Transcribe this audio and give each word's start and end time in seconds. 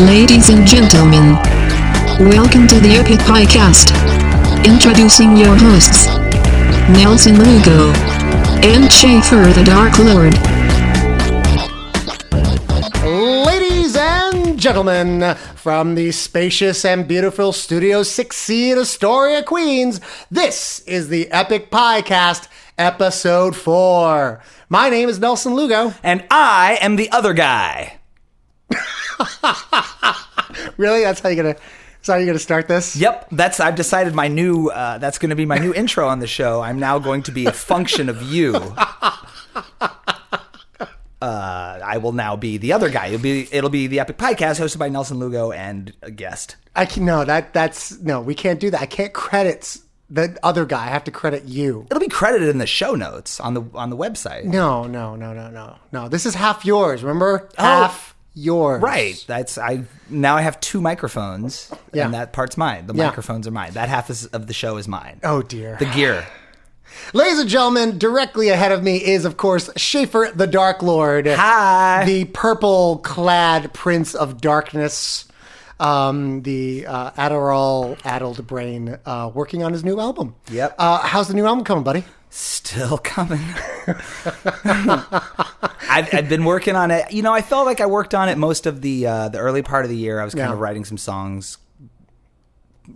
Ladies 0.00 0.48
and 0.50 0.66
gentlemen, 0.66 1.34
welcome 2.28 2.66
to 2.66 2.80
the 2.80 2.96
Epic 3.00 3.20
Podcast. 3.20 3.94
Introducing 4.66 5.36
your 5.36 5.56
hosts, 5.56 6.08
Nelson 6.98 7.38
Lugo 7.38 7.92
and 8.66 8.92
Schaffer 8.92 9.52
the 9.52 9.62
Dark 9.64 9.96
Lord. 10.00 10.34
Ladies 13.46 13.94
and 13.96 14.58
gentlemen, 14.58 15.36
from 15.54 15.94
the 15.94 16.10
spacious 16.10 16.84
and 16.84 17.06
beautiful 17.06 17.52
Studio 17.52 18.02
6C 18.02 18.72
in 18.72 18.78
Astoria, 18.78 19.44
Queens, 19.44 20.00
this 20.28 20.80
is 20.80 21.08
the 21.08 21.30
Epic 21.30 21.70
Podcast, 21.70 22.48
Episode 22.76 23.54
4. 23.54 24.42
My 24.68 24.90
name 24.90 25.08
is 25.08 25.20
Nelson 25.20 25.54
Lugo. 25.54 25.94
And 26.02 26.24
I 26.32 26.78
am 26.80 26.96
the 26.96 27.10
other 27.12 27.32
guy. 27.32 28.00
Really? 30.76 31.02
That's 31.02 31.20
how 31.20 31.28
you're 31.28 31.42
gonna 31.42 31.56
that's 31.56 32.08
how 32.08 32.16
you're 32.16 32.26
gonna 32.26 32.38
start 32.38 32.68
this? 32.68 32.96
Yep, 32.96 33.28
that's 33.32 33.60
I've 33.60 33.76
decided 33.76 34.14
my 34.14 34.28
new 34.28 34.68
uh, 34.68 34.98
that's 34.98 35.18
going 35.18 35.30
to 35.30 35.36
be 35.36 35.46
my 35.46 35.58
new 35.58 35.72
intro 35.74 36.08
on 36.08 36.20
the 36.20 36.26
show. 36.26 36.60
I'm 36.60 36.78
now 36.78 36.98
going 36.98 37.22
to 37.24 37.32
be 37.32 37.46
a 37.46 37.52
function 37.52 38.08
of 38.08 38.22
you. 38.22 38.54
Uh, 41.22 41.80
I 41.82 41.96
will 41.96 42.12
now 42.12 42.36
be 42.36 42.58
the 42.58 42.74
other 42.74 42.90
guy. 42.90 43.06
It'll 43.06 43.18
be 43.18 43.48
it'll 43.50 43.70
be 43.70 43.86
the 43.86 43.98
Epic 43.98 44.18
Podcast 44.18 44.60
hosted 44.60 44.78
by 44.78 44.90
Nelson 44.90 45.18
Lugo 45.18 45.52
and 45.52 45.90
a 46.02 46.10
guest. 46.10 46.56
I 46.76 46.84
can 46.84 47.06
no, 47.06 47.24
that 47.24 47.54
that's 47.54 47.98
no, 48.00 48.20
we 48.20 48.34
can't 48.34 48.60
do 48.60 48.68
that. 48.68 48.82
I 48.82 48.84
can't 48.84 49.14
credit 49.14 49.78
the 50.10 50.38
other 50.42 50.66
guy. 50.66 50.84
I 50.84 50.88
have 50.88 51.04
to 51.04 51.10
credit 51.10 51.44
you. 51.44 51.86
It'll 51.90 52.00
be 52.00 52.08
credited 52.08 52.50
in 52.50 52.58
the 52.58 52.66
show 52.66 52.94
notes 52.94 53.40
on 53.40 53.54
the 53.54 53.62
on 53.72 53.88
the 53.88 53.96
website. 53.96 54.44
No, 54.44 54.84
no, 54.84 55.16
no, 55.16 55.32
no, 55.32 55.48
no. 55.48 55.76
No. 55.92 56.08
This 56.10 56.26
is 56.26 56.34
half 56.34 56.62
yours, 56.62 57.02
remember? 57.02 57.48
Half 57.56 58.13
yours. 58.34 58.82
Right. 58.82 59.22
That's 59.26 59.56
I 59.58 59.84
now 60.10 60.36
I 60.36 60.42
have 60.42 60.60
two 60.60 60.80
microphones 60.80 61.70
Yeah. 61.92 62.04
and 62.06 62.14
that 62.14 62.32
part's 62.32 62.56
mine. 62.56 62.86
The 62.86 62.94
Yeah. 62.94 63.06
microphones 63.06 63.46
are 63.46 63.50
mine. 63.52 63.72
That 63.72 63.88
half 63.88 64.10
is, 64.10 64.26
of 64.26 64.46
the 64.46 64.52
show 64.54 64.76
is 64.76 64.86
mine. 64.88 65.20
Oh 65.22 65.42
dear. 65.42 65.76
The 65.78 65.86
gear. 65.86 66.26
Ladies 67.12 67.40
and 67.40 67.48
gentlemen, 67.48 67.98
directly 67.98 68.50
ahead 68.50 68.70
of 68.70 68.82
me 68.84 68.96
is, 68.98 69.24
of 69.24 69.36
course, 69.36 69.68
Schaffer 69.76 70.30
the 70.34 70.46
Dark 70.46 70.80
Lord. 70.82 71.26
Hi. 71.26 72.04
The 72.06 72.26
purple 72.26 72.98
clad 72.98 73.72
Prince 73.72 74.14
of 74.14 74.40
Darkness. 74.40 75.24
Um, 75.80 76.42
the 76.42 76.86
uh, 76.86 77.10
Adderall 77.12 77.98
addled 78.04 78.46
brain 78.46 78.96
uh, 79.04 79.30
working 79.34 79.64
on 79.64 79.72
his 79.72 79.82
new 79.82 79.98
album. 79.98 80.36
Yep. 80.52 80.76
Uh, 80.78 80.98
how's 80.98 81.26
the 81.26 81.34
new 81.34 81.46
album 81.46 81.64
coming, 81.64 81.82
buddy? 81.82 82.04
Still 82.36 82.98
coming. 82.98 83.38
I've, 84.66 86.12
I've 86.12 86.28
been 86.28 86.44
working 86.44 86.74
on 86.74 86.90
it. 86.90 87.12
You 87.12 87.22
know, 87.22 87.32
I 87.32 87.42
felt 87.42 87.64
like 87.64 87.80
I 87.80 87.86
worked 87.86 88.12
on 88.12 88.28
it 88.28 88.36
most 88.36 88.66
of 88.66 88.80
the 88.80 89.06
uh, 89.06 89.28
the 89.28 89.38
early 89.38 89.62
part 89.62 89.84
of 89.84 89.88
the 89.90 89.96
year. 89.96 90.18
I 90.20 90.24
was 90.24 90.34
kind 90.34 90.48
Yeah. 90.48 90.54
of 90.54 90.58
writing 90.58 90.84
some 90.84 90.98
songs 90.98 91.58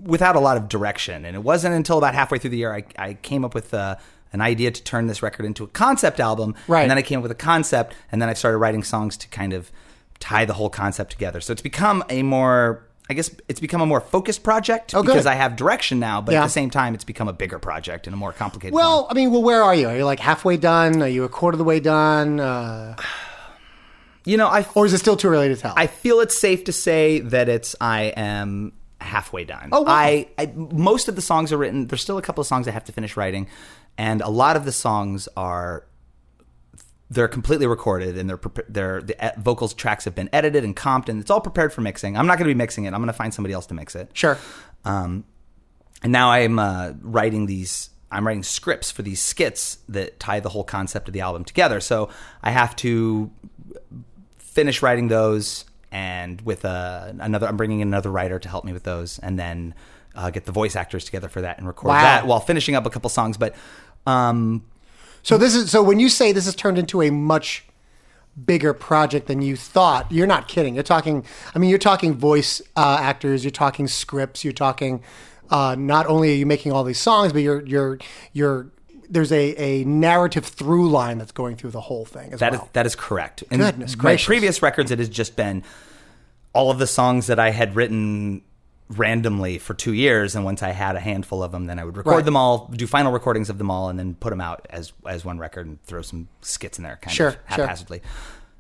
without 0.03 0.35
a 0.35 0.41
lot 0.41 0.57
of 0.57 0.69
direction, 0.69 1.25
and 1.25 1.37
it 1.37 1.43
wasn't 1.45 1.73
until 1.77 1.99
about 1.99 2.15
halfway 2.17 2.39
through 2.39 2.51
the 2.51 2.57
year 2.57 2.75
I, 2.75 2.85
I 2.99 3.15
came 3.15 3.45
up 3.45 3.55
with 3.55 3.73
uh, 3.73 3.95
an 4.33 4.41
idea 4.41 4.73
to 4.73 4.83
turn 4.83 5.07
this 5.07 5.23
record 5.23 5.47
into 5.47 5.63
a 5.63 5.69
concept 5.69 6.19
album. 6.19 6.57
Right. 6.67 6.83
And 6.83 6.91
then 6.91 6.99
I 6.99 7.03
came 7.03 7.21
up 7.21 7.23
with 7.23 7.31
a 7.31 7.37
concept, 7.37 7.95
and 8.11 8.21
then 8.21 8.29
I 8.29 8.33
started 8.35 8.59
writing 8.59 8.83
songs 8.83 9.17
to 9.19 9.29
kind 9.29 9.53
of 9.53 9.71
tie 10.19 10.47
the 10.47 10.55
whole 10.55 10.69
concept 10.69 11.13
together. 11.13 11.41
So 11.41 11.53
it's 11.53 11.63
become 11.63 12.03
a 12.11 12.25
more 12.25 12.88
I 13.11 13.15
guess 13.15 13.31
it's 13.49 13.61
become 13.61 13.81
a 13.81 13.87
more 13.87 14.01
focused 14.03 14.43
project 14.43 14.95
Oh, 14.95 15.03
because 15.03 15.25
I 15.25 15.35
have 15.35 15.57
direction 15.57 15.99
now, 15.99 16.21
but 16.21 16.33
Yeah. 16.33 16.41
at 16.41 16.45
the 16.45 16.51
same 16.51 16.69
time, 16.69 16.95
it's 16.95 17.05
become 17.05 17.27
a 17.29 17.33
bigger 17.33 17.59
project 17.59 18.07
and 18.07 18.13
a 18.13 18.17
more 18.19 18.33
complicated. 18.33 18.75
Well, 18.75 19.07
I 19.11 19.15
mean, 19.15 19.33
well, 19.33 19.43
where 19.43 19.63
are 19.63 19.75
you? 19.75 19.89
Are 19.89 19.97
you 19.97 20.05
like 20.05 20.21
halfway 20.21 20.57
done? 20.59 21.03
Are 21.03 21.09
you 21.09 21.25
a 21.25 21.29
quarter 21.29 21.55
of 21.55 21.59
the 21.59 21.65
way 21.65 21.81
done? 21.81 22.39
Uh, 22.39 22.97
you 24.25 24.37
know, 24.37 24.47
I 24.49 24.67
or 24.75 24.85
is 24.87 24.93
it 24.93 24.99
still 24.99 25.17
too 25.17 25.29
early 25.29 25.49
to 25.49 25.57
tell? 25.57 25.73
I 25.77 25.87
feel 25.87 26.21
it's 26.21 26.39
safe 26.39 26.65
to 26.65 26.73
say 26.73 27.21
that 27.21 27.49
it's 27.49 27.75
I 27.81 28.13
am 28.17 28.73
halfway 29.01 29.45
done. 29.45 29.71
Oh, 29.73 29.83
wow. 29.83 29.93
I, 29.93 30.29
I 30.37 30.53
most 30.55 31.09
of 31.09 31.17
the 31.17 31.23
songs 31.23 31.53
are 31.53 31.57
written. 31.57 31.87
There's 31.87 32.03
still 32.03 32.19
a 32.19 32.23
couple 32.23 32.43
of 32.43 32.47
songs 32.47 32.69
I 32.69 32.73
have 32.73 32.85
to 32.85 32.93
finish 32.93 33.17
writing, 33.17 33.47
and 33.97 34.21
a 34.21 34.29
lot 34.29 34.57
of 34.57 34.65
the 34.67 34.73
songs 34.73 35.29
are 35.37 35.85
they're 37.11 37.29
completely 37.29 37.67
recorded 37.67 38.19
and 38.19 38.29
they're 38.29 38.41
they're 38.69 39.01
the 39.03 39.33
vocals 39.39 39.73
tracks 39.75 40.05
have 40.05 40.15
been 40.15 40.29
edited 40.33 40.63
and 40.65 40.77
comped 40.77 41.09
and 41.09 41.21
it's 41.21 41.31
all 41.31 41.41
prepared 41.41 41.73
for 41.73 41.81
mixing. 41.81 42.17
I'm 42.17 42.27
not 42.27 42.37
going 42.39 42.49
to 42.49 42.55
be 42.55 42.59
mixing 42.59 42.85
it. 42.85 42.89
I'm 42.89 43.01
going 43.01 43.07
to 43.07 43.13
find 43.13 43.33
somebody 43.33 43.55
else 43.55 43.67
to 43.67 43.75
mix 43.75 43.95
it. 43.95 44.11
sure. 44.13 44.37
Um, 44.85 45.25
and 46.03 46.13
now 46.13 46.31
I'm 46.31 46.59
uh, 46.59 46.93
writing 47.01 47.47
these. 47.47 47.91
I'm 48.11 48.27
writing 48.27 48.43
scripts 48.43 48.91
for 48.91 49.03
these 49.03 49.21
skits 49.21 49.79
that 49.89 50.19
tie 50.21 50.41
the 50.41 50.49
whole 50.49 50.65
concept 50.65 51.09
of 51.09 51.13
the 51.15 51.21
album 51.21 51.45
together. 51.45 51.81
So 51.81 52.09
I 52.43 52.51
have 52.53 52.75
to 52.77 53.31
finish 54.39 54.83
writing 54.83 55.09
those, 55.09 55.65
and 55.93 56.41
with 56.43 56.65
uh, 56.65 57.13
another, 57.19 57.47
I'm 57.47 57.57
bringing 57.57 57.81
in 57.81 57.89
another 57.89 58.11
writer 58.11 58.39
to 58.39 58.49
help 58.49 58.65
me 58.65 58.73
with 58.73 58.85
those, 58.85 59.19
and 59.19 59.39
then 59.39 59.75
uh, 60.15 60.31
get 60.31 60.47
the 60.47 60.53
voice 60.53 60.75
actors 60.77 61.05
together 61.05 61.29
for 61.29 61.43
that 61.43 61.59
and 61.59 61.67
record 61.67 61.89
Wow. 61.89 62.03
that 62.03 62.27
while 62.27 62.41
finishing 62.41 62.75
up 62.75 62.87
a 62.87 62.91
couple 62.91 63.11
songs. 63.11 63.37
But 63.37 63.55
um, 64.07 64.65
So 65.23 65.37
this 65.39 65.55
is 65.55 65.71
so 65.71 65.83
when 65.83 66.01
you 66.01 66.09
say 66.09 66.33
this 66.33 66.45
has 66.47 66.55
turned 66.55 66.79
into 66.79 67.03
a 67.03 67.11
much 67.11 67.65
bigger 68.47 68.73
project 68.73 69.27
than 69.27 69.43
you 69.43 69.57
thought, 69.57 70.11
you're 70.13 70.27
not 70.27 70.49
kidding. 70.49 70.75
You're 70.75 70.85
talking. 70.85 71.25
I 71.55 71.59
mean, 71.59 71.71
you're 71.71 71.79
talking 71.79 72.15
voice 72.15 72.63
uh, 72.77 72.99
actors. 73.01 73.45
You're 73.45 73.51
talking 73.51 73.89
scripts. 73.89 74.45
You're 74.45 74.53
talking. 74.53 75.03
Uh, 75.51 75.75
not 75.79 76.07
only 76.07 76.31
are 76.31 76.37
you 76.37 76.47
making 76.47 76.73
all 76.73 76.85
these 76.85 77.01
songs, 77.01 77.33
but 77.33 77.43
you're 77.43 77.65
you're 77.67 77.99
you're 78.33 78.71
there's 79.11 79.33
a, 79.33 79.55
a 79.57 79.85
narrative 79.85 80.45
through 80.45 80.91
line 80.91 81.17
that's 81.17 81.33
going 81.33 81.57
through 81.57 81.71
the 81.71 81.81
whole 81.81 82.05
thing 82.05 82.33
as 82.35 82.41
That 82.41 82.53
is 82.53 82.59
well. 82.61 82.69
that 82.75 82.85
is 82.87 82.95
correct. 82.95 83.43
In 83.51 83.61
Goodness 83.61 83.97
my 83.97 84.01
gracious. 84.03 84.27
previous 84.27 84.63
records, 84.63 84.91
it 84.91 84.99
has 84.99 85.09
just 85.09 85.35
been 85.35 85.65
all 86.53 86.71
of 86.71 86.79
the 86.79 86.87
songs 86.87 87.27
that 87.29 87.39
I 87.39 87.51
had 87.51 87.75
written 87.75 88.43
randomly 88.91 89.59
for 89.59 89.75
two 89.75 89.93
years, 89.93 90.35
and 90.35 90.45
once 90.45 90.63
I 90.63 90.71
had 90.71 90.97
a 90.97 91.01
handful 91.01 91.43
of 91.43 91.53
them, 91.53 91.67
then 91.67 91.79
I 91.79 91.85
would 91.85 91.97
record 91.97 92.11
Right. 92.15 92.25
them 92.25 92.37
all, 92.37 92.71
do 92.75 92.87
final 92.87 93.13
recordings 93.13 93.51
of 93.51 93.59
them 93.59 93.71
all, 93.71 93.89
and 93.89 93.99
then 93.99 94.15
put 94.15 94.31
them 94.31 94.41
out 94.41 94.67
as 94.71 94.93
as 95.07 95.25
one 95.25 95.39
record 95.39 95.67
and 95.67 95.83
throw 95.85 96.03
some 96.03 96.29
skits 96.41 96.79
in 96.79 96.85
there, 96.85 96.99
kind 97.03 97.15
Sure, 97.15 97.29
of 97.29 97.35
sure. 97.35 97.67
haphazardly. 97.67 98.03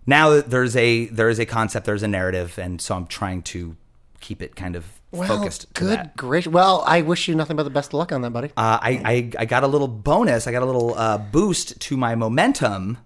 Now 0.06 0.40
there's 0.40 0.76
a 0.76 1.06
there 1.06 1.28
is 1.28 1.38
a 1.38 1.46
concept, 1.46 1.86
there's 1.86 2.02
a 2.02 2.08
narrative, 2.08 2.58
and 2.58 2.80
so 2.80 2.94
I'm 2.94 3.06
trying 3.06 3.42
to 3.42 3.76
keep 4.20 4.42
it 4.42 4.56
kind 4.56 4.76
of 4.76 4.84
well, 5.12 5.28
focused. 5.28 5.72
Good 5.74 6.10
gracious. 6.16 6.52
Well, 6.52 6.82
I 6.86 7.00
wish 7.02 7.28
you 7.28 7.34
nothing 7.34 7.56
but 7.56 7.62
the 7.62 7.70
best 7.70 7.90
of 7.90 7.94
luck 7.94 8.12
on 8.12 8.20
that, 8.22 8.30
buddy. 8.30 8.48
Uh, 8.56 8.78
I, 8.82 8.90
I 9.04 9.30
I 9.40 9.44
got 9.46 9.62
a 9.64 9.66
little 9.66 9.88
bonus. 9.88 10.46
I 10.46 10.52
got 10.52 10.62
a 10.62 10.66
little 10.66 10.94
uh, 10.94 11.16
boost 11.18 11.80
to 11.80 11.96
my 11.96 12.14
momentum. 12.14 12.98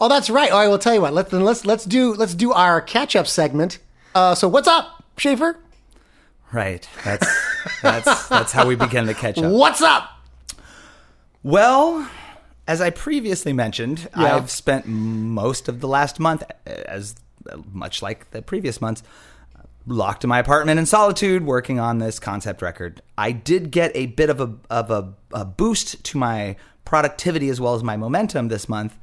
Oh, 0.00 0.08
that's 0.08 0.30
right. 0.30 0.50
All 0.50 0.58
right, 0.60 0.68
well, 0.68 0.78
tell 0.78 0.94
you 0.94 1.00
what. 1.00 1.12
Let's 1.12 1.30
then 1.30 1.44
let's 1.44 1.64
let's 1.66 1.84
do 1.84 2.14
let's 2.14 2.34
do 2.34 2.52
our 2.52 2.80
catch 2.80 3.14
up 3.14 3.26
segment. 3.28 3.78
Uh, 4.14 4.34
so 4.34 4.48
what's 4.48 4.66
up, 4.66 5.04
Schaffer? 5.16 5.56
Right. 6.52 6.88
That's 7.04 7.26
that's 7.82 8.28
that's 8.28 8.52
how 8.52 8.66
we 8.66 8.74
begin 8.74 9.06
to 9.06 9.14
catch 9.14 9.36
up. 9.38 9.52
What's 9.52 9.82
up? 9.82 10.08
Well, 11.42 12.08
as 12.66 12.80
I 12.80 12.90
previously 12.90 13.52
mentioned, 13.52 14.08
Yeah. 14.16 14.36
I've 14.36 14.50
spent 14.50 14.86
most 14.86 15.68
of 15.68 15.80
the 15.80 15.88
last 15.88 16.18
month, 16.18 16.42
as 16.66 17.14
much 17.72 18.02
like 18.02 18.30
the 18.30 18.42
previous 18.42 18.80
months, 18.80 19.02
locked 19.86 20.24
in 20.24 20.28
my 20.28 20.38
apartment 20.38 20.78
in 20.78 20.86
solitude, 20.86 21.44
working 21.44 21.78
on 21.78 21.98
this 21.98 22.18
concept 22.18 22.62
record. 22.62 23.02
I 23.16 23.32
did 23.32 23.70
get 23.70 23.92
a 23.94 24.06
bit 24.06 24.30
of 24.30 24.40
a 24.40 24.54
of 24.70 24.90
a, 24.90 25.12
a 25.32 25.44
boost 25.44 26.02
to 26.04 26.18
my 26.18 26.56
productivity 26.84 27.48
as 27.50 27.60
well 27.60 27.74
as 27.74 27.82
my 27.82 27.96
momentum 27.96 28.48
this 28.48 28.68
month 28.68 28.96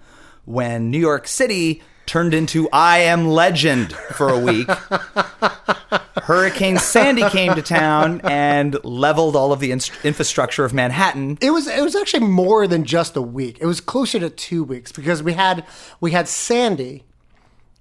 when 0.46 0.90
New 0.90 1.00
York 1.00 1.28
City 1.28 1.82
turned 2.06 2.34
into 2.34 2.70
I 2.72 3.00
Am 3.00 3.28
Legend 3.28 3.94
for 3.94 4.30
a 4.30 4.40
week. 4.40 4.70
Hurricane 6.24 6.78
Sandy 6.78 7.28
came 7.30 7.54
to 7.56 7.62
town 7.62 8.22
and 8.24 8.84
leveled 8.84 9.36
all 9.36 9.52
of 9.52 9.60
the 9.60 9.72
inst- 9.72 9.92
infrastructure 10.04 10.66
of 10.66 10.74
Manhattan. 10.74 11.38
It 11.42 11.52
was 11.52 11.68
it 11.68 11.84
was 11.84 11.96
actually 11.96 12.26
more 12.26 12.68
than 12.68 12.84
just 12.84 13.16
a 13.16 13.22
week. 13.22 13.58
It 13.60 13.66
was 13.66 13.80
closer 13.82 14.20
to 14.20 14.30
two 14.30 14.64
weeks 14.64 14.92
because 14.92 15.22
we 15.22 15.34
had 15.34 15.66
we 16.00 16.12
had 16.12 16.28
Sandy, 16.28 17.04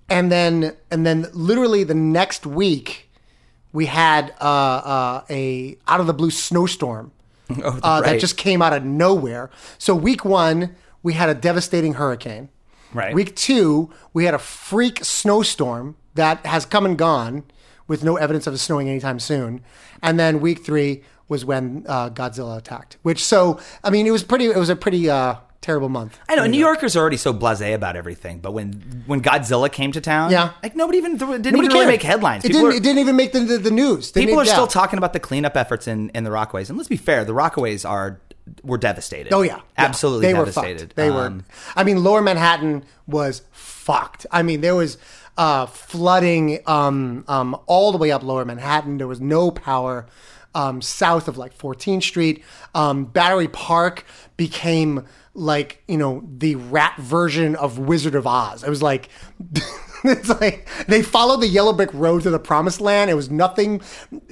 and 0.08 0.30
then 0.30 0.76
and 0.90 1.06
then 1.06 1.26
literally 1.32 1.84
the 1.84 1.94
next 1.94 2.44
week 2.46 3.10
we 3.72 3.86
had 3.86 4.34
uh, 4.40 4.44
uh, 4.44 5.24
a 5.30 5.78
out 5.88 6.00
of 6.00 6.06
the 6.06 6.14
blue 6.14 6.30
snowstorm 6.30 7.12
Oh, 7.62 7.78
uh, 7.82 8.00
that 8.00 8.20
just 8.20 8.36
came 8.36 8.62
out 8.62 8.72
of 8.72 8.84
nowhere. 8.84 9.50
So 9.78 9.94
week 9.94 10.24
one 10.24 10.76
we 11.02 11.12
had 11.12 11.28
a 11.28 11.34
devastating 11.34 11.94
hurricane. 11.94 12.48
Right. 12.94 13.14
Week 13.14 13.34
two 13.36 13.90
we 14.12 14.24
had 14.24 14.34
a 14.34 14.38
freak 14.38 15.04
snowstorm 15.04 15.96
that 16.14 16.46
has 16.46 16.64
come 16.64 16.86
and 16.86 16.96
gone 16.96 17.42
with 17.88 18.02
no 18.04 18.16
evidence 18.16 18.46
of 18.46 18.54
it 18.54 18.58
snowing 18.58 18.88
anytime 18.88 19.18
soon. 19.18 19.62
And 20.02 20.18
then 20.18 20.40
week 20.40 20.64
three 20.64 21.02
was 21.28 21.44
when 21.44 21.84
uh, 21.88 22.10
Godzilla 22.10 22.56
attacked. 22.58 22.96
Which 23.02 23.22
so 23.24 23.58
I 23.82 23.90
mean 23.90 24.06
it 24.06 24.10
was 24.10 24.22
pretty. 24.22 24.46
It 24.46 24.56
was 24.56 24.68
a 24.68 24.76
pretty 24.76 25.08
uh, 25.10 25.36
terrible 25.60 25.88
month. 25.88 26.18
I 26.28 26.34
know 26.36 26.46
New 26.46 26.58
Yorkers 26.58 26.94
are 26.94 27.00
already 27.00 27.16
so 27.16 27.32
blasé 27.32 27.74
about 27.74 27.96
everything, 27.96 28.38
but 28.40 28.52
when 28.52 29.02
when 29.06 29.22
Godzilla 29.22 29.72
came 29.72 29.90
to 29.92 30.00
town, 30.00 30.30
Yeah. 30.30 30.52
like 30.62 30.76
nobody 30.76 30.98
even 30.98 31.18
th- 31.18 31.20
didn't 31.42 31.44
Nobody 31.52 31.64
even 31.66 31.70
really 31.74 31.86
make 31.86 32.02
headlines. 32.02 32.44
It 32.44 32.52
didn't. 32.52 32.66
are- 32.66 32.72
it 32.72 32.82
didn't 32.82 32.98
even 32.98 33.16
make 33.16 33.32
the 33.32 33.40
the, 33.40 33.58
the 33.58 33.70
news. 33.70 34.12
They 34.12 34.20
People 34.20 34.34
didn't- 34.36 34.40
are 34.42 34.50
yeah. 34.50 34.52
still 34.52 34.66
talking 34.66 34.98
about 34.98 35.14
the 35.14 35.20
cleanup 35.20 35.56
efforts 35.56 35.88
in, 35.88 36.10
in 36.10 36.24
the 36.24 36.30
Rockaways, 36.30 36.68
and 36.68 36.76
let's 36.78 36.88
be 36.90 36.98
fair, 36.98 37.24
the 37.24 37.32
Rockaways 37.32 37.88
are 37.88 38.20
were 38.62 38.78
devastated. 38.78 39.32
Oh 39.32 39.42
yeah, 39.42 39.56
Yeah. 39.56 39.60
absolutely 39.76 40.26
They 40.26 40.32
devastated. 40.32 40.72
were 40.74 40.78
fucked. 40.80 40.96
They 40.96 41.10
were. 41.10 41.26
Um, 41.26 41.44
I 41.76 41.84
mean, 41.84 42.02
Lower 42.04 42.22
Manhattan 42.22 42.84
was 43.06 43.42
fucked. 43.52 44.26
I 44.30 44.42
mean, 44.42 44.60
there 44.60 44.74
was. 44.74 44.98
uh, 45.36 45.66
flooding 45.66 46.60
um, 46.66 47.24
um, 47.26 47.58
all 47.66 47.90
the 47.90 47.98
way 47.98 48.12
up 48.12 48.22
Lower 48.22 48.44
Manhattan. 48.44 48.98
There 48.98 49.08
was 49.08 49.20
no 49.20 49.50
power 49.50 50.06
um, 50.54 50.80
south 50.80 51.26
of 51.26 51.36
like 51.36 51.58
14th 51.58 52.04
Street. 52.04 52.44
Um, 52.72 53.04
Battery 53.06 53.48
Park 53.48 54.04
became 54.36 55.04
like 55.34 55.82
you 55.88 55.96
know 55.96 56.22
the 56.38 56.54
rat 56.54 56.96
version 56.98 57.56
of 57.56 57.80
Wizard 57.80 58.14
of 58.14 58.26
Oz. 58.28 58.62
It 58.62 58.70
was 58.70 58.80
like. 58.82 59.08
it's 60.08 60.28
like 60.28 60.68
they 60.86 61.02
followed 61.02 61.40
the 61.40 61.46
yellow 61.48 61.72
brick 61.72 61.90
road 61.94 62.22
to 62.24 62.30
the 62.30 62.38
promised 62.38 62.80
land. 62.80 63.10
It 63.10 63.14
was 63.14 63.30
nothing. 63.30 63.80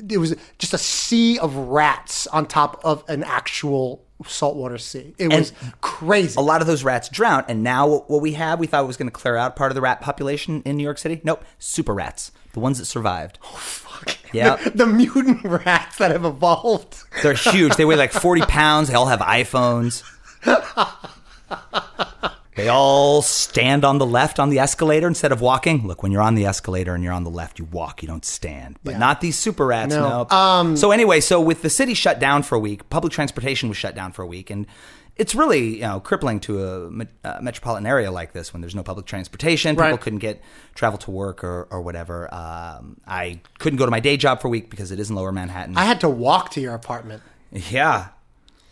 It 0.09 0.19
was 0.19 0.37
just 0.59 0.75
a 0.75 0.79
sea 0.79 1.39
of 1.39 1.57
rats 1.57 2.27
on 2.27 2.47
top 2.47 2.81
of 2.85 3.03
an 3.09 3.23
actual 3.25 4.05
saltwater 4.27 4.79
sea. 4.79 5.15
It 5.19 5.29
was 5.33 5.53
crazy. 5.81 6.35
a 6.39 6.43
lot 6.43 6.61
of 6.61 6.67
those 6.67 6.85
rats 6.85 7.09
drowned, 7.09 7.47
and 7.49 7.63
now 7.63 7.89
what 7.89 8.11
what 8.11 8.21
we 8.21 8.35
have, 8.35 8.61
we 8.61 8.67
thought 8.67 8.87
was 8.87 8.97
going 8.99 9.09
to 9.09 9.13
clear 9.13 9.37
out 9.37 9.57
part 9.57 9.71
of 9.71 9.75
the 9.75 9.81
rat 9.81 10.01
population 10.01 10.63
in 10.65 10.77
New 10.77 10.85
York 10.85 10.99
City. 10.99 11.21
Nope, 11.25 11.43
super 11.59 11.95
rats, 11.95 12.33
the 12.53 12.61
ones 12.61 12.79
that 12.79 12.85
survived. 12.85 13.39
Oh 13.43 13.57
fuck! 13.57 14.19
Yeah, 14.35 14.57
the, 14.57 14.71
the 14.71 14.87
mutant 14.87 15.45
rats 15.45 15.99
that 15.99 16.11
have 16.11 16.25
evolved. 16.25 16.97
they're 17.23 17.35
huge. 17.35 17.77
They 17.77 17.85
weigh 17.85 17.97
like 17.97 18.13
forty 18.13 18.41
pounds. 18.41 18.89
They 18.89 18.95
all 18.95 19.07
have 19.07 19.21
iPhones. 19.21 20.03
They 22.55 22.69
all 22.69 23.23
stand 23.23 23.85
on 23.85 23.97
the 23.99 24.05
left 24.07 24.39
on 24.39 24.51
the 24.51 24.59
escalator 24.59 25.09
instead 25.09 25.33
of 25.33 25.41
walking. 25.41 25.87
Look, 25.87 26.03
when 26.03 26.13
you're 26.13 26.21
on 26.23 26.35
the 26.35 26.45
escalator 26.45 26.95
and 26.95 27.03
you're 27.03 27.13
on 27.15 27.25
the 27.25 27.31
left, 27.31 27.59
you 27.59 27.65
walk, 27.65 28.03
you 28.03 28.09
don't 28.09 28.25
stand. 28.27 28.79
But 28.85 28.93
Yeah. 28.93 28.99
not 28.99 29.21
these 29.23 29.39
super 29.39 29.65
rats. 29.67 29.95
No. 29.95 30.27
No. 30.31 30.37
Um, 30.37 30.77
so 30.77 30.91
anyway, 30.91 31.21
so 31.21 31.41
with 31.41 31.63
the 31.63 31.71
city 31.71 31.95
shut 31.95 32.19
down 32.21 32.43
for 32.43 32.55
a 32.57 32.59
week, 32.61 32.91
public 32.91 33.13
transportation 33.13 33.69
was 33.71 33.79
shut 33.79 33.95
down 33.95 34.13
for 34.13 34.21
a 34.23 34.27
week, 34.27 34.51
and 34.51 34.67
it's 35.17 35.35
really 35.35 35.77
you 35.77 35.81
know 35.83 36.01
crippling 36.01 36.41
to 36.41 36.63
a 36.65 36.91
me- 36.91 37.07
uh, 37.25 37.39
metropolitan 37.41 37.87
area 37.87 38.11
like 38.11 38.33
this 38.35 38.53
when 38.53 38.61
there's 38.61 38.75
no 38.75 38.83
public 38.83 39.07
transportation. 39.07 39.75
People 39.77 39.91
Right. 39.93 40.01
couldn't 40.01 40.19
get 40.21 40.43
travel 40.75 40.99
to 41.01 41.11
work 41.11 41.43
or, 41.45 41.69
or 41.71 41.81
whatever. 41.81 42.33
Um, 42.35 42.97
I 43.07 43.41
couldn't 43.61 43.79
go 43.79 43.85
to 43.87 43.91
my 43.91 44.01
day 44.01 44.17
job 44.19 44.41
for 44.43 44.49
a 44.49 44.51
week 44.51 44.69
because 44.71 44.91
it 44.91 44.99
is 45.01 45.09
in 45.11 45.17
Lower 45.17 45.33
Manhattan. 45.33 45.77
I 45.79 45.85
had 45.85 46.01
to 46.01 46.09
walk 46.11 46.51
to 46.53 46.61
your 46.61 46.75
apartment. 46.75 47.23
Yeah. 47.51 48.09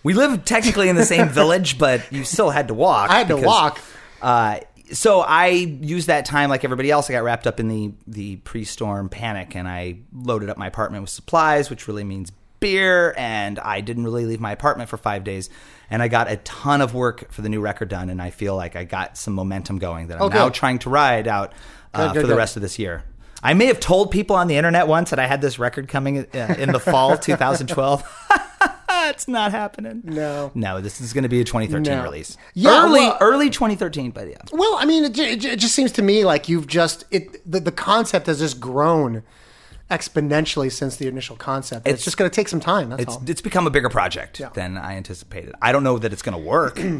We 0.02 0.14
live 0.14 0.44
technically 0.44 0.88
in 0.88 0.97
the 0.97 1.05
same 1.05 1.29
village, 1.41 1.79
but 1.79 2.11
you 2.12 2.25
still 2.25 2.50
had 2.50 2.69
to 2.69 2.75
walk. 2.75 3.11
I 3.11 3.19
had 3.19 3.29
to 3.29 3.37
walk. 3.37 3.81
Uh, 4.23 4.61
so 4.93 5.20
I 5.20 5.49
used 5.49 6.08
that 6.08 6.25
time 6.25 6.50
like 6.50 6.64
everybody 6.64 6.91
else. 6.91 7.08
I 7.08 7.12
got 7.12 7.23
wrapped 7.23 7.47
up 7.47 7.61
in 7.61 7.69
the, 7.69 7.93
the 8.06 8.37
pre 8.37 8.64
storm 8.64 9.08
panic 9.08 9.55
and 9.55 9.69
I 9.69 9.99
loaded 10.12 10.49
up 10.50 10.56
my 10.56 10.67
apartment 10.67 11.02
with 11.02 11.11
supplies, 11.11 11.70
which 11.70 11.87
really 11.87 12.02
means 12.05 12.32
beer. 12.61 13.14
And 13.17 13.58
I 13.58 13.81
didn't 13.82 14.05
really 14.05 14.26
leave 14.26 14.41
my 14.41 14.52
apartment 14.52 14.91
for 14.91 14.97
five 14.97 15.23
days. 15.23 15.49
And 15.91 16.02
I 16.02 16.08
got 16.08 16.31
a 16.31 16.37
ton 16.38 16.81
of 16.81 16.94
work 16.94 17.31
for 17.32 17.43
the 17.43 17.49
new 17.49 17.61
record 17.61 17.88
done. 17.88 18.11
And 18.11 18.20
I 18.20 18.31
feel 18.31 18.56
like 18.56 18.76
I 18.76 18.85
got 18.85 19.17
some 19.17 19.35
momentum 19.35 19.79
going 19.79 20.08
that 20.08 20.17
I'm 20.17 20.23
Oh, 20.25 20.29
now 20.29 20.49
trying 20.49 20.79
to 20.81 20.91
ride 20.91 21.29
out 21.29 21.52
uh, 21.94 22.06
Good, 22.08 22.14
good, 22.14 22.20
for 22.23 22.26
the 22.26 22.32
good. 22.35 22.38
rest 22.38 22.56
of 22.56 22.62
this 22.62 22.79
year. 22.79 23.05
I 23.43 23.55
may 23.55 23.67
have 23.67 23.81
told 23.81 24.11
people 24.11 24.37
on 24.37 24.49
the 24.49 24.56
internet 24.56 24.87
once 24.88 25.11
that 25.11 25.19
I 25.19 25.26
had 25.26 25.41
this 25.41 25.58
record 25.58 25.88
coming 25.88 26.19
uh, 26.35 26.55
in 26.58 26.73
the 26.73 26.81
fall 26.81 27.17
2012. 27.19 28.26
it's 29.10 29.28
not 29.28 29.50
happening. 29.52 30.00
No. 30.04 30.50
No, 30.54 30.80
this 30.80 31.00
is 31.00 31.12
going 31.12 31.22
to 31.24 31.28
be 31.28 31.40
a 31.40 31.44
2013 31.44 31.98
No. 31.98 32.02
release. 32.02 32.36
Yeah, 32.54 32.84
early 32.84 33.00
well- 33.00 33.18
early 33.20 33.50
2013, 33.50 34.10
but 34.10 34.28
yeah. 34.28 34.38
Well, 34.52 34.76
I 34.78 34.84
mean, 34.86 35.04
it, 35.04 35.18
it, 35.18 35.44
it 35.44 35.58
just 35.58 35.74
seems 35.74 35.92
to 35.92 36.02
me 36.02 36.24
like 36.24 36.48
you've 36.48 36.66
just 36.66 37.04
it. 37.10 37.48
The, 37.50 37.60
the 37.60 37.72
concept 37.72 38.26
has 38.26 38.38
just 38.38 38.58
grown 38.60 39.22
exponentially 39.90 40.70
since 40.70 40.96
the 40.96 41.08
initial 41.08 41.36
concept. 41.36 41.86
It's, 41.86 41.94
It's- 41.94 42.04
just 42.04 42.16
going 42.16 42.30
to 42.30 42.34
take 42.34 42.48
some 42.48 42.60
time. 42.60 42.90
That's 42.90 43.02
It's 43.02 43.14
all. 43.16 43.22
it's 43.26 43.40
become 43.40 43.66
a 43.66 43.70
bigger 43.70 43.88
project 43.90 44.38
Yeah. 44.40 44.50
than 44.54 44.78
I 44.78 44.96
anticipated. 44.96 45.54
I 45.60 45.72
don't 45.72 45.82
know 45.82 45.98
that 45.98 46.12
it's 46.12 46.22
going 46.22 46.40
to 46.40 46.44
work. 46.48 46.80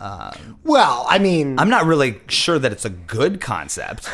Um, 0.00 0.58
well, 0.64 1.06
I 1.08 1.20
mean, 1.20 1.60
I'm 1.60 1.70
not 1.70 1.84
really 1.86 2.20
sure 2.26 2.58
that 2.58 2.72
it's 2.72 2.84
a 2.84 2.90
good 2.90 3.40
concept, 3.40 4.08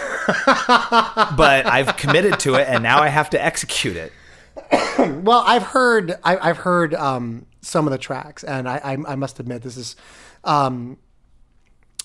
but 0.67 1.65
I've 1.67 1.97
committed 1.97 2.39
to 2.41 2.57
it, 2.57 2.69
and 2.69 2.83
now 2.83 3.01
I 3.01 3.09
have 3.09 3.31
to 3.31 3.43
execute 3.43 3.97
it. 3.97 4.13
well, 5.23 5.43
I've 5.47 5.63
heard, 5.63 6.19
I, 6.25 6.37
I've 6.37 6.59
heard 6.59 6.95
um, 6.95 7.47
some 7.61 7.87
of 7.87 7.93
the 7.93 7.99
tracks, 7.99 8.45
and 8.45 8.69
I, 8.69 8.77
I, 8.79 8.93
I 8.93 9.15
must 9.15 9.41
admit, 9.41 9.63
this 9.63 9.77
is 9.77 9.97
um, 10.45 10.99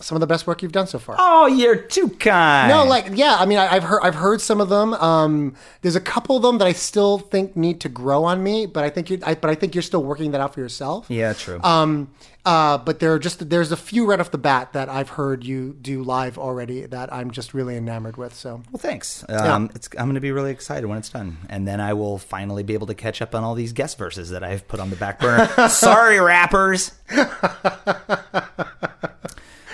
some 0.02 0.16
of 0.16 0.20
the 0.22 0.28
best 0.28 0.48
work 0.48 0.62
you've 0.62 0.72
done 0.72 0.88
so 0.88 1.00
far. 1.00 1.16
Oh, 1.20 1.48
you're 1.48 1.76
too 1.76 2.10
kind. 2.10 2.70
No, 2.70 2.84
like 2.84 3.10
yeah, 3.14 3.38
I 3.40 3.46
mean, 3.46 3.58
I, 3.58 3.76
I've 3.76 3.84
heard 3.84 4.02
I've 4.04 4.16
heard 4.16 4.42
some 4.42 4.60
of 4.60 4.70
them. 4.70 4.94
Um, 4.96 5.56
there's 5.82 5.96
a 5.96 6.02
couple 6.02 6.36
of 6.36 6.42
them 6.42 6.58
that 6.58 6.68
I 6.68 6.74
still 6.74 7.20
think 7.20 7.56
need 7.56 7.82
to 7.82 7.90
grow 7.90 8.24
on 8.24 8.44
me, 8.44 8.66
but 8.66 8.84
I 8.84 8.90
think 8.90 9.10
you, 9.10 9.20
I, 9.24 9.36
but 9.36 9.50
I 9.50 9.56
think 9.56 9.76
you're 9.76 9.82
still 9.82 10.04
working 10.04 10.32
that 10.32 10.42
out 10.42 10.54
for 10.54 10.60
yourself. 10.60 11.06
yeah, 11.10 11.34
true. 11.34 11.60
Um, 11.64 12.12
uh, 12.46 12.78
but 12.78 13.00
there 13.00 13.14
are 13.14 13.20
just 13.20 13.50
there's 13.50 13.72
a 13.72 13.78
few 13.78 14.06
right 14.06 14.20
off 14.20 14.32
the 14.32 14.38
bat 14.38 14.74
that 14.74 14.90
I've 14.90 15.10
heard 15.10 15.46
you 15.46 15.78
do 15.82 16.04
live 16.04 16.38
already 16.38 16.86
that 16.88 17.14
I'm 17.14 17.32
just 17.32 17.54
really 17.54 17.78
enamored 17.78 18.18
with. 18.18 18.34
So 18.34 18.62
Well, 18.72 18.80
thanks. 18.80 19.24
Um, 19.30 19.70
it's, 19.74 19.88
I'm 19.98 20.06
going 20.06 20.16
to 20.16 20.22
be 20.22 20.32
really 20.32 20.52
excited 20.52 20.86
when 20.88 20.98
it's 20.98 21.10
done, 21.10 21.38
and 21.50 21.66
then 21.68 21.80
I 21.80 21.94
will 21.94 22.18
finally 22.18 22.64
be 22.64 22.74
able 22.74 22.88
to 22.88 22.96
catch 22.96 23.22
up 23.22 23.34
on 23.34 23.44
all 23.44 23.56
these 23.56 23.72
guest 23.72 23.98
verses 23.98 24.30
that 24.32 24.44
I've 24.44 24.68
put 24.68 24.80
on 24.82 24.90
the 24.90 24.96
back 24.98 25.20
burner. 25.20 25.48
Sorry, 25.70 26.20
rappers. 26.20 26.92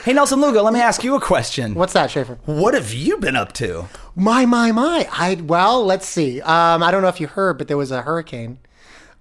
hey, 0.03 0.13
Nelson 0.13 0.39
Lugo, 0.39 0.61
let 0.61 0.73
me 0.73 0.79
ask 0.81 1.03
you 1.03 1.15
a 1.15 1.21
question. 1.21 1.73
what's 1.73 1.93
that, 1.93 2.11
Schaffer? 2.11 2.37
What 2.45 2.75
have 2.75 2.93
you 2.93 3.17
been 3.17 3.35
up 3.35 3.53
to? 3.53 3.87
My 4.15 4.45
my 4.45 4.71
my! 4.71 5.07
I 5.11 5.35
well, 5.35 5.83
let's 5.83 6.07
see. 6.07 6.39
Um, 6.41 6.83
I 6.83 6.91
don't 6.91 7.01
know 7.01 7.07
if 7.07 7.19
you 7.19 7.27
heard, 7.27 7.57
but 7.57 7.67
there 7.67 7.77
was 7.77 7.89
a 7.89 8.03
hurricane, 8.03 8.59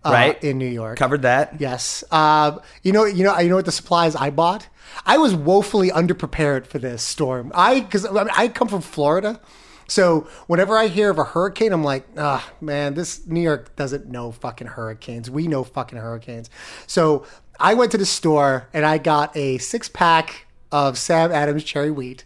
uh, 0.05 0.11
Right. 0.12 0.43
in 0.45 0.59
New 0.59 0.67
York. 0.67 0.99
Covered 0.99 1.23
that? 1.23 1.61
Yes. 1.61 2.05
Uh, 2.11 2.59
you 2.83 2.93
know, 2.93 3.05
you 3.05 3.25
know, 3.25 3.39
you 3.39 3.49
know 3.49 3.56
what 3.56 3.65
the 3.65 3.73
supplies 3.73 4.15
I 4.17 4.31
bought? 4.31 4.69
I 5.05 5.19
was 5.19 5.35
woefully 5.35 5.91
underprepared 5.91 6.67
for 6.67 6.79
this 6.79 7.03
storm. 7.03 7.53
I 7.55 7.81
because 7.81 8.06
I, 8.06 8.11
mean, 8.12 8.29
I 8.37 8.49
come 8.49 8.69
from 8.69 8.81
Florida, 8.81 9.41
so 9.87 10.29
whenever 10.47 10.77
I 10.77 10.87
hear 10.89 11.11
of 11.11 11.19
a 11.19 11.25
hurricane, 11.25 11.73
I'm 11.73 11.85
like, 11.85 12.06
ah, 12.17 12.49
man, 12.61 12.95
this 12.95 13.27
New 13.27 13.41
York 13.41 13.75
doesn't 13.77 14.06
know 14.06 14.33
fucking 14.33 14.67
hurricanes. 14.69 15.31
We 15.31 15.47
know 15.47 15.65
fucking 15.65 15.99
hurricanes. 15.99 16.51
So 16.87 17.27
I 17.59 17.75
went 17.75 17.91
to 17.93 17.99
the 17.99 18.06
store 18.06 18.69
and 18.73 18.85
I 18.85 18.99
got 18.99 19.37
a 19.37 19.59
six 19.59 19.89
pack 19.89 20.47
of 20.71 20.99
Sam 20.99 21.33
Adams 21.33 21.65
cherry 21.65 21.91
wheat, 21.91 22.25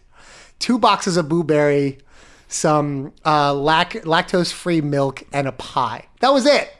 two 0.59 0.77
boxes 0.77 1.15
of 1.17 1.29
blueberry, 1.29 1.99
some 2.47 3.13
uh, 3.25 3.53
lac- 3.53 4.03
lactose 4.03 4.51
free 4.51 4.81
milk, 4.81 5.23
and 5.31 5.47
a 5.47 5.51
pie. 5.53 6.07
That 6.19 6.33
was 6.33 6.45
it. 6.45 6.73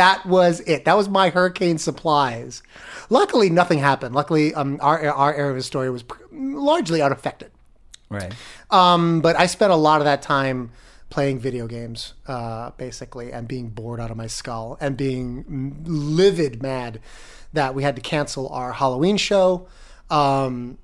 That 0.00 0.24
was 0.24 0.60
it. 0.60 0.86
That 0.86 0.96
was 0.96 1.10
my 1.10 1.28
hurricane 1.28 1.76
supplies. 1.76 2.62
Luckily, 3.10 3.50
nothing 3.50 3.80
happened. 3.80 4.14
Luckily, 4.14 4.54
um, 4.54 4.78
our 4.80 5.06
our 5.10 5.34
area 5.34 5.50
of 5.50 5.56
the 5.56 5.62
story 5.62 5.90
was 5.90 6.04
pr- 6.04 6.22
largely 6.32 7.02
unaffected. 7.02 7.50
Right. 8.08 8.32
Um, 8.70 9.20
but 9.20 9.38
I 9.38 9.44
spent 9.44 9.72
a 9.72 9.76
lot 9.76 10.00
of 10.00 10.06
that 10.06 10.22
time 10.22 10.70
playing 11.10 11.40
video 11.40 11.66
games, 11.66 12.14
uh, 12.26 12.70
basically, 12.78 13.30
and 13.30 13.46
being 13.46 13.68
bored 13.68 14.00
out 14.00 14.10
of 14.10 14.16
my 14.16 14.26
skull 14.26 14.78
and 14.80 14.96
being 14.96 15.84
livid 15.84 16.62
mad 16.62 17.00
that 17.52 17.74
we 17.74 17.82
had 17.82 17.94
to 17.96 18.00
cancel 18.00 18.48
our 18.48 18.72
Halloween 18.72 19.18
show, 19.18 19.68
um, 20.08 20.78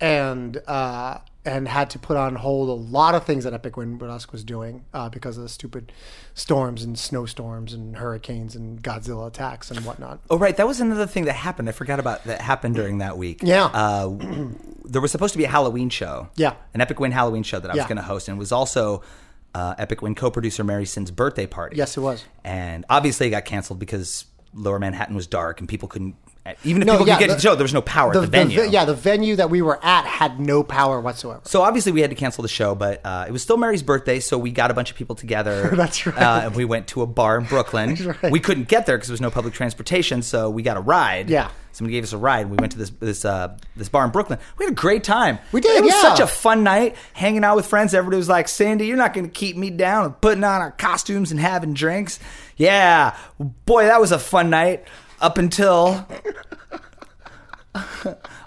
and 0.00 0.56
uh, 0.66 1.18
and 1.44 1.66
had 1.66 1.90
to 1.90 1.98
put 1.98 2.16
on 2.16 2.36
hold 2.36 2.68
a 2.68 2.72
lot 2.72 3.14
of 3.16 3.24
things 3.24 3.42
that 3.44 3.52
Epic 3.52 3.76
Win 3.76 3.98
Burlesque 3.98 4.30
was 4.30 4.44
doing 4.44 4.84
uh, 4.94 5.08
because 5.08 5.36
of 5.36 5.42
the 5.42 5.48
stupid 5.48 5.90
storms 6.34 6.84
and 6.84 6.96
snowstorms 6.98 7.72
and 7.72 7.96
hurricanes 7.96 8.54
and 8.54 8.80
Godzilla 8.80 9.26
attacks 9.26 9.70
and 9.70 9.84
whatnot. 9.84 10.20
Oh, 10.30 10.38
right. 10.38 10.56
That 10.56 10.68
was 10.68 10.80
another 10.80 11.06
thing 11.06 11.24
that 11.24 11.32
happened. 11.34 11.68
I 11.68 11.72
forgot 11.72 11.98
about 11.98 12.22
that 12.24 12.40
happened 12.40 12.76
during 12.76 12.98
that 12.98 13.18
week. 13.18 13.40
Yeah. 13.42 13.64
Uh, 13.66 14.16
there 14.84 15.00
was 15.02 15.10
supposed 15.10 15.32
to 15.32 15.38
be 15.38 15.44
a 15.44 15.48
Halloween 15.48 15.88
show. 15.90 16.28
Yeah. 16.36 16.54
An 16.74 16.80
Epic 16.80 17.00
Win 17.00 17.10
Halloween 17.12 17.42
show 17.42 17.58
that 17.58 17.68
I 17.70 17.74
was 17.74 17.78
Yeah. 17.78 17.88
going 17.88 17.96
to 17.96 18.02
host, 18.02 18.28
and 18.28 18.36
it 18.36 18.38
was 18.38 18.52
also 18.52 19.02
uh, 19.54 19.74
Epic 19.78 20.00
Win 20.00 20.14
co-producer 20.14 20.62
Mary 20.64 20.86
Sin's 20.86 21.10
birthday 21.10 21.46
party. 21.46 21.76
Yes, 21.76 21.96
it 21.96 22.00
was. 22.00 22.24
And 22.44 22.84
obviously, 22.88 23.26
it 23.26 23.30
got 23.30 23.44
canceled 23.44 23.78
because 23.80 24.26
Lower 24.54 24.78
Manhattan 24.78 25.14
was 25.16 25.26
dark 25.26 25.58
and 25.60 25.68
people 25.68 25.88
couldn't. 25.88 26.14
Even 26.64 26.82
if 26.82 26.86
No, 26.86 26.94
people 26.94 27.06
yeah, 27.06 27.14
could 27.14 27.20
get 27.20 27.26
the- 27.28 27.34
to 27.34 27.36
the 27.36 27.40
show, 27.42 27.54
there 27.54 27.62
was 27.64 27.72
no 27.72 27.82
power 27.82 28.10
at 28.14 28.20
the, 28.20 28.26
venue. 28.26 28.62
yeah, 28.62 28.84
the 28.84 28.94
venue 28.94 29.36
that 29.36 29.48
we 29.48 29.62
were 29.62 29.78
at 29.84 30.04
had 30.06 30.40
no 30.40 30.64
power 30.64 31.00
whatsoever. 31.00 31.40
So 31.44 31.62
obviously 31.62 31.92
we 31.92 32.00
had 32.00 32.10
to 32.10 32.16
cancel 32.16 32.42
the 32.42 32.48
show, 32.48 32.74
but 32.74 33.00
uh, 33.04 33.26
it 33.28 33.30
was 33.30 33.42
still 33.42 33.56
Mary's 33.56 33.82
birthday, 33.84 34.18
so 34.18 34.36
we 34.38 34.50
got 34.50 34.70
a 34.70 34.74
bunch 34.74 34.90
of 34.90 34.96
people 34.96 35.14
together. 35.14 35.68
That's 35.72 36.04
right. 36.04 36.16
Uh, 36.18 36.40
and 36.46 36.54
we 36.56 36.64
went 36.64 36.88
to 36.88 37.02
a 37.02 37.06
bar 37.06 37.38
in 37.38 37.44
Brooklyn. 37.44 37.94
right. 38.22 38.32
We 38.32 38.40
couldn't 38.40 38.66
get 38.66 38.86
there 38.86 38.96
because 38.96 39.06
there 39.08 39.14
was 39.14 39.20
no 39.20 39.30
public 39.30 39.54
transportation, 39.54 40.22
so 40.22 40.50
we 40.50 40.62
got 40.64 40.76
a 40.76 40.80
ride. 40.80 41.30
Yeah. 41.30 41.48
Somebody 41.74 41.92
gave 41.94 42.04
us 42.04 42.12
a 42.12 42.18
ride. 42.18 42.50
We 42.50 42.56
went 42.58 42.72
to 42.72 42.78
this 42.78 42.90
this 43.00 43.24
uh, 43.24 43.56
this 43.76 43.88
bar 43.88 44.04
in 44.04 44.10
Brooklyn. 44.10 44.38
We 44.58 44.66
had 44.66 44.72
a 44.72 44.74
great 44.74 45.04
time. 45.04 45.38
We 45.52 45.62
did, 45.62 45.78
It 45.78 45.84
was 45.84 45.94
yeah. 45.94 46.02
such 46.02 46.20
a 46.20 46.26
fun 46.26 46.64
night, 46.64 46.96
hanging 47.14 47.44
out 47.44 47.56
with 47.56 47.64
friends. 47.66 47.94
Everybody 47.94 48.18
was 48.18 48.28
like, 48.28 48.48
"Sandy, 48.48 48.86
you're 48.86 48.98
not 48.98 49.14
going 49.14 49.24
to 49.24 49.32
keep 49.32 49.56
me 49.56 49.70
down 49.70 50.12
putting 50.14 50.44
on 50.44 50.60
our 50.60 50.72
costumes 50.72 51.30
and 51.30 51.40
having 51.40 51.72
drinks." 51.72 52.18
Yeah, 52.58 53.16
boy, 53.64 53.84
that 53.84 54.02
was 54.02 54.12
a 54.12 54.18
fun 54.18 54.50
night. 54.50 54.84
Up 55.22 55.38
until 55.38 56.04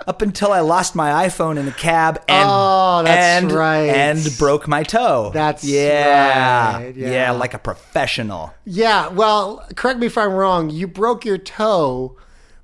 up 0.08 0.22
until 0.22 0.51
I 0.51 0.60
lost 0.60 0.94
my 0.96 1.27
iPhone 1.27 1.58
in 1.58 1.67
a 1.67 1.72
cab 1.72 2.17
and 2.27 2.48
Oh, 2.48 3.01
that's 3.03 3.44
and, 3.44 3.51
right. 3.51 3.89
and 3.89 4.20
broke 4.38 4.67
my 4.67 4.84
toe. 4.84 5.32
That's 5.34 5.63
yeah, 5.63 6.75
right, 6.77 6.96
yeah. 6.96 7.32
like 7.32 7.53
a 7.53 7.58
professional. 7.60 8.53
Yeah, 8.65 9.08
well, 9.08 9.65
correct 9.75 10.00
me 10.00 10.05
if 10.08 10.17
I'm 10.17 10.34
wrong. 10.34 10.70
You 10.70 10.88
broke 10.88 11.25
your 11.25 11.38
toe 11.39 12.15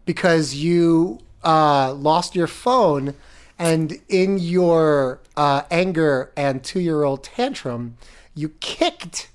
because 0.06 0.54
you 0.54 1.20
uh, 1.44 1.94
lost 1.94 2.36
your 2.36 2.48
phone, 2.48 3.16
and 3.58 3.98
in 4.08 4.38
your 4.38 5.20
uh, 5.36 5.64
anger 5.72 6.32
and 6.38 6.64
two 6.64 6.80
year 6.80 7.04
old 7.04 7.24
tantrum, 7.24 7.98
you 8.36 8.50
kicked 8.60 9.30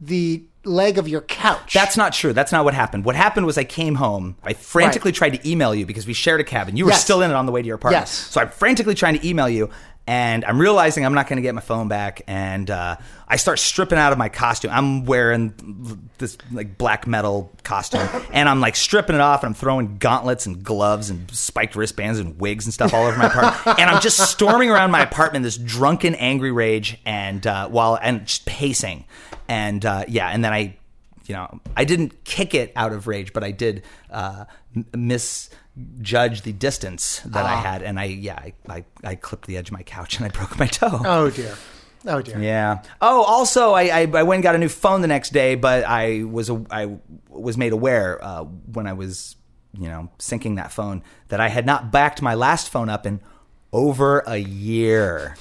the 0.00 0.44
leg 0.64 0.98
of 0.98 1.08
your 1.08 1.20
couch. 1.22 1.72
That's 1.74 1.96
not 1.96 2.12
true. 2.12 2.32
That's 2.32 2.52
not 2.52 2.64
what 2.64 2.74
happened. 2.74 3.04
What 3.04 3.16
happened 3.16 3.46
was 3.46 3.56
I 3.58 3.64
came 3.64 3.96
home. 3.96 4.36
I 4.42 4.52
frantically 4.54 5.10
Right. 5.10 5.16
tried 5.16 5.30
to 5.34 5.48
email 5.48 5.74
you 5.74 5.86
because 5.86 6.06
we 6.06 6.12
shared 6.14 6.40
a 6.40 6.44
cabin. 6.44 6.76
You 6.76 6.84
were 6.86 6.90
Yes. 6.92 7.02
still 7.02 7.22
in 7.22 7.30
it 7.30 7.34
on 7.34 7.46
the 7.46 7.52
way 7.52 7.60
to 7.62 7.66
your 7.66 7.76
apartment. 7.76 8.02
Yes. 8.02 8.10
So 8.10 8.40
I'm 8.40 8.48
frantically 8.48 8.94
trying 8.94 9.18
to 9.18 9.26
email 9.28 9.48
you, 9.48 9.70
and 10.06 10.44
I'm 10.44 10.60
realizing 10.60 11.06
I'm 11.06 11.14
not 11.14 11.28
going 11.28 11.36
to 11.38 11.42
get 11.42 11.54
my 11.54 11.62
phone 11.62 11.88
back. 11.88 12.22
And 12.26 12.70
uh, 12.70 12.96
I 13.26 13.36
start 13.36 13.58
stripping 13.58 13.98
out 13.98 14.12
of 14.12 14.18
my 14.18 14.28
costume. 14.28 14.70
I'm 14.72 15.06
wearing 15.06 16.10
this 16.18 16.36
like 16.52 16.76
black 16.76 17.06
metal 17.06 17.52
costume, 17.62 18.06
and 18.32 18.48
I'm 18.48 18.60
like 18.60 18.76
stripping 18.76 19.14
it 19.14 19.20
off, 19.20 19.42
and 19.42 19.48
I'm 19.50 19.54
throwing 19.54 19.96
gauntlets 19.96 20.46
and 20.46 20.62
gloves 20.62 21.08
and 21.08 21.30
spiked 21.30 21.74
wristbands 21.74 22.18
and 22.18 22.38
wigs 22.38 22.66
and 22.66 22.74
stuff 22.74 22.92
all 22.92 23.06
over 23.06 23.16
my 23.16 23.26
apartment. 23.26 23.78
and 23.80 23.90
I'm 23.90 24.02
just 24.02 24.18
storming 24.30 24.70
around 24.70 24.90
my 24.90 25.00
apartment, 25.00 25.42
this 25.42 25.56
drunken, 25.56 26.14
angry 26.16 26.52
rage, 26.52 26.98
and 27.06 27.46
uh, 27.46 27.68
while 27.68 27.98
and 28.00 28.26
just 28.26 28.44
pacing. 28.44 29.06
And 29.48 29.84
uh, 29.84 30.04
yeah, 30.08 30.28
and 30.28 30.44
then 30.44 30.52
I 30.52 30.76
you 31.26 31.34
know, 31.34 31.60
I 31.74 31.84
didn't 31.84 32.24
kick 32.24 32.54
it 32.54 32.72
out 32.76 32.92
of 32.92 33.06
rage, 33.06 33.32
but 33.32 33.42
I 33.42 33.50
did 33.50 33.82
uh, 34.10 34.44
misjudge 35.76 36.42
the 36.42 36.52
distance 36.52 37.20
that 37.26 37.44
I 37.44 37.56
had, 37.56 37.82
and 37.82 37.98
I 37.98 38.04
yeah, 38.04 38.34
I, 38.36 38.52
I 38.68 38.84
I 39.02 39.14
clipped 39.16 39.46
the 39.46 39.56
edge 39.56 39.68
of 39.68 39.72
my 39.72 39.82
couch 39.82 40.16
and 40.18 40.26
I 40.26 40.28
broke 40.36 40.58
my 40.58 40.66
toe. 40.66 41.00
oh 41.04 41.30
dear. 41.30 41.54
Oh 42.06 42.20
dear. 42.20 42.38
Yeah. 42.38 42.82
Oh, 43.00 43.22
also, 43.22 43.72
I, 43.72 43.84
I 43.84 44.00
I 44.02 44.22
went 44.24 44.34
and 44.38 44.42
got 44.42 44.54
a 44.54 44.58
new 44.58 44.68
phone 44.68 45.00
the 45.00 45.08
next 45.08 45.32
day, 45.32 45.54
but 45.54 45.84
I 45.84 46.22
was 46.24 46.50
a- 46.50 46.64
I 46.70 46.98
was 47.28 47.56
made 47.56 47.72
aware 47.72 48.22
uh, 48.22 48.44
when 48.44 48.86
I 48.86 48.92
was 48.92 49.36
you 49.72 49.88
know 49.88 50.10
syncing 50.18 50.56
that 50.56 50.70
phone 50.70 51.02
that 51.28 51.40
I 51.40 51.48
had 51.48 51.64
not 51.66 51.90
backed 51.90 52.20
my 52.22 52.34
last 52.34 52.68
phone 52.70 52.88
up 52.88 53.06
in 53.06 53.20
over 53.72 54.20
a 54.26 54.36
year. 54.36 55.36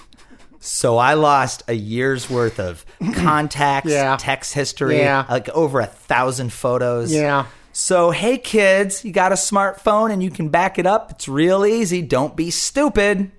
So 0.59 0.97
I 0.97 1.15
lost 1.15 1.61
a 1.67 1.73
year's 1.73 2.29
worth 2.29 2.57
of 2.57 2.85
contacts, 3.13 3.91
Yeah. 3.91 4.15
text 4.17 4.53
history, 4.53 4.99
Yeah. 4.99 5.25
like 5.29 5.49
over 5.49 5.81
a 5.81 5.85
thousand 5.85 6.53
photos. 6.53 7.13
Yeah. 7.13 7.47
So 7.75 8.11
hey 8.11 8.37
kids, 8.37 9.03
you 9.03 9.11
got 9.11 9.31
a 9.31 9.35
smartphone 9.35 10.11
and 10.11 10.21
you 10.21 10.29
can 10.29 10.49
back 10.49 10.77
it 10.77 10.85
up. 10.85 11.09
It's 11.11 11.27
real 11.27 11.65
easy. 11.65 12.01
Don't 12.03 12.35
be 12.35 12.51
stupid. 12.51 13.31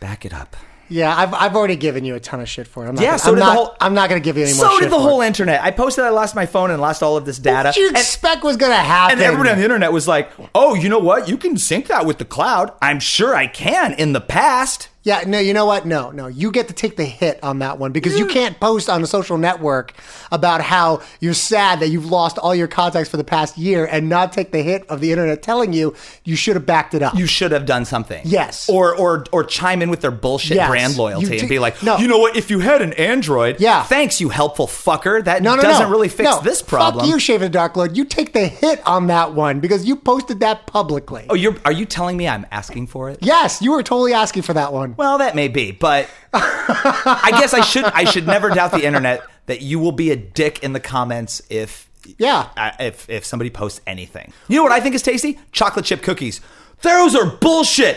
Back 0.00 0.24
it 0.26 0.34
up. 0.34 0.54
Yeah, 0.90 1.14
I've, 1.14 1.34
I've 1.34 1.54
already 1.56 1.76
given 1.76 2.06
you 2.06 2.14
a 2.14 2.20
ton 2.20 2.40
of 2.40 2.48
shit 2.48 2.66
for 2.66 2.84
it. 2.84 2.88
I'm 2.88 2.94
not 2.94 3.02
Yeah, 3.02 3.10
gonna, 3.10 3.18
so 3.18 3.28
I'm 3.30 3.34
did 3.34 3.40
the 3.42 3.46
not, 3.46 3.56
whole- 3.56 3.76
I'm 3.78 3.94
not 3.94 4.08
going 4.08 4.22
to 4.22 4.24
give 4.24 4.38
you 4.38 4.44
any 4.44 4.54
more 4.54 4.64
So 4.66 4.80
did 4.80 4.90
the 4.90 4.98
whole 4.98 5.20
it. 5.20 5.26
internet. 5.26 5.62
I 5.62 5.70
posted 5.70 6.02
I 6.04 6.08
lost 6.08 6.34
my 6.34 6.46
phone 6.46 6.70
and 6.70 6.80
lost 6.80 7.02
all 7.02 7.16
of 7.18 7.26
this 7.26 7.38
data. 7.38 7.68
What 7.68 7.74
did 7.74 7.80
you 7.80 7.88
and, 7.88 7.96
expect 7.98 8.42
was 8.42 8.56
going 8.56 8.72
to 8.72 8.78
happen? 8.78 9.18
and 9.18 9.20
everybody 9.22 9.50
on 9.50 9.58
the 9.58 9.64
internet 9.64 9.92
was 9.92 10.08
like, 10.08 10.30
"Oh, 10.54 10.74
you 10.74 10.88
know 10.88 10.98
what? 10.98 11.28
You 11.28 11.36
can 11.36 11.58
sync 11.58 11.88
that 11.88 12.06
with 12.06 12.16
the 12.16 12.24
cloud." 12.24 12.72
I'm 12.80 13.00
sure 13.00 13.34
I 13.34 13.48
can 13.48 13.92
in 13.94 14.14
the 14.14 14.20
past. 14.22 14.88
Yeah, 15.08 15.24
no, 15.26 15.38
you 15.38 15.54
know 15.54 15.64
what? 15.64 15.86
No, 15.86 16.10
no. 16.10 16.26
You 16.26 16.50
get 16.50 16.68
to 16.68 16.74
take 16.74 16.98
the 16.98 17.06
hit 17.06 17.42
on 17.42 17.60
that 17.60 17.78
one 17.78 17.92
because 17.92 18.18
you 18.18 18.26
can't 18.26 18.60
post 18.60 18.90
on 18.90 19.02
a 19.02 19.06
social 19.06 19.38
network 19.38 19.94
about 20.30 20.60
how 20.60 21.00
you're 21.20 21.32
sad 21.32 21.80
that 21.80 21.88
you've 21.88 22.04
lost 22.10 22.36
all 22.36 22.54
your 22.54 22.68
contacts 22.68 23.08
for 23.08 23.16
the 23.16 23.24
past 23.24 23.56
year 23.56 23.86
and 23.86 24.10
not 24.10 24.34
take 24.34 24.52
the 24.52 24.60
hit 24.62 24.84
of 24.90 25.00
the 25.00 25.10
internet 25.10 25.42
telling 25.42 25.72
you 25.72 25.94
you 26.24 26.36
should 26.36 26.56
have 26.56 26.66
backed 26.66 26.92
it 26.92 27.02
up. 27.02 27.14
You 27.14 27.26
should 27.26 27.52
have 27.52 27.64
done 27.64 27.86
something. 27.86 28.20
Yes. 28.26 28.68
Or 28.68 28.94
or 28.96 29.24
or 29.32 29.44
chime 29.44 29.80
in 29.80 29.88
with 29.88 30.02
their 30.02 30.10
bullshit 30.10 30.56
Yes. 30.56 30.68
brand 30.68 30.98
loyalty 30.98 31.24
You 31.26 31.32
and 31.32 31.40
do- 31.40 31.48
be 31.48 31.58
like, 31.58 31.82
No. 31.82 31.96
"You 31.96 32.06
know 32.06 32.18
what? 32.18 32.36
If 32.36 32.50
you 32.50 32.58
had 32.58 32.82
an 32.82 32.92
Android, 32.92 33.56
Yeah. 33.60 33.84
thanks 33.84 34.20
you 34.20 34.28
helpful 34.28 34.66
fucker. 34.66 35.24
That 35.24 35.42
no, 35.42 35.54
no, 35.56 35.62
doesn't 35.62 35.86
no. 35.86 35.90
really 35.90 36.08
fix 36.10 36.28
No, 36.28 36.40
this 36.42 36.60
problem." 36.60 37.06
Fuck 37.06 37.14
you, 37.14 37.18
Schaffer 37.18 37.44
the 37.44 37.48
Dark 37.48 37.76
Lord. 37.78 37.96
You 37.96 38.04
take 38.04 38.34
the 38.34 38.46
hit 38.46 38.86
on 38.86 39.06
that 39.06 39.32
one 39.32 39.60
because 39.60 39.86
you 39.86 39.96
posted 39.96 40.40
that 40.40 40.66
publicly. 40.66 41.24
Oh, 41.30 41.34
you're 41.34 41.56
are 41.64 41.72
you 41.72 41.86
telling 41.86 42.18
me 42.18 42.28
I'm 42.28 42.44
asking 42.50 42.88
for 42.88 43.08
it? 43.08 43.20
Yes, 43.22 43.62
you 43.62 43.72
were 43.72 43.82
totally 43.82 44.12
asking 44.12 44.42
for 44.42 44.52
that 44.52 44.72
one. 44.74 44.96
Well, 44.98 45.18
that 45.18 45.34
may 45.34 45.48
be, 45.48 45.70
but 45.72 46.10
I 46.34 47.30
guess 47.40 47.54
I 47.54 47.60
should 47.62 47.84
I 47.84 48.04
should 48.04 48.26
never 48.26 48.50
doubt 48.50 48.72
the 48.72 48.84
internet 48.84 49.22
that 49.46 49.62
you 49.62 49.78
will 49.78 49.92
be 49.92 50.10
a 50.10 50.16
dick 50.16 50.62
in 50.62 50.72
the 50.74 50.80
comments 50.80 51.40
if 51.48 51.88
Yeah. 52.18 52.48
uh, 52.56 52.72
if 52.80 53.08
if 53.08 53.24
somebody 53.24 53.48
posts 53.48 53.80
anything. 53.86 54.32
You 54.48 54.56
know 54.56 54.64
what 54.64 54.72
I 54.72 54.80
think 54.80 54.94
is 54.96 55.02
tasty? 55.02 55.38
Chocolate 55.52 55.84
chip 55.86 56.02
cookies. 56.02 56.40
Those 56.82 57.14
are 57.14 57.26
bullshit. 57.26 57.96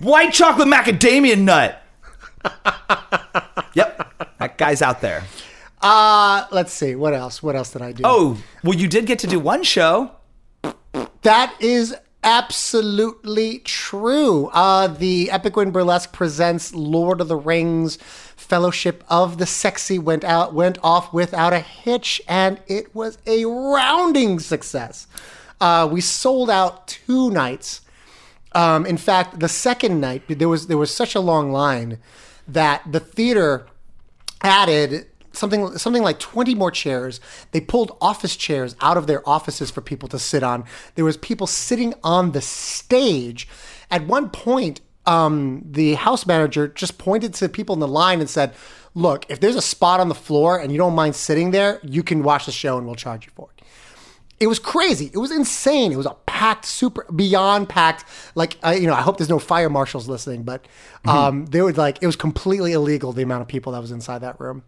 White 0.00 0.32
chocolate 0.32 0.68
macadamia 0.68 1.38
nut. 1.38 1.82
yep, 3.74 4.12
that 4.38 4.58
guy's 4.58 4.82
out 4.82 5.00
there. 5.00 5.24
Uh, 5.80 6.46
let's 6.50 6.72
see. 6.72 6.94
What 6.94 7.12
else? 7.14 7.42
What 7.42 7.56
else 7.56 7.72
did 7.72 7.82
I 7.82 7.92
do? 7.92 8.02
Oh, 8.06 8.38
well, 8.64 8.76
you 8.78 8.88
did 8.88 9.06
get 9.06 9.18
to 9.20 9.26
do 9.26 9.38
one 9.40 9.62
show. 9.64 10.12
That 11.22 11.54
is 11.60 11.94
absolutely 12.22 13.60
true. 13.60 14.46
Uh, 14.48 14.86
the 14.86 15.30
Epic 15.30 15.56
Win 15.56 15.70
Burlesque 15.70 16.12
presents 16.12 16.74
Lord 16.74 17.20
of 17.20 17.28
the 17.28 17.36
Rings 17.36 17.96
Fellowship 18.36 19.04
of 19.08 19.38
the 19.38 19.46
Sexy 19.46 19.98
went 19.98 20.24
out 20.24 20.52
went 20.52 20.78
off 20.82 21.12
without 21.12 21.52
a 21.52 21.60
hitch, 21.60 22.20
and 22.28 22.60
it 22.66 22.94
was 22.94 23.18
a 23.26 23.44
rounding 23.44 24.38
success. 24.40 25.06
Uh, 25.60 25.88
we 25.90 26.00
sold 26.00 26.50
out 26.50 26.88
two 26.88 27.30
nights. 27.30 27.80
Um, 28.54 28.84
in 28.84 28.96
fact, 28.96 29.40
the 29.40 29.48
second 29.48 30.00
night 30.00 30.22
there 30.28 30.48
was 30.48 30.66
there 30.66 30.76
was 30.76 30.94
such 30.94 31.14
a 31.14 31.20
long 31.20 31.52
line 31.52 31.98
that 32.46 32.82
the 32.90 33.00
theater 33.00 33.66
added 34.42 35.06
something 35.32 35.76
something 35.78 36.02
like 36.02 36.18
20 36.18 36.54
more 36.54 36.70
chairs 36.70 37.20
they 37.52 37.60
pulled 37.60 37.96
office 38.00 38.36
chairs 38.36 38.76
out 38.80 38.96
of 38.96 39.06
their 39.06 39.26
offices 39.28 39.70
for 39.70 39.80
people 39.80 40.08
to 40.08 40.18
sit 40.18 40.42
on 40.42 40.64
there 40.94 41.04
was 41.04 41.16
people 41.16 41.46
sitting 41.46 41.94
on 42.02 42.32
the 42.32 42.40
stage 42.40 43.48
at 43.90 44.06
one 44.06 44.30
point 44.30 44.80
um, 45.04 45.62
the 45.68 45.94
house 45.94 46.26
manager 46.26 46.68
just 46.68 46.96
pointed 46.96 47.34
to 47.34 47.48
people 47.48 47.72
in 47.72 47.80
the 47.80 47.88
line 47.88 48.20
and 48.20 48.30
said 48.30 48.54
look 48.94 49.26
if 49.28 49.40
there's 49.40 49.56
a 49.56 49.62
spot 49.62 49.98
on 50.00 50.08
the 50.08 50.14
floor 50.14 50.58
and 50.58 50.70
you 50.70 50.78
don't 50.78 50.94
mind 50.94 51.16
sitting 51.16 51.50
there 51.50 51.80
you 51.82 52.02
can 52.02 52.22
watch 52.22 52.46
the 52.46 52.52
show 52.52 52.78
and 52.78 52.86
we'll 52.86 52.94
charge 52.94 53.26
you 53.26 53.32
for 53.34 53.48
it 53.56 53.62
it 54.42 54.48
was 54.48 54.58
crazy. 54.58 55.08
It 55.14 55.18
was 55.18 55.30
insane. 55.30 55.92
It 55.92 55.96
was 55.96 56.06
a 56.06 56.16
packed, 56.26 56.64
super 56.64 57.06
beyond 57.14 57.68
packed. 57.68 58.04
Like 58.34 58.56
I, 58.60 58.74
you 58.74 58.88
know, 58.88 58.94
I 58.94 59.00
hope 59.00 59.16
there's 59.16 59.30
no 59.30 59.38
fire 59.38 59.70
marshals 59.70 60.08
listening, 60.08 60.42
but 60.42 60.66
um, 61.04 61.46
they 61.46 61.62
would 61.62 61.78
like 61.78 62.02
it 62.02 62.06
was 62.06 62.16
completely 62.16 62.72
illegal 62.72 63.12
the 63.12 63.22
amount 63.22 63.42
of 63.42 63.48
people 63.48 63.70
that 63.72 63.80
was 63.80 63.92
inside 63.92 64.18
that 64.22 64.40
room, 64.40 64.64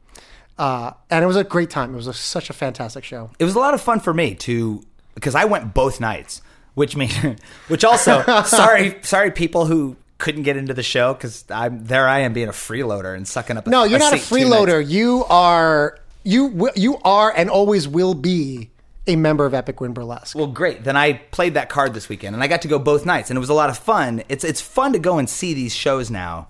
uh, 0.59 0.93
and 1.11 1.25
it 1.25 1.27
was 1.27 1.37
a 1.37 1.45
great 1.45 1.71
time. 1.71 1.93
It 1.95 1.97
was 1.97 2.07
a, 2.07 2.15
such 2.15 2.51
a 2.51 2.53
fantastic 2.53 3.05
show. 3.05 3.31
it 3.39 3.45
was 3.45 3.55
a 3.55 3.59
lot 3.59 3.75
of 3.75 3.81
fun 3.81 4.01
for 4.01 4.15
me 4.15 4.35
to 4.37 4.83
because 5.15 5.35
I 5.35 5.45
went 5.45 5.75
both 5.75 6.01
nights, 6.01 6.43
which 6.75 6.97
mean 6.97 7.37
which 7.69 7.85
also 7.85 8.23
sorry 8.45 8.97
sorry 9.03 9.31
people 9.31 9.67
who 9.67 9.97
couldn't 10.19 10.43
get 10.45 10.57
into 10.57 10.75
the 10.75 10.83
show 10.83 11.13
because 11.13 11.45
I'm 11.51 11.85
there 11.85 12.09
I 12.09 12.21
am 12.21 12.33
being 12.33 12.49
a 12.49 12.53
freeloader 12.53 13.15
and 13.17 13.27
sucking 13.27 13.57
up. 13.57 13.67
A, 13.67 13.71
No, 13.71 13.85
you're 13.85 13.99
not 13.99 14.15
a 14.15 14.19
seat 14.19 14.29
two 14.29 14.47
freeloader. 14.47 14.87
You 14.89 15.25
are 15.29 15.99
you 16.23 16.71
you 16.77 16.99
are 17.05 17.33
and 17.37 17.51
always 17.51 17.87
will 17.89 18.15
be 18.15 18.71
a 19.07 19.17
member 19.17 19.45
of 19.45 19.55
Epic 19.55 19.81
Win 19.81 19.93
Burlesque. 19.93 20.35
Well, 20.35 20.47
great. 20.47 20.85
Then 20.85 20.97
I 20.97 21.15
played 21.15 21.55
that 21.55 21.69
card 21.69 21.93
this 21.95 22.09
weekend, 22.09 22.35
and 22.35 22.43
I 22.43 22.47
got 22.47 22.63
to 22.63 22.69
go 22.69 22.79
both 22.79 23.05
nights, 23.05 23.31
and 23.31 23.37
it 23.37 23.41
was 23.41 23.51
a 23.51 23.55
lot 23.55 23.71
of 23.71 23.79
fun. 23.79 24.23
It's 24.29 24.45
it's 24.45 24.61
fun 24.61 24.93
to 24.95 24.99
go 24.99 25.19
and 25.19 25.29
see 25.29 25.53
these 25.53 25.75
shows 25.75 26.11
now, 26.11 26.49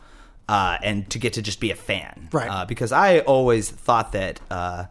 uh, 0.48 0.78
and 0.82 1.08
to 1.10 1.18
get 1.18 1.32
to 1.34 1.42
just 1.42 1.60
be 1.60 1.70
a 1.70 1.74
fan, 1.76 2.28
Right. 2.32 2.48
Uh, 2.50 2.64
because 2.64 2.92
I 2.92 3.20
always 3.20 3.70
thought 3.70 4.12
that 4.12 4.40
uh, 4.50 4.84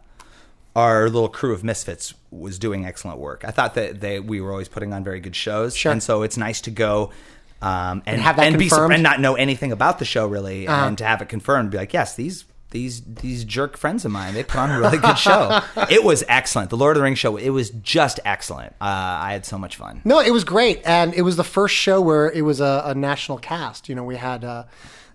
our 0.76 1.08
little 1.08 1.28
crew 1.28 1.52
of 1.52 1.62
misfits 1.62 2.14
was 2.30 2.58
doing 2.58 2.84
excellent 2.84 3.18
work. 3.18 3.44
I 3.46 3.50
thought 3.52 3.74
that 3.74 4.00
they 4.00 4.18
we 4.20 4.40
were 4.40 4.50
always 4.50 4.68
putting 4.68 4.92
on 4.92 5.04
very 5.04 5.20
good 5.20 5.36
shows, 5.36 5.76
Sure. 5.76 5.92
and 5.92 6.02
so 6.02 6.22
it's 6.22 6.36
nice 6.36 6.60
to 6.62 6.70
go. 6.70 7.10
Um, 7.62 8.02
and, 8.04 8.20
have 8.20 8.36
that 8.36 8.46
and 8.48 8.58
be 8.58 8.68
confirmed? 8.68 8.92
and 8.94 9.02
not 9.02 9.20
know 9.20 9.36
anything 9.36 9.72
about 9.72 9.98
the 9.98 10.04
show 10.04 10.26
really, 10.26 10.66
Uh-huh. 10.68 10.86
and 10.88 10.98
to 10.98 11.04
have 11.04 11.22
it 11.22 11.28
confirmed, 11.28 11.70
be 11.70 11.78
like, 11.78 11.92
yes, 11.94 12.14
these 12.16 12.44
these 12.72 13.02
these 13.02 13.44
jerk 13.44 13.76
friends 13.76 14.04
of 14.04 14.10
mine, 14.10 14.34
they 14.34 14.42
put 14.42 14.56
on 14.58 14.70
a 14.72 14.80
really 14.80 14.98
good 14.98 15.16
show. 15.16 15.60
it 15.88 16.02
was 16.02 16.24
excellent. 16.28 16.70
The 16.70 16.76
Lord 16.76 16.96
of 16.96 17.00
the 17.00 17.04
Rings 17.04 17.20
show, 17.20 17.36
it 17.36 17.50
was 17.50 17.70
just 17.70 18.18
excellent. 18.24 18.72
Uh, 18.80 18.84
I 19.28 19.30
had 19.32 19.46
so 19.46 19.56
much 19.56 19.76
fun. 19.76 20.02
No, 20.04 20.18
it 20.18 20.32
was 20.32 20.42
great, 20.42 20.82
and 20.84 21.14
it 21.14 21.22
was 21.22 21.36
the 21.36 21.44
first 21.44 21.74
show 21.76 22.00
where 22.00 22.28
it 22.32 22.42
was 22.42 22.60
a, 22.60 22.82
a 22.86 22.94
national 22.96 23.38
cast. 23.38 23.88
You 23.88 23.94
know, 23.94 24.02
we 24.04 24.16
had 24.16 24.42
uh, 24.44 24.64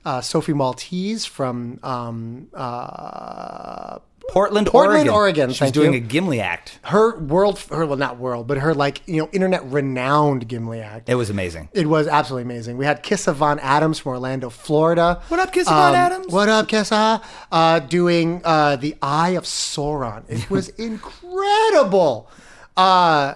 uh, 0.10 0.22
Sophie 0.22 0.54
Maltese 0.54 1.26
from 1.26 1.80
um, 1.84 2.48
uh, 2.54 4.00
Portland, 4.32 4.68
Portland, 4.68 5.10
Oregon. 5.10 5.48
Oregon, 5.48 5.54
She's 5.54 5.72
doing 5.72 5.94
you. 5.94 5.98
a 5.98 6.02
Gimli 6.02 6.40
act. 6.40 6.78
her 6.84 7.18
world, 7.20 7.60
her 7.72 7.86
well, 7.86 7.98
not 7.98 8.18
world, 8.20 8.46
but 8.48 8.58
her 8.60 8.74
like 8.76 9.02
you 9.08 9.18
know 9.22 9.30
internet 9.32 9.64
renowned 9.66 10.48
Gimli 10.48 10.82
act. 10.82 11.10
It 11.10 11.16
was 11.16 11.30
amazing. 11.32 11.70
It 11.74 11.88
was 11.88 12.08
absolutely 12.08 12.44
amazing. 12.44 12.78
We 12.78 12.86
had 12.86 13.02
Kissa 13.04 13.34
Von 13.34 13.58
Addams 13.60 13.98
from 14.00 14.12
Orlando, 14.12 14.50
Florida. 14.52 15.22
What 15.30 15.40
up, 15.40 15.52
Kissa 15.52 15.66
Von 15.66 15.90
Um, 15.90 15.96
Addams? 15.96 16.28
What 16.34 16.48
up, 16.50 16.68
Kissa? 16.68 17.24
Uh, 17.52 17.80
doing 17.80 18.42
uh, 18.46 18.76
the 18.76 18.96
Eye 19.02 19.32
of 19.32 19.46
Sauron. 19.46 20.24
It 20.30 20.50
was 20.56 20.70
incredible. 20.70 22.30
Uh, 22.78 23.34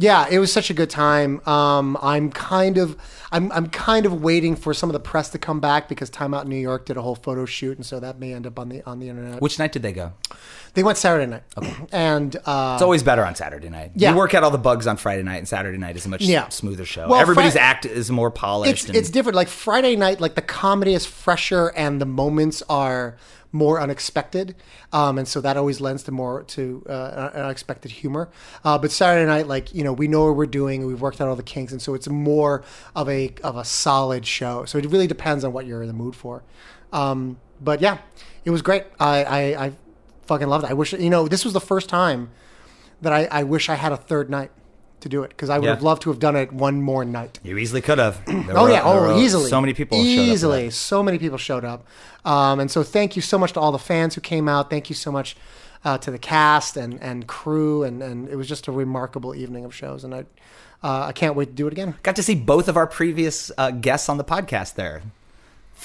yeah, 0.00 0.28
it 0.30 0.38
was 0.38 0.52
such 0.52 0.70
a 0.70 0.74
good 0.74 0.90
time. 0.90 1.40
Um, 1.46 1.98
I'm 2.00 2.30
kind 2.30 2.78
of, 2.78 2.96
I'm, 3.32 3.50
I'm 3.50 3.66
kind 3.68 4.06
of 4.06 4.22
waiting 4.22 4.54
for 4.54 4.72
some 4.72 4.88
of 4.88 4.92
the 4.92 5.00
press 5.00 5.30
to 5.30 5.38
come 5.38 5.58
back 5.58 5.88
because 5.88 6.08
Time 6.08 6.32
Out 6.34 6.46
New 6.46 6.56
York 6.56 6.86
did 6.86 6.96
a 6.96 7.02
whole 7.02 7.16
photo 7.16 7.44
shoot, 7.44 7.76
and 7.76 7.84
so 7.84 7.98
that 7.98 8.20
may 8.20 8.32
end 8.32 8.46
up 8.46 8.58
on 8.58 8.68
the 8.68 8.82
on 8.86 9.00
the 9.00 9.08
internet. 9.08 9.40
Which 9.42 9.58
night 9.58 9.72
did 9.72 9.82
they 9.82 9.92
go? 9.92 10.12
They 10.74 10.84
went 10.84 10.98
Saturday 10.98 11.26
night, 11.26 11.42
and 11.92 12.36
uh, 12.46 12.74
It's 12.74 12.82
always 12.82 13.02
better 13.02 13.24
on 13.24 13.34
Saturday 13.34 13.68
night. 13.68 13.92
Yeah. 13.96 14.12
You 14.12 14.16
work 14.16 14.34
out 14.34 14.44
all 14.44 14.52
the 14.52 14.58
bugs 14.58 14.86
on 14.86 14.96
Friday 14.98 15.24
night, 15.24 15.38
and 15.38 15.48
Saturday 15.48 15.78
night 15.78 15.96
is 15.96 16.06
a 16.06 16.08
much 16.08 16.22
Yeah. 16.22 16.48
smoother 16.50 16.84
show. 16.84 17.08
Well, 17.08 17.20
Everybody's 17.20 17.52
Fri- 17.52 17.60
act 17.60 17.84
is 17.84 18.10
more 18.10 18.30
polished. 18.30 18.70
it's 18.72 18.84
and, 18.86 18.96
it's 18.96 19.10
different. 19.10 19.34
Like 19.34 19.48
Friday 19.48 19.96
night, 19.96 20.20
like 20.20 20.36
the 20.36 20.42
comedy 20.42 20.94
is 20.94 21.04
fresher 21.06 21.72
and 21.76 22.00
the 22.00 22.06
moments 22.06 22.62
are 22.68 23.16
more 23.52 23.80
unexpected, 23.80 24.54
um, 24.92 25.18
and 25.18 25.26
so 25.26 25.40
that 25.40 25.56
always 25.56 25.80
lends 25.80 26.02
to 26.04 26.12
more 26.12 26.42
to 26.44 26.84
uh, 26.88 27.30
unexpected 27.34 27.90
humor. 27.90 28.28
Uh, 28.64 28.78
but 28.78 28.90
Saturday 28.90 29.26
night, 29.26 29.46
like 29.46 29.74
you 29.74 29.82
know, 29.82 29.92
we 29.92 30.08
know 30.08 30.26
what 30.26 30.36
we're 30.36 30.46
doing, 30.46 30.86
we've 30.86 31.00
worked 31.00 31.20
out 31.20 31.28
all 31.28 31.36
the 31.36 31.42
kinks, 31.42 31.72
and 31.72 31.80
so 31.80 31.94
it's 31.94 32.08
more 32.08 32.62
of 32.94 33.08
a 33.08 33.32
of 33.42 33.56
a 33.56 33.64
solid 33.64 34.26
show. 34.26 34.64
So 34.64 34.78
it 34.78 34.86
really 34.86 35.06
depends 35.06 35.44
on 35.44 35.52
what 35.52 35.66
you're 35.66 35.82
in 35.82 35.88
the 35.88 35.94
mood 35.94 36.14
for. 36.14 36.42
Um, 36.92 37.38
but 37.60 37.80
yeah, 37.80 37.98
it 38.44 38.50
was 38.50 38.62
great. 38.62 38.84
I, 39.00 39.24
I 39.24 39.66
I 39.66 39.72
fucking 40.26 40.48
loved 40.48 40.64
it. 40.64 40.70
I 40.70 40.74
wish 40.74 40.92
you 40.92 41.10
know 41.10 41.28
this 41.28 41.44
was 41.44 41.54
the 41.54 41.60
first 41.60 41.88
time 41.88 42.30
that 43.00 43.12
I, 43.12 43.28
I 43.30 43.42
wish 43.44 43.68
I 43.68 43.76
had 43.76 43.92
a 43.92 43.96
third 43.96 44.28
night 44.28 44.50
to 45.00 45.08
do 45.08 45.22
it 45.22 45.28
because 45.30 45.50
I 45.50 45.58
would 45.58 45.64
Yeah. 45.66 45.74
have 45.74 45.82
loved 45.82 46.02
to 46.02 46.10
have 46.10 46.18
done 46.18 46.36
it 46.36 46.52
one 46.52 46.82
more 46.82 47.04
night. 47.04 47.38
you 47.42 47.58
easily 47.58 47.80
could 47.80 47.98
have. 47.98 48.20
Oh 48.28 48.64
were- 48.64 48.70
yeah, 48.70 48.82
oh 48.84 49.18
easily. 49.18 49.50
So 49.50 49.60
many 49.60 49.74
people 49.74 49.98
showed 49.98 50.10
up 50.20 50.26
easily. 50.28 50.70
So 50.70 51.02
many 51.02 51.18
people 51.18 51.38
showed 51.38 51.64
up, 51.64 51.86
um, 52.24 52.60
and 52.60 52.70
so 52.70 52.82
thank 52.82 53.16
you 53.16 53.22
so 53.22 53.38
much 53.38 53.52
to 53.54 53.60
all 53.60 53.72
the 53.72 53.78
fans 53.78 54.14
who 54.14 54.20
came 54.20 54.48
out. 54.48 54.70
Thank 54.70 54.88
you 54.90 54.94
so 54.96 55.10
much 55.12 55.36
uh, 55.84 55.98
to 55.98 56.10
the 56.10 56.18
cast 56.18 56.76
and 56.76 57.02
and 57.02 57.26
crew, 57.26 57.82
and 57.84 58.02
and 58.02 58.28
it 58.28 58.36
was 58.36 58.48
just 58.48 58.66
a 58.68 58.72
remarkable 58.72 59.34
evening 59.34 59.64
of 59.64 59.74
shows, 59.74 60.04
and 60.04 60.14
I 60.14 60.24
uh, 60.82 61.06
I 61.06 61.12
can't 61.12 61.34
wait 61.34 61.46
to 61.46 61.52
do 61.52 61.66
it 61.66 61.72
again. 61.72 61.94
Got 62.02 62.16
to 62.16 62.22
see 62.22 62.34
both 62.34 62.68
of 62.68 62.76
our 62.76 62.86
previous 62.86 63.50
uh, 63.58 63.70
guests 63.72 64.08
on 64.08 64.16
the 64.18 64.24
podcast 64.24 64.74
there. 64.74 65.02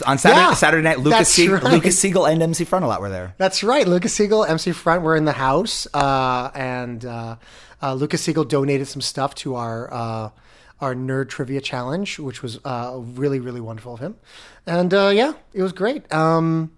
On 0.07 0.17
Saturday, 0.17 0.41
Yeah, 0.41 0.53
Saturday 0.55 0.83
night, 0.83 0.99
Lucas, 0.99 1.35
that's 1.35 1.47
right. 1.63 1.71
Lucas 1.71 1.99
Siegel 1.99 2.25
and 2.25 2.41
MC 2.41 2.65
Frontalot 2.65 2.99
were 2.99 3.09
there. 3.11 3.35
That's 3.37 3.63
right. 3.63 3.87
Lucas 3.87 4.11
Siegel, 4.15 4.43
MC 4.43 4.71
Front, 4.71 5.03
were 5.03 5.15
in 5.15 5.25
the 5.25 5.33
house, 5.33 5.85
uh, 5.93 6.49
and 6.55 7.05
uh, 7.05 7.35
uh, 7.83 7.93
Lucas 7.93 8.21
Siegel 8.21 8.45
donated 8.45 8.87
some 8.87 9.01
stuff 9.01 9.35
to 9.35 9.55
our 9.55 9.93
uh, 9.93 10.29
our 10.79 10.95
nerd 10.95 11.29
trivia 11.29 11.61
challenge, 11.61 12.17
which 12.17 12.41
was 12.41 12.59
uh, 12.65 12.97
really 12.97 13.39
really 13.39 13.61
wonderful 13.61 13.93
of 13.93 13.99
him. 13.99 14.15
And 14.65 14.93
uh, 14.93 15.11
yeah, 15.13 15.33
it 15.53 15.61
was 15.61 15.73
great. 15.73 16.11
Um, 16.11 16.71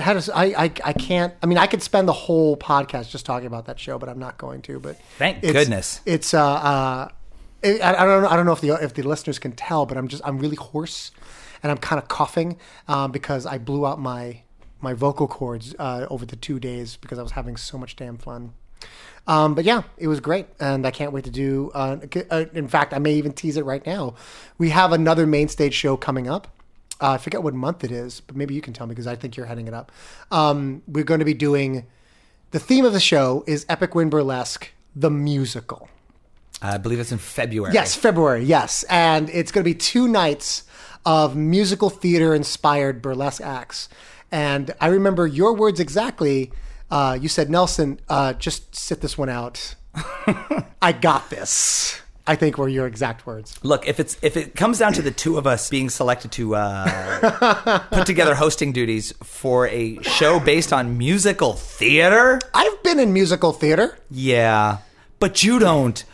how 0.00 0.14
does 0.14 0.30
I, 0.30 0.44
I 0.46 0.72
I 0.84 0.92
can't 0.94 1.34
I 1.42 1.46
mean 1.46 1.58
I 1.58 1.66
could 1.66 1.82
spend 1.82 2.08
the 2.08 2.14
whole 2.14 2.56
podcast 2.56 3.10
just 3.10 3.26
talking 3.26 3.46
about 3.46 3.66
that 3.66 3.78
show, 3.78 3.98
but 3.98 4.08
I'm 4.08 4.18
not 4.18 4.38
going 4.38 4.62
to. 4.62 4.80
But 4.80 4.98
Thank 5.18 5.38
it's- 5.38 5.52
goodness. 5.52 6.00
it's 6.06 6.32
uh, 6.34 6.42
uh 6.42 7.08
it, 7.62 7.80
I, 7.80 7.94
I 7.94 8.04
don't 8.06 8.22
know 8.22 8.28
I 8.28 8.36
don't 8.36 8.46
know 8.46 8.52
if 8.52 8.60
the 8.60 8.70
if 8.82 8.94
the 8.94 9.02
listeners 9.02 9.38
can 9.38 9.52
tell, 9.52 9.86
but 9.86 9.96
I'm 9.98 10.08
just 10.08 10.22
I'm 10.24 10.38
really 10.38 10.56
hoarse 10.56 11.12
and 11.62 11.70
I'm 11.70 11.78
kind 11.78 12.00
of 12.02 12.08
coughing 12.08 12.58
um, 12.88 13.12
because 13.12 13.46
I 13.46 13.58
blew 13.58 13.86
out 13.86 14.00
my 14.00 14.42
my 14.80 14.94
vocal 14.94 15.28
cords 15.28 15.74
uh, 15.78 16.06
over 16.10 16.26
the 16.26 16.36
two 16.36 16.58
days 16.58 16.96
because 16.96 17.18
I 17.18 17.22
was 17.22 17.32
having 17.32 17.56
so 17.56 17.78
much 17.78 17.94
damn 17.94 18.18
fun. 18.18 18.54
Um, 19.26 19.54
but 19.54 19.64
yeah, 19.64 19.82
it 19.98 20.08
was 20.08 20.20
great, 20.20 20.46
and 20.58 20.86
I 20.86 20.90
can't 20.90 21.12
wait 21.12 21.24
to 21.24 21.30
do. 21.30 21.70
Uh, 21.74 21.98
uh, 22.30 22.44
in 22.54 22.66
fact, 22.68 22.92
I 22.92 22.98
may 22.98 23.14
even 23.14 23.32
tease 23.32 23.56
it 23.56 23.64
right 23.64 23.84
now. 23.86 24.14
We 24.58 24.70
have 24.70 24.92
another 24.92 25.26
main 25.26 25.48
stage 25.48 25.74
show 25.74 25.96
coming 25.96 26.28
up. 26.28 26.48
Uh, 27.00 27.12
I 27.12 27.18
forget 27.18 27.42
what 27.42 27.54
month 27.54 27.84
it 27.84 27.92
is, 27.92 28.20
but 28.20 28.36
maybe 28.36 28.54
you 28.54 28.60
can 28.60 28.72
tell 28.72 28.86
me 28.86 28.92
because 28.92 29.06
I 29.06 29.16
think 29.16 29.36
you're 29.36 29.46
heading 29.46 29.68
it 29.68 29.74
up. 29.74 29.92
Um, 30.30 30.82
we're 30.86 31.04
going 31.04 31.20
to 31.20 31.26
be 31.26 31.34
doing. 31.34 31.86
The 32.50 32.58
theme 32.58 32.84
of 32.84 32.92
the 32.92 33.00
show 33.00 33.44
is 33.46 33.64
Epic 33.68 33.94
Win 33.94 34.10
Burlesque, 34.10 34.70
the 34.94 35.10
musical. 35.10 35.88
I 36.60 36.78
believe 36.78 37.00
it's 37.00 37.10
in 37.10 37.18
February. 37.18 37.74
Yes, 37.74 37.94
February. 37.94 38.44
Yes, 38.44 38.84
and 38.84 39.30
it's 39.30 39.50
going 39.50 39.64
to 39.64 39.70
be 39.70 39.74
two 39.74 40.06
nights 40.06 40.64
of 41.04 41.34
musical 41.34 41.90
theater 41.90 42.34
inspired 42.34 43.02
burlesque 43.02 43.40
acts. 43.40 43.88
And 44.30 44.72
I 44.80 44.86
remember 44.88 45.26
your 45.26 45.54
words 45.54 45.80
exactly. 45.80 46.52
Uh, 46.92 47.18
you 47.18 47.26
said, 47.26 47.48
Nelson, 47.48 47.98
uh, 48.10 48.34
just 48.34 48.76
sit 48.76 49.00
this 49.00 49.16
one 49.16 49.30
out. 49.30 49.74
I 50.82 50.92
got 50.92 51.30
this. 51.30 51.98
I 52.26 52.36
think 52.36 52.58
were 52.58 52.68
your 52.68 52.86
exact 52.86 53.26
words. 53.26 53.58
Look, 53.62 53.88
if 53.88 53.98
it's 53.98 54.18
if 54.20 54.36
it 54.36 54.54
comes 54.54 54.78
down 54.78 54.92
to 54.92 55.02
the 55.02 55.10
two 55.10 55.38
of 55.38 55.46
us 55.46 55.70
being 55.70 55.88
selected 55.88 56.32
to 56.32 56.54
uh, 56.54 57.78
put 57.90 58.06
together 58.06 58.34
hosting 58.34 58.72
duties 58.72 59.12
for 59.22 59.68
a 59.68 60.00
show 60.02 60.38
based 60.38 60.72
on 60.72 60.98
musical 60.98 61.54
theater, 61.54 62.38
I've 62.52 62.82
been 62.82 63.00
in 63.00 63.14
musical 63.14 63.52
theater. 63.52 63.98
yeah, 64.10 64.78
but 65.18 65.42
you 65.42 65.58
don't 65.58 66.04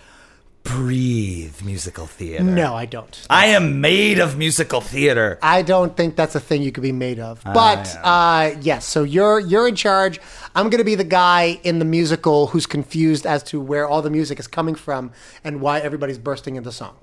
breathe 0.68 1.62
musical 1.62 2.06
theater. 2.06 2.44
No, 2.44 2.74
I 2.74 2.84
don't. 2.84 3.26
I 3.30 3.46
am 3.46 3.80
made 3.80 4.18
of 4.18 4.36
musical 4.36 4.80
theater. 4.80 5.38
I 5.42 5.62
don't 5.62 5.96
think 5.96 6.14
that's 6.16 6.34
a 6.34 6.40
thing 6.40 6.62
you 6.62 6.72
could 6.72 6.82
be 6.82 6.92
made 6.92 7.18
of. 7.18 7.42
But 7.42 7.96
uh, 8.02 8.54
yes, 8.60 8.84
so 8.84 9.02
you're 9.02 9.40
you're 9.40 9.66
in 9.68 9.76
charge. 9.76 10.20
I'm 10.54 10.70
going 10.70 10.78
to 10.78 10.84
be 10.84 10.94
the 10.94 11.04
guy 11.04 11.60
in 11.64 11.78
the 11.78 11.84
musical 11.84 12.48
who's 12.48 12.66
confused 12.66 13.26
as 13.26 13.42
to 13.44 13.60
where 13.60 13.88
all 13.88 14.02
the 14.02 14.10
music 14.10 14.38
is 14.38 14.46
coming 14.46 14.74
from 14.74 15.10
and 15.44 15.60
why 15.60 15.80
everybody's 15.80 16.18
bursting 16.18 16.56
into 16.56 16.70
song. 16.72 16.96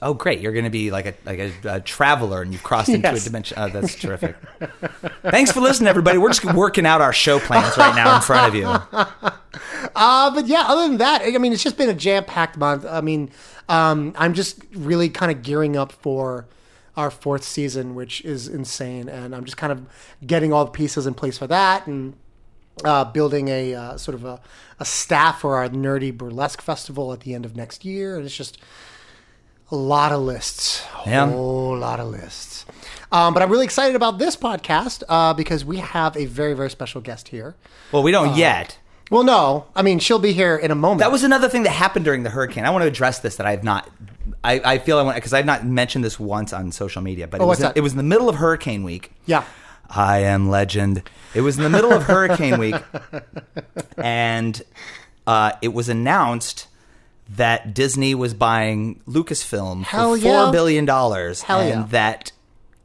Oh, 0.00 0.14
great! 0.14 0.40
You're 0.40 0.52
going 0.52 0.64
to 0.64 0.70
be 0.70 0.92
like 0.92 1.06
a 1.06 1.14
like 1.24 1.38
a, 1.40 1.52
a 1.64 1.80
traveler, 1.80 2.40
and 2.40 2.52
you've 2.52 2.62
crossed 2.62 2.88
into 2.88 3.12
a 3.12 3.18
dimension. 3.18 3.58
Oh, 3.58 3.68
that's 3.68 3.96
terrific. 3.96 4.36
Thanks 5.22 5.50
for 5.50 5.60
listening, 5.60 5.88
everybody. 5.88 6.18
We're 6.18 6.28
just 6.28 6.44
working 6.54 6.86
out 6.86 7.00
our 7.00 7.12
show 7.12 7.40
plans 7.40 7.76
right 7.76 7.96
now 7.96 8.16
in 8.16 8.22
front 8.22 8.48
of 8.48 8.54
you. 8.54 9.30
Uh, 9.94 10.32
but 10.32 10.46
yeah, 10.46 10.64
other 10.68 10.86
than 10.86 10.98
that, 10.98 11.22
I 11.22 11.38
mean, 11.38 11.52
it's 11.52 11.62
just 11.62 11.76
been 11.76 11.88
a 11.88 11.94
jam 11.94 12.24
packed 12.24 12.56
month. 12.56 12.84
I 12.84 13.00
mean, 13.00 13.30
um, 13.68 14.12
I'm 14.16 14.34
just 14.34 14.62
really 14.72 15.08
kind 15.08 15.32
of 15.32 15.42
gearing 15.42 15.76
up 15.76 15.90
for 15.90 16.46
our 16.96 17.10
fourth 17.10 17.42
season, 17.42 17.94
which 17.94 18.20
is 18.24 18.46
insane, 18.46 19.08
and 19.08 19.34
I'm 19.34 19.44
just 19.44 19.56
kind 19.56 19.72
of 19.72 19.86
getting 20.24 20.52
all 20.52 20.64
the 20.64 20.70
pieces 20.70 21.06
in 21.06 21.14
place 21.14 21.38
for 21.38 21.46
that 21.48 21.86
and. 21.86 22.14
Uh, 22.84 23.02
building 23.04 23.48
a 23.48 23.74
uh, 23.74 23.96
sort 23.96 24.14
of 24.14 24.24
a, 24.24 24.40
a 24.78 24.84
staff 24.84 25.40
for 25.40 25.56
our 25.56 25.68
nerdy 25.68 26.16
burlesque 26.16 26.62
festival 26.62 27.12
at 27.12 27.22
the 27.22 27.34
end 27.34 27.44
of 27.44 27.56
next 27.56 27.84
year, 27.84 28.16
and 28.16 28.24
it's 28.24 28.36
just 28.36 28.56
a 29.70 29.76
lot 29.76 30.12
of 30.12 30.20
lists, 30.22 30.82
a 31.06 31.10
Yeah. 31.10 31.26
whole 31.30 31.76
lot 31.76 32.00
of 32.00 32.08
lists. 32.08 32.64
Um, 33.10 33.32
but 33.34 33.42
I'm 33.42 33.50
really 33.50 33.64
excited 33.64 33.96
about 33.96 34.18
this 34.18 34.36
podcast 34.36 35.02
uh, 35.08 35.32
because 35.34 35.64
we 35.64 35.78
have 35.78 36.16
a 36.16 36.26
very 36.26 36.54
very 36.54 36.70
special 36.70 37.00
guest 37.00 37.28
here. 37.28 37.54
Well, 37.92 38.02
we 38.02 38.10
don't 38.12 38.36
yet. 38.36 38.78
Well, 39.10 39.22
no, 39.24 39.66
I 39.74 39.80
mean 39.82 39.98
she'll 39.98 40.18
be 40.18 40.32
here 40.34 40.56
in 40.56 40.70
a 40.70 40.74
moment. 40.74 41.00
That 41.00 41.10
was 41.12 41.24
another 41.24 41.48
thing 41.48 41.62
that 41.62 41.70
happened 41.70 42.04
during 42.04 42.22
the 42.22 42.30
hurricane. 42.30 42.64
I 42.66 42.70
want 42.70 42.82
to 42.82 42.88
address 42.88 43.20
this 43.20 43.36
that 43.36 43.46
I 43.46 43.52
have 43.52 43.64
not. 43.64 43.88
I, 44.44 44.60
I 44.64 44.78
feel 44.78 44.98
I 44.98 45.02
want 45.02 45.16
because 45.16 45.32
I've 45.32 45.46
not 45.46 45.64
mentioned 45.66 46.04
this 46.04 46.20
once 46.20 46.52
on 46.52 46.70
social 46.70 47.00
media, 47.02 47.26
but 47.26 47.40
it, 47.40 47.44
Oh, 47.44 47.46
was 47.46 47.60
what's 47.60 47.70
in, 47.72 47.78
it 47.78 47.80
was 47.80 47.92
in 47.92 47.96
the 47.98 48.04
middle 48.04 48.28
of 48.28 48.36
Hurricane 48.36 48.82
Week. 48.84 49.12
yeah. 49.26 49.44
I 49.90 50.18
am 50.18 50.50
legend. 50.50 51.02
It 51.34 51.40
was 51.40 51.56
in 51.56 51.62
the 51.64 51.70
middle 51.70 51.92
of 51.94 52.02
Hurricane 52.02 52.58
Week, 52.58 52.74
and 53.96 54.60
uh, 55.26 55.52
it 55.62 55.68
was 55.68 55.88
announced 55.88 56.67
that 57.30 57.74
Disney 57.74 58.14
was 58.14 58.32
buying 58.34 59.00
Lucasfilm 59.06 59.82
Hell 59.84 60.14
for 60.16 60.20
four 60.22 60.30
yeah. 60.46 60.50
billion 60.50 60.84
dollars, 60.84 61.42
Hell 61.42 61.60
and 61.60 61.68
yeah. 61.68 61.86
that 61.90 62.32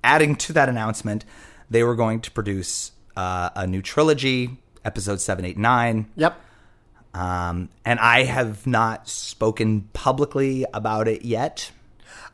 adding 0.04 0.36
to 0.36 0.54
that 0.54 0.68
announcement, 0.70 1.24
they 1.70 1.84
were 1.84 1.96
going 1.96 2.20
to 2.22 2.32
produce 2.32 2.92
uh, 3.16 3.50
a 3.56 3.66
new 3.68 3.82
trilogy, 3.82 4.58
episode 4.84 5.22
seven, 5.22 5.46
eight, 5.46 5.58
nine. 5.58 6.08
Yep. 6.16 6.40
Um, 7.14 7.70
and 7.86 8.00
I 8.00 8.24
have 8.24 8.66
not 8.66 9.08
spoken 9.08 9.82
publicly 9.94 10.66
about 10.74 11.08
it 11.08 11.24
yet. 11.24 11.72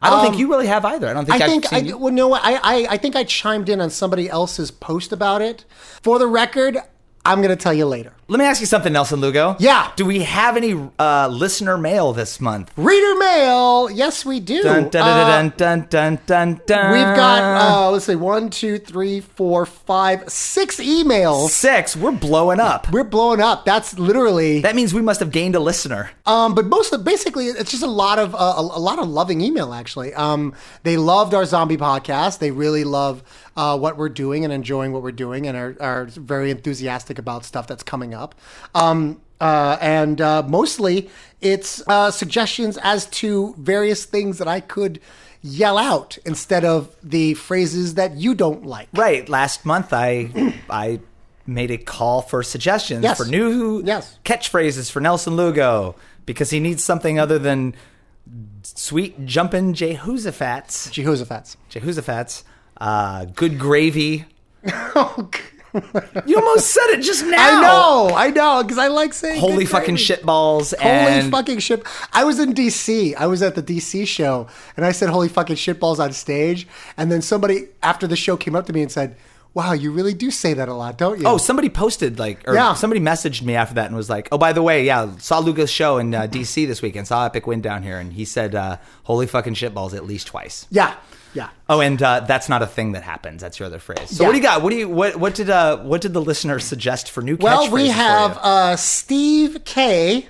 I 0.02 0.10
don't 0.10 0.24
think 0.24 0.39
you 0.39 0.50
really 0.50 0.67
have 0.67 0.86
either. 0.86 1.10
I 1.10 1.13
don't 1.13 1.26
think 1.26 1.36
Um, 1.36 1.41
I 1.41 1.45
I've 1.45 1.52
think 1.52 1.65
seen 1.65 1.80
I 1.86 1.88
you- 1.89 1.98
well 1.98 2.13
no 2.13 2.34
I, 2.34 2.39
I 2.63 2.88
I 2.91 2.98
think 2.98 3.17
I 3.17 3.26
chimed 3.26 3.67
in 3.67 3.82
on 3.82 3.89
somebody 3.89 4.30
else's 4.30 4.72
post 4.72 5.12
about 5.12 5.41
it. 5.41 5.65
For 6.02 6.17
the 6.17 6.28
record, 6.28 6.78
I'm 7.25 7.39
going 7.41 7.49
to 7.55 7.62
tell 7.62 7.73
you 7.73 7.86
later. 7.86 8.13
Let 8.27 8.38
me 8.39 8.45
ask 8.45 8.60
you 8.62 8.67
something, 8.67 8.93
Nelson 8.93 9.19
Lugo. 9.21 9.55
Yeah. 9.60 9.91
Do 9.95 10.05
we 10.05 10.19
have 10.23 10.55
any 10.55 10.89
uh, 10.99 11.27
listener 11.29 11.77
mail 11.79 12.13
this 12.13 12.39
month? 12.39 12.71
Reader 12.77 13.15
mail. 13.17 13.89
Yes, 13.89 14.23
we 14.23 14.39
do. 14.39 14.62
Dun, 14.62 14.89
dun, 14.89 15.01
Uh, 15.01 15.27
dun, 15.27 15.53
dun, 15.58 15.88
dun, 15.89 16.19
dun, 16.27 16.62
dun. 16.67 16.91
We've 16.91 17.15
got 17.15 17.41
uh, 17.41 17.89
let's 17.91 18.05
see, 18.05 18.15
one, 18.15 18.51
two, 18.51 18.77
three, 18.77 19.19
four, 19.21 19.65
five, 19.65 20.29
six 20.29 20.77
emails. 20.79 21.49
six. 21.49 21.95
We're 21.97 22.12
blowing 22.12 22.60
up. 22.60 22.91
We're 22.91 23.03
blowing 23.03 23.41
up. 23.41 23.65
That's 23.65 23.97
literally. 23.97 24.62
That 24.62 24.75
means 24.75 24.93
we 24.93 25.01
must 25.01 25.19
have 25.21 25.32
gained 25.32 25.55
a 25.55 25.60
listener. 25.60 26.12
Um, 26.27 26.53
but 26.53 26.65
most 26.67 26.93
of 26.93 27.03
basically, 27.03 27.47
it's 27.47 27.71
just 27.71 27.84
a 27.84 27.88
lot 27.88 28.19
of 28.19 28.36
uh, 28.36 28.38
a, 28.38 28.62
a 28.62 28.79
lot 28.79 28.99
of 28.99 29.08
loving 29.10 29.41
email. 29.41 29.73
Actually, 29.73 30.13
um, 30.13 30.53
they 30.84 30.97
loved 30.97 31.34
our 31.34 31.45
zombie 31.45 31.77
podcast. 31.77 32.38
They 32.38 32.51
really 32.51 32.84
love 32.84 33.23
uh, 33.60 33.78
what 33.78 33.98
we're 33.98 34.08
doing 34.26 34.43
and 34.45 34.54
enjoying 34.54 34.91
what 34.93 35.02
we're 35.04 35.12
doing, 35.26 35.45
and 35.48 35.58
are, 35.58 35.76
are 35.82 36.06
very 36.06 36.50
enthusiastic 36.50 37.19
about 37.19 37.43
stuff 37.43 37.67
that's 37.67 37.84
coming 37.84 38.13
up. 38.13 38.34
Um, 38.74 39.19
uh, 39.41 39.78
and 39.82 40.22
uh, 40.22 40.43
mostly, 40.48 41.10
it's 41.41 41.82
uh, 41.88 42.10
suggestions 42.12 42.78
as 42.84 43.06
to 43.22 43.54
various 43.58 44.06
things 44.06 44.38
that 44.38 44.48
I 44.48 44.60
could 44.62 45.00
yell 45.41 45.78
out 45.78 46.17
instead 46.26 46.63
of 46.65 46.95
the 47.04 47.34
phrases 47.34 47.95
that 47.95 48.15
you 48.15 48.34
don't 48.36 48.65
like. 48.65 48.88
Right. 48.93 49.28
Last 49.28 49.65
month, 49.65 49.93
I 49.93 50.30
I 50.69 51.00
made 51.45 51.72
a 51.72 51.78
call 51.78 52.22
for 52.22 52.43
suggestions 52.43 53.04
Yes. 53.04 53.17
for 53.17 53.26
new 53.26 53.82
Yes. 53.84 54.19
catchphrases 54.24 54.91
for 54.91 55.00
Nelson 55.02 55.36
Lugo 55.36 55.95
because 56.26 56.50
he 56.52 56.60
needs 56.60 56.84
something 56.84 57.17
other 57.19 57.39
than 57.39 57.76
sweet 58.63 59.26
jumpin' 59.26 59.74
Jehoshaphat's. 59.74 60.91
Jehoshaphat's. 60.91 61.58
Jehoshaphat's. 61.69 62.43
Uh, 62.79 63.25
good 63.25 63.59
gravy. 63.59 64.25
Oh, 64.95 65.29
You 66.25 66.35
almost 66.37 66.71
said 66.71 66.87
it 66.89 67.01
just 67.03 67.23
now. 67.23 67.37
I 67.37 67.61
know, 67.61 68.15
I 68.15 68.29
know, 68.31 68.63
because 68.63 68.79
I 68.79 68.87
like 68.87 69.13
saying 69.13 69.39
Holy 69.39 69.65
fucking 69.65 69.95
gravy. 69.95 70.03
shitballs. 70.03 70.73
Holy 70.77 70.89
and 70.89 71.31
fucking 71.31 71.59
shit! 71.59 71.83
I 72.11 72.23
was 72.23 72.39
in 72.39 72.53
DC. 72.55 73.15
I 73.15 73.27
was 73.27 73.43
at 73.43 73.53
the 73.53 73.61
DC 73.61 74.07
show, 74.07 74.47
and 74.75 74.83
I 74.85 74.91
said 74.91 75.09
"Holy 75.09 75.27
fucking 75.29 75.57
shitballs" 75.57 75.99
on 75.99 76.11
stage. 76.11 76.67
And 76.97 77.11
then 77.11 77.21
somebody 77.21 77.67
after 77.83 78.07
the 78.07 78.15
show 78.15 78.35
came 78.35 78.55
up 78.55 78.65
to 78.65 78.73
me 78.73 78.81
and 78.81 78.91
said, 78.91 79.15
"Wow, 79.53 79.73
you 79.73 79.91
really 79.91 80.15
do 80.15 80.31
say 80.31 80.55
that 80.55 80.67
a 80.69 80.73
lot, 80.73 80.97
don't 80.97 81.19
you?" 81.19 81.27
Oh, 81.27 81.37
somebody 81.37 81.69
posted 81.69 82.17
like, 82.17 82.47
or 82.47 82.55
Yeah. 82.55 82.73
somebody 82.73 82.99
messaged 82.99 83.43
me 83.43 83.53
after 83.55 83.75
that 83.75 83.85
and 83.85 83.95
was 83.95 84.09
like, 84.09 84.27
"Oh, 84.31 84.39
by 84.39 84.53
the 84.53 84.63
way, 84.63 84.85
yeah, 84.85 85.15
saw 85.19 85.37
Luca's 85.37 85.69
show 85.71 85.99
in 85.99 86.15
uh, 86.15 86.25
DC 86.25 86.65
this 86.65 86.81
weekend. 86.81 87.07
Saw 87.07 87.25
Epic 87.27 87.45
Win 87.45 87.61
down 87.61 87.83
here, 87.83 87.99
and 87.99 88.11
he 88.13 88.25
said, 88.25 88.55
uh, 88.55 88.77
"Holy 89.03 89.27
fucking 89.27 89.53
shitballs!" 89.53 89.93
at 89.93 90.05
least 90.07 90.25
twice. 90.27 90.65
yeah, 90.71 90.95
yeah. 91.33 91.49
Oh, 91.67 91.81
and 91.81 92.01
uh, 92.01 92.21
that's 92.21 92.49
not 92.49 92.61
a 92.61 92.67
thing 92.67 92.93
that 92.93 93.03
happens. 93.03 93.41
That's 93.41 93.59
your 93.59 93.67
other 93.67 93.79
phrase. 93.79 94.09
So 94.09 94.23
Yeah. 94.23 94.27
what 94.29 94.31
do 94.33 94.37
you 94.37 94.43
got? 94.43 94.61
What 94.63 94.69
do 94.71 94.75
you 94.77 94.89
what 94.89 95.15
what 95.17 95.35
did 95.35 95.49
uh 95.49 95.77
what 95.83 96.01
did 96.01 96.13
the 96.13 96.21
listeners 96.21 96.63
suggest 96.65 97.09
for 97.11 97.21
new 97.21 97.37
Well, 97.39 97.69
we 97.71 97.87
have 97.89 98.37
uh, 98.41 98.75
Steve 98.75 99.57
K, 99.65 100.27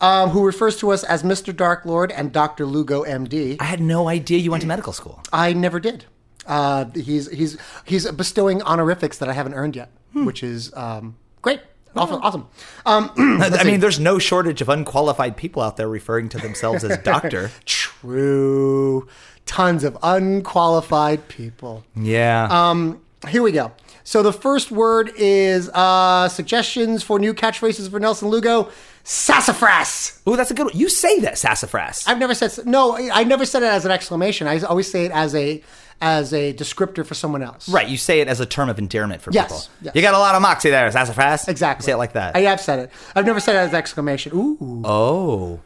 um, 0.00 0.30
who 0.30 0.44
refers 0.44 0.76
to 0.78 0.90
us 0.92 1.04
as 1.04 1.22
Mr. 1.22 1.54
Dark 1.56 1.84
Lord 1.86 2.12
and 2.12 2.32
Dr. 2.32 2.66
Lugo, 2.66 3.02
MD. 3.04 3.56
I 3.60 3.64
had 3.64 3.80
no 3.80 4.08
idea 4.08 4.38
you 4.38 4.50
went 4.50 4.60
to 4.62 4.66
medical 4.66 4.92
school. 4.92 5.22
I 5.32 5.52
never 5.54 5.80
did. 5.80 6.04
Uh, 6.46 6.84
he's 6.94 7.28
he's 7.30 7.56
he's 7.84 8.08
bestowing 8.12 8.62
honorifics 8.62 9.18
that 9.18 9.28
I 9.28 9.32
haven't 9.32 9.54
earned 9.54 9.74
yet, 9.74 9.90
Hmm. 10.12 10.26
which 10.26 10.42
is 10.44 10.72
um, 10.74 11.16
great, 11.42 11.60
awesome, 11.96 12.20
awesome. 12.22 12.46
Um, 12.86 13.10
I 13.42 13.64
mean, 13.64 13.80
there's 13.80 13.98
no 13.98 14.20
shortage 14.20 14.60
of 14.60 14.68
unqualified 14.68 15.36
people 15.36 15.60
out 15.60 15.76
there 15.76 15.88
referring 15.88 16.28
to 16.28 16.38
themselves 16.38 16.84
as 16.84 16.98
doctor. 16.98 17.50
true, 17.64 19.08
tons 19.46 19.82
of 19.84 19.96
unqualified 20.02 21.26
people. 21.28 21.84
yeah. 21.96 22.48
Um, 22.50 23.00
here 23.28 23.42
we 23.42 23.50
go. 23.52 23.72
So 24.04 24.22
the 24.22 24.32
first 24.32 24.70
word 24.70 25.10
is 25.16 25.68
uh, 25.70 26.28
suggestions 26.28 27.02
for 27.02 27.18
new 27.18 27.32
catchphrases 27.34 27.90
for 27.90 27.98
Nelson 27.98 28.28
Lugo. 28.28 28.70
Sassafras. 29.02 30.20
oh, 30.26 30.36
that's 30.36 30.50
a 30.50 30.54
good 30.54 30.66
one. 30.66 30.76
You 30.76 30.88
say 30.88 31.20
that 31.20 31.38
sassafras. 31.38 32.04
I've 32.06 32.18
never 32.18 32.34
said 32.34 32.66
no. 32.66 32.96
I 32.96 33.24
never 33.24 33.44
said 33.46 33.62
it 33.62 33.66
as 33.66 33.84
an 33.84 33.90
exclamation. 33.90 34.46
I 34.46 34.58
always 34.60 34.90
say 34.90 35.04
it 35.06 35.12
as 35.12 35.34
a 35.34 35.62
as 36.00 36.32
a 36.34 36.52
descriptor 36.52 37.04
for 37.06 37.14
someone 37.14 37.42
else. 37.42 37.68
Right, 37.68 37.88
you 37.88 37.96
say 37.96 38.20
it 38.20 38.28
as 38.28 38.38
a 38.40 38.46
term 38.46 38.68
of 38.68 38.78
endearment 38.78 39.22
for 39.22 39.30
Yes, 39.32 39.46
people. 39.68 39.74
yes. 39.82 39.94
You 39.94 40.02
got 40.02 40.14
a 40.14 40.18
lot 40.18 40.34
of 40.34 40.42
moxie 40.42 40.70
there, 40.70 40.90
sassafras. 40.90 41.48
Exactly. 41.48 41.84
You 41.84 41.86
say 41.86 41.92
it 41.92 41.96
like 41.96 42.12
that. 42.12 42.36
I 42.36 42.40
have 42.40 42.60
said 42.60 42.78
it. 42.80 42.90
I've 43.14 43.24
never 43.26 43.40
said 43.40 43.54
it 43.56 43.58
as 43.60 43.70
an 43.70 43.76
exclamation. 43.76 44.32
Ooh. 44.34 44.82
oh, 44.84 45.60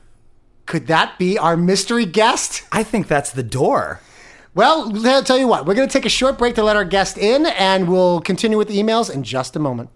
Could 0.67 0.87
that 0.87 1.19
be 1.19 1.39
our 1.39 1.57
mystery 1.57 2.07
guest? 2.07 2.63
I 2.71 2.83
think 2.83 3.09
that's 3.09 3.33
the 3.33 3.43
door. 3.43 4.01
Well, 4.55 4.93
I'll 5.07 5.23
tell 5.23 5.39
you 5.39 5.47
what. 5.47 5.67
We're 5.67 5.75
going 5.75 5.89
to 5.89 5.93
take 5.93 6.07
a 6.07 6.11
short 6.11 6.37
break 6.39 6.57
to 6.57 6.63
let 6.63 6.77
our 6.77 6.85
guest 6.85 7.19
in, 7.19 7.47
and 7.47 7.89
we'll 7.89 8.21
continue 8.21 8.59
with 8.59 8.69
the 8.69 8.79
emails 8.79 9.13
in 9.13 9.23
just 9.23 9.57
a 9.57 9.59
moment. 9.59 9.91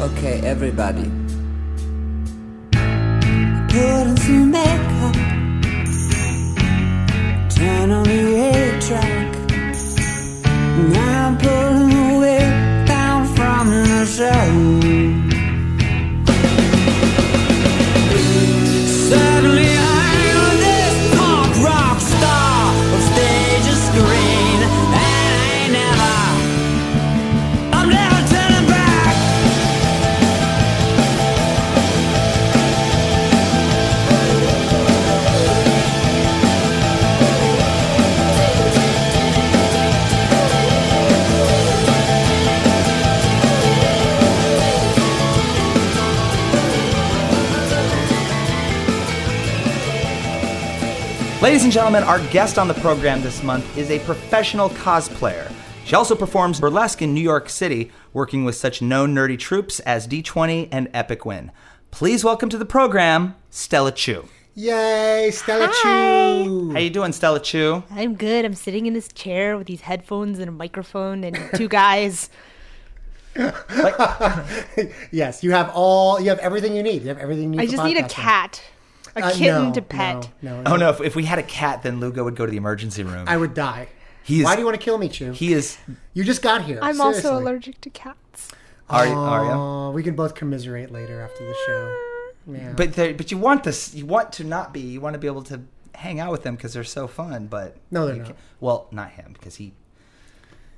Okay, 0.00 0.40
everybody. 0.40 1.10
Put 3.68 4.06
on 4.06 4.16
some 4.16 4.50
makeup. 4.50 5.14
Turn 7.50 7.90
on 7.90 8.04
the 8.04 8.34
eight 8.36 8.82
track. 8.82 9.23
Now 10.76 11.28
I'm 11.28 11.38
pulling 11.38 12.16
away 12.16 12.40
down 12.86 13.26
from 13.36 13.70
the 13.70 14.04
show. 14.06 14.83
Ladies 51.44 51.64
and 51.64 51.70
gentlemen, 51.70 52.02
our 52.04 52.20
guest 52.28 52.58
on 52.58 52.68
the 52.68 52.74
program 52.80 53.20
this 53.20 53.42
month 53.42 53.76
is 53.76 53.90
a 53.90 53.98
professional 53.98 54.70
cosplayer. 54.70 55.52
She 55.84 55.94
also 55.94 56.14
performs 56.14 56.58
burlesque 56.58 57.02
in 57.02 57.12
New 57.12 57.20
York 57.20 57.50
City, 57.50 57.92
working 58.14 58.46
with 58.46 58.54
such 58.54 58.80
known 58.80 59.14
nerdy 59.14 59.38
troupes 59.38 59.78
as 59.80 60.08
D20 60.08 60.70
and 60.72 60.88
Epic 60.94 61.26
Win. 61.26 61.52
Please 61.90 62.24
welcome 62.24 62.48
to 62.48 62.56
the 62.56 62.64
program, 62.64 63.34
Stella 63.50 63.92
Chuu. 63.92 64.26
Yay, 64.54 65.30
Stella 65.34 65.66
Hi. 65.70 66.46
Chuu. 66.46 66.72
How 66.72 66.78
you 66.78 66.88
doing, 66.88 67.12
Stella 67.12 67.40
Chuu? 67.40 67.84
I'm 67.90 68.14
good. 68.14 68.46
I'm 68.46 68.54
sitting 68.54 68.86
in 68.86 68.94
this 68.94 69.08
chair 69.08 69.58
with 69.58 69.66
these 69.66 69.82
headphones 69.82 70.38
and 70.38 70.48
a 70.48 70.52
microphone 70.52 71.24
and 71.24 71.38
two 71.56 71.68
guys. 71.68 72.30
Yes, 75.10 75.44
you 75.44 75.50
have 75.50 75.70
all. 75.74 76.18
You 76.20 76.30
have 76.30 76.38
everything 76.38 76.74
you 76.74 76.82
need. 76.82 77.02
You 77.02 77.08
have 77.08 77.18
everything 77.18 77.52
you 77.52 77.60
need. 77.60 77.60
I 77.60 77.66
just 77.66 77.84
need 77.84 77.98
a 77.98 78.08
cat, 78.08 78.62
a 79.16 79.24
Uh, 79.26 79.30
kitten 79.32 79.64
no, 79.68 79.72
to 79.72 79.82
pet. 79.82 80.30
No, 80.42 80.62
no, 80.62 80.72
Oh 80.72 80.76
no, 80.76 80.90
if, 80.90 81.00
if 81.00 81.16
we 81.16 81.24
had 81.24 81.38
a 81.38 81.42
cat, 81.42 81.82
then 81.82 82.00
Lugo 82.00 82.24
would 82.24 82.36
go 82.36 82.44
to 82.46 82.50
the 82.50 82.56
emergency 82.56 83.02
room. 83.02 83.24
I 83.28 83.36
would 83.36 83.54
die. 83.54 83.88
He 84.22 84.40
is- 84.40 84.44
Why 84.44 84.54
do 84.54 84.60
you 84.60 84.66
want 84.66 84.78
to 84.80 84.84
kill 84.84 84.98
me, 84.98 85.08
Chuu? 85.08 85.34
he 85.34 85.52
is. 85.52 85.76
you 86.14 86.24
just 86.24 86.42
got 86.42 86.62
here. 86.64 86.78
I'm 86.82 86.96
Seriously. 86.96 87.30
also 87.30 87.38
allergic 87.42 87.80
to 87.82 87.90
cats. 87.90 88.50
Are, 88.88 89.06
you- 89.06 89.12
are 89.12 89.44
you? 89.44 89.92
We 89.94 90.02
can 90.02 90.14
both 90.14 90.34
commiserate 90.34 90.90
later 90.90 91.20
after 91.20 91.44
the 91.46 91.54
show. 91.66 91.96
Yeah. 92.46 92.72
But 92.76 92.92
there, 92.94 93.14
but 93.14 93.30
you 93.30 93.38
want 93.38 93.64
this. 93.64 93.94
You 93.94 94.04
want 94.06 94.32
to 94.34 94.44
not 94.44 94.74
be. 94.74 94.80
You 94.80 95.00
want 95.00 95.14
to 95.14 95.18
be 95.18 95.26
able 95.26 95.42
to 95.44 95.62
hang 95.94 96.20
out 96.20 96.30
with 96.30 96.42
them 96.42 96.56
because 96.56 96.74
they're 96.74 96.84
so 96.84 97.06
fun. 97.06 97.46
But 97.46 97.76
No, 97.90 98.06
they're 98.06 98.16
not. 98.16 98.26
can't- 98.26 98.38
Well, 98.60 98.88
not 98.90 99.10
him 99.12 99.32
because 99.32 99.54
he 99.56 99.72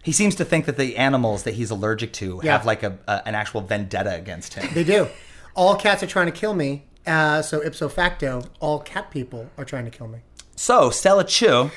he 0.05 0.13
seems 0.13 0.37
to 0.37 0.45
think 0.45 0.67
that 0.67 0.77
the 0.77 0.97
animals 0.97 1.43
that 1.43 1.55
he's 1.55 1.71
allergic 1.73 2.13
to 2.13 2.41
Yeah. 2.45 2.53
have 2.53 2.65
like 2.67 2.85
a, 2.85 2.99
a 3.09 3.27
an 3.27 3.35
actual 3.35 3.61
vendetta 3.63 4.15
against 4.15 4.55
him. 4.55 4.73
They 4.75 4.85
do. 4.85 5.09
All 5.57 5.75
cats 5.75 6.03
are 6.05 6.07
trying 6.07 6.27
to 6.27 6.33
kill 6.33 6.55
me. 6.55 6.85
Uh, 7.07 7.41
so 7.43 7.63
ipso 7.63 7.89
facto, 7.89 8.43
all 8.61 8.81
cat 8.81 9.11
people 9.11 9.49
are 9.57 9.65
trying 9.65 9.85
to 9.85 9.91
kill 9.91 10.09
me. 10.09 10.19
so 10.57 10.91
Stella 10.91 11.25
Chuu, 11.25 11.71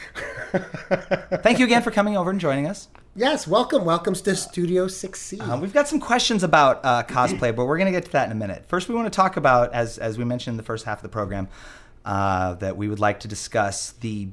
thank 1.43 1.59
you 1.59 1.65
again 1.65 1.81
for 1.81 1.91
coming 1.91 2.17
over 2.17 2.31
and 2.31 2.39
joining 2.39 2.65
us. 2.67 2.87
Yes, 3.15 3.47
welcome, 3.47 3.85
welcome 3.85 4.13
to 4.13 4.35
Studio 4.35 4.87
6C. 4.87 5.41
Uh, 5.41 5.57
we've 5.59 5.73
got 5.73 5.87
some 5.87 5.99
questions 5.99 6.43
about 6.43 6.79
uh, 6.85 7.03
cosplay, 7.03 7.53
but 7.55 7.65
we're 7.65 7.77
going 7.77 7.91
to 7.91 7.97
get 7.97 8.05
to 8.05 8.11
that 8.13 8.25
in 8.27 8.31
a 8.31 8.35
minute. 8.35 8.65
First, 8.67 8.87
we 8.87 8.95
want 8.95 9.11
to 9.11 9.15
talk 9.15 9.35
about, 9.35 9.73
as 9.73 9.97
as 9.97 10.17
we 10.17 10.23
mentioned 10.23 10.53
in 10.53 10.57
the 10.57 10.63
first 10.63 10.85
half 10.85 10.99
of 10.99 11.03
the 11.03 11.09
program, 11.09 11.47
uh, 12.05 12.53
that 12.55 12.77
we 12.77 12.87
would 12.87 12.99
like 12.99 13.19
to 13.21 13.27
discuss 13.27 13.91
the 13.91 14.29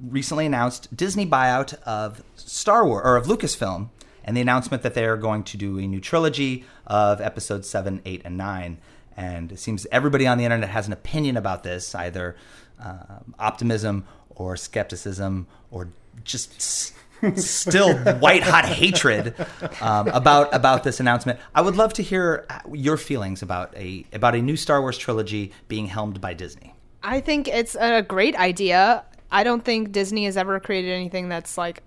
recently 0.00 0.44
announced 0.44 0.94
Disney 0.94 1.24
buyout 1.26 1.80
of 1.84 2.22
Star 2.34 2.86
Wars 2.86 3.02
or 3.04 3.16
of 3.16 3.26
Lucasfilm, 3.26 3.88
and 4.24 4.36
the 4.36 4.40
announcement 4.42 4.82
that 4.82 4.92
they 4.94 5.06
are 5.06 5.16
going 5.16 5.42
to 5.44 5.56
do 5.56 5.78
a 5.78 5.86
new 5.86 6.00
trilogy 6.00 6.64
of 6.86 7.20
episodes 7.20 7.68
seven, 7.68 8.02
eight, 8.04 8.20
and 8.24 8.36
nine. 8.36 8.78
And 9.16 9.52
it 9.52 9.58
seems 9.58 9.86
everybody 9.90 10.26
on 10.26 10.38
the 10.38 10.44
internet 10.44 10.68
has 10.68 10.86
an 10.86 10.92
opinion 10.92 11.36
about 11.36 11.62
this, 11.62 11.94
either 11.94 12.36
uh, 12.82 13.20
optimism 13.38 14.04
or 14.30 14.56
skepticism 14.56 15.46
or 15.70 15.88
just 16.24 16.92
still 17.36 17.96
white 18.18 18.42
hot 18.42 18.66
hatred 18.66 19.34
um, 19.80 20.08
about 20.08 20.54
about 20.54 20.84
this 20.84 21.00
announcement. 21.00 21.38
I 21.54 21.62
would 21.62 21.76
love 21.76 21.92
to 21.94 22.02
hear 22.02 22.44
uh, 22.50 22.60
your 22.72 22.96
feelings 22.96 23.42
about 23.42 23.74
a 23.76 24.04
about 24.12 24.34
a 24.34 24.42
new 24.42 24.56
Star 24.56 24.80
Wars 24.80 24.98
trilogy 24.98 25.52
being 25.68 25.86
helmed 25.86 26.20
by 26.20 26.34
Disney. 26.34 26.74
I 27.02 27.20
think 27.20 27.48
it's 27.48 27.76
a 27.78 28.02
great 28.02 28.36
idea. 28.36 29.04
I 29.30 29.44
don't 29.44 29.64
think 29.64 29.92
Disney 29.92 30.24
has 30.26 30.36
ever 30.36 30.60
created 30.60 30.92
anything 30.92 31.28
that's 31.28 31.56
like 31.56 31.82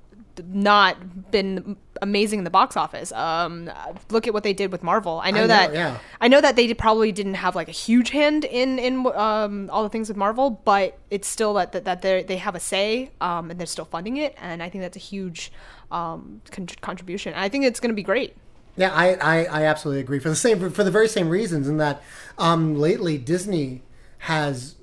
not 0.47 1.31
been 1.31 1.77
amazing 2.01 2.39
in 2.39 2.43
the 2.43 2.49
box 2.49 2.77
office. 2.77 3.11
Um, 3.11 3.69
look 4.09 4.27
at 4.27 4.33
what 4.33 4.43
they 4.43 4.53
did 4.53 4.71
with 4.71 4.83
Marvel. 4.83 5.19
I 5.23 5.31
know, 5.31 5.41
know, 5.41 5.47
that 5.47 5.73
yeah. 5.73 5.97
I 6.21 6.27
know 6.27 6.41
that 6.41 6.55
they 6.55 6.67
did- 6.67 6.77
probably 6.77 7.11
didn't 7.11 7.35
have 7.35 7.55
like 7.55 7.67
a 7.67 7.73
huge 7.73 8.09
hand 8.09 8.45
in 8.45 8.79
in 8.79 9.05
um, 9.15 9.69
all 9.71 9.83
the 9.83 9.89
things 9.89 10.07
with 10.07 10.17
Marvel, 10.17 10.51
but 10.51 10.97
it's 11.09 11.27
still 11.27 11.53
that 11.55 11.71
that, 11.73 11.85
that 11.85 12.01
they 12.01 12.23
they 12.23 12.37
have 12.37 12.55
a 12.55 12.59
say 12.59 13.11
um, 13.21 13.51
and 13.51 13.59
they're 13.59 13.67
still 13.67 13.85
funding 13.85 14.17
it, 14.17 14.35
and 14.39 14.63
I 14.63 14.69
think 14.69 14.81
that's 14.81 14.97
a 14.97 14.99
huge 14.99 15.51
um, 15.91 16.41
con- 16.51 16.67
contribution. 16.81 17.33
I 17.33 17.49
think 17.49 17.65
it's 17.65 17.79
going 17.79 17.91
to 17.91 17.95
be 17.95 18.03
great. 18.03 18.35
Yeah, 18.77 18.93
I, 18.93 19.15
I, 19.15 19.43
I 19.45 19.63
absolutely 19.65 19.99
agree 19.99 20.19
for 20.19 20.29
the 20.29 20.35
same 20.35 20.69
for 20.69 20.83
the 20.83 20.91
very 20.91 21.09
same 21.09 21.27
reasons. 21.27 21.67
In 21.67 21.77
that, 21.77 22.01
um, 22.37 22.75
lately 22.75 23.17
Disney 23.17 23.81
has, 24.19 24.75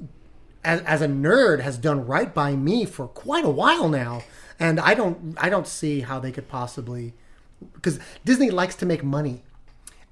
as, 0.64 0.82
as 0.82 1.00
a 1.00 1.06
nerd, 1.06 1.60
has 1.60 1.78
done 1.78 2.06
right 2.06 2.34
by 2.34 2.56
me 2.56 2.84
for 2.84 3.08
quite 3.08 3.44
a 3.44 3.50
while 3.50 3.88
now, 3.88 4.22
and 4.58 4.80
I 4.80 4.94
don't 4.94 5.36
I 5.38 5.48
don't 5.48 5.66
see 5.66 6.00
how 6.00 6.18
they 6.18 6.32
could 6.32 6.48
possibly, 6.48 7.14
because 7.74 7.98
Disney 8.24 8.50
likes 8.50 8.74
to 8.76 8.86
make 8.86 9.04
money, 9.04 9.44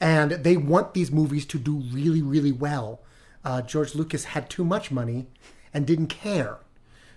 and 0.00 0.32
they 0.32 0.56
want 0.56 0.94
these 0.94 1.10
movies 1.10 1.46
to 1.46 1.58
do 1.58 1.76
really 1.92 2.22
really 2.22 2.52
well. 2.52 3.00
Uh, 3.44 3.60
George 3.60 3.94
Lucas 3.94 4.24
had 4.24 4.48
too 4.48 4.64
much 4.64 4.90
money, 4.90 5.26
and 5.72 5.86
didn't 5.86 6.08
care. 6.08 6.58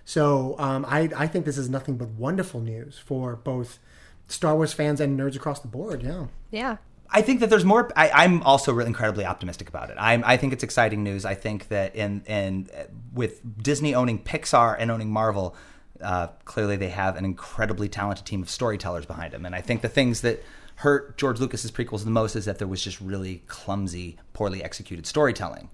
So 0.04 0.56
um, 0.58 0.84
I 0.88 1.10
I 1.16 1.26
think 1.26 1.44
this 1.44 1.58
is 1.58 1.68
nothing 1.68 1.96
but 1.96 2.08
wonderful 2.08 2.60
news 2.60 2.98
for 2.98 3.36
both 3.36 3.78
Star 4.26 4.54
Wars 4.56 4.72
fans 4.72 5.00
and 5.00 5.18
nerds 5.18 5.36
across 5.36 5.60
the 5.60 5.68
board. 5.68 6.02
Yeah. 6.02 6.26
Yeah. 6.50 6.76
I 7.10 7.22
think 7.22 7.40
that 7.40 7.48
there's 7.48 7.64
more. 7.64 7.90
I, 7.96 8.10
I'm 8.10 8.42
also 8.42 8.72
really 8.72 8.88
incredibly 8.88 9.24
optimistic 9.24 9.68
about 9.68 9.88
it. 9.88 9.96
I'm, 9.98 10.22
I 10.26 10.36
think 10.36 10.52
it's 10.52 10.62
exciting 10.62 11.02
news. 11.02 11.24
I 11.24 11.34
think 11.34 11.68
that 11.68 11.96
in 11.96 12.22
in 12.26 12.68
with 13.14 13.62
Disney 13.62 13.94
owning 13.94 14.18
Pixar 14.22 14.76
and 14.78 14.90
owning 14.90 15.10
Marvel, 15.10 15.56
uh, 16.02 16.28
clearly 16.44 16.76
they 16.76 16.90
have 16.90 17.16
an 17.16 17.24
incredibly 17.24 17.88
talented 17.88 18.26
team 18.26 18.42
of 18.42 18.50
storytellers 18.50 19.06
behind 19.06 19.32
them. 19.32 19.46
And 19.46 19.54
I 19.54 19.60
think 19.60 19.82
the 19.82 19.88
things 19.88 20.20
that 20.22 20.42
hurt 20.76 21.18
George 21.18 21.40
Lucas's 21.40 21.72
prequels 21.72 22.04
the 22.04 22.10
most 22.10 22.36
is 22.36 22.44
that 22.44 22.58
there 22.58 22.68
was 22.68 22.82
just 22.82 23.00
really 23.00 23.42
clumsy, 23.48 24.16
poorly 24.32 24.62
executed 24.62 25.06
storytelling. 25.06 25.68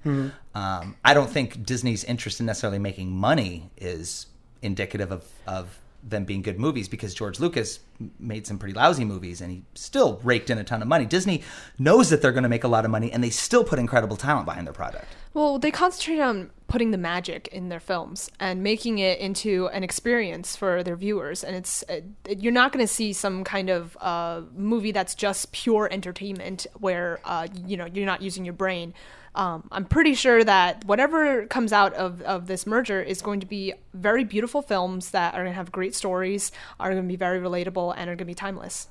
Um, 0.55 0.97
I 1.05 1.13
don't 1.13 1.29
think 1.29 1.65
Disney's 1.65 2.05
interest 2.05 2.41
in 2.41 2.47
necessarily 2.47 2.79
making 2.79 3.11
money 3.11 3.71
is 3.77 4.27
indicative 4.63 5.13
of, 5.13 5.25
of 5.47 5.79
them 6.03 6.25
being 6.25 6.43
good 6.43 6.59
movies 6.59 6.89
because 6.89 7.15
George 7.15 7.41
Lucas 7.41 7.81
made 8.19 8.47
some 8.47 8.59
pretty 8.59 8.75
lousy 8.75 9.05
movies 9.05 9.41
and 9.41 9.51
he 9.51 9.63
still 9.75 10.21
raked 10.23 10.51
in 10.51 10.59
a 10.59 10.65
ton 10.65 10.83
of 10.83 10.89
money. 10.89 11.07
Disney 11.07 11.43
knows 11.79 12.11
that 12.11 12.21
they're 12.23 12.33
going 12.33 12.43
to 12.43 12.49
make 12.49 12.65
a 12.65 12.69
lot 12.69 12.85
of 12.85 12.91
money 12.91 13.11
and 13.13 13.23
they 13.23 13.31
still 13.31 13.65
put 13.65 13.79
incredible 13.79 14.17
talent 14.17 14.47
behind 14.47 14.67
their 14.67 14.75
product. 14.75 15.07
Well, 15.33 15.59
they 15.59 15.71
concentrate 15.71 16.21
on 16.21 16.51
putting 16.75 16.91
the 16.91 16.99
magic 16.99 17.47
in 17.53 17.69
their 17.69 17.79
films 17.79 18.29
and 18.41 18.61
making 18.61 18.99
it 18.99 19.21
into 19.21 19.69
an 19.69 19.85
experience 19.85 20.57
for 20.57 20.83
their 20.83 20.97
viewers. 20.97 21.45
And 21.45 21.55
it's 21.55 21.85
uh, 21.89 22.01
you're 22.29 22.53
not 22.53 22.73
going 22.73 22.85
to 22.85 22.93
see 22.93 23.13
some 23.13 23.45
kind 23.45 23.71
of 23.71 23.97
uh, 24.01 24.41
movie 24.57 24.91
that's 24.91 25.15
just 25.15 25.53
pure 25.53 25.89
entertainment 25.89 26.67
where 26.81 27.21
uh, 27.25 27.47
you 27.65 27.77
know 27.77 27.85
you're 27.87 28.05
not 28.07 28.23
using 28.23 28.45
your 28.45 28.55
brain. 28.55 28.93
Um, 29.37 29.69
I'm 29.71 29.85
pretty 29.85 30.15
sure 30.15 30.43
that 30.43 30.85
whatever 30.85 31.47
comes 31.47 31.73
out 31.73 31.95
of, 31.95 32.21
of 32.23 32.49
this 32.49 32.67
merger 32.67 33.01
is 33.01 33.23
going 33.23 33.39
to 33.39 33.47
be 33.47 33.75
very 33.93 34.25
beautiful 34.25 34.61
films 34.61 35.13
that 35.13 35.35
are 35.35 35.43
going 35.43 35.53
to 35.53 35.57
have 35.57 35.71
great 35.71 35.95
stories, 35.95 36.51
are 36.81 36.91
going 36.91 37.05
to 37.05 37.09
be 37.09 37.15
very 37.15 37.39
relatable, 37.39 37.95
and 37.97 38.11
are 38.11 38.17
going 38.17 38.19
to 38.19 38.25
be 38.25 38.35
timeless. 38.35 38.89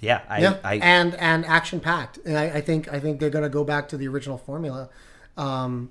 Yeah, 0.00 0.22
I, 0.28 0.40
yeah, 0.40 0.56
I, 0.64 0.74
and 0.78 1.14
and 1.14 1.46
action 1.46 1.78
packed. 1.78 2.18
And 2.26 2.36
I, 2.36 2.46
I 2.56 2.60
think 2.60 2.92
I 2.92 2.98
think 2.98 3.20
they're 3.20 3.30
going 3.30 3.44
to 3.44 3.48
go 3.48 3.62
back 3.62 3.88
to 3.90 3.96
the 3.96 4.08
original 4.08 4.36
formula. 4.36 4.88
Um, 5.36 5.90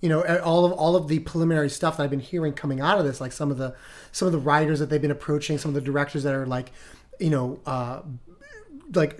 you 0.00 0.08
know, 0.08 0.22
all 0.38 0.64
of 0.64 0.72
all 0.72 0.96
of 0.96 1.08
the 1.08 1.18
preliminary 1.20 1.68
stuff 1.68 1.96
that 1.96 2.04
I've 2.04 2.10
been 2.10 2.20
hearing 2.20 2.52
coming 2.52 2.80
out 2.80 2.98
of 2.98 3.04
this, 3.04 3.20
like 3.20 3.32
some 3.32 3.50
of 3.50 3.58
the 3.58 3.74
some 4.12 4.26
of 4.26 4.32
the 4.32 4.38
writers 4.38 4.78
that 4.78 4.88
they've 4.88 5.00
been 5.00 5.10
approaching, 5.10 5.58
some 5.58 5.70
of 5.70 5.74
the 5.74 5.80
directors 5.80 6.22
that 6.22 6.34
are 6.34 6.46
like, 6.46 6.72
you 7.18 7.30
know, 7.30 7.60
uh, 7.66 8.00
like 8.94 9.16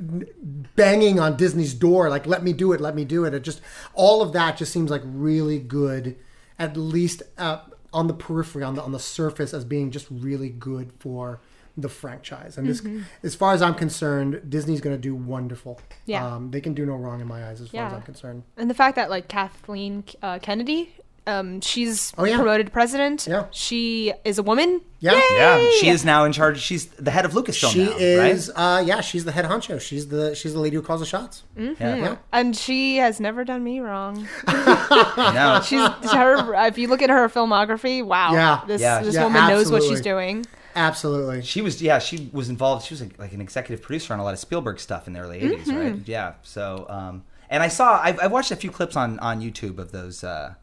banging 0.77 1.21
on 1.21 1.37
Disney's 1.37 1.75
door, 1.75 2.09
like 2.09 2.27
let 2.27 2.43
me 2.43 2.53
do 2.53 2.73
it, 2.73 2.81
let 2.81 2.95
me 2.95 3.05
do 3.05 3.25
it. 3.25 3.35
It 3.35 3.43
just 3.43 3.61
all 3.95 4.23
of 4.23 4.33
that 4.33 4.57
just 4.57 4.73
seems 4.73 4.91
like 4.91 5.03
really 5.05 5.59
good, 5.59 6.17
at 6.59 6.77
least 6.77 7.23
uh, 7.37 7.61
on 7.93 8.07
the 8.07 8.15
periphery, 8.15 8.63
on 8.63 8.75
the 8.75 8.83
on 8.83 8.93
the 8.93 8.99
surface, 8.99 9.53
as 9.53 9.65
being 9.65 9.91
just 9.91 10.07
really 10.11 10.49
good 10.49 10.93
for 10.99 11.41
the 11.77 11.89
franchise. 11.89 12.59
And 12.59 12.67
this, 12.69 12.83
as 13.23 13.35
far 13.35 13.53
as 13.55 13.63
I'm 13.63 13.75
concerned, 13.75 14.43
Disney's 14.49 14.81
going 14.81 14.97
to 14.97 15.01
do 15.01 15.15
wonderful. 15.15 15.81
Yeah. 16.07 16.27
um, 16.27 16.51
they 16.51 16.61
can 16.61 16.75
do 16.75 16.85
no 16.87 16.95
wrong 16.95 17.21
in 17.21 17.27
my 17.27 17.47
eyes, 17.49 17.61
as 17.61 17.69
far 17.71 17.87
as 17.87 17.93
I'm 17.93 18.03
concerned. 18.03 18.43
And 18.57 18.69
the 18.71 18.75
fact 18.75 18.97
that 18.97 19.11
like 19.11 19.29
Kathleen 19.29 20.05
uh, 20.23 20.39
Kennedy, 20.41 20.93
um, 21.27 21.61
she's 21.61 22.13
Oh, 22.19 22.25
yeah. 22.25 22.37
promoted 22.37 22.73
president. 22.73 23.27
Yeah. 23.29 23.47
She 23.53 24.13
is 24.25 24.39
a 24.39 24.43
woman. 24.43 24.81
Yeah. 24.99 25.13
Yay! 25.13 25.21
yeah, 25.33 25.71
she 25.79 25.89
is 25.89 26.05
now 26.05 26.25
in 26.25 26.33
charge. 26.33 26.61
She's 26.61 26.87
the 26.87 27.11
head 27.11 27.25
of 27.25 27.33
Lucasfilm 27.33 27.73
She 27.73 27.85
now, 27.85 27.97
is, 27.99 28.51
right? 28.57 28.79
uh, 28.79 28.81
yeah, 28.81 29.01
she's 29.01 29.25
the 29.25 29.33
head 29.33 29.45
honcho. 29.45 29.81
She's 29.81 30.09
the 30.09 30.35
she's 30.35 30.53
the 30.55 30.59
lady 30.61 30.77
who 30.77 30.83
calls 30.83 31.01
the 31.01 31.07
shots. 31.07 31.45
Yeah, 31.57 31.73
Yeah. 31.79 32.17
And 32.33 32.57
she 32.57 32.97
has 32.97 33.21
never 33.21 33.45
done 33.45 33.63
me 33.63 33.81
wrong. 33.81 34.27
no, 34.49 35.61
She's 35.65 35.81
her. 36.13 36.55
If 36.67 36.79
you 36.79 36.89
look 36.89 37.03
at 37.03 37.11
her 37.11 37.29
filmography, 37.29 38.05
wow. 38.05 38.33
Yeah. 38.33 38.61
This 38.67 38.81
Yeah. 38.81 39.03
this 39.03 39.15
Yeah, 39.15 39.25
woman 39.25 39.49
knows 39.49 39.71
what 39.71 39.83
she's 39.83 40.01
doing. 40.01 40.45
Absolutely. 40.77 41.43
She 41.43 41.63
was, 41.63 41.83
yeah, 41.83 41.99
she 41.99 42.31
was 42.33 42.49
involved. 42.49 42.87
She 42.87 42.95
was 42.95 43.01
like, 43.03 43.19
like 43.19 43.33
an 43.33 43.41
executive 43.41 43.83
producer 43.85 44.13
on 44.15 44.21
a 44.21 44.25
lot 44.25 44.35
of 44.35 44.39
Spielberg 44.41 44.79
stuff 44.79 45.07
in 45.07 45.13
the 45.15 45.21
early 45.21 45.41
'80s, 45.41 45.65
Mm-hmm. 45.65 45.77
right? 45.77 45.97
Yeah. 46.07 46.35
So, 46.43 46.87
um, 46.89 47.25
and 47.49 47.63
I 47.63 47.69
saw, 47.69 48.01
I've, 48.01 48.21
I've 48.21 48.33
watched 48.33 48.51
a 48.53 48.57
few 48.57 48.71
clips 48.71 48.95
on 48.97 49.19
on 49.19 49.41
YouTube 49.41 49.79
of 49.79 49.91
those. 49.93 50.23
Uh, 50.23 50.55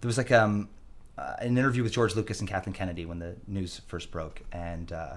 there 0.00 0.06
was 0.08 0.18
like 0.18 0.30
um, 0.32 0.68
uh, 1.16 1.34
an 1.38 1.56
interview 1.56 1.82
with 1.82 1.92
George 1.92 2.14
Lucas 2.16 2.40
and 2.40 2.48
Kathleen 2.48 2.74
Kennedy 2.74 3.06
when 3.06 3.18
the 3.20 3.36
news 3.46 3.80
first 3.86 4.10
broke, 4.10 4.42
and 4.52 4.92
uh, 4.92 5.14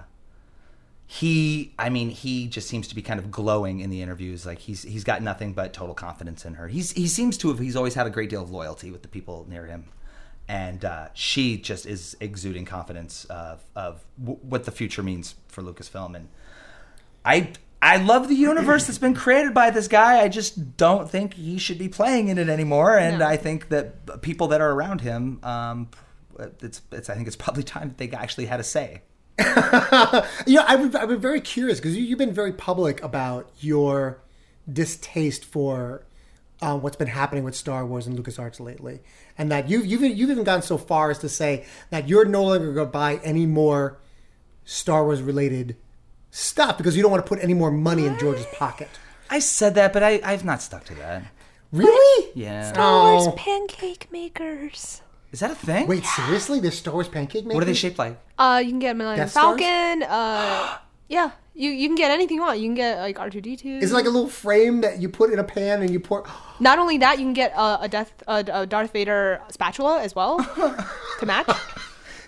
he, 1.06 1.72
I 1.78 1.88
mean, 1.88 2.10
he 2.10 2.48
just 2.48 2.68
seems 2.68 2.88
to 2.88 2.94
be 2.94 3.02
kind 3.02 3.20
of 3.20 3.30
glowing 3.30 3.80
in 3.80 3.90
the 3.90 4.02
interviews. 4.02 4.44
Like 4.46 4.58
he's 4.58 4.82
he's 4.82 5.04
got 5.04 5.22
nothing 5.22 5.52
but 5.52 5.72
total 5.72 5.94
confidence 5.94 6.44
in 6.44 6.54
her. 6.54 6.68
He's 6.68 6.92
he 6.92 7.06
seems 7.06 7.36
to 7.38 7.48
have 7.48 7.58
he's 7.58 7.76
always 7.76 7.94
had 7.94 8.06
a 8.06 8.10
great 8.10 8.30
deal 8.30 8.42
of 8.42 8.50
loyalty 8.50 8.90
with 8.90 9.02
the 9.02 9.08
people 9.08 9.46
near 9.48 9.66
him, 9.66 9.84
and 10.48 10.84
uh, 10.84 11.08
she 11.14 11.56
just 11.56 11.86
is 11.86 12.16
exuding 12.20 12.64
confidence 12.64 13.24
of 13.26 13.64
of 13.74 14.04
w- 14.18 14.38
what 14.42 14.64
the 14.64 14.70
future 14.70 15.02
means 15.02 15.34
for 15.48 15.62
Lucasfilm. 15.62 16.14
And 16.14 16.28
I 17.24 17.52
I 17.82 17.98
love 17.98 18.28
the 18.28 18.34
universe 18.34 18.86
that's 18.86 18.98
been 18.98 19.14
created 19.14 19.52
by 19.52 19.70
this 19.70 19.86
guy. 19.88 20.20
I 20.20 20.28
just 20.28 20.76
don't 20.76 21.10
think 21.10 21.34
he 21.34 21.58
should 21.58 21.78
be 21.78 21.88
playing 21.88 22.28
in 22.28 22.38
it 22.38 22.48
anymore. 22.48 22.96
And 22.98 23.18
No. 23.18 23.26
I 23.26 23.36
think 23.36 23.68
that 23.68 24.22
people 24.22 24.48
that 24.48 24.60
are 24.60 24.70
around 24.72 25.02
him, 25.02 25.40
um, 25.42 25.88
it's 26.62 26.80
it's 26.92 27.10
I 27.10 27.14
think 27.14 27.26
it's 27.26 27.36
probably 27.36 27.62
time 27.74 27.88
that 27.88 27.98
they 27.98 28.10
actually 28.16 28.46
had 28.46 28.60
a 28.60 28.64
say. 28.64 29.02
You 30.46 30.54
know, 30.56 30.64
I've 30.66 30.94
I've 30.96 31.08
been 31.08 31.20
very 31.20 31.40
curious 31.40 31.78
because 31.78 31.96
you, 31.96 32.02
you've 32.04 32.18
been 32.18 32.32
very 32.32 32.52
public 32.52 33.02
about 33.02 33.50
your 33.60 34.22
distaste 34.72 35.44
for 35.44 36.05
uh, 36.66 36.76
what's 36.76 36.96
been 36.96 37.06
happening 37.08 37.44
with 37.44 37.54
Star 37.54 37.86
Wars 37.86 38.06
and 38.08 38.18
LucasArts 38.18 38.58
lately, 38.58 39.00
and 39.38 39.50
that 39.52 39.70
you've 39.70 39.86
you've 39.86 40.02
you've 40.02 40.30
even 40.30 40.42
gone 40.44 40.62
so 40.62 40.76
far 40.76 41.10
as 41.10 41.18
to 41.20 41.28
say 41.28 41.64
that 41.90 42.08
you're 42.08 42.24
no 42.24 42.42
longer 42.44 42.72
going 42.72 42.88
to 42.88 42.92
buy 42.92 43.20
any 43.22 43.46
more 43.46 43.98
Star 44.64 45.04
Wars 45.04 45.22
related 45.22 45.76
stuff 46.30 46.76
because 46.76 46.96
you 46.96 47.02
don't 47.02 47.12
want 47.12 47.24
to 47.24 47.28
put 47.28 47.42
any 47.42 47.54
more 47.54 47.70
money 47.70 48.04
in 48.04 48.18
George's 48.18 48.46
pocket. 48.54 48.88
I 49.30 49.38
said 49.38 49.74
that, 49.76 49.92
but 49.92 50.02
I, 50.02 50.20
I've 50.24 50.44
not 50.44 50.60
stuck 50.60 50.84
to 50.86 50.94
that. 50.96 51.22
Really? 51.72 52.30
Yeah. 52.34 52.72
Star 52.72 52.84
Oh. 52.84 53.14
Wars 53.24 53.34
pancake 53.36 54.08
makers. 54.10 55.02
Is 55.32 55.40
that 55.40 55.50
a 55.50 55.54
thing? 55.54 55.86
Wait, 55.86 56.04
seriously? 56.04 56.60
There's 56.60 56.78
Star 56.78 56.94
Wars 56.94 57.08
pancake 57.08 57.44
makers? 57.44 57.54
what 57.54 57.62
are 57.62 57.66
they 57.66 57.74
shaped 57.74 57.98
like? 57.98 58.18
Uh, 58.38 58.60
you 58.64 58.70
can 58.70 58.78
get 58.78 58.96
Millennium 58.96 59.26
Death 59.26 59.32
Stars? 59.32 59.60
Falcon. 59.60 60.02
Uh, 60.02 60.78
yeah, 61.08 61.30
you 61.54 61.70
you 61.70 61.88
can 61.88 61.94
get 61.96 62.10
anything 62.10 62.36
you 62.36 62.42
want. 62.42 62.58
You 62.58 62.66
can 62.68 62.74
get 62.74 62.98
like 62.98 63.18
R 63.18 63.30
two 63.30 63.40
D 63.40 63.56
two. 63.56 63.78
It's 63.82 63.92
like 63.92 64.06
a 64.06 64.10
little 64.10 64.28
frame 64.28 64.80
that 64.82 65.00
you 65.00 65.08
put 65.08 65.32
in 65.32 65.38
a 65.38 65.44
pan 65.44 65.82
and 65.82 65.90
you 65.90 66.00
pour? 66.00 66.24
Not 66.60 66.78
only 66.78 66.98
that, 66.98 67.18
you 67.18 67.24
can 67.24 67.32
get 67.34 67.52
uh, 67.56 67.78
a 67.80 67.88
Death 67.88 68.12
a, 68.26 68.44
a 68.52 68.66
Darth 68.66 68.92
Vader 68.92 69.40
spatula 69.50 70.00
as 70.02 70.14
well 70.14 70.38
to 71.20 71.26
match. 71.26 71.48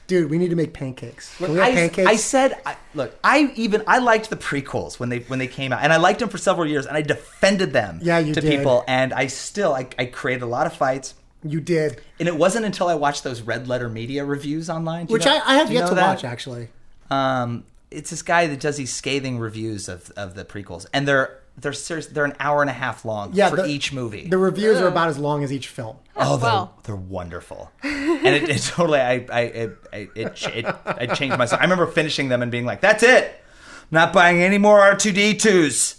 Dude, 0.06 0.30
we 0.30 0.38
need 0.38 0.48
to 0.48 0.56
make 0.56 0.72
pancakes. 0.72 1.36
Can 1.36 1.52
we 1.52 1.58
have 1.58 1.68
I, 1.68 1.74
pancakes? 1.74 2.08
I 2.08 2.16
said, 2.16 2.54
I, 2.64 2.76
look, 2.94 3.14
I 3.22 3.52
even 3.56 3.82
I 3.86 3.98
liked 3.98 4.30
the 4.30 4.36
prequels 4.36 4.98
when 4.98 5.10
they 5.10 5.18
when 5.20 5.38
they 5.38 5.48
came 5.48 5.70
out, 5.70 5.82
and 5.82 5.92
I 5.92 5.96
liked 5.98 6.20
them 6.20 6.30
for 6.30 6.38
several 6.38 6.66
years, 6.66 6.86
and 6.86 6.96
I 6.96 7.02
defended 7.02 7.74
them 7.74 8.00
Yeah, 8.02 8.18
you 8.18 8.32
to 8.34 8.40
did. 8.40 8.56
people, 8.56 8.84
and 8.88 9.12
I 9.12 9.26
still 9.26 9.74
I, 9.74 9.86
I 9.98 10.06
created 10.06 10.42
a 10.42 10.46
lot 10.46 10.66
of 10.66 10.72
fights, 10.72 11.12
you 11.42 11.60
did, 11.60 12.00
and 12.18 12.26
it 12.26 12.34
wasn't 12.36 12.64
until 12.64 12.88
I 12.88 12.94
watched 12.94 13.22
those 13.22 13.42
Red 13.42 13.68
Letter 13.68 13.90
Media 13.90 14.24
reviews 14.24 14.70
online, 14.70 15.08
which 15.08 15.26
know- 15.26 15.42
I, 15.44 15.54
I 15.56 15.58
have 15.58 15.70
yet 15.70 15.88
to 15.88 15.94
that? 15.96 16.08
watch 16.08 16.24
actually. 16.24 16.68
Um, 17.10 17.64
it's 17.90 18.11
this 18.11 18.22
guy 18.22 18.46
that 18.46 18.61
does 18.61 18.77
these 18.77 18.92
scathing 18.92 19.38
reviews 19.38 19.88
of, 19.88 20.11
of 20.16 20.35
the 20.35 20.44
prequels, 20.44 20.87
and 20.92 21.07
they're 21.09 21.40
they're 21.57 21.72
serious. 21.72 22.07
They're 22.07 22.24
an 22.24 22.35
hour 22.38 22.61
and 22.61 22.70
a 22.70 22.74
half 22.74 23.05
long 23.05 23.33
Yeah, 23.33 23.51
for 23.51 23.57
the- 23.57 23.66
each 23.66 23.92
movie. 23.92 24.29
The 24.29 24.38
reviews 24.38 24.79
are 24.81 24.87
about 24.88 25.09
as 25.09 25.18
long 25.18 25.42
as 25.42 25.53
each 25.53 25.68
film. 25.68 25.96
Oh, 26.16 26.35
oh 26.35 26.37
they're, 26.37 26.51
Wow. 26.51 26.70
they're 26.85 26.96
wonderful, 26.96 27.70
and 27.83 28.27
it, 28.27 28.48
it 28.48 28.62
totally 28.62 29.01
I 29.01 29.27
I 29.33 29.40
it 29.40 29.79
it, 29.92 30.11
it, 30.14 30.42
it 30.55 30.66
I 30.87 31.07
changed 31.07 31.37
myself. 31.38 31.61
I 31.61 31.64
remember 31.64 31.87
finishing 31.87 32.29
them 32.29 32.42
and 32.42 32.51
being 32.53 32.64
like, 32.66 32.81
"That's 32.81 33.03
it, 33.03 33.40
not 33.90 34.12
buying 34.12 34.42
any 34.42 34.59
more 34.59 34.81
R 34.81 34.94
two 34.96 35.11
D 35.12 35.35
twos, 35.35 35.96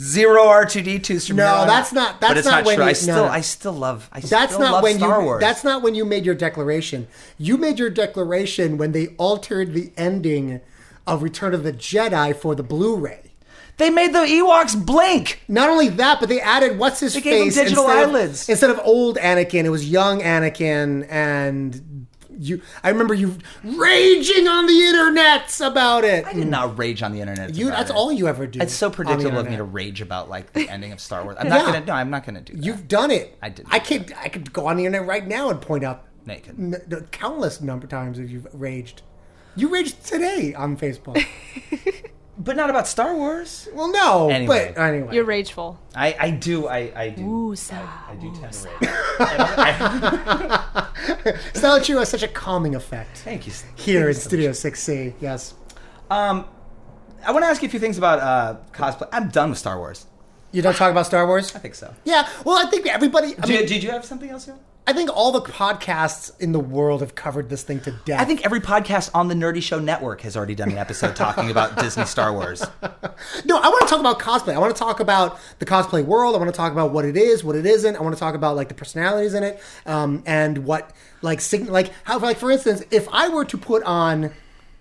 zero 0.00 0.46
R 0.48 0.64
two 0.64 0.80
D 0.82 0.98
twos 0.98 1.26
from 1.26 1.36
No, 1.36 1.46
here 1.46 1.54
on 1.54 1.66
that's 1.66 1.90
out." 1.92 1.94
not- 1.94 2.20
But 2.20 2.28
that's 2.28 2.38
it's 2.40 2.48
not 2.48 2.56
not 2.58 2.64
when 2.66 2.76
true. 2.76 2.84
you- 2.84 2.88
I 2.88 2.92
no, 2.92 2.94
still 2.94 3.16
no. 3.16 3.28
I 3.28 3.40
still 3.40 3.72
love 3.72 4.08
I 4.12 4.20
That's 4.20 4.52
still 4.52 4.60
not 4.60 4.72
love 4.74 4.82
when 4.82 4.96
Star 4.98 5.18
you. 5.20 5.24
Wars. 5.26 5.40
That's 5.40 5.64
not 5.64 5.82
when 5.82 5.94
you 5.94 6.04
made 6.04 6.24
your 6.24 6.34
declaration. 6.34 7.08
You 7.38 7.56
made 7.58 7.78
your 7.78 7.90
declaration 7.90 8.78
when 8.78 8.92
they 8.92 9.08
altered 9.18 9.74
the 9.74 9.92
ending 9.96 10.60
of 11.06 11.22
Return 11.22 11.54
of 11.54 11.62
the 11.64 11.72
Jedi 11.72 12.34
for 12.36 12.54
the 12.54 12.62
Blu-ray. 12.62 13.32
they 13.78 13.90
made 13.90 14.12
the 14.14 14.20
Ewoks 14.20 14.74
blink. 14.86 15.42
Not 15.48 15.68
only 15.70 15.88
that, 15.88 16.20
but 16.20 16.28
they 16.28 16.40
added 16.40 16.78
what's 16.78 17.00
his 17.00 17.14
They 17.14 17.20
gave 17.20 17.34
him 17.40 17.44
face 17.46 17.54
digital 17.56 17.84
instead 17.84 18.08
eyelids. 18.08 18.42
Of, 18.44 18.48
instead 18.50 18.70
of 18.70 18.80
old 18.84 19.16
Anakin, 19.18 19.64
it 19.64 19.70
was 19.70 19.88
young 19.88 20.20
Anakin, 20.20 21.06
and 21.10 22.06
you. 22.38 22.62
I 22.82 22.88
remember 22.90 23.14
you 23.14 23.36
raging 23.62 24.48
on 24.48 24.66
the 24.66 24.72
internet 24.72 25.60
about 25.60 26.04
it. 26.04 26.24
I 26.26 26.32
did 26.32 26.46
not 26.48 26.78
rage 26.78 27.02
on 27.02 27.12
the 27.12 27.20
internet. 27.20 27.54
You. 27.54 27.66
That's 27.70 27.90
it. 27.90 27.96
all 27.96 28.10
you 28.12 28.26
ever 28.28 28.46
do. 28.46 28.60
It's 28.60 28.72
so 28.74 28.90
predictable 28.90 29.38
of 29.38 29.48
me 29.50 29.56
to 29.56 29.64
rage 29.64 30.00
about 30.00 30.28
like 30.30 30.52
the 30.52 30.68
ending 30.68 30.92
of 30.92 31.00
Star 31.00 31.24
Wars. 31.24 31.36
I'm 31.38 31.48
not 31.50 31.60
Yeah. 31.66 31.72
gonna. 31.72 31.84
No, 31.86 31.92
I'm 31.94 32.10
not 32.10 32.24
gonna 32.24 32.40
do 32.40 32.54
that. 32.54 32.64
You've 32.64 32.88
done 32.88 33.10
it. 33.10 33.36
I 33.42 33.48
didn't. 33.48 33.72
I 33.72 33.78
could. 33.80 34.12
I 34.18 34.28
could 34.28 34.52
go 34.52 34.66
on 34.66 34.76
the 34.76 34.86
internet 34.86 35.06
right 35.08 35.26
now 35.26 35.50
and 35.50 35.60
point 35.60 35.84
out 35.84 36.04
No, 36.26 36.34
n- 36.34 36.70
the 36.86 37.06
countless 37.10 37.60
number 37.60 37.84
of 37.84 37.90
times 37.90 38.18
that 38.18 38.28
you've 38.28 38.46
raged. 38.52 39.02
You 39.56 39.68
raged 39.68 40.04
today 40.06 40.54
on 40.54 40.76
Facebook. 40.76 41.24
but 42.38 42.56
not 42.56 42.70
about 42.70 42.88
Star 42.88 43.14
Wars. 43.14 43.68
well, 43.74 43.92
no, 43.92 44.30
Anyway. 44.30 44.72
but 44.74 44.80
anyway. 44.80 45.14
You're 45.14 45.24
rageful. 45.24 45.78
I, 45.94 46.16
I 46.18 46.30
do 46.30 46.66
I, 46.68 46.90
I 46.96 47.08
do 47.10 47.22
Woosah. 47.22 47.86
I 48.08 48.14
do 48.16 48.32
tend 48.34 48.52
to 48.52 48.68
rage. 48.68 48.90
Stella 51.54 51.80
Chuu 51.80 51.98
has 51.98 52.08
such 52.08 52.22
a 52.22 52.28
calming 52.28 52.74
effect 52.74 53.18
Thank 53.18 53.46
you. 53.46 53.52
here 53.76 54.08
in 54.08 54.14
Studio 54.14 54.50
6C. 54.52 55.12
Yes. 55.20 55.52
Um, 56.10 56.46
I 57.24 57.32
want 57.32 57.44
to 57.44 57.48
ask 57.48 57.60
you 57.62 57.68
a 57.68 57.70
few 57.70 57.80
things 57.80 57.98
about 57.98 58.18
uh, 58.20 58.56
cosplay. 58.72 59.08
I'm 59.12 59.28
done 59.28 59.50
with 59.50 59.58
Star 59.58 59.78
Wars. 59.78 60.06
You 60.50 60.60
don't 60.62 60.76
talk 60.76 60.90
about 60.90 61.06
Star 61.06 61.26
Wars? 61.26 61.54
I 61.54 61.58
think 61.60 61.74
so. 61.74 61.94
Yeah. 62.04 62.28
Well, 62.44 62.66
I 62.66 62.70
think 62.70 62.86
everybody. 62.86 63.28
I, 63.38 63.46
Did, 63.46 63.60
mean, 63.60 63.66
did 63.66 63.82
you 63.82 63.90
have 63.90 64.04
something 64.04 64.28
else? 64.28 64.44
Here? 64.46 64.56
I 64.84 64.92
think 64.92 65.10
all 65.14 65.30
the 65.30 65.40
podcasts 65.40 66.32
in 66.40 66.50
the 66.50 66.58
world 66.58 67.02
have 67.02 67.14
covered 67.14 67.48
this 67.48 67.62
thing 67.62 67.80
to 67.80 67.92
death. 68.04 68.20
I 68.20 68.24
think 68.24 68.44
every 68.44 68.60
podcast 68.60 69.10
on 69.14 69.28
the 69.28 69.34
Nerdy 69.34 69.62
Show 69.62 69.78
Network 69.78 70.22
has 70.22 70.36
already 70.36 70.56
done 70.56 70.72
an 70.72 70.78
episode 70.78 71.14
talking 71.14 71.50
about 71.52 71.78
Disney 71.80 72.04
Star 72.04 72.32
Wars. 72.32 72.62
No, 73.44 73.58
I 73.58 73.68
want 73.68 73.82
to 73.82 73.86
talk 73.88 74.00
about 74.00 74.18
cosplay. 74.18 74.54
I 74.54 74.58
want 74.58 74.74
to 74.74 74.78
talk 74.78 74.98
about 74.98 75.38
the 75.60 75.66
cosplay 75.66 76.04
world. 76.04 76.34
I 76.34 76.38
want 76.38 76.50
to 76.50 76.56
talk 76.56 76.72
about 76.72 76.90
what 76.90 77.04
it 77.04 77.16
is, 77.16 77.44
what 77.44 77.54
it 77.54 77.64
isn't. 77.64 77.94
I 77.94 78.00
want 78.00 78.16
to 78.16 78.18
talk 78.18 78.34
about 78.34 78.56
like 78.56 78.68
the 78.68 78.74
personalities 78.74 79.34
in 79.34 79.44
it, 79.44 79.60
um, 79.86 80.24
and 80.26 80.58
what 80.64 80.92
like 81.22 81.40
sign- 81.40 81.66
like 81.66 81.92
how 82.02 82.18
like 82.18 82.38
for 82.38 82.50
instance, 82.50 82.82
if 82.90 83.08
I 83.12 83.28
were 83.28 83.44
to 83.44 83.56
put 83.56 83.84
on 83.84 84.32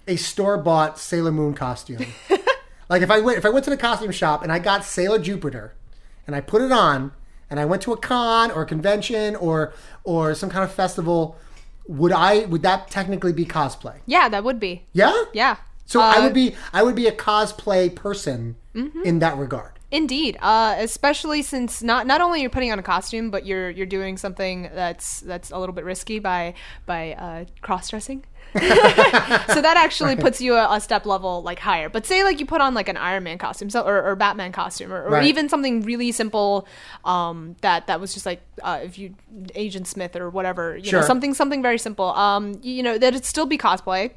a 0.07 0.15
store 0.15 0.57
bought 0.57 0.97
Sailor 0.97 1.31
Moon 1.31 1.53
costume, 1.53 2.07
like 2.89 3.03
if 3.03 3.11
I 3.11 3.19
went 3.19 3.37
if 3.37 3.45
I 3.45 3.49
went 3.49 3.65
to 3.65 3.69
the 3.71 3.77
costume 3.77 4.11
shop 4.11 4.41
and 4.41 4.51
I 4.51 4.57
got 4.57 4.83
Sailor 4.83 5.19
Jupiter, 5.19 5.75
and 6.25 6.35
I 6.35 6.41
put 6.41 6.63
it 6.63 6.71
on, 6.71 7.11
and 7.51 7.59
I 7.59 7.65
went 7.65 7.83
to 7.83 7.93
a 7.93 7.97
con 7.97 8.49
or 8.51 8.63
a 8.63 8.65
convention 8.65 9.35
or 9.35 9.73
or 10.03 10.33
some 10.33 10.49
kind 10.49 10.63
of 10.63 10.71
festival, 10.71 11.35
would 11.87 12.11
I 12.11 12.45
would 12.45 12.63
that 12.63 12.89
technically 12.89 13.33
be 13.33 13.45
cosplay? 13.45 13.97
Yeah, 14.07 14.29
that 14.29 14.43
would 14.43 14.59
be. 14.59 14.87
Yeah. 14.93 15.13
Yeah. 15.33 15.57
So 15.85 15.99
I 16.01 16.03
Uh, 16.03 16.13
Mm-hmm. 16.15 16.23
would 16.23 16.33
be 16.33 16.55
I 16.73 16.81
would 16.83 16.95
be 16.95 17.07
a 17.07 17.11
cosplay 17.11 17.93
person 17.93 18.55
in 19.03 19.19
that 19.19 19.37
regard. 19.37 19.73
Indeed, 19.91 20.37
uh, 20.41 20.75
especially 20.79 21.41
since 21.41 21.83
not 21.83 22.07
not 22.07 22.21
only 22.21 22.39
you're 22.39 22.49
putting 22.57 22.71
on 22.71 22.79
a 22.79 22.83
costume, 22.83 23.29
but 23.29 23.45
you're 23.45 23.69
you're 23.69 23.85
doing 23.99 24.15
something 24.17 24.69
that's 24.73 25.19
that's 25.19 25.51
a 25.51 25.57
little 25.59 25.75
bit 25.75 25.83
risky 25.83 26.17
by 26.19 26.53
by 26.85 27.11
uh, 27.25 27.45
cross 27.61 27.89
dressing. 27.89 28.23
so 29.53 29.61
that 29.61 29.75
actually 29.77 30.15
puts 30.15 30.41
you 30.41 30.55
a, 30.55 30.75
a 30.75 30.81
step 30.81 31.05
level 31.05 31.41
like 31.41 31.59
higher. 31.59 31.89
But 31.89 32.05
say 32.05 32.23
like 32.23 32.39
you 32.39 32.45
put 32.45 32.61
on 32.61 32.73
like 32.73 32.89
an 32.89 32.97
Iron 32.97 33.23
Man 33.23 33.37
costume, 33.37 33.69
so 33.69 33.81
or, 33.83 34.03
or 34.03 34.15
Batman 34.15 34.51
costume, 34.51 34.91
or, 34.91 35.03
or 35.05 35.09
Right. 35.11 35.25
even 35.25 35.47
something 35.49 35.81
really 35.81 36.11
simple 36.11 36.67
um, 37.05 37.55
that 37.61 37.87
that 37.87 37.99
was 38.01 38.13
just 38.13 38.25
like 38.25 38.41
uh, 38.63 38.79
if 38.83 38.97
you 38.97 39.15
Agent 39.55 39.87
Smith 39.87 40.15
or 40.15 40.29
whatever, 40.29 40.75
you 40.77 40.85
Sure. 40.85 40.99
know, 41.01 41.05
something 41.07 41.33
something 41.33 41.61
very 41.61 41.77
simple. 41.77 42.07
Um, 42.11 42.59
you 42.61 42.83
know 42.83 42.97
that 42.97 43.13
it'd 43.13 43.25
still 43.25 43.45
be 43.45 43.57
cosplay. 43.57 44.11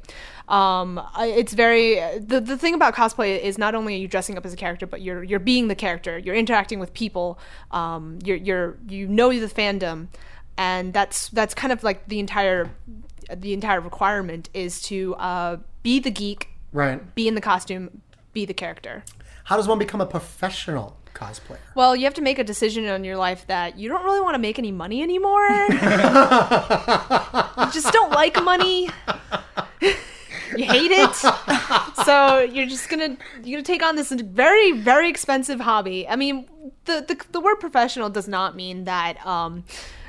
Um, 0.47 1.01
it's 1.17 1.53
very 1.53 1.95
the 2.19 2.39
the 2.41 2.57
thing 2.57 2.73
about 2.73 2.93
cosplay 2.93 3.39
is 3.39 3.57
not 3.57 3.73
only 3.73 3.95
are 3.95 3.97
you 3.99 4.07
dressing 4.07 4.37
up 4.37 4.45
as 4.45 4.53
a 4.53 4.57
character, 4.57 4.85
but 4.85 5.01
you're 5.01 5.23
you're 5.23 5.39
being 5.39 5.69
the 5.69 5.75
character. 5.75 6.17
You're 6.17 6.35
interacting 6.35 6.79
with 6.79 6.93
people. 6.93 7.39
Um, 7.71 8.19
you're 8.23 8.37
you're 8.37 8.77
you 8.87 9.07
know 9.07 9.29
the 9.37 9.47
fandom, 9.47 10.07
and 10.57 10.93
that's 10.93 11.29
that's 11.29 11.53
kind 11.53 11.73
of 11.73 11.83
like 11.83 12.07
the 12.07 12.19
entire 12.19 12.69
the 13.33 13.53
entire 13.53 13.81
requirement 13.81 14.49
is 14.53 14.81
to 14.83 15.15
uh, 15.15 15.57
be 15.83 15.99
the 15.99 16.11
geek, 16.11 16.49
Right. 16.71 17.13
be 17.15 17.27
in 17.27 17.35
the 17.35 17.41
costume, 17.41 18.01
be 18.33 18.45
the 18.45 18.53
character. 18.53 19.03
How 19.45 19.57
does 19.57 19.67
one 19.67 19.79
become 19.79 20.01
a 20.01 20.05
professional 20.05 20.97
cosplayer? 21.13 21.57
Well, 21.75 21.95
you 21.95 22.03
have 22.05 22.13
to 22.15 22.21
make 22.21 22.39
a 22.39 22.43
decision 22.43 22.85
in 22.85 23.03
your 23.03 23.17
life 23.17 23.45
that 23.47 23.77
you 23.77 23.87
don't 23.87 24.03
really 24.03 24.21
want 24.21 24.35
to 24.35 24.39
make 24.39 24.59
any 24.59 24.71
money 24.71 25.01
anymore. 25.01 25.47
you 25.49 25.67
just 27.71 27.91
don't 27.93 28.11
like 28.11 28.41
money. 28.43 28.89
you 29.81 30.65
hate 30.65 30.91
it. 30.91 31.15
So 32.05 32.39
you're 32.39 32.67
just 32.67 32.89
gonna 32.89 33.17
you're 33.43 33.57
gonna 33.57 33.63
take 33.63 33.83
on 33.83 33.95
this 33.95 34.11
very 34.11 34.71
very 34.73 35.09
expensive 35.09 35.59
hobby. 35.59 36.07
I 36.07 36.15
mean, 36.15 36.47
the 36.85 37.03
the, 37.07 37.19
the 37.31 37.39
word 37.39 37.55
professional 37.57 38.09
does 38.09 38.27
not 38.27 38.55
mean 38.55 38.83
that 38.85 39.23
um, 39.25 39.63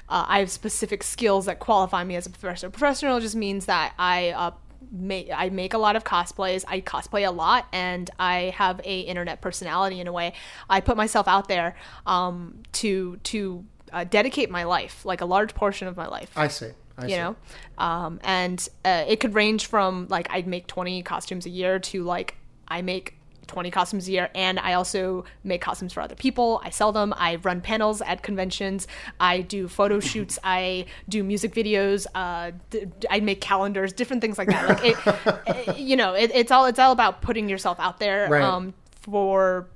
uh, 0.09 0.25
I 0.29 0.39
have 0.39 0.51
specific 0.51 1.03
skills 1.03 1.47
that 1.47 1.59
qualify 1.59 2.05
me 2.05 2.17
as 2.17 2.27
a 2.27 2.31
professional. 2.31 2.71
Professional 2.71 3.21
just 3.21 3.37
means 3.37 3.67
that 3.67 3.95
I 3.99 4.31
uh, 4.31 4.51
make 4.93 5.29
I 5.35 5.49
make 5.51 5.75
a 5.75 5.79
lot 5.79 5.97
of 5.97 6.05
cosplays. 6.05 6.65
I 6.69 6.81
cosplay 6.81 7.27
a 7.27 7.31
lot, 7.31 7.67
and 7.73 8.11
I 8.19 8.55
have 8.57 8.81
a 8.85 9.01
internet 9.01 9.41
personality 9.41 10.01
in 10.01 10.07
a 10.07 10.13
way. 10.13 10.33
I 10.71 10.81
put 10.81 10.97
myself 10.97 11.27
out 11.29 11.49
there 11.49 11.77
um, 12.07 12.63
to 12.73 13.17
to 13.25 13.65
uh, 13.93 14.05
dedicate 14.05 14.51
my 14.51 14.65
life, 14.65 15.05
like 15.05 15.21
a 15.21 15.27
large 15.27 15.55
portion 15.55 15.89
of 15.89 15.97
my 15.97 16.07
life 16.07 16.31
I 16.37 16.49
see. 16.49 16.71
I 16.99 17.05
you 17.05 17.11
see. 17.11 17.17
know 17.17 17.37
um, 17.79 18.21
and 18.25 18.67
uh, 18.85 19.05
it 19.07 19.21
could 19.21 19.35
range 19.35 19.67
from 19.67 20.07
like 20.09 20.29
i'd 20.31 20.47
make 20.47 20.67
20 20.67 21.03
costumes 21.03 21.45
a 21.45 21.51
year 21.51 21.79
to 21.79 22.03
like 22.03 22.37
i 22.69 22.81
make 22.81 23.16
20 23.47 23.71
costumes 23.71 24.09
a 24.09 24.11
year 24.13 24.29
and 24.35 24.59
i 24.59 24.73
also 24.73 25.25
make 25.45 25.61
costumes 25.61 25.93
for 25.93 26.01
other 26.01 26.15
people. 26.17 26.61
I 26.65 26.71
sell 26.71 26.91
them. 26.93 27.15
I 27.17 27.37
run 27.37 27.61
panels 27.61 28.01
at 28.03 28.23
conventions. 28.23 28.87
I 29.21 29.41
do 29.43 29.69
photo 29.69 30.01
shoots. 30.11 30.39
I 30.43 30.87
do 31.09 31.23
music 31.23 31.55
videos. 31.55 32.07
Uh, 32.15 32.51
d- 32.71 32.87
i 33.11 33.21
make 33.21 33.41
calendars 33.41 33.93
different 33.93 34.21
things 34.23 34.39
like 34.39 34.49
that. 34.49 34.69
Like 34.69 34.85
it, 34.85 35.69
it- 35.69 35.79
you 35.79 35.97
know 35.97 36.15
it, 36.15 36.31
it's 36.35 36.51
all 36.51 36.67
it's 36.67 36.79
all 36.79 36.93
about 36.93 37.23
putting 37.23 37.49
yourself 37.49 37.79
out 37.81 37.99
there 37.99 38.29
Right. 38.29 38.43
um, 38.43 38.75
for 39.03 39.69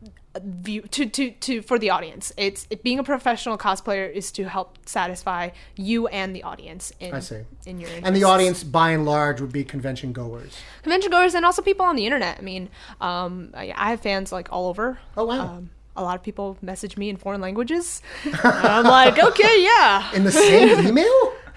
view 0.45 0.83
to, 0.83 1.07
to 1.07 1.33
to 1.33 1.61
for 1.61 1.77
the 1.77 1.91
audience 1.91 2.33
it's 2.37 2.65
it, 2.71 2.85
being 2.85 3.01
a 3.01 3.03
professional 3.03 3.59
cosplayer 3.59 4.09
is 4.13 4.31
to 4.31 4.45
help 4.49 4.79
satisfy 4.87 5.51
you 5.75 6.07
and 6.07 6.37
the 6.37 6.45
audience 6.45 6.93
in, 7.01 7.13
I 7.13 7.19
see. 7.19 7.41
in 7.67 7.81
your 7.81 7.91
And 8.05 8.15
the 8.15 8.23
audience, 8.23 8.63
by 8.63 8.93
and 8.93 9.05
large, 9.05 9.41
would 9.41 9.51
be 9.53 9.65
convention 9.65 10.13
goers. 10.13 10.57
convention 10.85 11.11
goers 11.11 11.35
and 11.35 11.45
also 11.45 11.63
people 11.63 11.85
on 11.85 11.97
the 11.97 12.07
internet 12.07 12.39
i 12.39 12.43
mean 12.43 12.69
um 13.01 13.51
i, 13.57 13.73
I 13.77 13.91
have 13.91 14.03
fans 14.03 14.31
like 14.31 14.49
all 14.53 14.69
over 14.69 15.01
Oh, 15.17 15.25
wow. 15.25 15.41
um, 15.57 15.71
a 15.97 16.03
lot 16.05 16.15
of 16.15 16.23
people 16.23 16.57
message 16.63 16.97
me 16.97 17.09
in 17.11 17.17
foreign 17.17 17.41
languages 17.41 18.01
i'm 18.45 18.85
like 18.85 19.19
okay 19.31 19.65
yeah 19.65 20.13
In 20.15 20.23
the 20.23 20.31
same 20.33 20.87
email? 20.87 21.33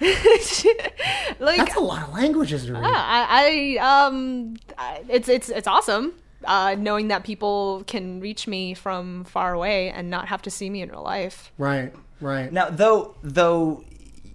like 1.38 1.58
That's 1.58 1.76
a 1.76 1.80
lot 1.80 2.08
of 2.08 2.12
languages 2.14 2.66
to 2.66 2.72
read. 2.72 2.82
I, 2.84 3.76
I 3.78 4.06
um 4.06 4.56
I- 4.76 5.02
it's 5.08 5.28
it's 5.28 5.48
it's 5.48 5.68
awesome 5.68 6.14
uh, 6.46 6.76
knowing 6.78 7.08
that 7.08 7.24
people 7.24 7.84
can 7.86 8.20
reach 8.20 8.46
me 8.46 8.74
from 8.74 9.24
far 9.24 9.52
away 9.54 9.90
and 9.90 10.10
not 10.10 10.28
have 10.28 10.42
to 10.42 10.50
see 10.50 10.70
me 10.70 10.82
in 10.82 10.90
real 10.90 11.02
life. 11.02 11.52
Right, 11.58 11.92
right. 12.20 12.52
Now, 12.52 12.70
though, 12.70 13.16
though, 13.22 13.84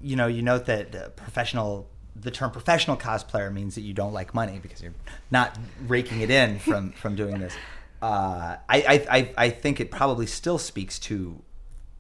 you 0.02 0.16
know, 0.16 0.28
you 0.28 0.42
note 0.42 0.66
that 0.66 0.96
uh, 0.96 1.10
professional, 1.10 1.90
the 2.16 2.32
term 2.32 2.52
professional 2.52 2.98
cosplayer 2.98 3.52
means 3.52 3.76
that 3.76 3.82
you 3.82 3.94
don't 3.94 4.14
like 4.14 4.34
money 4.34 4.60
because 4.62 4.82
you're 4.82 4.94
not 5.32 5.58
raking 5.88 6.22
it 6.22 6.30
in 6.30 6.60
from 6.60 6.92
from 7.02 7.16
doing 7.16 7.40
this. 7.40 7.54
Uh, 8.02 8.56
I, 8.70 8.82
I, 8.82 9.06
I, 9.10 9.34
I 9.38 9.50
think 9.50 9.80
it 9.82 9.92
probably 9.92 10.26
still 10.26 10.58
speaks 10.58 11.00
to 11.00 11.42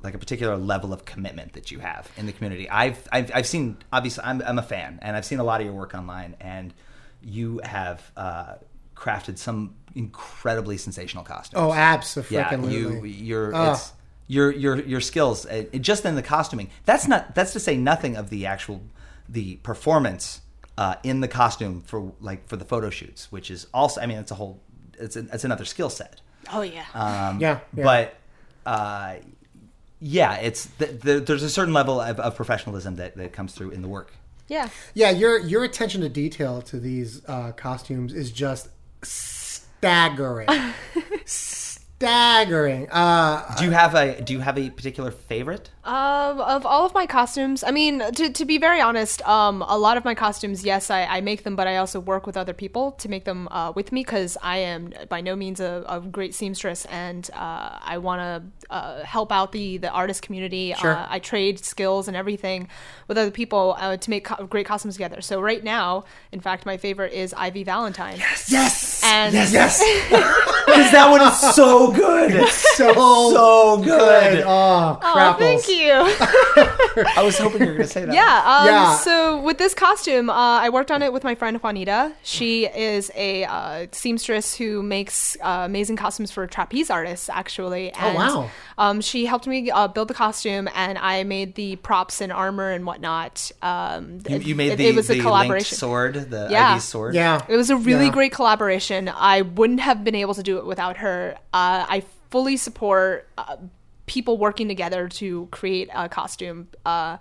like 0.02 0.14
a 0.14 0.18
particular 0.18 0.56
level 0.56 0.94
of 0.94 1.06
commitment 1.06 1.54
that 1.54 1.72
you 1.72 1.80
have 1.80 2.10
in 2.16 2.26
the 2.26 2.32
community. 2.32 2.70
I've, 2.70 3.08
I've, 3.12 3.32
I've 3.34 3.48
seen, 3.48 3.78
obviously, 3.92 4.24
I'm, 4.24 4.42
I'm 4.46 4.58
a 4.58 4.64
fan, 4.64 5.00
and 5.02 5.16
I've 5.18 5.26
seen 5.26 5.40
a 5.40 5.44
lot 5.44 5.60
of 5.60 5.68
your 5.68 5.76
work 5.76 5.94
online, 5.94 6.38
and 6.40 6.74
you 7.22 7.60
have 7.64 8.12
uh, 8.16 8.54
crafted 8.96 9.38
some 9.38 9.76
incredibly 9.96 10.78
sensational 10.78 11.24
costumes 11.24 11.62
oh, 11.62 11.74
absolutely. 11.74 12.38
yeah, 12.38 12.56
you 12.68 13.04
your 13.04 13.56
Ugh. 13.56 13.74
it's 13.76 13.94
your 14.28 14.52
your 14.52 14.80
your 14.82 15.02
skills 15.02 15.46
uh, 15.48 15.64
just 15.82 16.06
in 16.06 16.16
the 16.16 16.22
costuming. 16.22 16.70
That's 16.86 17.08
not 17.08 17.34
that's 17.36 17.54
to 17.54 17.60
say 17.60 17.76
nothing 17.78 18.16
of 18.16 18.30
the 18.30 18.46
actual 18.46 18.82
the 19.28 19.56
performance 19.58 20.42
uh, 20.78 20.96
in 21.04 21.20
the 21.22 21.28
costume 21.28 21.82
for 21.82 22.14
like 22.22 22.48
for 22.48 22.56
the 22.56 22.66
photo 22.66 22.90
shoots, 22.90 23.32
which 23.32 23.50
is 23.50 23.66
also 23.74 24.00
I 24.02 24.06
mean 24.06 24.18
it's 24.20 24.32
a 24.32 24.36
whole 24.36 24.62
it's 25.00 25.16
a, 25.16 25.26
it's 25.34 25.44
another 25.44 25.66
skill 25.66 25.90
set. 25.90 26.22
Oh 26.54 26.62
yeah. 26.62 26.86
Um, 26.94 27.40
Yeah, 27.40 27.60
yeah. 27.76 27.84
but 27.84 28.16
uh, 28.66 29.16
yeah, 30.00 30.36
it's 30.36 30.68
th- 30.78 31.02
th- 31.02 31.26
there's 31.26 31.44
a 31.44 31.50
certain 31.50 31.74
level 31.74 32.00
of, 32.00 32.20
of 32.20 32.36
professionalism 32.36 32.96
that, 32.98 33.18
that 33.18 33.34
comes 33.34 33.54
through 33.54 33.72
in 33.72 33.82
the 33.82 33.88
work. 33.88 34.14
yeah. 34.48 34.70
Yeah, 34.94 35.10
your 35.10 35.40
your 35.40 35.64
attention 35.64 36.02
to 36.02 36.10
detail 36.10 36.62
to 36.64 36.80
these 36.80 37.22
uh, 37.28 37.52
costumes 37.54 38.14
is 38.14 38.32
just 38.32 38.70
staggering. 39.80 40.48
staggering. 41.26 42.90
Uh, 42.92 43.56
Do 43.56 43.66
you 43.66 43.72
have 43.72 43.96
a 43.96 44.22
do 44.22 44.34
you 44.34 44.40
have 44.40 44.58
a 44.58 44.70
particular 44.70 45.12
favorite? 45.12 45.70
Um, 45.90 46.40
of 46.42 46.66
all 46.68 46.86
of 46.86 46.94
my 46.94 47.08
costumes, 47.08 47.64
I 47.64 47.72
mean, 47.72 48.00
to, 48.14 48.30
to 48.32 48.46
be 48.46 48.60
very 48.60 48.80
honest, 48.80 49.28
um, 49.28 49.64
a 49.68 49.76
lot 49.78 49.98
of 49.98 50.06
my 50.06 50.14
costumes, 50.14 50.64
yes, 50.64 50.92
I, 50.92 51.06
I 51.06 51.22
make 51.22 51.44
them, 51.44 51.56
but 51.56 51.66
I 51.66 51.78
also 51.78 52.00
work 52.00 52.28
with 52.28 52.38
other 52.38 52.54
people 52.54 52.92
to 52.94 53.10
make 53.10 53.26
them 53.26 53.48
uh, 53.50 53.72
with 53.76 53.92
me 53.92 54.02
because 54.04 54.38
I 54.44 54.58
am 54.58 54.94
by 55.10 55.22
no 55.22 55.36
means 55.36 55.60
a, 55.60 55.84
a 55.90 56.00
great 56.00 56.36
seamstress, 56.36 56.86
and 56.86 57.28
uh, 57.34 57.80
I 57.82 57.98
want 57.98 58.20
to 58.22 58.72
uh, 58.72 59.04
help 59.04 59.32
out 59.32 59.52
the 59.52 59.78
the 59.78 59.90
artist 59.90 60.22
community. 60.22 60.76
Sure. 60.80 60.96
Uh, 60.96 61.08
I 61.10 61.18
trade 61.18 61.58
skills 61.66 62.08
and 62.08 62.16
everything 62.16 62.68
with 63.08 63.18
other 63.18 63.32
people 63.32 63.76
uh, 63.80 63.98
to 63.98 64.10
make 64.12 64.26
co- 64.26 64.46
great 64.46 64.68
costumes 64.68 64.94
together. 64.94 65.22
So 65.22 65.42
right 65.42 65.64
now, 65.64 66.04
in 66.32 66.40
fact, 66.40 66.68
my 66.68 66.78
favorite 66.78 67.14
is 67.14 67.34
Ivy 67.34 67.64
Valentine. 67.64 68.20
yes. 68.48 69.02
And 69.04 69.34
yes. 69.34 69.80
because 70.10 70.92
that 70.98 71.10
one 71.10 71.22
is 71.22 71.40
so 71.56 71.92
good. 71.92 72.48
So 72.78 72.94
so 72.94 73.82
good. 73.84 74.44
Oh, 74.46 75.00
Oh, 75.02 75.14
crapples. 75.14 75.40
thank 75.40 75.68
you. 75.68 75.79
I 75.88 77.22
was 77.24 77.38
hoping 77.38 77.62
you 77.62 77.68
were 77.68 77.74
going 77.74 77.88
to 77.88 77.94
say 77.94 78.06
that. 78.06 78.14
Yeah. 78.14 78.44
Um, 78.46 78.66
Yeah. 78.68 78.96
So 78.98 79.42
with 79.42 79.58
this 79.58 79.74
costume, 79.74 80.30
uh, 80.30 80.34
I 80.34 80.70
worked 80.70 80.92
on 80.92 81.02
it 81.02 81.14
with 81.14 81.24
my 81.24 81.36
friend 81.36 81.58
Juanita. 81.62 82.14
She 82.24 82.66
is 82.66 83.12
a 83.16 83.46
uh, 83.46 83.88
seamstress 83.92 84.56
who 84.56 84.84
makes 84.84 85.38
uh, 85.42 85.64
amazing 85.66 85.96
costumes 85.96 86.32
for 86.32 86.46
trapeze 86.48 86.90
artists, 86.90 87.30
actually. 87.30 87.92
And, 87.92 88.16
wow. 88.16 88.50
Um, 88.78 89.02
she 89.02 89.26
helped 89.26 89.48
me 89.48 89.70
uh, 89.72 89.88
build 89.88 90.08
the 90.08 90.14
costume, 90.14 90.70
and 90.74 90.98
I 90.98 91.24
made 91.24 91.56
the 91.56 91.76
props 91.78 92.22
and 92.22 92.32
armor 92.32 92.72
and 92.72 92.86
whatnot. 92.86 93.52
Um, 93.62 94.20
You, 94.28 94.36
it- 94.38 94.46
you 94.46 94.56
made 94.56 94.72
it, 94.74 94.78
the, 94.78 94.88
it 94.88 94.96
was 94.96 95.08
the 95.08 95.20
a 95.20 95.22
collaboration. 95.22 95.78
sword, 95.78 96.14
the 96.30 96.48
Yeah. 96.50 96.72
Ivy's 96.72 96.84
sword. 96.86 97.16
Yeah. 97.16 97.42
It 97.48 97.56
was 97.58 97.70
a 97.70 97.76
really 97.76 98.06
Yeah. 98.06 98.12
great 98.12 98.32
collaboration. 98.32 99.10
I 99.10 99.42
wouldn't 99.42 99.82
have 99.82 100.04
been 100.04 100.16
able 100.16 100.34
to 100.36 100.44
do 100.44 100.58
it 100.58 100.66
without 100.66 100.98
her. 100.98 101.36
Uh, 101.54 101.86
I 101.90 102.04
fully 102.30 102.58
support 102.58 103.28
uh, 103.38 103.58
people 104.10 104.38
working 104.38 104.68
together 104.68 105.08
to 105.08 105.48
create 105.52 105.88
a 105.94 106.10
costume. 106.10 106.68
Uh, 106.86 107.18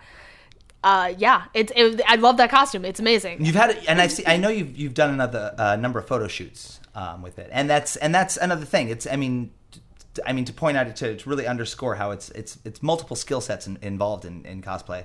uh, 0.82 1.12
yeah, 1.18 1.45
it's. 1.55 1.70
It, 1.76 2.01
I 2.07 2.16
love 2.16 2.36
that 2.39 2.51
costume. 2.51 2.84
It's 2.84 2.99
amazing. 2.99 3.45
You've 3.45 3.55
had, 3.55 3.70
it, 3.70 3.84
and 3.89 4.01
I 4.01 4.07
see. 4.07 4.24
I 4.26 4.36
know 4.39 4.49
you've 4.49 4.76
you've 4.76 4.95
done 4.95 5.11
another 5.12 5.55
uh, 5.59 5.76
number 5.76 5.99
of 5.99 6.07
photo 6.09 6.26
shoots 6.28 6.80
um, 6.95 7.20
with 7.22 7.39
it, 7.39 7.49
and 7.53 7.68
that's 7.68 7.97
and 7.97 8.14
that's 8.14 8.36
another 8.36 8.64
thing. 8.64 8.89
It's. 8.89 9.07
I 9.07 9.16
mean, 9.16 9.51
t- 9.70 9.80
t- 10.14 10.22
I 10.24 10.32
mean 10.32 10.45
to 10.47 10.53
point 10.53 10.76
out 10.76 10.95
to, 10.97 11.16
to 11.16 11.28
really 11.30 11.47
underscore 11.47 11.95
how 11.97 12.12
it's 12.12 12.30
it's 12.30 12.59
it's 12.64 12.82
multiple 12.82 13.16
skill 13.16 13.41
sets 13.41 13.66
in, 13.66 13.78
involved 13.82 14.24
in, 14.24 14.45
in 14.47 14.62
cosplay. 14.62 15.05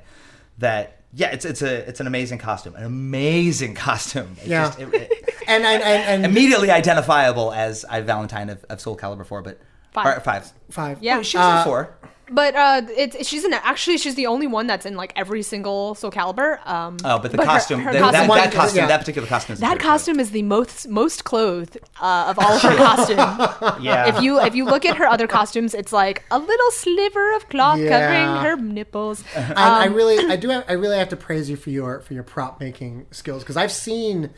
That 0.59 1.01
yeah, 1.13 1.31
it's 1.31 1.43
it's 1.43 1.63
a 1.63 1.87
it's 1.89 1.99
an 1.99 2.05
amazing 2.07 2.37
costume, 2.37 2.75
an 2.75 2.83
amazing 2.85 3.73
costume. 3.87 4.35
It 4.41 4.47
Yeah. 4.47 4.67
just- 4.67 4.79
it- 4.79 4.93
it- 4.93 5.19
And 5.45 5.65
and 5.65 5.83
and, 5.83 6.03
and 6.03 6.25
immediately 6.25 6.71
identifiable 6.71 7.51
as 7.51 7.83
Ivy 7.89 8.05
Valentine 8.07 8.49
of, 8.49 8.63
of 8.69 8.79
Soul 8.79 8.95
Calibur 8.95 9.25
four, 9.25 9.41
but 9.41 9.59
Five. 9.93 10.17
or 10.17 10.19
five. 10.21 10.51
five. 10.69 10.97
Yeah. 11.01 11.21
She 11.21 11.37
was 11.37 11.45
in 11.45 11.51
Uh, 11.53 11.63
four. 11.63 11.95
But 12.31 12.55
uh, 12.55 12.81
it's 12.97 13.27
she's 13.27 13.43
in 13.43 13.53
actually 13.53 13.97
she's 13.97 14.15
the 14.15 14.25
only 14.27 14.47
one 14.47 14.65
that's 14.65 14.85
in 14.85 14.95
like 14.95 15.11
every 15.15 15.43
single 15.43 15.93
Soul 15.93 16.09
Calibur. 16.09 16.65
Um, 16.65 16.97
Oh, 17.03 17.19
but 17.19 17.31
the 17.31 17.37
her- 17.37 17.43
costume, 17.43 17.81
her 17.81 17.91
the- 17.91 17.99
costume- 17.99 18.21
that, 18.21 18.29
One- 18.29 18.37
that 18.39 18.53
costume, 18.53 18.77
yeah. 18.79 18.87
that 18.87 18.99
particular 19.01 19.27
costume. 19.27 19.53
Is 19.55 19.59
that 19.59 19.67
very 19.67 19.77
good. 19.77 19.83
costume 19.83 20.19
is 20.21 20.31
the 20.31 20.41
most 20.41 20.87
most 20.87 21.25
clothed 21.25 21.77
uh, 22.01 22.25
of 22.29 22.39
all 22.39 22.53
of 22.53 22.61
her 22.61 22.75
costumes. 22.87 23.81
Yeah. 23.83 24.07
if 24.07 24.23
you 24.23 24.39
if 24.39 24.55
you 24.55 24.63
look 24.65 24.85
at 24.85 24.95
her 24.97 25.05
other 25.05 25.27
costumes, 25.27 25.73
it's 25.75 25.91
like 25.93 26.23
a 26.31 26.39
little 26.39 26.71
sliver 26.71 27.35
of 27.35 27.49
cloth 27.49 27.77
Yeah. 27.79 27.89
covering 27.89 28.43
her 28.45 28.55
nipples. 28.55 29.23
I, 29.35 29.83
I 29.83 29.87
Um, 29.87 29.93
really, 29.93 30.17
I 30.31 30.37
do, 30.37 30.49
have, 30.49 30.63
I 30.69 30.73
really 30.73 30.97
have 30.97 31.09
to 31.09 31.17
praise 31.17 31.49
you 31.49 31.57
for 31.57 31.69
your 31.71 31.99
for 31.99 32.13
your 32.15 32.23
prop 32.23 32.59
making 32.59 33.05
skills 33.11 33.43
because 33.43 33.57
I've 33.57 33.71
seen, 33.71 34.31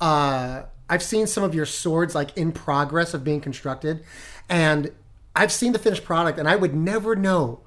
uh, 0.00 0.62
I've 0.88 1.02
seen 1.02 1.26
some 1.26 1.42
of 1.44 1.54
your 1.54 1.66
swords 1.66 2.14
like 2.14 2.36
in 2.36 2.52
progress 2.52 3.14
of 3.14 3.24
being 3.24 3.40
constructed, 3.40 4.04
and 4.48 4.90
I've 5.34 5.52
seen 5.52 5.72
the 5.72 5.78
finished 5.78 6.04
product, 6.04 6.38
and 6.38 6.48
I 6.48 6.56
would 6.56 6.74
never 6.74 7.16
know 7.16 7.60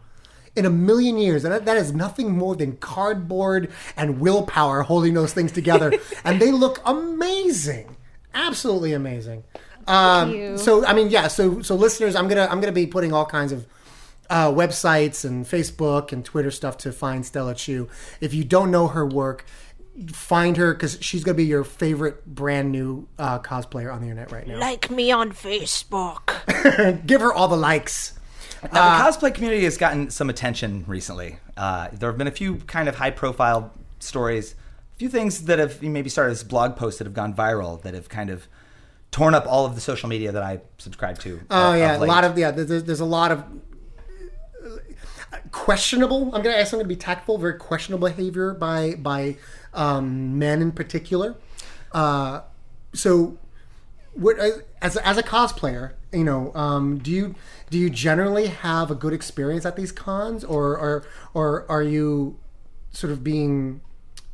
in 0.55 0.65
a 0.65 0.69
million 0.69 1.17
years 1.17 1.43
and 1.43 1.53
that, 1.53 1.65
that 1.65 1.75
is 1.75 1.93
nothing 1.93 2.31
more 2.31 2.55
than 2.55 2.77
cardboard 2.77 3.69
and 3.97 4.21
willpower 4.21 4.83
holding 4.83 5.13
those 5.13 5.33
things 5.33 5.51
together, 5.51 5.93
and 6.23 6.41
they 6.41 6.51
look 6.51 6.81
amazing, 6.85 7.97
absolutely 8.33 8.93
amazing. 8.93 9.43
Um, 9.87 10.57
so 10.57 10.85
I 10.85 10.93
mean, 10.93 11.09
yeah. 11.09 11.27
So 11.27 11.61
so 11.61 11.75
listeners, 11.75 12.15
I'm 12.15 12.27
gonna 12.27 12.47
I'm 12.49 12.59
gonna 12.59 12.71
be 12.71 12.87
putting 12.87 13.13
all 13.13 13.25
kinds 13.25 13.51
of 13.51 13.67
uh, 14.29 14.49
websites 14.51 15.23
and 15.25 15.45
Facebook 15.45 16.11
and 16.11 16.25
Twitter 16.25 16.51
stuff 16.51 16.77
to 16.79 16.91
find 16.91 17.25
Stella 17.25 17.53
Chuu. 17.53 17.87
If 18.19 18.33
you 18.33 18.43
don't 18.43 18.71
know 18.71 18.87
her 18.87 19.05
work, 19.05 19.45
find 20.11 20.57
her 20.57 20.73
because 20.73 20.97
she's 21.01 21.23
going 21.23 21.35
to 21.35 21.41
be 21.41 21.45
your 21.45 21.63
favorite 21.63 22.25
brand 22.25 22.71
new 22.71 23.07
uh, 23.17 23.39
cosplayer 23.39 23.93
on 23.93 24.01
the 24.01 24.07
internet 24.07 24.31
right 24.31 24.47
now. 24.47 24.59
like 24.59 24.89
me 24.89 25.11
on 25.11 25.31
Facebook. 25.31 27.05
Give 27.05 27.21
her 27.21 27.33
all 27.33 27.47
the 27.47 27.57
likes. 27.57 28.13
Now, 28.73 28.97
the 28.97 29.11
cosplay 29.11 29.33
community 29.33 29.63
has 29.63 29.77
gotten 29.77 30.09
some 30.09 30.29
attention 30.29 30.85
recently. 30.87 31.39
Uh, 31.55 31.89
there 31.93 32.09
have 32.09 32.17
been 32.17 32.27
a 32.27 32.31
few 32.31 32.55
kind 32.55 32.89
of 32.89 32.95
high 32.95 33.11
profile 33.11 33.71
stories, 33.99 34.55
a 34.95 34.97
few 34.97 35.09
things 35.09 35.45
that 35.45 35.59
have 35.59 35.81
maybe 35.81 36.09
started 36.09 36.31
as 36.31 36.43
blog 36.43 36.75
posts 36.75 36.97
that 36.99 37.05
have 37.05 37.13
gone 37.13 37.33
viral 37.33 37.81
that 37.83 37.93
have 37.93 38.09
kind 38.09 38.29
of 38.29 38.47
torn 39.11 39.33
up 39.33 39.45
all 39.47 39.65
of 39.65 39.75
the 39.75 39.81
social 39.81 40.09
media 40.09 40.31
that 40.31 40.43
I 40.43 40.61
subscribe 40.77 41.19
to. 41.19 41.41
Oh 41.49 41.71
uh, 41.71 41.75
yeah, 41.75 41.97
a 41.97 41.99
lot 41.99 42.23
of 42.23 42.37
yeah. 42.37 42.51
There's, 42.51 42.83
there's 42.83 42.99
a 42.99 43.05
lot 43.05 43.31
of 43.31 43.43
uh, 44.65 45.37
questionable. 45.51 46.35
I'm 46.35 46.41
gonna 46.41 46.57
ask. 46.57 46.73
I'm 46.73 46.79
gonna 46.79 46.87
be 46.87 46.95
tactful. 46.95 47.37
Very 47.37 47.57
questionable 47.57 48.09
behavior 48.09 48.53
by 48.53 48.95
by 48.95 49.37
um, 49.75 50.39
men 50.39 50.61
in 50.61 50.71
particular. 50.71 51.35
Uh, 51.91 52.41
so, 52.93 53.37
what 54.13 54.37
as 54.81 54.97
as 54.97 55.17
a 55.17 55.23
cosplayer, 55.23 55.93
you 56.11 56.23
know, 56.23 56.53
um, 56.55 56.97
do 56.97 57.11
you 57.11 57.35
do 57.69 57.77
you 57.77 57.89
generally 57.89 58.47
have 58.47 58.89
a 58.89 58.95
good 58.95 59.13
experience 59.13 59.65
at 59.65 59.75
these 59.75 59.91
cons, 59.91 60.43
or 60.43 60.77
or 60.77 61.05
or 61.33 61.65
are 61.69 61.83
you 61.83 62.39
sort 62.91 63.11
of 63.11 63.23
being 63.23 63.81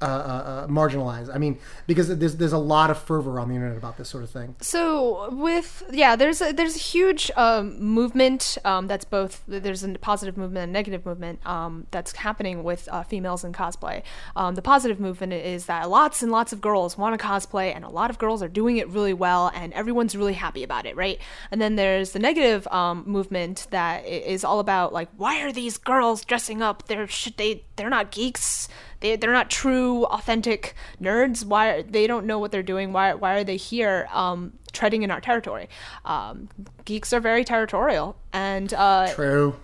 uh, 0.02 0.06
uh, 0.06 0.08
uh, 0.08 0.68
marginalized? 0.68 1.34
I 1.34 1.38
mean, 1.38 1.60
because 1.88 2.16
there's 2.18 2.36
there's 2.38 2.54
a 2.54 2.58
lot 2.58 2.90
of 2.90 2.98
fervor 2.98 3.40
on 3.40 3.50
the 3.50 3.56
internet 3.56 3.78
about 3.78 3.98
this 3.98 4.10
sort 4.10 4.24
of 4.24 4.30
thing. 4.30 4.56
So 4.62 5.30
with 5.32 5.84
yeah, 5.92 6.16
there's 6.16 6.42
a, 6.42 6.52
there's 6.52 6.76
a 6.76 6.80
huge 6.80 7.32
um, 7.36 7.80
movement 7.80 8.58
um, 8.66 8.88
that's 8.88 9.06
both 9.06 9.44
there's 9.48 9.84
a 9.84 9.94
positive 10.00 10.38
movement 10.38 10.64
and 10.64 10.74
negative 10.74 11.06
movement 11.06 11.46
um, 11.46 11.88
that's 11.92 12.14
happening 12.14 12.64
with 12.64 12.88
uh, 12.92 13.04
females 13.04 13.44
in 13.44 13.54
cosplay. 13.54 14.04
Um, 14.36 14.56
the 14.56 14.62
positive 14.62 15.00
movement 15.00 15.34
is 15.34 15.66
that 15.66 15.90
lots 15.90 16.22
and 16.22 16.32
lots 16.32 16.54
of 16.54 16.62
girls 16.62 16.98
want 16.98 17.20
to 17.20 17.26
cosplay, 17.26 17.76
and 17.76 17.86
a 17.86 17.90
lot 17.90 18.10
of 18.10 18.18
girls 18.18 18.42
are 18.42 18.48
doing 18.48 18.78
it 18.78 18.90
really 18.90 19.14
well, 19.14 19.52
and 19.54 19.74
everyone's 19.74 20.16
really 20.16 20.34
happy 20.34 20.64
about 20.64 20.86
it, 20.86 20.96
right? 20.96 21.20
And 21.52 21.62
then 21.62 21.76
there's 21.76 22.12
the 22.12 22.20
negative 22.20 22.68
um, 22.68 23.04
movement 23.06 23.68
that 23.72 24.06
is 24.06 24.44
all 24.44 24.60
about 24.60 24.94
like 24.94 25.10
why 25.18 25.42
are 25.42 25.52
these 25.52 25.78
girls 25.78 26.26
dressing 26.26 26.62
up? 26.62 26.88
They're 26.88 27.08
should 27.08 27.38
they 27.38 27.64
they're 27.82 27.90
not 27.90 28.12
geeks 28.12 28.70
they, 29.00 29.16
they're 29.16 29.34
not 29.34 29.50
true 29.50 30.06
authentic 30.06 30.76
nerds 31.02 31.44
why 31.44 31.82
they 31.82 32.06
don't 32.06 32.28
know 32.28 32.38
what 32.38 32.52
they're 32.52 32.62
doing 32.62 32.94
why, 32.94 33.14
why 33.16 33.34
are 33.34 33.44
they 33.44 33.58
here 33.58 34.08
um, 34.14 34.54
treading 34.72 35.02
in 35.02 35.10
our 35.10 35.20
territory 35.20 35.68
um, 36.06 36.48
geeks 36.86 37.12
are 37.12 37.20
very 37.20 37.44
territorial 37.44 38.16
and 38.32 38.74
uh, 38.76 39.12
True. 39.14 39.56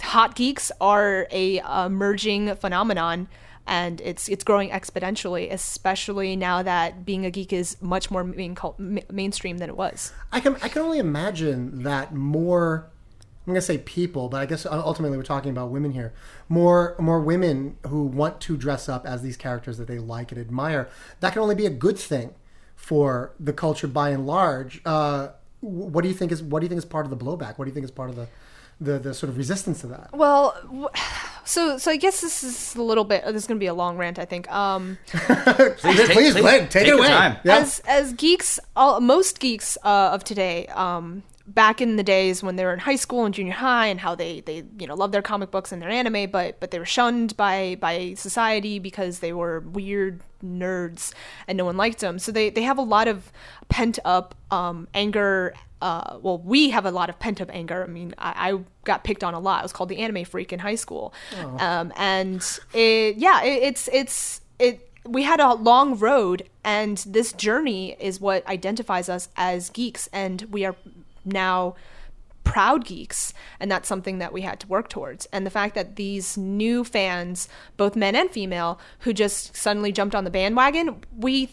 hot 0.00 0.34
geeks 0.34 0.72
are 0.80 1.28
a 1.30 1.58
emerging 1.86 2.54
phenomenon 2.56 3.28
and 3.64 4.00
it's 4.00 4.28
it's 4.28 4.42
growing 4.42 4.70
exponentially 4.70 5.52
especially 5.52 6.34
now 6.34 6.64
that 6.64 7.04
being 7.04 7.24
a 7.24 7.30
geek 7.30 7.52
is 7.52 7.80
much 7.80 8.10
more 8.10 8.24
main, 8.24 8.56
mainstream 9.08 9.58
than 9.58 9.68
it 9.68 9.76
was 9.76 10.12
I 10.32 10.40
can 10.40 10.56
I 10.56 10.68
can 10.68 10.82
only 10.82 10.98
imagine 10.98 11.82
that 11.84 12.12
more. 12.12 12.91
I'm 13.46 13.52
gonna 13.52 13.60
say 13.60 13.78
people, 13.78 14.28
but 14.28 14.40
I 14.40 14.46
guess 14.46 14.64
ultimately 14.66 15.16
we're 15.16 15.24
talking 15.24 15.50
about 15.50 15.70
women 15.70 15.92
here. 15.92 16.12
More 16.48 16.94
more 16.98 17.20
women 17.20 17.76
who 17.88 18.04
want 18.04 18.40
to 18.42 18.56
dress 18.56 18.88
up 18.88 19.04
as 19.06 19.22
these 19.22 19.36
characters 19.36 19.78
that 19.78 19.88
they 19.88 19.98
like 19.98 20.30
and 20.32 20.40
admire. 20.40 20.88
That 21.20 21.32
can 21.32 21.42
only 21.42 21.54
be 21.56 21.66
a 21.66 21.70
good 21.70 21.98
thing 21.98 22.34
for 22.76 23.32
the 23.40 23.52
culture 23.52 23.88
by 23.88 24.10
and 24.10 24.26
large. 24.26 24.80
Uh, 24.84 25.28
what 25.60 26.02
do 26.02 26.08
you 26.08 26.14
think 26.14 26.30
is 26.32 26.42
what 26.42 26.60
do 26.60 26.64
you 26.66 26.68
think 26.68 26.78
is 26.78 26.84
part 26.84 27.04
of 27.04 27.10
the 27.10 27.16
blowback? 27.16 27.58
What 27.58 27.64
do 27.64 27.70
you 27.70 27.74
think 27.74 27.84
is 27.84 27.90
part 27.90 28.10
of 28.10 28.16
the 28.16 28.28
the, 28.80 28.98
the 28.98 29.14
sort 29.14 29.30
of 29.30 29.36
resistance 29.36 29.80
to 29.82 29.86
that? 29.88 30.10
well 30.12 30.56
so 31.44 31.78
so 31.78 31.90
i 31.90 31.96
guess 31.96 32.20
this 32.20 32.42
is 32.42 32.74
a 32.74 32.82
little 32.82 33.04
bit 33.04 33.24
this 33.26 33.34
is 33.42 33.46
going 33.46 33.56
to 33.58 33.62
be 33.62 33.66
a 33.66 33.74
long 33.74 33.96
rant 33.96 34.18
i 34.18 34.24
think 34.24 34.50
um 34.50 34.98
Please, 35.06 36.08
please, 36.08 36.34
Glenn, 36.34 36.68
take, 36.68 36.86
it 36.88 36.94
away. 36.94 37.06
time. 37.08 37.36
Yeah. 37.44 37.58
as 37.58 37.80
as 37.86 38.12
geeks 38.14 38.58
all, 38.74 39.00
most 39.00 39.38
geeks 39.40 39.76
uh, 39.84 40.10
of 40.12 40.24
today 40.24 40.66
um 40.68 41.22
back 41.54 41.80
in 41.80 41.96
the 41.96 42.02
days 42.02 42.42
when 42.42 42.56
they 42.56 42.64
were 42.64 42.72
in 42.72 42.78
high 42.78 42.96
school 42.96 43.24
and 43.24 43.34
junior 43.34 43.52
high 43.52 43.86
and 43.86 44.00
how 44.00 44.14
they 44.14 44.40
they 44.40 44.64
you 44.78 44.86
know 44.86 44.94
love 44.94 45.12
their 45.12 45.22
comic 45.22 45.50
books 45.50 45.72
and 45.72 45.82
their 45.82 45.90
anime 45.90 46.30
but 46.30 46.58
but 46.60 46.70
they 46.70 46.78
were 46.78 46.86
shunned 46.86 47.36
by 47.36 47.76
by 47.80 48.14
society 48.14 48.78
because 48.78 49.18
they 49.18 49.32
were 49.32 49.60
weird 49.60 50.22
nerds 50.44 51.12
and 51.46 51.58
no 51.58 51.64
one 51.64 51.76
liked 51.76 52.00
them 52.00 52.18
so 52.18 52.32
they 52.32 52.48
they 52.50 52.62
have 52.62 52.78
a 52.78 52.82
lot 52.82 53.06
of 53.08 53.30
pent 53.68 53.98
up 54.04 54.34
um 54.50 54.88
anger 54.94 55.54
uh, 55.80 56.16
well, 56.22 56.38
we 56.38 56.70
have 56.70 56.86
a 56.86 56.92
lot 56.92 57.10
of 57.10 57.18
pent 57.18 57.40
up 57.40 57.50
anger. 57.52 57.82
I 57.82 57.88
mean, 57.88 58.14
I, 58.16 58.52
I 58.52 58.60
got 58.84 59.02
picked 59.02 59.24
on 59.24 59.34
a 59.34 59.40
lot. 59.40 59.58
I 59.58 59.62
was 59.64 59.72
called 59.72 59.88
the 59.88 59.98
anime 59.98 60.24
freak 60.24 60.52
in 60.52 60.60
high 60.60 60.76
school, 60.76 61.12
um, 61.58 61.92
and 61.96 62.40
it, 62.72 63.16
yeah, 63.16 63.42
it, 63.42 63.64
it's 63.64 63.88
it's 63.92 64.42
it 64.60 64.88
we 65.04 65.24
had 65.24 65.40
a 65.40 65.54
long 65.54 65.98
road 65.98 66.48
and 66.64 66.98
this 66.98 67.32
journey 67.32 67.96
is 67.98 68.20
what 68.20 68.46
identifies 68.46 69.08
us 69.08 69.28
as 69.36 69.70
geeks 69.70 70.08
and 70.12 70.42
we 70.42 70.64
are 70.64 70.76
now 71.24 71.74
proud 72.44 72.84
geeks 72.84 73.32
and 73.60 73.70
that's 73.70 73.88
something 73.88 74.18
that 74.18 74.32
we 74.32 74.40
had 74.40 74.58
to 74.58 74.66
work 74.66 74.88
towards 74.88 75.26
and 75.26 75.46
the 75.46 75.50
fact 75.50 75.74
that 75.74 75.96
these 75.96 76.36
new 76.36 76.82
fans 76.82 77.48
both 77.76 77.94
men 77.94 78.16
and 78.16 78.30
female 78.30 78.80
who 79.00 79.12
just 79.12 79.56
suddenly 79.56 79.92
jumped 79.92 80.14
on 80.14 80.24
the 80.24 80.30
bandwagon 80.30 80.96
we 81.16 81.50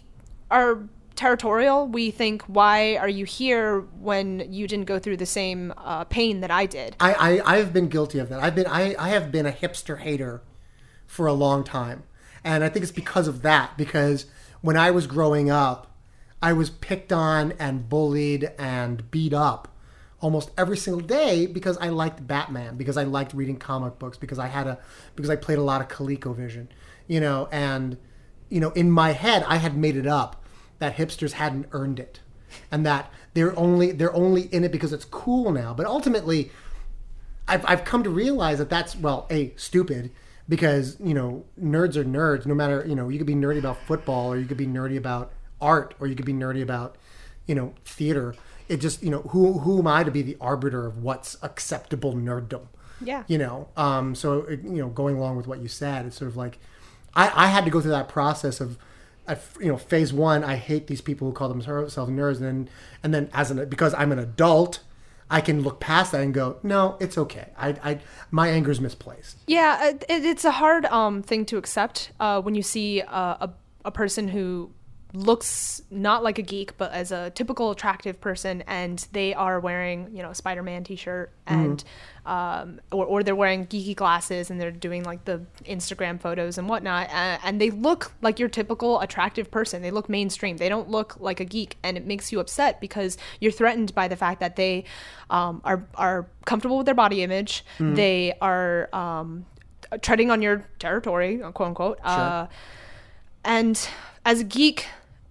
are 0.49 0.84
territorial 1.15 1.88
we 1.88 2.09
think 2.09 2.41
why 2.43 2.95
are 2.95 3.09
you 3.09 3.24
here 3.24 3.82
when 3.99 4.51
you 4.51 4.67
didn't 4.67 4.86
go 4.86 4.97
through 4.97 5.17
the 5.17 5.26
same 5.26 5.72
uh, 5.78 6.03
pain 6.05 6.39
that 6.39 6.49
i 6.49 6.65
did 6.65 6.95
I, 6.99 7.13
I 7.13 7.57
I've 7.57 7.74
been 7.74 7.88
guilty 7.88 8.20
of 8.20 8.30
that. 8.30 8.41
I've 8.41 8.55
been 8.55 8.65
I, 8.67 8.95
I 8.97 9.09
have 9.09 9.32
been 9.32 9.45
a 9.45 9.51
hipster 9.51 9.99
hater 9.99 10.41
for 11.09 11.26
a 11.26 11.34
long 11.34 11.63
time. 11.63 12.03
And 12.43 12.63
I 12.63 12.70
think 12.70 12.84
it's 12.84 12.91
because 12.91 13.28
of 13.28 13.41
that. 13.41 13.76
Because 13.78 14.28
when 14.61 14.78
I 14.78 14.91
was 14.91 15.07
growing 15.07 15.49
up, 15.49 15.88
I 16.41 16.53
was 16.53 16.69
picked 16.69 17.11
on 17.11 17.53
and 17.59 17.89
bullied 17.89 18.51
and 18.57 19.09
beat 19.11 19.33
up 19.33 19.67
almost 20.21 20.51
every 20.57 20.77
single 20.77 21.01
day 21.01 21.45
because 21.45 21.77
I 21.77 21.89
liked 21.89 22.25
Batman, 22.25 22.75
because 22.77 22.97
I 22.97 23.03
liked 23.03 23.33
reading 23.33 23.57
comic 23.57 23.99
books, 23.99 24.17
because 24.17 24.39
I 24.39 24.47
had 24.47 24.67
a 24.67 24.79
because 25.15 25.29
I 25.29 25.35
played 25.35 25.57
a 25.57 25.63
lot 25.63 25.81
of 25.81 25.87
ColecoVision, 25.87 26.67
you 27.07 27.19
know, 27.19 27.47
and 27.51 27.97
you 28.49 28.59
know, 28.59 28.71
in 28.71 28.91
my 28.91 29.11
head 29.11 29.43
I 29.47 29.57
had 29.57 29.77
made 29.77 29.95
it 29.95 30.07
up 30.07 30.43
that 30.79 30.95
hipsters 30.95 31.33
hadn't 31.33 31.67
earned 31.71 31.99
it. 31.99 32.21
And 32.71 32.83
that 32.85 33.11
they're 33.35 33.57
only 33.57 33.91
they're 33.91 34.15
only 34.15 34.43
in 34.53 34.63
it 34.63 34.71
because 34.71 34.91
it's 34.91 35.05
cool 35.05 35.51
now. 35.51 35.73
But 35.73 35.85
ultimately, 35.85 36.51
I've 37.47 37.63
I've 37.67 37.83
come 37.83 38.03
to 38.03 38.09
realize 38.09 38.57
that 38.57 38.69
that's 38.69 38.95
well, 38.95 39.27
a 39.29 39.53
stupid 39.55 40.11
because 40.47 40.97
you 40.99 41.13
know 41.13 41.45
nerds 41.61 41.95
are 41.95 42.03
nerds. 42.03 42.47
No 42.47 42.55
matter 42.55 42.83
you 42.87 42.95
know 42.95 43.09
you 43.09 43.19
could 43.19 43.27
be 43.27 43.35
nerdy 43.35 43.59
about 43.59 43.77
football 43.85 44.33
or 44.33 44.37
you 44.37 44.47
could 44.47 44.57
be 44.57 44.65
nerdy 44.65 44.97
about 44.97 45.31
art 45.62 45.93
or 45.99 46.07
you 46.07 46.16
could 46.16 46.26
be 46.26 46.34
nerdy 46.34 46.62
about 46.62 46.95
you 47.47 47.55
know 47.55 47.74
theater. 47.86 48.36
It 48.68 48.78
just 48.78 49.01
you 49.03 49.10
know 49.10 49.22
who 49.22 49.60
who 49.60 49.80
am 49.80 49.88
I 49.88 50.03
to 50.03 50.12
be 50.12 50.22
the 50.22 50.38
arbiter 50.39 50.86
of 50.86 51.01
what's 51.03 51.38
acceptable 51.41 52.14
nerddom? 52.14 52.68
Yeah. 53.01 53.24
You 53.28 53.38
know, 53.38 53.70
um, 53.78 54.14
so 54.14 54.39
it, 54.41 54.62
you 54.64 54.82
know, 54.82 54.89
going 54.89 55.16
along 55.16 55.38
with 55.38 55.47
what 55.47 55.60
you 55.60 55.68
said, 55.70 56.05
it's 56.05 56.18
sort 56.18 56.30
of 56.30 56.36
like 56.38 56.60
I, 57.16 57.45
I 57.45 57.47
had 57.47 57.64
to 57.66 57.72
go 57.72 57.80
through 57.82 57.91
that 57.91 58.10
process 58.10 58.60
of, 58.60 58.78
you 59.60 59.68
know, 59.68 59.78
phase 59.78 60.12
one. 60.12 60.43
I 60.43 60.55
hate 60.57 60.88
these 60.88 61.01
people 61.01 61.28
who 61.28 61.34
call 61.34 61.47
themselves 61.49 61.95
nerds, 61.95 62.38
and 62.38 62.45
then 62.45 62.70
and 63.03 63.14
then 63.14 63.30
as 63.34 63.51
an 63.51 63.68
because 63.70 63.93
I'm 63.93 64.12
an 64.12 64.20
adult, 64.20 64.82
I 65.30 65.39
can 65.41 65.62
look 65.64 65.80
past 65.80 66.12
that 66.12 66.22
and 66.22 66.34
go, 66.34 66.57
no, 66.62 66.97
it's 66.99 67.18
okay. 67.18 67.49
I, 67.57 67.70
I 67.84 67.99
my 68.32 68.49
anger 68.49 68.70
is 68.72 68.82
misplaced. 68.82 69.38
Yeah, 69.47 69.89
it- 69.91 70.03
it's 70.10 70.43
a 70.45 70.51
hard 70.51 70.86
um, 70.88 71.24
thing 71.24 71.45
to 71.45 71.57
accept 71.57 72.12
uh, 72.20 72.41
when 72.41 72.53
you 72.53 72.62
see 72.64 73.01
uh, 73.01 73.47
a, 73.47 73.49
a 73.86 73.91
person 73.91 74.28
who 74.28 74.72
looks 75.14 75.82
not 75.89 76.24
like 76.24 76.38
a 76.38 76.43
geek 76.43 76.78
but 76.78 76.91
as 76.91 77.12
a 77.12 77.32
typical 77.32 77.72
attractive 77.72 78.22
person 78.22 78.64
and 78.68 79.07
they 79.12 79.34
are 79.34 79.60
wearing 79.60 80.07
you 80.16 80.22
know 80.22 80.30
a 80.30 80.36
spider-man 80.36 80.84
t-shirt 80.84 81.32
and 81.47 81.84
um, 82.28 82.80
or, 82.91 83.05
or 83.05 83.24
they're 83.24 83.36
wearing 83.36 83.66
geeky 83.66 83.95
glasses 83.95 84.51
and 84.51 84.62
they're 84.62 84.70
doing 84.70 85.03
like 85.03 85.26
the 85.26 85.41
instagram 85.66 86.22
photos 86.22 86.60
and 86.60 86.70
whatnot 86.70 87.10
uh, 87.10 87.39
and 87.43 87.60
they 87.60 87.72
look 87.72 88.12
like 88.22 88.39
your 88.39 88.49
typical 88.49 88.99
attractive 88.99 89.49
person. 89.51 89.82
They 89.82 89.91
look 89.91 90.10
mainstream. 90.10 90.57
They 90.57 90.70
don't 90.70 90.89
look 90.89 91.20
like 91.20 91.39
a 91.39 91.45
geek 91.45 91.78
and 91.84 91.97
it 91.97 92.05
makes 92.05 92.32
you 92.32 92.39
upset 92.39 92.80
because 92.80 93.18
you're 93.39 93.51
threatened 93.51 93.93
by 93.95 94.07
the 94.07 94.16
fact 94.16 94.39
that 94.39 94.55
they 94.55 94.86
um, 95.30 95.62
are 95.64 95.88
are 95.95 96.28
comfortable 96.45 96.78
with 96.78 96.86
their 96.86 96.95
body 96.95 97.24
image. 97.24 97.66
They 97.95 98.34
are 98.41 98.89
um, 98.93 99.45
treading 100.01 100.32
on 100.32 100.41
your 100.41 100.66
territory, 100.80 101.38
quote 101.38 101.68
unquote. 101.70 101.99
Uh, 102.03 102.47
and 103.43 103.89
as 104.26 104.41
a 104.41 104.43
geek, 104.43 104.88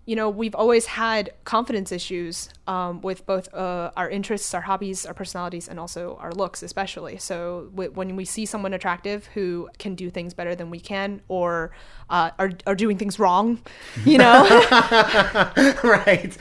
you 0.08 0.16
know, 0.16 0.30
we've 0.30 0.54
always 0.54 0.86
had 0.86 1.30
confidence 1.44 1.92
issues 1.92 2.48
um, 2.68 3.00
with 3.00 3.24
both 3.24 3.52
uh, 3.54 3.90
our 3.96 4.08
interests, 4.10 4.52
our 4.52 4.60
hobbies, 4.60 5.06
our 5.06 5.14
personalities, 5.14 5.68
and 5.68 5.80
also 5.80 6.16
our 6.20 6.32
looks, 6.32 6.62
especially. 6.62 7.16
So 7.16 7.70
w- 7.74 7.90
when 7.90 8.14
we 8.14 8.26
see 8.26 8.44
someone 8.44 8.74
attractive 8.74 9.26
who 9.34 9.70
can 9.78 9.94
do 9.94 10.10
things 10.10 10.34
better 10.34 10.54
than 10.54 10.68
we 10.68 10.78
can, 10.78 11.22
or 11.28 11.72
uh, 12.10 12.30
are 12.38 12.52
are 12.66 12.74
doing 12.74 12.98
things 12.98 13.18
wrong, 13.18 13.58
you 14.04 14.18
know, 14.18 14.44
right, 15.82 16.36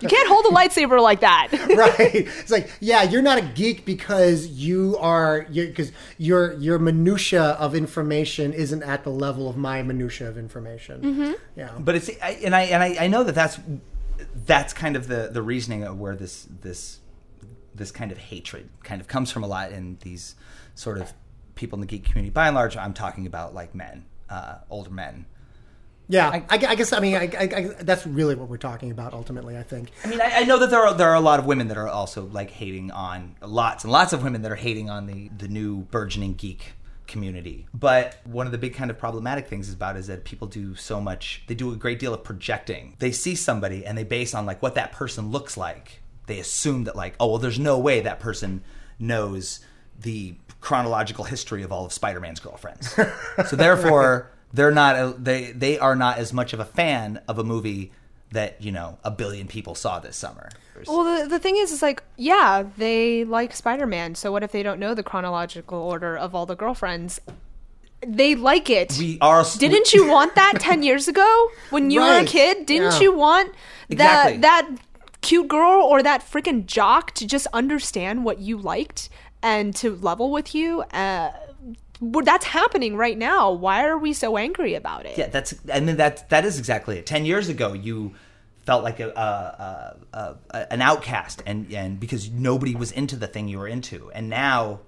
you 0.00 0.08
can't 0.08 0.28
hold 0.28 0.46
a 0.46 0.54
lightsaber 0.54 1.00
like 1.02 1.20
that. 1.20 1.48
right. 1.76 2.14
It's 2.14 2.50
like, 2.50 2.70
yeah, 2.80 3.02
you're 3.02 3.22
not 3.22 3.38
a 3.38 3.42
geek 3.42 3.84
because 3.84 4.46
you 4.46 4.96
are 4.98 5.46
because 5.50 5.92
your 6.16 6.54
your 6.54 6.78
minutia 6.78 7.42
of 7.42 7.74
information 7.74 8.54
isn't 8.54 8.82
at 8.82 9.04
the 9.04 9.10
level 9.10 9.48
of 9.50 9.56
my 9.56 9.82
minutia 9.82 10.28
of 10.28 10.38
information. 10.38 11.36
Yeah, 11.56 11.70
But 11.78 11.96
it's 11.96 12.10
I, 12.22 12.38
and 12.44 12.56
I 12.56 12.62
and 12.62 12.82
I, 12.82 13.04
I 13.04 13.06
know 13.06 13.22
that 13.24 13.34
that's 13.34 13.58
that's 14.34 14.72
kind 14.72 14.96
of 14.96 15.08
the 15.08 15.30
the 15.32 15.42
reasoning 15.42 15.84
of 15.84 15.98
where 15.98 16.16
this 16.16 16.46
this 16.60 17.00
this 17.74 17.90
kind 17.90 18.12
of 18.12 18.18
hatred 18.18 18.68
kind 18.82 19.00
of 19.00 19.08
comes 19.08 19.30
from 19.30 19.44
a 19.44 19.46
lot 19.46 19.72
in 19.72 19.98
these 20.02 20.34
sort 20.74 20.98
of 20.98 21.12
people 21.54 21.76
in 21.76 21.80
the 21.80 21.86
geek 21.86 22.04
community. 22.04 22.30
By 22.30 22.46
and 22.46 22.56
large, 22.56 22.76
I'm 22.76 22.94
talking 22.94 23.26
about 23.26 23.54
like 23.54 23.74
men, 23.74 24.04
uh, 24.28 24.56
older 24.70 24.90
men. 24.90 25.26
yeah. 26.08 26.28
I, 26.28 26.44
I 26.50 26.74
guess 26.74 26.92
I 26.92 27.00
mean 27.00 27.16
I, 27.16 27.30
I, 27.38 27.42
I, 27.42 27.62
that's 27.80 28.06
really 28.06 28.34
what 28.34 28.48
we're 28.48 28.56
talking 28.56 28.90
about 28.90 29.12
ultimately. 29.12 29.56
I 29.56 29.62
think. 29.62 29.90
I 30.04 30.08
mean, 30.08 30.20
I, 30.20 30.40
I 30.40 30.44
know 30.44 30.58
that 30.58 30.70
there 30.70 30.80
are 30.80 30.94
there 30.94 31.10
are 31.10 31.14
a 31.14 31.20
lot 31.20 31.38
of 31.38 31.46
women 31.46 31.68
that 31.68 31.76
are 31.76 31.88
also 31.88 32.26
like 32.26 32.50
hating 32.50 32.90
on 32.90 33.36
lots 33.42 33.84
and 33.84 33.92
lots 33.92 34.12
of 34.12 34.22
women 34.22 34.42
that 34.42 34.50
are 34.52 34.56
hating 34.56 34.90
on 34.90 35.06
the 35.06 35.30
the 35.36 35.48
new 35.48 35.82
burgeoning 35.82 36.34
geek 36.34 36.72
community. 37.10 37.66
But 37.74 38.16
one 38.24 38.46
of 38.46 38.52
the 38.52 38.58
big 38.58 38.74
kind 38.74 38.90
of 38.90 38.98
problematic 38.98 39.46
things 39.46 39.68
is 39.68 39.74
about 39.74 39.96
is 39.96 40.06
that 40.06 40.24
people 40.24 40.48
do 40.48 40.74
so 40.74 41.00
much. 41.00 41.42
They 41.46 41.54
do 41.54 41.72
a 41.72 41.76
great 41.76 41.98
deal 41.98 42.14
of 42.14 42.24
projecting. 42.24 42.96
They 42.98 43.12
see 43.12 43.34
somebody 43.34 43.84
and 43.84 43.98
they 43.98 44.04
base 44.04 44.34
on 44.34 44.46
like 44.46 44.62
what 44.62 44.74
that 44.76 44.92
person 44.92 45.30
looks 45.30 45.56
like. 45.56 46.00
They 46.26 46.38
assume 46.38 46.84
that 46.84 46.96
like, 46.96 47.14
oh 47.20 47.28
well, 47.28 47.38
there's 47.38 47.58
no 47.58 47.78
way 47.78 48.00
that 48.00 48.20
person 48.20 48.62
knows 48.98 49.60
the 50.00 50.36
chronological 50.60 51.24
history 51.24 51.62
of 51.62 51.72
all 51.72 51.84
of 51.84 51.92
Spider-Man's 51.92 52.40
girlfriends. 52.40 52.94
so 53.48 53.56
therefore, 53.56 54.30
they're 54.52 54.70
not 54.70 55.24
they 55.24 55.52
they 55.52 55.78
are 55.78 55.96
not 55.96 56.18
as 56.18 56.32
much 56.32 56.52
of 56.52 56.60
a 56.60 56.64
fan 56.64 57.20
of 57.28 57.38
a 57.38 57.44
movie 57.44 57.92
that 58.32 58.60
you 58.62 58.70
know 58.72 58.98
a 59.04 59.10
billion 59.10 59.46
people 59.48 59.74
saw 59.74 59.98
this 59.98 60.16
summer. 60.16 60.50
Well, 60.86 61.22
the, 61.22 61.28
the 61.28 61.38
thing 61.38 61.56
is, 61.56 61.72
is 61.72 61.82
like, 61.82 62.02
yeah, 62.16 62.64
they 62.78 63.24
like 63.24 63.54
Spider 63.54 63.86
Man. 63.86 64.14
So 64.14 64.32
what 64.32 64.42
if 64.42 64.50
they 64.52 64.62
don't 64.62 64.80
know 64.80 64.94
the 64.94 65.02
chronological 65.02 65.78
order 65.78 66.16
of 66.16 66.34
all 66.34 66.46
the 66.46 66.56
girlfriends? 66.56 67.20
They 68.06 68.34
like 68.34 68.70
it. 68.70 68.96
We 68.98 69.18
are 69.20 69.44
Didn't 69.58 69.92
you 69.92 70.08
want 70.10 70.34
that 70.36 70.54
10 70.58 70.82
years 70.82 71.06
ago 71.06 71.50
when 71.68 71.90
you 71.90 72.00
were 72.00 72.20
a 72.20 72.24
kid? 72.24 72.64
Didn't 72.64 72.92
Yeah. 72.94 73.00
you 73.00 73.12
want 73.14 73.52
Exactly. 73.90 74.38
that 74.38 74.40
that 74.70 74.76
cute 75.20 75.48
girl 75.48 75.82
or 75.82 76.02
that 76.02 76.22
freaking 76.22 76.64
jock 76.64 77.12
to 77.16 77.26
just 77.26 77.46
understand 77.52 78.24
what 78.24 78.38
you 78.38 78.56
liked 78.56 79.10
and 79.42 79.76
to 79.76 79.96
level 79.96 80.30
with 80.30 80.54
you? 80.54 80.80
Uh, 80.80 81.30
well, 81.34 81.49
that's 82.00 82.46
happening 82.46 82.96
right 82.96 83.16
now. 83.18 83.50
Why 83.52 83.84
are 83.86 83.98
we 83.98 84.12
so 84.12 84.36
angry 84.36 84.74
about 84.74 85.06
it? 85.06 85.18
Yeah, 85.18 85.28
that's 85.28 85.54
I 85.72 85.80
mean 85.80 85.96
that 85.96 86.28
that 86.30 86.44
is 86.44 86.58
exactly 86.58 86.98
it. 86.98 87.06
Ten 87.06 87.24
years 87.24 87.48
ago, 87.48 87.72
you 87.72 88.14
felt 88.64 88.84
like 88.84 89.00
a, 89.00 89.08
a, 89.10 90.16
a, 90.16 90.36
a 90.50 90.72
an 90.72 90.82
outcast, 90.82 91.42
and 91.46 91.72
and 91.72 91.98
because 92.00 92.30
nobody 92.30 92.74
was 92.74 92.92
into 92.92 93.16
the 93.16 93.26
thing 93.26 93.48
you 93.48 93.58
were 93.58 93.68
into, 93.68 94.10
and 94.12 94.28
now 94.30 94.80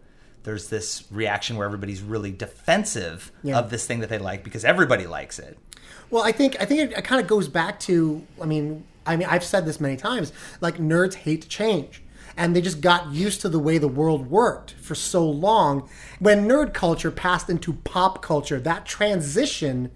there's 0.44 0.68
this 0.70 1.04
reaction 1.10 1.56
where 1.56 1.66
everybody's 1.66 2.02
really 2.02 2.32
defensive 2.32 3.30
Yeah. 3.42 3.58
of 3.58 3.70
this 3.70 3.86
thing 3.86 4.00
that 4.00 4.08
they 4.08 4.18
like 4.18 4.42
because 4.42 4.64
everybody 4.64 5.06
likes 5.06 5.38
it. 5.38 5.56
Well, 6.10 6.22
I 6.24 6.32
think 6.32 6.56
I 6.60 6.64
think 6.64 6.80
it, 6.92 6.98
it 6.98 7.04
kind 7.04 7.20
of 7.20 7.26
goes 7.28 7.48
back 7.48 7.78
to 7.80 8.26
I 8.40 8.46
mean 8.46 8.84
I 9.06 9.16
mean 9.16 9.28
I've 9.30 9.44
said 9.44 9.66
this 9.66 9.80
many 9.80 9.96
times 9.96 10.32
like 10.60 10.78
nerds 10.78 11.14
hate 11.14 11.48
change 11.48 12.01
and 12.36 12.54
they 12.54 12.60
just 12.60 12.80
got 12.80 13.12
used 13.12 13.40
to 13.42 13.48
the 13.48 13.58
way 13.58 13.78
the 13.78 13.88
world 13.88 14.30
worked 14.30 14.72
for 14.72 14.94
so 14.94 15.28
long. 15.28 15.88
When 16.18 16.48
nerd 16.48 16.72
culture 16.72 17.10
passed 17.10 17.50
into 17.50 17.74
pop 17.74 18.22
culture 18.22 18.60
that 18.60 18.86
transition 18.86 19.90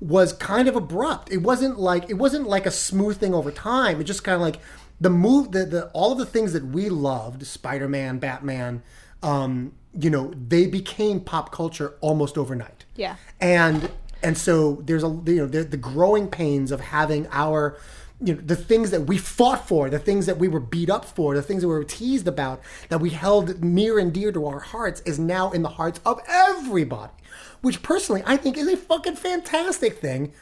was 0.00 0.32
kind 0.32 0.68
of 0.68 0.76
abrupt. 0.76 1.30
It 1.32 1.38
wasn't 1.38 1.78
like 1.78 2.08
it 2.08 2.14
wasn't 2.14 2.46
like 2.48 2.66
a 2.66 2.70
smooth 2.70 3.18
thing 3.18 3.34
over 3.34 3.50
time. 3.50 4.00
It 4.00 4.04
just 4.04 4.22
kind 4.24 4.36
of 4.36 4.42
like 4.42 4.60
the 5.00 5.10
move 5.10 5.52
the, 5.52 5.64
the 5.64 5.86
all 5.88 6.12
of 6.12 6.18
the 6.18 6.26
things 6.26 6.52
that 6.52 6.64
we 6.66 6.88
loved 6.88 7.46
spider-man 7.46 8.18
batman 8.18 8.82
um 9.22 9.72
you 9.96 10.10
know 10.10 10.32
they 10.48 10.66
became 10.66 11.20
pop 11.20 11.52
culture 11.52 11.94
almost 12.00 12.36
overnight. 12.38 12.84
Yeah. 12.96 13.16
and 13.40 13.90
and 14.22 14.36
so 14.36 14.82
there's 14.84 15.04
a 15.04 15.08
you 15.26 15.36
know 15.36 15.46
the, 15.46 15.64
the 15.64 15.76
growing 15.76 16.28
pains 16.28 16.70
of 16.72 16.80
having 16.80 17.26
our 17.30 17.78
you 18.20 18.34
know 18.34 18.40
the 18.40 18.56
things 18.56 18.90
that 18.90 19.02
we 19.02 19.16
fought 19.16 19.68
for 19.68 19.88
the 19.88 19.98
things 19.98 20.26
that 20.26 20.38
we 20.38 20.48
were 20.48 20.60
beat 20.60 20.90
up 20.90 21.04
for 21.04 21.34
the 21.34 21.42
things 21.42 21.62
that 21.62 21.68
we 21.68 21.74
were 21.74 21.84
teased 21.84 22.26
about 22.26 22.60
that 22.88 23.00
we 23.00 23.10
held 23.10 23.62
near 23.62 23.98
and 23.98 24.12
dear 24.12 24.32
to 24.32 24.46
our 24.46 24.58
hearts 24.58 25.00
is 25.02 25.18
now 25.18 25.50
in 25.52 25.62
the 25.62 25.68
hearts 25.68 26.00
of 26.04 26.20
everybody 26.26 27.12
which 27.60 27.82
personally 27.82 28.22
i 28.26 28.36
think 28.36 28.56
is 28.56 28.66
a 28.66 28.76
fucking 28.76 29.14
fantastic 29.14 29.98
thing 29.98 30.32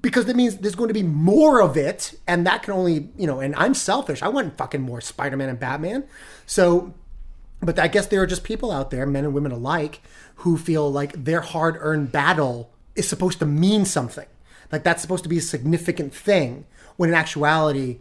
because 0.00 0.26
that 0.26 0.36
means 0.36 0.58
there's 0.58 0.74
going 0.74 0.88
to 0.88 0.94
be 0.94 1.02
more 1.02 1.60
of 1.60 1.76
it 1.76 2.14
and 2.26 2.46
that 2.46 2.62
can 2.62 2.74
only 2.74 3.08
you 3.16 3.26
know 3.26 3.40
and 3.40 3.54
i'm 3.56 3.74
selfish. 3.74 4.22
I 4.22 4.28
want 4.28 4.56
fucking 4.56 4.82
more 4.82 5.00
spider-man 5.00 5.48
and 5.48 5.58
batman. 5.58 6.04
So 6.46 6.94
but 7.62 7.78
I 7.78 7.86
guess 7.86 8.08
there 8.08 8.20
are 8.20 8.26
just 8.26 8.42
people 8.42 8.72
out 8.72 8.90
there, 8.90 9.06
men 9.06 9.24
and 9.24 9.32
women 9.32 9.52
alike, 9.52 10.02
who 10.36 10.58
feel 10.58 10.90
like 10.90 11.24
their 11.24 11.40
hard 11.40 11.76
earned 11.78 12.10
battle 12.10 12.72
is 12.96 13.08
supposed 13.08 13.38
to 13.38 13.46
mean 13.46 13.84
something. 13.84 14.26
Like 14.72 14.82
that's 14.82 15.00
supposed 15.00 15.22
to 15.22 15.28
be 15.28 15.38
a 15.38 15.42
significant 15.42 16.12
thing, 16.12 16.66
when 16.96 17.08
in 17.08 17.14
actuality, 17.14 18.00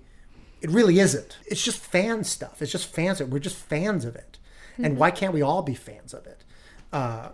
it 0.62 0.70
really 0.70 1.00
isn't. 1.00 1.38
It's 1.46 1.64
just 1.64 1.80
fan 1.80 2.24
stuff. 2.24 2.62
It's 2.62 2.72
just 2.72 2.88
fans. 2.88 3.22
We're 3.22 3.40
just 3.40 3.56
fans 3.56 4.06
of 4.06 4.16
it. 4.16 4.38
And 4.78 4.98
why 4.98 5.12
can't 5.12 5.34
we 5.34 5.42
all 5.42 5.62
be 5.62 5.76
fans 5.76 6.14
of 6.14 6.26
it? 6.26 6.44
Uh, 6.92 7.30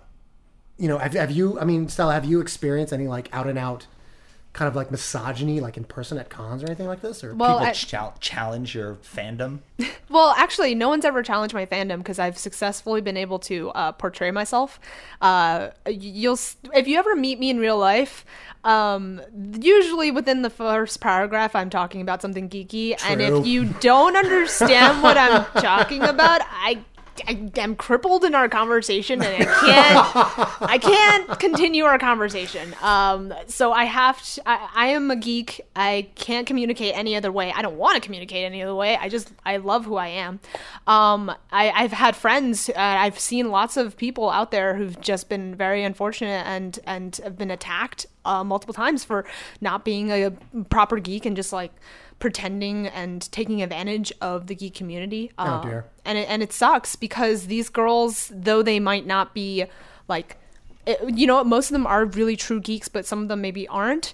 you 0.78 0.88
know, 0.88 0.98
have, 0.98 1.14
have 1.14 1.32
you, 1.32 1.60
I 1.60 1.66
mean, 1.66 1.88
Stella, 1.88 2.14
have 2.14 2.26
you 2.26 2.40
experienced 2.40 2.94
any 2.94 3.08
like 3.08 3.34
out 3.34 3.48
and 3.48 3.58
out 3.58 3.88
kind 4.58 4.68
of 4.68 4.76
like 4.76 4.90
misogyny, 4.90 5.60
like 5.60 5.78
in 5.78 5.84
person 5.84 6.18
at 6.18 6.30
cons 6.32 6.64
or 6.64 6.66
anything 6.66 6.88
like 6.88 7.00
this? 7.02 7.24
Or 7.24 7.36
Well, 7.36 7.58
People 7.60 7.68
I- 7.68 7.74
chal- 7.74 8.16
challenge 8.20 8.74
your 8.76 8.96
fandom. 8.96 9.60
Well, 10.10 10.34
actually, 10.38 10.74
no 10.74 10.88
one's 10.88 11.04
ever 11.04 11.22
challenged 11.22 11.54
my 11.54 11.66
fandom 11.66 11.98
because 11.98 12.18
I've 12.18 12.38
successfully 12.38 13.02
been 13.02 13.18
able 13.18 13.40
to 13.40 13.70
uh, 13.72 13.92
portray 13.92 14.32
myself. 14.32 14.80
Uh, 15.22 15.70
you'll 15.88 16.40
if 16.74 16.88
you 16.88 16.98
ever 16.98 17.14
meet 17.16 17.40
me 17.40 17.50
in 17.50 17.60
real 17.60 17.78
life, 17.78 18.26
um, 18.64 19.22
usually 19.60 20.10
within 20.12 20.44
the 20.44 20.50
first 20.50 21.02
paragraph, 21.02 21.56
I'm 21.56 21.70
talking 21.70 22.00
about 22.02 22.22
something 22.22 22.48
geeky, 22.50 22.96
and 23.06 23.22
if 23.22 23.46
you 23.46 23.66
don't 23.66 24.16
understand 24.16 25.04
what 25.04 25.18
I'm 25.18 25.46
talking 25.62 26.02
about, 26.04 26.42
I. 26.46 26.80
I 27.28 27.50
am 27.58 27.76
crippled 27.76 28.24
in 28.24 28.36
our 28.36 28.50
conversation, 28.50 29.22
and 29.22 29.44
I 29.44 29.46
can't. 29.46 30.62
I 30.62 30.78
can't 30.78 31.40
continue 31.40 31.86
our 31.86 31.98
conversation. 31.98 32.76
Um, 32.82 33.34
so 33.48 33.72
I 33.72 33.86
have 33.86 34.22
to. 34.34 34.50
I, 34.50 34.70
I 34.76 34.88
am 34.88 35.12
a 35.12 35.16
geek. 35.16 35.62
I 35.76 36.10
can't 36.16 36.46
communicate 36.46 36.96
any 36.96 37.16
other 37.16 37.32
way. 37.32 37.52
I 37.56 37.62
don't 37.62 37.78
want 37.78 37.96
to 37.96 38.02
communicate 38.02 38.46
any 38.46 38.62
other 38.62 38.76
way. 38.76 38.98
I 38.98 39.10
just 39.10 39.32
I 39.46 39.58
love 39.58 39.86
who 39.86 39.96
I 39.96 40.08
am. 40.08 40.40
Um, 40.86 41.32
I, 41.52 41.72
I've 41.72 41.94
had 41.94 42.16
friends. 42.16 42.70
Uh, 42.70 42.74
I've 42.76 43.20
seen 43.20 43.50
lots 43.50 43.78
of 43.78 43.98
people 43.98 44.30
out 44.30 44.52
there 44.52 44.76
who've 44.76 45.00
just 45.02 45.30
been 45.30 45.56
very 45.56 45.84
unfortunate 45.84 46.46
and 46.46 46.80
and 46.86 47.16
have 47.24 47.38
been 47.38 47.52
attacked 47.52 48.06
uh, 48.26 48.44
multiple 48.44 48.74
times 48.74 49.04
for 49.04 49.26
not 49.62 49.86
being 49.86 50.12
a 50.12 50.32
proper 50.70 51.00
geek 51.00 51.26
and 51.26 51.36
just 51.36 51.54
like 51.54 51.72
pretending 52.20 52.88
and 52.88 53.32
taking 53.32 53.62
advantage 53.62 54.12
of 54.22 54.48
the 54.48 54.56
geek 54.56 54.74
community. 54.74 55.32
Uh, 55.38 55.62
dear. 55.62 55.86
And 56.04 56.18
it, 56.18 56.30
and 56.30 56.42
it 56.42 56.52
sucks 56.52 56.96
because 56.96 57.48
these 57.48 57.70
girls, 57.70 58.32
though 58.34 58.64
they 58.64 58.80
might 58.80 59.06
not 59.06 59.34
be 59.34 59.66
like, 60.08 60.38
it, 60.86 61.00
you 61.10 61.28
know, 61.28 61.44
most 61.44 61.70
of 61.70 61.74
them 61.74 61.86
are 61.86 62.06
really 62.06 62.36
true 62.36 62.60
geeks, 62.60 62.88
but 62.88 63.06
some 63.06 63.22
of 63.22 63.28
them 63.28 63.42
maybe 63.42 63.68
aren't. 63.68 64.14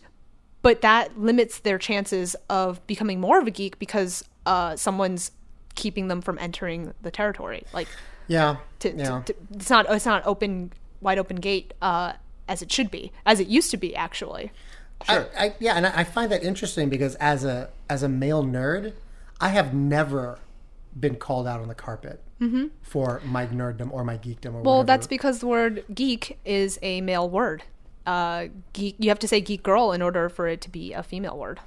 But 0.61 0.81
that 0.81 1.19
limits 1.19 1.59
their 1.59 1.77
chances 1.77 2.35
of 2.49 2.85
becoming 2.87 3.19
more 3.19 3.39
of 3.39 3.47
a 3.47 3.51
geek 3.51 3.79
because 3.79 4.23
uh, 4.45 4.75
someone's 4.75 5.31
keeping 5.75 6.07
them 6.07 6.21
from 6.21 6.37
entering 6.39 6.93
the 7.01 7.11
territory. 7.11 7.65
Like, 7.73 7.87
yeah, 8.27 8.57
to, 8.79 8.95
yeah. 8.95 9.21
to, 9.25 9.33
to, 9.33 9.39
it's 9.53 9.69
not 9.69 9.85
it's 9.89 10.05
not 10.05 10.25
open 10.25 10.71
wide 11.01 11.19
open 11.19 11.37
gate 11.37 11.73
uh, 11.81 12.13
as 12.47 12.61
it 12.61 12.71
should 12.71 12.89
be, 12.89 13.11
as 13.25 13.39
it 13.39 13.47
used 13.47 13.71
to 13.71 13.77
be 13.77 13.95
actually. 13.95 14.51
I, 15.07 15.25
I, 15.37 15.55
yeah, 15.59 15.75
and 15.75 15.85
I 15.87 15.99
I 15.99 16.03
find 16.03 16.31
that 16.31 16.43
interesting 16.43 16.89
because 16.89 17.15
as 17.15 17.43
a 17.43 17.69
as 17.89 18.03
a 18.03 18.09
male 18.09 18.43
nerd, 18.43 18.93
I 19.41 19.49
have 19.49 19.73
never 19.73 20.39
been 20.99 21.15
called 21.15 21.47
out 21.47 21.59
on 21.59 21.67
the 21.67 21.75
carpet 21.75 22.21
for 22.81 23.21
my 23.25 23.47
nerddom 23.47 23.89
or 23.93 24.03
my 24.03 24.17
geekdom 24.17 24.47
or 24.47 24.51
Well, 24.51 24.61
whatever. 24.79 24.83
that's 24.85 25.07
because 25.07 25.39
the 25.39 25.47
word 25.47 25.85
geek 25.95 26.37
is 26.43 26.77
a 26.81 26.99
male 26.99 27.29
word. 27.29 27.63
Uh, 28.05 28.47
geek, 28.73 28.95
you 28.99 29.07
have 29.09 29.19
to 29.19 29.29
say 29.29 29.39
geek 29.39 29.63
girl 29.63 29.93
in 29.93 30.01
order 30.01 30.27
for 30.27 30.45
it 30.49 30.59
to 30.61 30.69
be 30.69 30.91
a 30.91 31.01
female 31.03 31.37
word. 31.37 31.61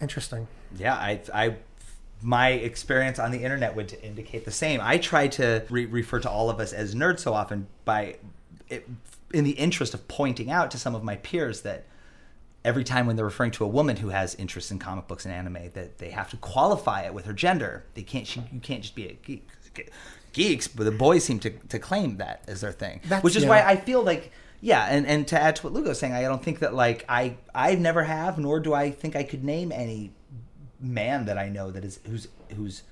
interesting. 0.00 0.48
Yeah, 0.76 0.94
I, 0.94 1.20
I, 1.32 1.56
my 2.20 2.48
experience 2.50 3.20
on 3.20 3.30
the 3.30 3.44
internet 3.44 3.76
would 3.76 3.96
indicate 4.02 4.44
the 4.44 4.50
same. 4.50 4.80
I 4.82 4.98
try 4.98 5.28
to 5.28 5.64
re- 5.70 5.86
refer 5.86 6.18
to 6.18 6.28
all 6.30 6.50
of 6.50 6.58
us 6.58 6.72
as 6.72 6.96
nerds 6.96 7.20
so 7.20 7.32
often 7.32 7.68
by, 7.84 8.16
it, 8.68 8.88
in 9.32 9.44
the 9.44 9.52
interest 9.52 9.94
of 9.94 10.08
pointing 10.08 10.50
out 10.50 10.72
to 10.72 10.78
some 10.78 10.96
of 10.96 11.04
my 11.04 11.14
peers 11.16 11.60
that 11.60 11.84
every 12.64 12.84
time 12.84 13.06
when 13.06 13.16
they're 13.16 13.24
referring 13.24 13.50
to 13.52 13.64
a 13.64 13.68
woman 13.68 13.96
who 13.96 14.08
has 14.10 14.34
interests 14.36 14.70
in 14.70 14.78
comic 14.78 15.08
books 15.08 15.24
and 15.24 15.34
anime, 15.34 15.70
that 15.74 15.98
they 15.98 16.10
have 16.10 16.30
to 16.30 16.36
qualify 16.36 17.02
it 17.02 17.14
with 17.14 17.24
her 17.26 17.32
gender. 17.32 17.84
They 17.94 18.02
can't. 18.02 18.26
She, 18.26 18.42
you 18.52 18.60
can't 18.60 18.82
just 18.82 18.94
be 18.94 19.06
a 19.06 19.12
geek. 19.12 19.48
Geeks, 20.32 20.68
but 20.68 20.84
the 20.84 20.90
boys 20.90 21.24
seem 21.24 21.38
to, 21.40 21.50
to 21.50 21.78
claim 21.78 22.16
that 22.16 22.42
as 22.48 22.62
their 22.62 22.72
thing, 22.72 23.00
That's- 23.04 23.22
which 23.22 23.36
is 23.36 23.42
yeah. 23.42 23.48
why 23.50 23.62
I 23.62 23.76
feel 23.76 24.02
like 24.02 24.32
yeah, 24.62 24.86
and, 24.88 25.06
and 25.06 25.26
to 25.28 25.40
add 25.40 25.56
to 25.56 25.64
what 25.64 25.72
Lugo's 25.72 25.98
saying, 25.98 26.12
I 26.12 26.22
don't 26.22 26.42
think 26.42 26.60
that 26.60 26.72
like 26.72 27.04
I 27.08 27.36
I 27.54 27.74
never 27.74 28.04
have, 28.04 28.38
nor 28.38 28.60
do 28.60 28.72
I 28.72 28.90
think 28.92 29.16
I 29.16 29.24
could 29.24 29.44
name 29.44 29.72
any 29.72 30.12
man 30.80 31.26
that 31.26 31.36
I 31.36 31.48
know 31.48 31.70
that 31.72 31.84
is 31.84 31.98
whose 32.06 32.28
whose 32.54 32.84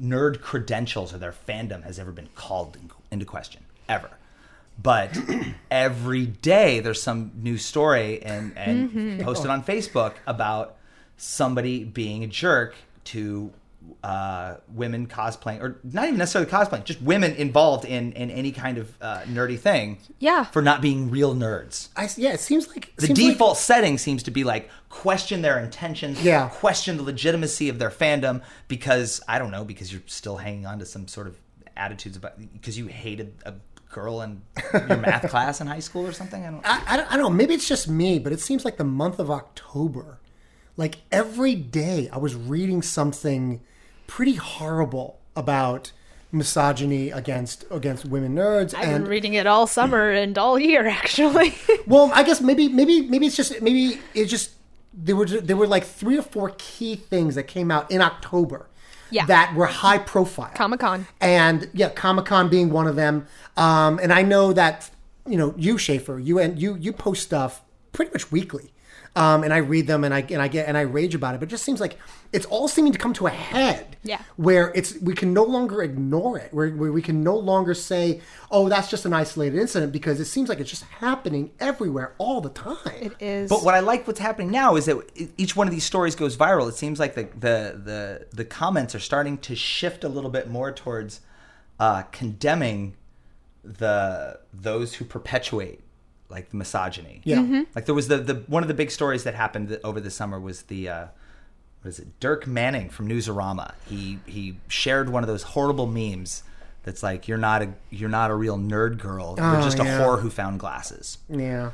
nerd 0.00 0.40
credentials 0.40 1.12
or 1.12 1.18
their 1.18 1.32
fandom 1.32 1.84
has 1.84 1.98
ever 1.98 2.10
been 2.10 2.28
called 2.34 2.78
into 3.10 3.26
question 3.26 3.62
ever. 3.88 4.10
But 4.82 5.18
every 5.70 6.26
day 6.26 6.80
there's 6.80 7.02
some 7.02 7.32
new 7.36 7.58
story 7.58 8.22
and 8.22 8.56
and 8.56 9.20
posted 9.22 9.50
on 9.50 9.62
Facebook 9.62 10.14
about 10.26 10.76
somebody 11.16 11.84
being 11.84 12.24
a 12.24 12.26
jerk 12.26 12.74
to 13.04 13.52
uh, 14.04 14.56
women 14.72 15.06
cosplaying, 15.06 15.60
or 15.60 15.78
not 15.82 16.04
even 16.04 16.18
necessarily 16.18 16.50
cosplaying, 16.50 16.84
just 16.84 17.00
women 17.02 17.34
involved 17.34 17.84
in 17.84 18.12
in 18.12 18.30
any 18.30 18.52
kind 18.52 18.78
of 18.78 18.94
uh, 19.02 19.20
nerdy 19.22 19.58
thing. 19.58 19.98
Yeah. 20.18 20.44
for 20.44 20.62
not 20.62 20.80
being 20.80 21.10
real 21.10 21.34
nerds. 21.34 21.88
I 21.96 22.08
yeah, 22.16 22.32
it 22.32 22.40
seems 22.40 22.68
like 22.68 22.92
The 22.96 23.06
seems 23.08 23.18
like- 23.18 23.32
default 23.32 23.56
setting 23.58 23.98
seems 23.98 24.22
to 24.24 24.30
be 24.30 24.44
like 24.44 24.70
question 24.88 25.42
their 25.42 25.58
intentions, 25.58 26.22
Yeah. 26.22 26.48
question 26.48 26.96
the 26.96 27.02
legitimacy 27.02 27.68
of 27.68 27.78
their 27.78 27.90
fandom 27.90 28.42
because 28.68 29.20
I 29.28 29.38
don't 29.38 29.50
know 29.50 29.64
because 29.64 29.92
you're 29.92 30.02
still 30.06 30.36
hanging 30.36 30.66
on 30.66 30.78
to 30.78 30.86
some 30.86 31.08
sort 31.08 31.26
of 31.26 31.36
attitudes 31.76 32.16
about 32.16 32.34
because 32.52 32.76
you 32.78 32.86
hated 32.86 33.32
a 33.46 33.54
girl 33.90 34.22
in 34.22 34.42
your 34.72 34.96
math 34.96 35.28
class 35.28 35.60
in 35.60 35.66
high 35.66 35.80
school 35.80 36.06
or 36.06 36.12
something. 36.12 36.44
I 36.44 36.50
don't. 36.50 36.66
I, 36.66 36.82
I, 36.86 36.96
don't, 36.96 37.12
I 37.12 37.16
don't 37.16 37.22
know. 37.22 37.36
Maybe 37.36 37.54
it's 37.54 37.68
just 37.68 37.88
me, 37.88 38.18
but 38.18 38.32
it 38.32 38.40
seems 38.40 38.64
like 38.64 38.76
the 38.76 38.84
month 38.84 39.18
of 39.18 39.30
October, 39.30 40.20
like 40.76 40.98
every 41.10 41.54
day, 41.54 42.08
I 42.12 42.18
was 42.18 42.34
reading 42.34 42.82
something 42.82 43.60
pretty 44.06 44.34
horrible 44.34 45.20
about 45.36 45.92
misogyny 46.32 47.10
against 47.10 47.64
against 47.70 48.04
women 48.04 48.34
nerds. 48.34 48.74
I've 48.74 48.88
and 48.88 49.04
been 49.04 49.10
reading 49.10 49.34
it 49.34 49.46
all 49.46 49.66
summer 49.66 50.10
and 50.22 50.36
all 50.38 50.58
year, 50.58 50.86
actually. 50.86 51.54
well, 51.86 52.10
I 52.14 52.22
guess 52.22 52.40
maybe 52.40 52.68
maybe 52.68 53.02
maybe 53.02 53.26
it's 53.26 53.36
just 53.36 53.60
maybe 53.60 54.00
it's 54.14 54.30
just 54.30 54.52
there 54.92 55.16
were 55.16 55.26
there 55.26 55.56
were 55.56 55.66
like 55.66 55.84
three 55.84 56.18
or 56.18 56.22
four 56.22 56.54
key 56.58 56.96
things 56.96 57.34
that 57.34 57.44
came 57.44 57.70
out 57.70 57.90
in 57.90 58.00
October. 58.00 58.68
Yeah. 59.10 59.26
That 59.26 59.54
were 59.54 59.66
high 59.66 59.98
profile. 59.98 60.52
Comic-Con. 60.54 61.06
And 61.20 61.68
yeah, 61.72 61.90
Comic 61.90 62.26
Con 62.26 62.48
being 62.48 62.70
one 62.70 62.86
of 62.86 62.96
them. 62.96 63.26
Um, 63.56 63.98
and 64.02 64.12
I 64.12 64.22
know 64.22 64.52
that 64.52 64.90
you 65.26 65.36
know 65.36 65.54
you 65.56 65.78
Schaffer, 65.78 66.18
you 66.18 66.38
and 66.38 66.58
you 66.60 66.76
you 66.76 66.92
post 66.92 67.22
stuff 67.22 67.62
pretty 67.92 68.12
much 68.12 68.30
weekly. 68.32 68.72
Um, 69.16 69.42
and 69.42 69.52
I 69.52 69.56
read 69.58 69.88
them 69.88 70.04
and 70.04 70.14
I 70.14 70.20
and 70.30 70.40
I 70.40 70.46
get 70.46 70.68
and 70.68 70.78
I 70.78 70.82
rage 70.82 71.16
about 71.16 71.34
it, 71.34 71.38
but 71.38 71.48
it 71.48 71.50
just 71.50 71.64
seems 71.64 71.80
like 71.80 71.98
it's 72.32 72.46
all 72.46 72.68
seeming 72.68 72.92
to 72.92 72.98
come 72.98 73.12
to 73.14 73.26
a 73.26 73.30
head. 73.30 73.96
Yeah. 74.04 74.20
Where 74.36 74.70
it's 74.74 74.98
we 75.00 75.14
can 75.14 75.34
no 75.34 75.42
longer 75.42 75.82
ignore 75.82 76.38
it, 76.38 76.54
where, 76.54 76.70
where 76.70 76.92
we 76.92 77.02
can 77.02 77.24
no 77.24 77.36
longer 77.36 77.74
say, 77.74 78.20
"Oh, 78.52 78.68
that's 78.68 78.88
just 78.88 79.04
an 79.06 79.12
isolated 79.12 79.58
incident," 79.58 79.92
because 79.92 80.20
it 80.20 80.26
seems 80.26 80.48
like 80.48 80.60
it's 80.60 80.70
just 80.70 80.84
happening 80.84 81.50
everywhere 81.58 82.14
all 82.18 82.40
the 82.40 82.50
time. 82.50 82.76
It 83.00 83.14
is. 83.18 83.50
But 83.50 83.64
what 83.64 83.74
I 83.74 83.80
like 83.80 84.06
what's 84.06 84.20
happening 84.20 84.52
now 84.52 84.76
is 84.76 84.84
that 84.84 84.96
each 85.36 85.56
one 85.56 85.66
of 85.66 85.72
these 85.72 85.84
stories 85.84 86.14
goes 86.14 86.36
viral. 86.36 86.68
It 86.68 86.76
seems 86.76 87.00
like 87.00 87.16
the 87.16 87.24
the 87.34 87.80
the, 87.84 88.26
the 88.30 88.44
comments 88.44 88.94
are 88.94 89.00
starting 89.00 89.38
to 89.38 89.56
shift 89.56 90.04
a 90.04 90.08
little 90.08 90.30
bit 90.30 90.48
more 90.48 90.70
towards 90.70 91.20
uh, 91.80 92.02
condemning 92.12 92.96
the 93.64 94.38
those 94.52 94.94
who 94.94 95.04
perpetuate 95.04 95.82
like 96.30 96.50
the 96.50 96.56
misogyny. 96.56 97.20
Yeah. 97.24 97.38
Mhm. 97.38 97.66
Like 97.74 97.86
there 97.86 97.94
was 97.94 98.08
the 98.08 98.18
the 98.18 98.34
one 98.46 98.62
of 98.62 98.68
the 98.68 98.74
big 98.74 98.90
stories 98.90 99.24
that 99.24 99.34
happened 99.34 99.78
over 99.84 100.00
the 100.00 100.10
summer 100.10 100.38
was 100.40 100.62
the 100.62 100.88
uh, 100.88 101.06
what 101.82 101.88
is 101.88 101.98
it? 101.98 102.18
Dirk 102.20 102.46
Manning 102.46 102.88
from 102.90 103.08
Newsarama. 103.08 103.72
He 103.86 104.18
he 104.26 104.56
shared 104.68 105.08
one 105.10 105.22
of 105.22 105.28
those 105.28 105.42
horrible 105.42 105.86
memes 105.86 106.42
that's 106.82 107.02
like 107.02 107.28
you're 107.28 107.38
not 107.38 107.62
a 107.62 107.72
you're 107.90 108.08
not 108.08 108.30
a 108.30 108.34
real 108.34 108.56
nerd 108.58 108.98
girl. 108.98 109.34
You're 109.36 109.56
Oh, 109.58 109.62
just 109.62 109.78
yeah. 109.78 109.98
a 109.98 110.00
whore 110.00 110.20
who 110.20 110.30
found 110.30 110.60
glasses. 110.60 111.18
Yeah. 111.28 111.70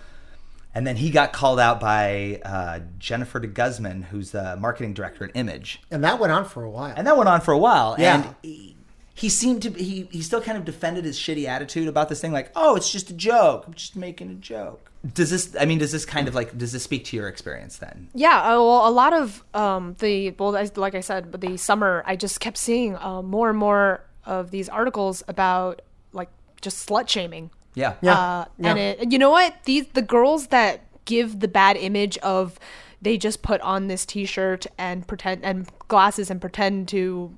And 0.75 0.87
then 0.87 0.97
he 0.97 1.09
got 1.09 1.33
called 1.33 1.59
out 1.59 1.81
by 1.81 2.39
uh, 2.45 2.81
Jennifer 2.99 3.41
de 3.41 3.47
Guzman, 3.47 4.03
who's 4.03 4.33
the 4.33 4.57
marketing 4.59 4.93
director 4.93 5.25
at 5.25 5.31
Image, 5.35 5.81
And 5.91 6.05
that 6.05 6.19
went 6.21 6.33
on 6.35 6.45
for 6.45 6.65
a 6.65 6.71
while. 6.71 6.93
and 6.95 7.07
that 7.07 7.17
went 7.17 7.31
on 7.31 7.41
for 7.41 7.53
a 7.53 7.59
while. 7.59 7.97
Yeah. 7.99 8.35
And 8.45 8.75
he, 9.17 9.27
he 9.27 9.29
seemed 9.29 9.63
to 9.63 9.71
he 9.71 10.09
he 10.11 10.23
still 10.23 10.41
kind 10.41 10.59
of 10.59 10.65
defended 10.65 11.05
his 11.05 11.19
shitty 11.19 11.47
attitude 11.47 11.89
about 11.89 12.09
this 12.09 12.21
thing, 12.21 12.33
like, 12.33 12.53
oh, 12.55 12.77
it's 12.77 12.91
just 12.91 13.11
a 13.11 13.15
joke. 13.15 13.65
I'm 13.67 13.75
just 13.75 13.97
making 13.97 14.31
a 14.31 14.35
joke. 14.35 14.91
Does 15.15 15.31
this? 15.31 15.57
I 15.59 15.65
mean, 15.65 15.79
does 15.79 15.93
this 15.93 16.05
kind 16.05 16.29
of 16.29 16.35
like 16.35 16.57
does 16.57 16.73
this 16.73 16.83
speak 16.83 17.05
to 17.07 17.17
your 17.17 17.29
experience 17.29 17.79
then? 17.79 18.09
Yeah, 18.15 18.41
uh, 18.43 18.57
well, 18.57 18.89
a 18.89 18.91
lot 18.91 19.13
of 19.13 19.45
um, 19.55 19.97
the 19.99 20.31
well, 20.33 20.53
like 20.77 20.95
I 20.95 21.01
said, 21.01 21.31
but 21.31 21.41
the 21.41 21.57
summer, 21.57 22.03
I 22.07 22.17
just 22.17 22.41
kept 22.41 22.59
seeing 22.59 22.97
uh, 22.97 23.23
more 23.23 23.51
and 23.51 23.59
more 23.59 24.05
of 24.25 24.51
these 24.51 24.69
articles 24.69 25.23
about 25.29 25.83
like 26.13 26.29
just 26.61 26.89
slut 26.89 27.09
shaming. 27.09 27.51
Yeah. 27.75 27.95
Yeah. 28.01 28.19
Uh, 28.19 28.45
and 28.59 28.79
it, 28.79 29.13
you 29.13 29.19
know 29.19 29.31
what? 29.31 29.55
These 29.65 29.89
the 29.89 30.03
girls 30.03 30.49
that 30.49 30.83
give 31.05 31.41
the 31.41 31.49
bad 31.49 31.77
image 31.77 32.19
of 32.19 32.59
they 33.01 33.17
just 33.17 33.43
put 33.43 33.61
on 33.61 33.87
this 33.87 34.05
T-shirt 34.05 34.67
and 34.77 35.07
pretend 35.07 35.45
and 35.45 35.71
glasses 35.87 36.31
and 36.31 36.41
pretend 36.41 36.89
to 36.89 37.37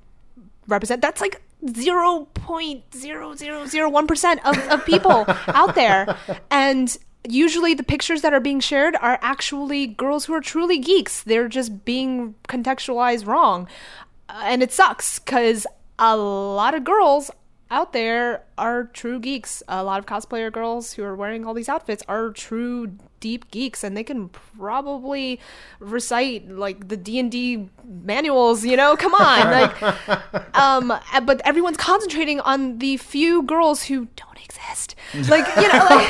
represent. 0.67 1.01
That's 1.01 1.21
like 1.21 1.41
zero 1.67 2.27
point 2.33 2.83
zero 2.95 3.35
zero 3.35 3.65
zero 3.65 3.89
one 3.89 4.07
percent 4.07 4.39
of 4.45 4.57
of 4.69 4.85
people 4.85 5.25
out 5.47 5.75
there, 5.75 6.17
and 6.49 6.97
usually 7.27 7.73
the 7.73 7.83
pictures 7.83 8.21
that 8.21 8.33
are 8.33 8.39
being 8.39 8.61
shared 8.61 8.95
are 9.01 9.19
actually 9.21 9.87
girls 9.87 10.25
who 10.25 10.33
are 10.33 10.41
truly 10.41 10.77
geeks. 10.77 11.21
They're 11.23 11.49
just 11.49 11.83
being 11.83 12.35
contextualized 12.47 13.27
wrong, 13.27 13.67
Uh, 14.29 14.41
and 14.43 14.63
it 14.63 14.71
sucks 14.71 15.19
because 15.19 15.65
a 15.97 16.15
lot 16.15 16.75
of 16.75 16.83
girls 16.83 17.31
out 17.71 17.93
there 17.93 18.45
are 18.57 18.85
true 18.85 19.19
geeks. 19.19 19.63
A 19.67 19.83
lot 19.83 19.99
of 19.99 20.05
cosplayer 20.05 20.51
girls 20.51 20.93
who 20.93 21.03
are 21.03 21.15
wearing 21.15 21.45
all 21.45 21.53
these 21.53 21.69
outfits 21.69 22.03
are 22.07 22.29
true 22.31 22.91
deep 23.19 23.49
geeks 23.51 23.83
and 23.83 23.95
they 23.95 24.03
can 24.03 24.29
probably 24.29 25.39
recite 25.79 26.49
like 26.49 26.87
the 26.87 26.97
D&D 26.97 27.69
manuals, 27.85 28.65
you 28.65 28.77
know? 28.77 28.95
Come 28.95 29.13
on. 29.13 29.51
like 29.51 30.55
um 30.55 30.93
but 31.25 31.41
everyone's 31.45 31.77
concentrating 31.77 32.39
on 32.41 32.79
the 32.79 32.97
few 32.97 33.43
girls 33.43 33.83
who 33.83 34.07
don't 34.15 34.43
exist. 34.43 34.95
Like, 35.29 35.47
you 35.55 35.67
know, 35.67 35.85
like 35.89 36.07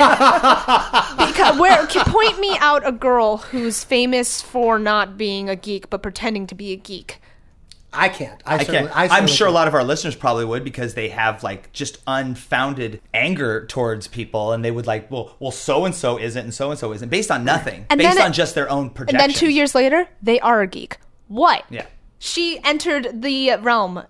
because 1.28 1.58
where 1.58 1.86
can 1.86 2.04
point 2.06 2.38
me 2.38 2.56
out 2.58 2.86
a 2.86 2.92
girl 2.92 3.38
who's 3.38 3.84
famous 3.84 4.40
for 4.42 4.78
not 4.78 5.16
being 5.16 5.48
a 5.48 5.56
geek 5.56 5.90
but 5.90 6.02
pretending 6.02 6.46
to 6.48 6.54
be 6.54 6.72
a 6.72 6.76
geek. 6.76 7.20
I 7.92 8.08
can't. 8.08 8.40
I, 8.46 8.56
I 8.56 8.64
can't. 8.64 8.96
I 8.96 9.08
I'm 9.08 9.26
sure 9.26 9.46
a 9.46 9.50
can't. 9.50 9.54
lot 9.54 9.68
of 9.68 9.74
our 9.74 9.82
listeners 9.82 10.14
probably 10.14 10.44
would 10.44 10.62
because 10.62 10.94
they 10.94 11.08
have 11.08 11.42
like 11.42 11.72
just 11.72 11.98
unfounded 12.06 13.00
anger 13.12 13.66
towards 13.66 14.06
people, 14.06 14.52
and 14.52 14.64
they 14.64 14.70
would 14.70 14.86
like, 14.86 15.10
well, 15.10 15.34
well, 15.40 15.50
so 15.50 15.84
and 15.84 15.94
so 15.94 16.18
isn't, 16.18 16.42
and 16.44 16.54
so 16.54 16.70
and 16.70 16.78
so 16.78 16.92
isn't, 16.92 17.08
based 17.08 17.30
on 17.30 17.44
nothing, 17.44 17.86
And 17.90 17.98
based 17.98 18.10
then 18.14 18.18
it- 18.18 18.26
on 18.26 18.32
just 18.32 18.54
their 18.54 18.70
own 18.70 18.92
And 19.08 19.18
then 19.18 19.32
2 19.32 19.50
years 19.50 19.74
later, 19.74 20.08
they 20.22 20.38
are 20.40 20.60
a 20.60 20.66
geek. 20.66 20.98
What? 21.28 21.64
Yeah. 21.70 21.86
She 22.18 22.60
entered 22.64 23.22
the 23.22 23.56
realm 23.56 24.04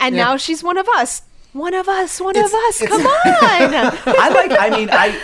and 0.00 0.14
Yeah. 0.16 0.24
now 0.24 0.36
she's 0.36 0.62
one 0.62 0.76
of 0.76 0.88
us. 0.96 1.22
One 1.52 1.72
of 1.74 1.88
us, 1.88 2.20
one 2.20 2.36
It's- 2.36 2.52
of 2.52 2.54
us. 2.54 2.88
Come 2.88 3.00
on. 3.06 3.08
I 4.06 4.28
like. 4.28 4.58
I 4.60 4.70
mean, 4.76 4.90
I. 4.92 5.18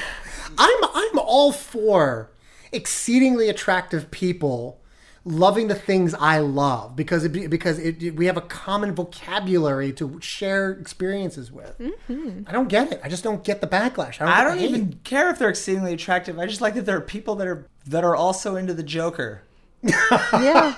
I'm 0.59 0.85
I'm 0.95 1.19
all 1.19 1.53
for 1.53 2.31
exceedingly 2.73 3.49
attractive 3.49 4.11
people 4.11 4.81
loving 5.25 5.69
the 5.69 5.75
things 5.75 6.15
I 6.15 6.39
love 6.39 6.97
because 6.97 7.25
it, 7.25 7.49
because 7.51 7.79
it, 7.79 8.03
it- 8.03 8.17
we 8.17 8.27
have 8.27 8.37
a 8.37 8.41
common 8.43 8.95
vocabulary 8.95 9.93
to 9.95 10.21
share 10.21 10.71
experiences 10.73 11.51
with. 11.53 11.79
Mm-hmm. 11.79 12.43
I 12.47 12.53
don't 12.53 12.69
get 12.69 12.93
it. 12.93 13.01
I 13.05 13.09
just 13.09 13.23
don't 13.23 13.45
get 13.45 13.61
the 13.61 13.67
backlash. 13.69 14.21
I 14.21 14.25
don't, 14.25 14.29
I 14.29 14.45
don't 14.45 14.57
the 14.57 14.63
hate. 14.63 14.71
even 14.71 14.99
care 15.05 15.31
if 15.31 15.39
they're 15.39 15.49
exceedingly 15.51 15.93
attractive. 15.95 16.39
I 16.39 16.47
just 16.47 16.61
like 16.61 16.75
that 16.75 16.87
there 16.87 16.97
are 16.97 17.01
people 17.01 17.37
that 17.37 17.47
are 17.47 17.67
that 17.87 18.03
are 18.05 18.17
also 18.17 18.57
into 18.57 18.75
the 18.75 18.83
Joker, 18.83 19.43
yeah. 19.83 20.75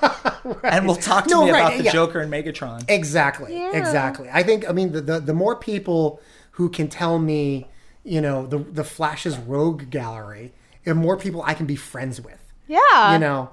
and 0.63 0.87
we'll 0.87 0.97
talk 0.97 1.25
to 1.25 1.31
No, 1.35 1.45
me 1.45 1.51
right, 1.51 1.61
about 1.61 1.79
the 1.79 1.85
yeah. 1.85 1.93
Joker 1.93 2.21
and 2.21 2.33
Megatron. 2.33 2.85
Exactly. 2.89 3.55
Yeah. 3.57 3.77
Exactly. 3.77 4.29
I 4.33 4.43
think. 4.43 4.69
I 4.69 4.73
mean, 4.73 4.93
the, 4.93 5.01
the 5.01 5.21
the 5.21 5.35
more 5.35 5.57
people 5.57 6.21
who 6.53 6.69
can 6.69 6.89
tell 6.89 7.19
me, 7.19 7.67
you 8.05 8.21
know, 8.21 8.47
the 8.47 8.59
the 8.59 8.85
Flash's 8.85 9.37
rogue 9.39 9.91
gallery, 9.91 10.53
the 10.85 10.95
more 10.95 11.17
people 11.17 11.43
I 11.47 11.55
can 11.55 11.67
be 11.67 11.77
friends 11.77 12.21
with. 12.21 12.41
Yeah. 12.67 13.13
you 13.13 13.19
know 13.19 13.51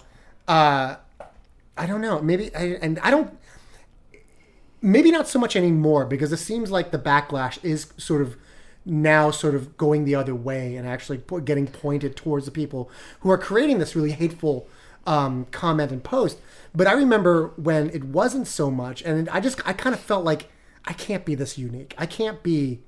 uh 0.52 0.98
i 1.78 1.86
don't 1.86 2.02
know. 2.02 2.22
Maybe 2.22 2.54
I, 2.56 2.78
and 2.82 3.00
i 3.00 3.10
don't 3.10 3.38
maybe 4.82 5.12
not 5.12 5.28
so 5.28 5.40
much 5.40 5.56
anymore 5.56 6.06
because 6.06 6.34
it 6.34 6.38
seems 6.38 6.72
like 6.72 6.92
the 6.92 7.00
backlash 7.00 7.64
is 7.64 7.94
sort 7.98 8.22
of 8.22 8.36
now 8.84 9.30
sort 9.32 9.56
of 9.56 9.78
going 9.78 10.06
the 10.06 10.16
other 10.16 10.36
way 10.36 10.76
and 10.76 10.88
actually 10.88 11.22
getting 11.46 11.68
pointed 11.68 12.16
towards 12.16 12.46
the 12.46 12.52
people 12.52 12.90
who 13.22 13.30
are 13.30 13.38
creating 13.38 13.78
this 13.78 13.96
really 13.96 14.12
hateful 14.12 14.68
um, 15.06 15.46
comment 15.52 15.92
and 15.92 16.04
post. 16.04 16.40
But 16.76 16.88
i 16.88 16.94
remember 16.94 17.54
when 17.56 17.90
it 17.92 18.04
wasn't 18.04 18.48
so 18.48 18.70
much 18.70 19.02
and 19.04 19.30
i 19.30 19.40
just 19.40 19.66
i 19.66 19.74
kind 19.74 19.94
of 19.94 20.02
felt 20.02 20.26
like 20.26 20.50
i 20.86 20.94
can't 20.94 21.26
be 21.26 21.36
this 21.36 21.58
unique. 21.58 21.94
I 21.98 22.06
can't 22.06 22.44
be 22.44 22.82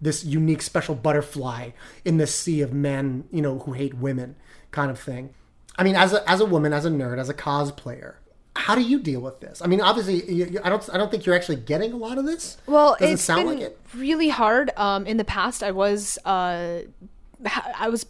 this 0.00 0.24
unique 0.24 0.62
special 0.62 0.94
butterfly 0.94 1.70
in 2.04 2.16
this 2.16 2.34
sea 2.34 2.60
of 2.62 2.72
men, 2.72 3.24
you 3.30 3.42
know, 3.42 3.58
who 3.60 3.72
hate 3.72 3.94
women 3.94 4.36
kind 4.70 4.90
of 4.90 4.98
thing. 4.98 5.34
I 5.80 5.82
mean, 5.82 5.96
as 5.96 6.12
a 6.12 6.30
as 6.30 6.40
a 6.40 6.44
woman, 6.44 6.74
as 6.74 6.84
a 6.84 6.90
nerd, 6.90 7.18
as 7.18 7.30
a 7.30 7.34
cosplayer, 7.34 8.16
how 8.54 8.74
do 8.74 8.82
you 8.82 9.00
deal 9.00 9.20
with 9.22 9.40
this? 9.40 9.62
I 9.62 9.66
mean, 9.66 9.80
obviously, 9.80 10.30
you, 10.30 10.44
you- 10.44 10.60
I 10.62 10.68
don't 10.68 10.86
I 10.92 10.98
don't 10.98 11.10
think 11.10 11.24
you're 11.24 11.34
actually 11.34 11.56
getting 11.56 11.92
a 11.92 11.96
lot 11.96 12.18
of 12.18 12.26
this. 12.26 12.58
Well, 12.66 12.96
doesn't 13.00 13.14
it's 13.14 13.22
sound 13.22 13.48
been 13.48 13.58
like 13.60 13.64
it. 13.68 13.78
really 13.94 14.28
hard. 14.28 14.70
Um, 14.76 15.06
in 15.06 15.16
the 15.16 15.24
past, 15.24 15.62
I 15.62 15.70
was 15.70 16.18
uh, 16.26 16.80
I 17.46 17.88
was 17.88 18.04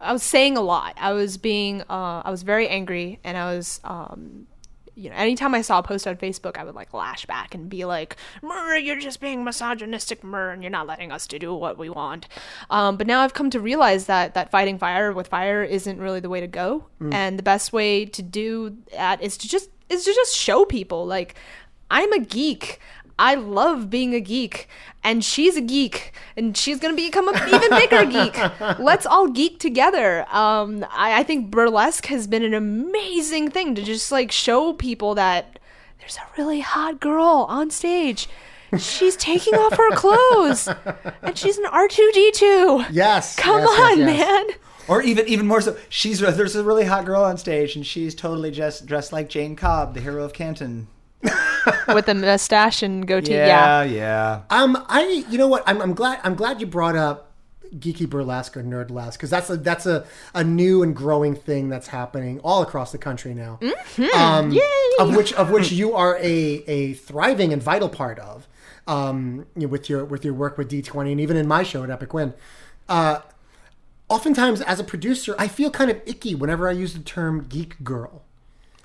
I 0.00 0.12
was 0.12 0.22
saying 0.22 0.56
a 0.56 0.60
lot. 0.60 0.94
I 0.98 1.12
was 1.14 1.36
being 1.36 1.82
uh, 1.90 2.22
I 2.24 2.30
was 2.30 2.44
very 2.44 2.68
angry, 2.68 3.18
and 3.24 3.36
I 3.36 3.56
was 3.56 3.80
um, 3.82 4.46
you 4.96 5.10
know, 5.10 5.16
anytime 5.16 5.54
I 5.54 5.60
saw 5.60 5.78
a 5.78 5.82
post 5.82 6.06
on 6.08 6.16
Facebook, 6.16 6.56
I 6.56 6.64
would 6.64 6.74
like 6.74 6.94
lash 6.94 7.26
back 7.26 7.54
and 7.54 7.68
be 7.68 7.84
like, 7.84 8.16
"Mur, 8.42 8.76
you're 8.76 8.98
just 8.98 9.20
being 9.20 9.44
misogynistic, 9.44 10.24
Mur, 10.24 10.50
and 10.50 10.62
you're 10.62 10.70
not 10.70 10.86
letting 10.86 11.12
us 11.12 11.26
to 11.28 11.38
do 11.38 11.54
what 11.54 11.76
we 11.78 11.90
want." 11.90 12.26
Um, 12.70 12.96
but 12.96 13.06
now 13.06 13.20
I've 13.20 13.34
come 13.34 13.50
to 13.50 13.60
realize 13.60 14.06
that 14.06 14.32
that 14.34 14.50
fighting 14.50 14.78
fire 14.78 15.12
with 15.12 15.28
fire 15.28 15.62
isn't 15.62 16.00
really 16.00 16.20
the 16.20 16.30
way 16.30 16.40
to 16.40 16.46
go, 16.46 16.86
and 17.12 17.38
the 17.38 17.42
best 17.42 17.72
way 17.74 18.06
to 18.06 18.22
do 18.22 18.76
that 18.92 19.22
is 19.22 19.36
to 19.36 19.48
just 19.48 19.68
is 19.90 20.04
to 20.04 20.14
just 20.14 20.34
show 20.34 20.64
people 20.64 21.06
like 21.06 21.34
I'm 21.90 22.12
a 22.12 22.18
geek. 22.18 22.80
I 23.18 23.34
love 23.34 23.88
being 23.88 24.14
a 24.14 24.20
geek, 24.20 24.68
and 25.02 25.24
she's 25.24 25.56
a 25.56 25.62
geek, 25.62 26.12
and 26.36 26.56
she's 26.56 26.78
gonna 26.78 26.94
become 26.94 27.28
an 27.28 27.36
even 27.48 27.70
bigger 27.70 28.04
geek. 28.04 28.38
Let's 28.78 29.06
all 29.06 29.28
geek 29.28 29.58
together. 29.58 30.26
Um, 30.30 30.84
I, 30.90 31.20
I 31.20 31.22
think 31.22 31.50
burlesque 31.50 32.06
has 32.06 32.26
been 32.26 32.42
an 32.42 32.54
amazing 32.54 33.50
thing 33.50 33.74
to 33.74 33.82
just 33.82 34.12
like 34.12 34.30
show 34.30 34.74
people 34.74 35.14
that 35.14 35.58
there's 36.00 36.16
a 36.16 36.40
really 36.40 36.60
hot 36.60 37.00
girl 37.00 37.46
on 37.48 37.70
stage. 37.70 38.28
She's 38.78 39.16
taking 39.16 39.54
off 39.54 39.76
her 39.76 39.90
clothes, 39.92 40.68
and 41.22 41.38
she's 41.38 41.56
an 41.56 41.66
R 41.66 41.88
two 41.88 42.10
D 42.12 42.32
two. 42.32 42.84
Yes. 42.90 43.36
Come 43.36 43.60
yes, 43.60 43.70
yes, 43.70 43.92
on, 43.92 43.98
yes. 43.98 44.06
man. 44.06 44.56
Or 44.88 45.02
even 45.02 45.26
even 45.26 45.46
more 45.46 45.60
so, 45.60 45.76
she's 45.88 46.20
there's 46.20 46.54
a 46.54 46.62
really 46.62 46.84
hot 46.84 47.06
girl 47.06 47.24
on 47.24 47.38
stage, 47.38 47.76
and 47.76 47.86
she's 47.86 48.14
totally 48.14 48.50
just 48.50 48.84
dressed 48.86 49.12
like 49.12 49.28
Jayne 49.28 49.56
Cobb, 49.56 49.94
the 49.94 50.00
hero 50.00 50.24
of 50.24 50.32
Canton. 50.32 50.88
With 51.88 52.08
a 52.08 52.14
mustache 52.14 52.82
and 52.82 53.06
goatee. 53.06 53.32
Yeah. 53.32 53.82
yeah. 53.82 54.42
Um, 54.50 54.84
I 54.88 55.24
you 55.28 55.38
know 55.38 55.48
what? 55.48 55.62
I'm, 55.66 55.80
I'm 55.80 55.94
glad 55.94 56.20
I'm 56.22 56.34
glad 56.34 56.60
you 56.60 56.66
brought 56.66 56.96
up 56.96 57.32
geeky 57.74 58.08
burlesque 58.08 58.56
or 58.56 58.62
nerdlesque 58.62 59.14
because 59.14 59.30
that's 59.30 59.50
a 59.50 59.56
that's 59.56 59.86
a, 59.86 60.06
a 60.34 60.44
new 60.44 60.82
and 60.82 60.94
growing 60.94 61.34
thing 61.34 61.68
that's 61.68 61.88
happening 61.88 62.38
all 62.40 62.62
across 62.62 62.92
the 62.92 62.98
country 62.98 63.34
now. 63.34 63.58
Um, 64.14 64.52
Of 65.00 65.16
which 65.16 65.32
of 65.34 65.50
which 65.50 65.72
you 65.72 65.94
are 65.94 66.16
a, 66.18 66.22
a 66.66 66.94
thriving 66.94 67.52
and 67.52 67.62
vital 67.62 67.88
part 67.88 68.18
of. 68.18 68.46
Um, 68.86 69.46
you 69.56 69.62
know, 69.62 69.68
with 69.68 69.90
your 69.90 70.04
with 70.04 70.24
your 70.24 70.34
work 70.34 70.56
with 70.56 70.70
D20 70.70 71.10
and 71.12 71.20
even 71.20 71.36
in 71.36 71.48
my 71.48 71.62
show 71.64 71.82
at 71.82 71.90
Epic 71.90 72.14
Win. 72.14 72.34
Uh, 72.88 73.20
oftentimes 74.08 74.60
as 74.62 74.78
a 74.78 74.84
producer, 74.84 75.34
I 75.38 75.48
feel 75.48 75.70
kind 75.70 75.90
of 75.90 76.00
icky 76.06 76.34
whenever 76.34 76.68
I 76.68 76.72
use 76.72 76.94
the 76.94 77.00
term 77.00 77.46
geek 77.48 77.82
girl. 77.82 78.22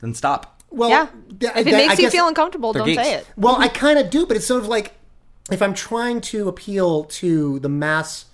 Then 0.01 0.13
stop. 0.15 0.60
Well, 0.71 0.89
Yeah. 0.89 1.07
th- 1.39 1.51
If 1.55 1.67
it 1.67 1.71
that- 1.71 1.77
makes 1.77 1.89
I 1.91 1.93
you 1.93 2.01
guess- 2.03 2.11
feel 2.11 2.27
uncomfortable, 2.27 2.73
don't 2.73 2.93
say 2.95 3.13
it. 3.15 3.27
well, 3.37 3.57
I 3.59 3.67
kind 3.67 3.99
of 3.99 4.09
do, 4.09 4.25
but 4.25 4.37
it's 4.37 4.45
sort 4.47 4.61
of 4.61 4.67
like 4.67 4.93
if 5.51 5.61
I'm 5.61 5.73
trying 5.73 6.21
to 6.21 6.47
appeal 6.47 7.03
to 7.05 7.59
the 7.59 7.69
mass 7.69 8.25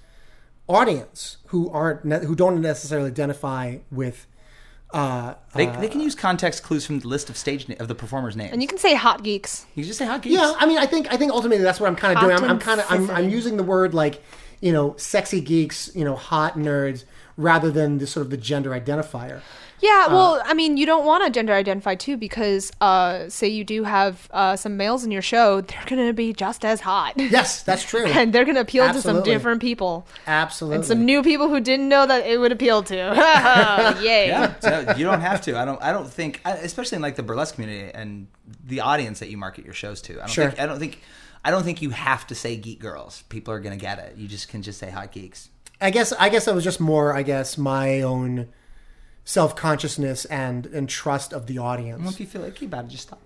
audience 0.68 1.38
who 1.48 1.70
aren't 1.72 2.04
ne- 2.06 2.26
who 2.26 2.36
don't 2.36 2.62
necessarily 2.62 3.10
identify 3.10 3.78
with. 3.92 4.28
Uh, 4.94 5.34
They, 5.54 5.66
they 5.66 5.90
can 5.90 6.00
use 6.00 6.16
context 6.16 6.64
clues 6.64 6.86
from 6.86 7.00
the 7.00 7.10
list 7.10 7.30
of 7.30 7.36
stage 7.36 7.68
na- 7.68 7.76
of 7.80 7.90
the 7.90 7.96
performers' 7.96 8.38
names. 8.38 8.54
And 8.54 8.62
you 8.62 8.70
can 8.70 8.78
say 8.78 8.94
hot 8.96 9.22
geeks. 9.22 9.66
You 9.76 9.84
just 9.84 10.00
say 10.00 10.06
hot 10.06 10.22
geeks. 10.22 10.36
yeah, 10.36 10.54
I 10.58 10.66
mean, 10.66 10.78
I 10.78 10.86
think 10.86 11.12
I 11.12 11.18
think 11.18 11.34
ultimately 11.34 11.62
that's 11.64 11.80
what 11.82 11.88
I'm 11.88 11.96
kind 11.98 12.18
of 12.18 12.24
doing. 12.24 12.38
I'm, 12.38 12.44
I'm 12.52 12.60
kind 12.60 12.80
of 12.80 12.86
I'm, 12.90 13.10
I'm 13.12 13.30
using 13.30 13.58
the 13.58 13.64
word 13.64 13.94
like 13.94 14.24
you 14.62 14.72
know 14.72 14.96
sexy 14.98 15.42
geeks, 15.42 15.90
you 15.94 16.06
know, 16.06 16.16
hot 16.16 16.56
nerds, 16.58 17.04
rather 17.38 17.70
than 17.72 18.00
the 18.00 18.08
sort 18.08 18.26
of 18.26 18.32
the 18.32 18.38
gender 18.38 18.72
identifier. 18.72 19.42
Yeah, 19.80 20.08
well, 20.08 20.42
I 20.44 20.56
mean, 20.56 20.76
you 20.76 20.88
don't 20.88 21.06
want 21.06 21.24
to 21.24 21.30
gender 21.30 21.54
identify 21.54 21.94
too 21.94 22.18
because, 22.18 22.72
uh, 22.82 23.30
say 23.30 23.48
you 23.48 23.64
do 23.64 23.84
have 23.84 24.28
uh, 24.32 24.56
some 24.56 24.76
males 24.76 25.04
in 25.04 25.12
your 25.12 25.22
show, 25.22 25.62
they're 25.62 25.86
gonna 25.86 26.14
be 26.14 26.34
just 26.34 26.66
as 26.66 26.82
hot, 26.82 27.14
Yes, 27.16 27.62
that's 27.62 27.84
true. 27.84 28.06
and 28.08 28.34
they're 28.34 28.44
gonna 28.44 28.62
appeal 28.62 28.92
to 28.92 29.00
some 29.00 29.22
different 29.22 29.62
people, 29.62 30.08
Absolutely. 30.26 30.78
and 30.78 30.86
some 30.86 31.06
new 31.06 31.22
people 31.22 31.48
who 31.48 31.60
didn't 31.60 31.90
know 31.90 32.08
that 32.08 32.26
it 32.26 32.40
would 32.40 32.52
appeal 32.52 32.82
to. 32.82 32.96
Yay! 34.02 34.28
Yeah, 34.30 34.60
so 34.60 34.94
you 34.98 35.06
don't 35.06 35.22
have 35.22 35.42
to. 35.42 35.56
I 35.56 35.64
don't. 35.64 35.80
I 35.82 35.92
don't 35.92 36.10
think, 36.12 36.42
especially 36.44 36.96
in 36.96 37.04
like 37.04 37.16
the 37.16 37.24
burlesque 37.24 37.54
community 37.54 37.92
and 37.94 38.26
the 38.66 38.80
audience 38.80 39.20
that 39.20 39.30
you 39.30 39.38
market 39.38 39.64
your 39.64 39.76
shows 39.76 40.02
to. 40.04 40.14
I 40.16 40.18
don't 40.22 40.30
Sure. 40.30 40.48
think. 40.50 40.60
I 40.60 40.66
don't 40.66 40.80
think. 40.80 41.02
I 41.46 41.52
don't 41.52 41.64
think 41.64 41.84
you 41.84 41.92
have 41.92 42.26
to 42.28 42.36
say 42.36 42.58
geek 42.58 42.80
girls. 42.80 43.22
People 43.30 43.54
are 43.54 43.60
gonna 43.60 43.78
get 43.78 44.00
it. 44.00 44.18
You 44.18 44.28
just 44.28 44.48
can 44.50 44.64
just 44.64 44.80
say 44.80 44.90
hot 44.90 45.12
geeks. 45.12 45.50
I 45.80 45.92
guess 45.92 46.12
I 46.14 46.30
guess 46.30 46.48
it 46.48 46.56
was 46.56 46.64
just 46.64 46.80
more 46.80 47.14
I 47.14 47.24
guess 47.24 47.58
my 47.58 48.02
own 48.02 48.50
self 49.24 49.56
consciousness 49.56 50.26
and 50.26 50.66
and 50.68 50.90
trust 50.90 51.34
of 51.34 51.48
the 51.48 51.58
audience. 51.58 52.00
Well, 52.00 52.08
audience. 52.10 52.16
if 52.16 52.20
you 52.20 52.26
feel 52.28 52.44
icky 52.44 52.66
about 52.66 52.86
it, 52.86 52.90
just 52.90 53.04
stop. 53.04 53.22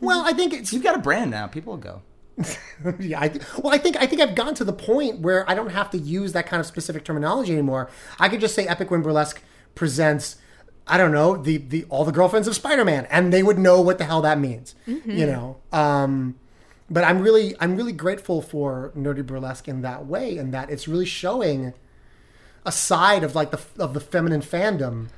Well, 0.00 0.22
I 0.24 0.32
think 0.32 0.52
it's 0.52 0.72
You've 0.72 0.82
got 0.82 0.96
a 0.96 1.00
brand 1.00 1.30
now. 1.30 1.46
People 1.46 1.74
will 1.74 1.78
go. 1.80 2.02
yeah. 2.98 3.20
I, 3.20 3.28
th- 3.28 3.44
well, 3.58 3.74
I 3.74 3.78
think 3.78 3.96
I 3.96 4.06
think 4.06 4.20
I've 4.20 4.34
gotten 4.34 4.54
to 4.56 4.64
the 4.64 4.72
point 4.72 5.20
where 5.20 5.48
I 5.48 5.54
don't 5.54 5.70
have 5.70 5.90
to 5.90 5.98
use 5.98 6.32
that 6.32 6.46
kind 6.46 6.60
of 6.60 6.66
specific 6.66 7.04
terminology 7.04 7.52
anymore. 7.52 7.90
I 8.18 8.28
could 8.28 8.40
just 8.40 8.54
say 8.54 8.66
Epic 8.66 8.90
Win 8.90 9.02
Burlesque 9.02 9.42
presents. 9.74 10.36
I 10.86 10.96
don't 10.96 11.12
know 11.12 11.36
the 11.36 11.58
the 11.58 11.84
all 11.88 12.04
the 12.04 12.12
girlfriends 12.12 12.48
of 12.48 12.54
Spider 12.54 12.84
Man, 12.84 13.06
and 13.10 13.32
they 13.32 13.42
would 13.42 13.58
know 13.58 13.80
what 13.80 13.98
the 13.98 14.04
hell 14.04 14.22
that 14.22 14.38
means. 14.38 14.74
You 14.86 15.26
know. 15.26 15.58
Um, 15.72 16.36
but 16.90 17.04
I'm 17.04 17.20
really 17.20 17.54
I'm 17.60 17.76
really 17.76 17.92
grateful 17.92 18.42
for 18.42 18.92
Nerdy 18.96 19.24
Burlesque 19.24 19.68
in 19.68 19.82
that 19.82 20.06
way, 20.06 20.36
and 20.36 20.52
that 20.52 20.70
it's 20.70 20.88
really 20.88 21.06
showing 21.06 21.72
a 22.66 22.72
side 22.72 23.22
of 23.22 23.34
like 23.34 23.52
the 23.52 23.60
of 23.78 23.94
the 23.94 24.00
feminine 24.00 24.42
fandom. 24.42 25.08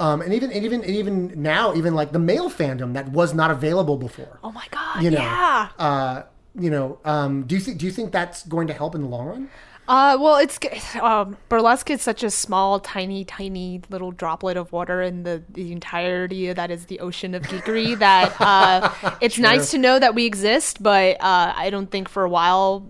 Um, 0.00 0.22
and 0.22 0.32
even 0.32 0.52
and 0.52 0.64
even 0.64 0.82
and 0.82 0.90
even 0.90 1.42
now, 1.42 1.74
even 1.74 1.94
like 1.94 2.12
the 2.12 2.20
male 2.20 2.48
fandom 2.48 2.94
that 2.94 3.10
was 3.10 3.34
not 3.34 3.50
available 3.50 3.96
before. 3.96 4.38
Oh 4.44 4.52
my 4.52 4.66
god! 4.70 5.02
you 5.02 5.10
know, 5.10 5.18
yeah. 5.18 5.68
uh, 5.76 6.22
you 6.58 6.70
know, 6.70 7.00
um, 7.04 7.42
do 7.42 7.56
you 7.56 7.60
think 7.60 7.78
do 7.78 7.86
you 7.86 7.92
think 7.92 8.12
that's 8.12 8.46
going 8.46 8.68
to 8.68 8.72
help 8.72 8.94
in 8.94 9.02
the 9.02 9.08
long 9.08 9.26
run? 9.26 9.50
Uh, 9.88 10.18
well, 10.20 10.36
it's 10.36 10.58
um, 10.96 11.38
burlesque 11.48 11.88
is 11.90 12.02
such 12.02 12.22
a 12.22 12.30
small, 12.30 12.78
tiny, 12.78 13.24
tiny 13.24 13.80
little 13.88 14.12
droplet 14.12 14.58
of 14.58 14.70
water 14.70 15.00
in 15.00 15.22
the, 15.22 15.42
the 15.48 15.72
entirety 15.72 16.52
that 16.52 16.70
is 16.70 16.84
the 16.86 17.00
ocean 17.00 17.34
of 17.34 17.42
geekery. 17.44 17.98
that 17.98 18.38
uh, 18.38 19.16
it's 19.22 19.38
nice 19.38 19.70
to 19.70 19.78
know 19.78 19.98
that 19.98 20.14
we 20.14 20.26
exist, 20.26 20.82
but 20.82 21.16
uh, 21.22 21.54
I 21.56 21.70
don't 21.70 21.90
think 21.90 22.10
for 22.10 22.22
a 22.22 22.28
while 22.28 22.86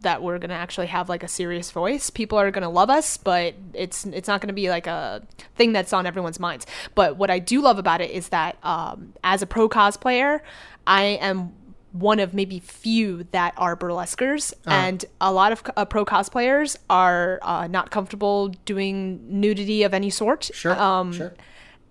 that 0.00 0.22
we're 0.22 0.38
gonna 0.38 0.54
actually 0.54 0.86
have 0.86 1.10
like 1.10 1.22
a 1.22 1.28
serious 1.28 1.70
voice. 1.70 2.08
People 2.08 2.38
are 2.38 2.50
gonna 2.50 2.70
love 2.70 2.88
us, 2.88 3.18
but 3.18 3.54
it's 3.74 4.06
it's 4.06 4.28
not 4.28 4.40
gonna 4.40 4.54
be 4.54 4.70
like 4.70 4.86
a 4.86 5.22
thing 5.56 5.74
that's 5.74 5.92
on 5.92 6.06
everyone's 6.06 6.40
minds. 6.40 6.66
But 6.94 7.18
what 7.18 7.30
I 7.30 7.38
do 7.38 7.60
love 7.60 7.78
about 7.78 8.00
it 8.00 8.10
is 8.10 8.30
that 8.30 8.56
um, 8.62 9.12
as 9.22 9.42
a 9.42 9.46
pro 9.46 9.68
cosplayer, 9.68 10.40
I 10.86 11.02
am 11.20 11.52
one 11.94 12.18
of 12.18 12.34
maybe 12.34 12.58
few 12.58 13.24
that 13.30 13.54
are 13.56 13.76
burlesquers, 13.76 14.52
and 14.66 15.04
a 15.20 15.32
lot 15.32 15.52
of 15.52 15.62
uh, 15.76 15.84
pro 15.84 16.04
cosplayers 16.04 16.76
are 16.90 17.38
uh, 17.42 17.68
not 17.68 17.90
comfortable 17.90 18.48
doing 18.64 19.20
nudity 19.40 19.84
of 19.84 19.94
any 19.94 20.10
sort. 20.10 20.50
Sure, 20.52 20.76
Um, 20.80 21.12
sure. 21.12 21.32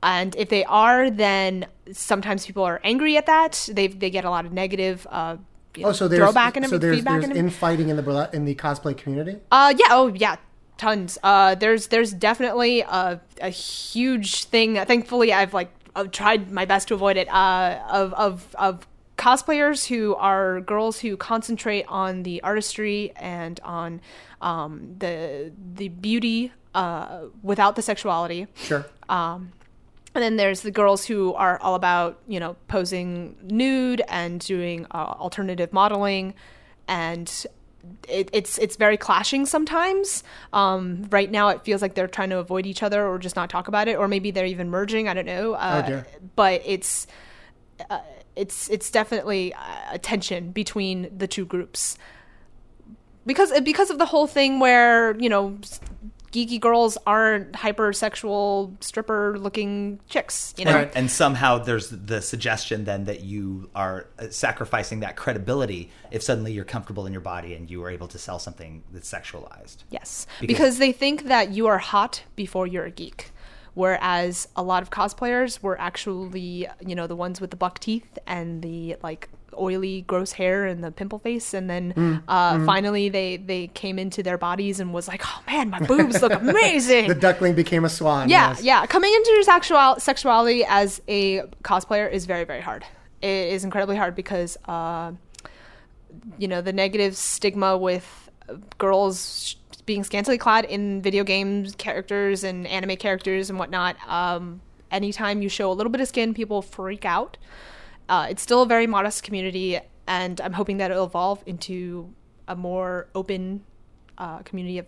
And 0.02 0.36
if 0.36 0.50
they 0.50 0.66
are, 0.66 1.10
then 1.10 1.66
sometimes 1.94 2.46
people 2.46 2.64
are 2.64 2.82
angry 2.84 3.16
at 3.16 3.26
that. 3.28 3.70
They 3.72 3.88
they 3.88 4.10
get 4.10 4.26
a 4.26 4.30
lot 4.30 4.46
of 4.46 4.52
negative. 4.52 5.08
Uh, 5.10 5.38
you 5.78 5.84
know, 5.84 5.90
Oh, 5.90 5.92
so 5.94 6.08
there's 6.10 6.20
throwback 6.20 6.58
and 6.58 6.68
so 6.68 6.78
there's, 6.78 6.98
feedback 6.98 7.14
there's 7.14 7.24
everything. 7.24 7.46
infighting 7.46 7.88
in 7.90 7.96
the 7.96 8.30
in 8.34 8.44
the 8.44 8.54
cosplay 8.56 8.98
community. 8.98 9.38
Uh, 9.50 9.74
yeah. 9.78 9.88
Oh, 9.92 10.08
yeah. 10.14 10.36
Tons. 10.78 11.18
Uh, 11.24 11.56
there's 11.56 11.88
there's 11.88 12.12
definitely 12.12 12.82
a, 12.82 13.22
a 13.40 13.50
huge 13.50 14.44
thing. 14.46 14.76
Thankfully, 14.86 15.32
I've 15.32 15.54
like 15.54 15.72
I've 15.96 16.12
tried 16.12 16.52
my 16.52 16.66
best 16.66 16.90
to 16.90 16.94
avoid 16.96 17.16
it. 17.16 17.28
Uh, 17.34 17.80
of 17.90 18.14
of 18.16 18.54
of 18.60 18.86
cosplayers 19.18 19.88
who 19.88 20.16
are 20.16 20.62
girls 20.62 21.00
who 21.00 21.16
concentrate 21.18 21.86
on 21.88 22.24
the 22.24 22.42
artistry 22.44 23.12
and 23.16 23.60
on 23.64 24.02
um, 24.42 24.96
the 24.98 25.52
the 25.76 25.90
beauty 25.90 26.52
uh, 26.76 27.26
without 27.42 27.76
the 27.76 27.82
sexuality. 27.82 28.48
Sure. 28.56 28.86
And 30.16 30.22
then 30.22 30.36
there's 30.36 30.62
the 30.62 30.70
girls 30.70 31.06
who 31.06 31.34
are 31.34 31.60
all 31.60 31.74
about, 31.74 32.20
you 32.28 32.40
know, 32.40 32.56
posing 32.68 33.36
nude 33.42 34.04
and 34.08 34.40
doing 34.40 34.86
uh, 34.92 34.98
alternative 34.98 35.74
modeling, 35.74 36.36
and 36.88 37.28
it, 38.08 38.30
it's 38.32 38.60
it's 38.60 38.76
very 38.76 38.96
clashing 38.96 39.48
sometimes. 39.48 40.24
Um, 40.52 41.08
right 41.10 41.32
now, 41.32 41.50
it 41.50 41.64
feels 41.64 41.82
like 41.82 41.96
they're 41.96 42.08
trying 42.08 42.30
to 42.30 42.38
avoid 42.38 42.68
each 42.68 42.84
other 42.84 43.08
or 43.08 43.18
just 43.18 43.36
not 43.36 43.50
talk 43.50 43.68
about 43.68 43.88
it, 43.88 43.98
or 43.98 44.08
maybe 44.08 44.30
they're 44.30 44.46
even 44.46 44.70
merging. 44.70 45.08
I 45.10 45.16
don't 45.16 45.26
know. 45.26 45.54
Uh, 45.54 46.04
Oh. 46.06 46.20
But 46.36 46.62
it's 46.64 47.08
uh, 47.90 48.00
it's 48.36 48.70
it's 48.70 48.90
definitely 48.92 49.54
uh, 49.54 49.60
a 49.92 50.00
tension 50.00 50.52
between 50.52 51.10
the 51.16 51.28
two 51.28 51.46
groups 51.46 51.98
because 53.26 53.52
because 53.62 53.90
of 53.90 53.98
the 53.98 54.06
whole 54.06 54.28
thing 54.28 54.60
where 54.60 55.16
you 55.20 55.30
know 55.30 55.58
geeky 56.32 56.60
girls 56.60 56.98
aren't 57.06 57.52
hypersexual 57.52 58.74
stripper 58.84 59.38
looking 59.38 60.00
chicks 60.10 60.52
you 60.58 60.66
know 60.66 60.74
Right. 60.74 60.92
And 60.96 61.12
somehow 61.12 61.60
there's 61.60 61.90
the 61.90 62.24
suggestion 62.24 62.86
then 62.86 63.04
that 63.06 63.22
you 63.22 63.70
are 63.76 64.08
uh, 64.18 64.30
sacrificing 64.32 65.02
that 65.02 65.16
credibility 65.16 65.92
if 66.10 66.24
suddenly 66.24 66.52
you're 66.52 66.66
comfortable 66.66 67.06
in 67.06 67.14
your 67.14 67.22
body 67.22 67.54
and 67.54 67.70
you 67.70 67.84
are 67.84 67.90
able 67.92 68.08
to 68.08 68.18
sell 68.18 68.40
something 68.40 68.82
that's 68.92 69.12
sexualized. 69.12 69.78
yes 69.92 70.26
Because- 70.42 70.48
because 70.58 70.78
they 70.80 70.92
think 70.92 71.26
that 71.26 71.52
you 71.52 71.68
are 71.68 71.78
hot 71.78 72.24
before 72.36 72.66
you're 72.66 72.86
a 72.86 72.92
geek 72.92 73.30
whereas 73.74 74.48
a 74.56 74.64
lot 74.64 74.84
of 74.84 74.90
cosplayers 74.90 75.62
were 75.62 75.80
actually 75.80 76.68
you 76.86 76.96
know 76.96 77.08
the 77.08 77.16
ones 77.16 77.42
with 77.42 77.50
the 77.50 77.58
buck 77.58 77.80
teeth 77.80 78.18
and 78.28 78.62
the 78.62 78.96
like 79.04 79.30
oily 79.56 80.02
gross 80.02 80.32
hair 80.32 80.66
and 80.66 80.84
the 80.84 80.92
pimple 80.92 81.20
face 81.20 81.54
and 81.54 81.70
then 81.70 81.94
Mm, 81.94 82.24
uh, 82.28 82.54
mm-hmm. 82.54 82.66
finally 82.66 83.10
they 83.10 83.38
they 83.38 83.68
came 83.68 84.00
into 84.00 84.24
their 84.24 84.38
bodies 84.38 84.80
and 84.80 84.94
was 84.94 85.08
like 85.08 85.22
oh 85.26 85.44
man 85.46 85.70
my 85.70 85.80
boobs 85.80 86.22
look 86.24 86.34
amazing 86.34 87.08
The 87.14 87.16
duckling 87.16 87.54
became 87.54 87.86
a 87.86 87.90
swan. 87.90 88.30
Yeah, 88.30 88.50
yes. 88.50 88.64
yeah. 88.64 88.86
Coming 88.88 89.14
into 89.14 89.32
your 89.32 89.44
sexual 89.44 90.00
sexuality 90.00 90.66
as 90.68 91.02
a 91.08 91.42
cosplayer 91.64 92.12
is 92.12 92.26
very, 92.26 92.44
very 92.44 92.62
hard. 92.62 92.84
It 93.22 93.54
is 93.54 93.64
incredibly 93.64 93.96
hard 93.96 94.16
because, 94.16 94.58
uh, 94.66 95.12
you 96.38 96.48
know, 96.48 96.62
the 96.62 96.74
negative 96.74 97.16
stigma 97.16 97.78
with 97.78 98.30
girls 98.78 99.56
being 99.86 100.04
scantily 100.04 100.38
clad 100.38 100.66
in 100.66 101.02
video 101.02 101.24
games 101.24 101.76
characters 101.76 102.44
and 102.44 102.66
anime 102.68 102.96
characters 102.98 103.50
and 103.50 103.60
whatnot. 103.60 103.96
Um, 104.08 104.62
anytime 104.92 105.42
you 105.42 105.50
show 105.50 105.72
a 105.72 105.74
little 105.74 105.92
bit 105.92 106.02
of 106.02 106.08
skin, 106.08 106.34
people 106.34 106.62
freak 106.62 107.06
out. 107.06 107.38
Uh, 108.08 108.28
it's 108.30 108.42
still 108.42 108.62
a 108.62 108.66
very 108.66 108.88
modest 108.88 109.24
community, 109.24 109.80
and 110.08 110.40
I'm 110.42 110.54
hoping 110.54 110.78
that 110.78 110.92
it'll 110.92 111.06
evolve 111.06 111.44
into 111.46 112.14
a 112.48 112.56
more 112.56 113.08
open 113.16 113.64
uh, 114.18 114.40
community 114.40 114.78
of 114.78 114.86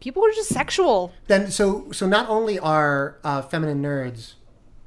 people 0.00 0.22
who 0.22 0.28
are 0.28 0.32
just 0.32 0.50
sexual. 0.50 1.12
Then 1.26 1.50
so 1.50 1.90
so 1.92 2.06
not 2.06 2.28
only 2.28 2.58
are 2.58 3.18
uh, 3.24 3.42
feminine 3.42 3.82
nerds 3.82 4.34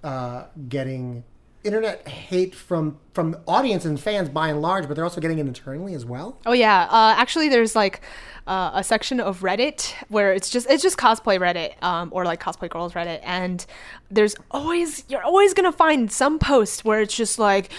uh, 0.04 0.46
getting 0.70 1.24
internet 1.64 2.08
hate 2.08 2.56
from 2.56 2.98
from 3.14 3.36
audience 3.48 3.86
and 3.86 4.00
fans 4.00 4.30
by 4.30 4.50
and 4.50 4.62
large, 4.62 4.88
but 4.88 4.96
they're 4.96 5.04
also 5.04 5.22
getting 5.22 5.40
it 5.40 5.48
internally 5.48 5.94
as 5.94 6.06
well. 6.06 6.38
Oh 6.46 6.54
yeah, 6.54 6.88
uh, 6.90 7.16
actually, 7.18 7.50
there's 7.50 7.76
like 7.76 8.02
uh, 8.48 8.72
a 8.74 8.84
section 8.84 9.20
of 9.20 9.42
Reddit 9.42 9.94
where 10.10 10.34
it's 10.34 10.50
just 10.50 10.70
it's 10.70 10.84
just 10.84 10.98
cosplay 10.98 11.40
Reddit 11.40 11.82
um, 11.84 12.10
or 12.12 12.26
like 12.26 12.42
cosplay 12.42 12.70
girls 12.70 12.94
Reddit, 12.94 13.20
and 13.24 13.66
there's 14.10 14.36
always 14.50 15.04
you're 15.10 15.24
always 15.24 15.54
gonna 15.54 15.72
find 15.72 16.12
some 16.12 16.40
post 16.40 16.86
where 16.86 17.02
it's 17.02 17.16
just 17.16 17.38
like, 17.38 17.70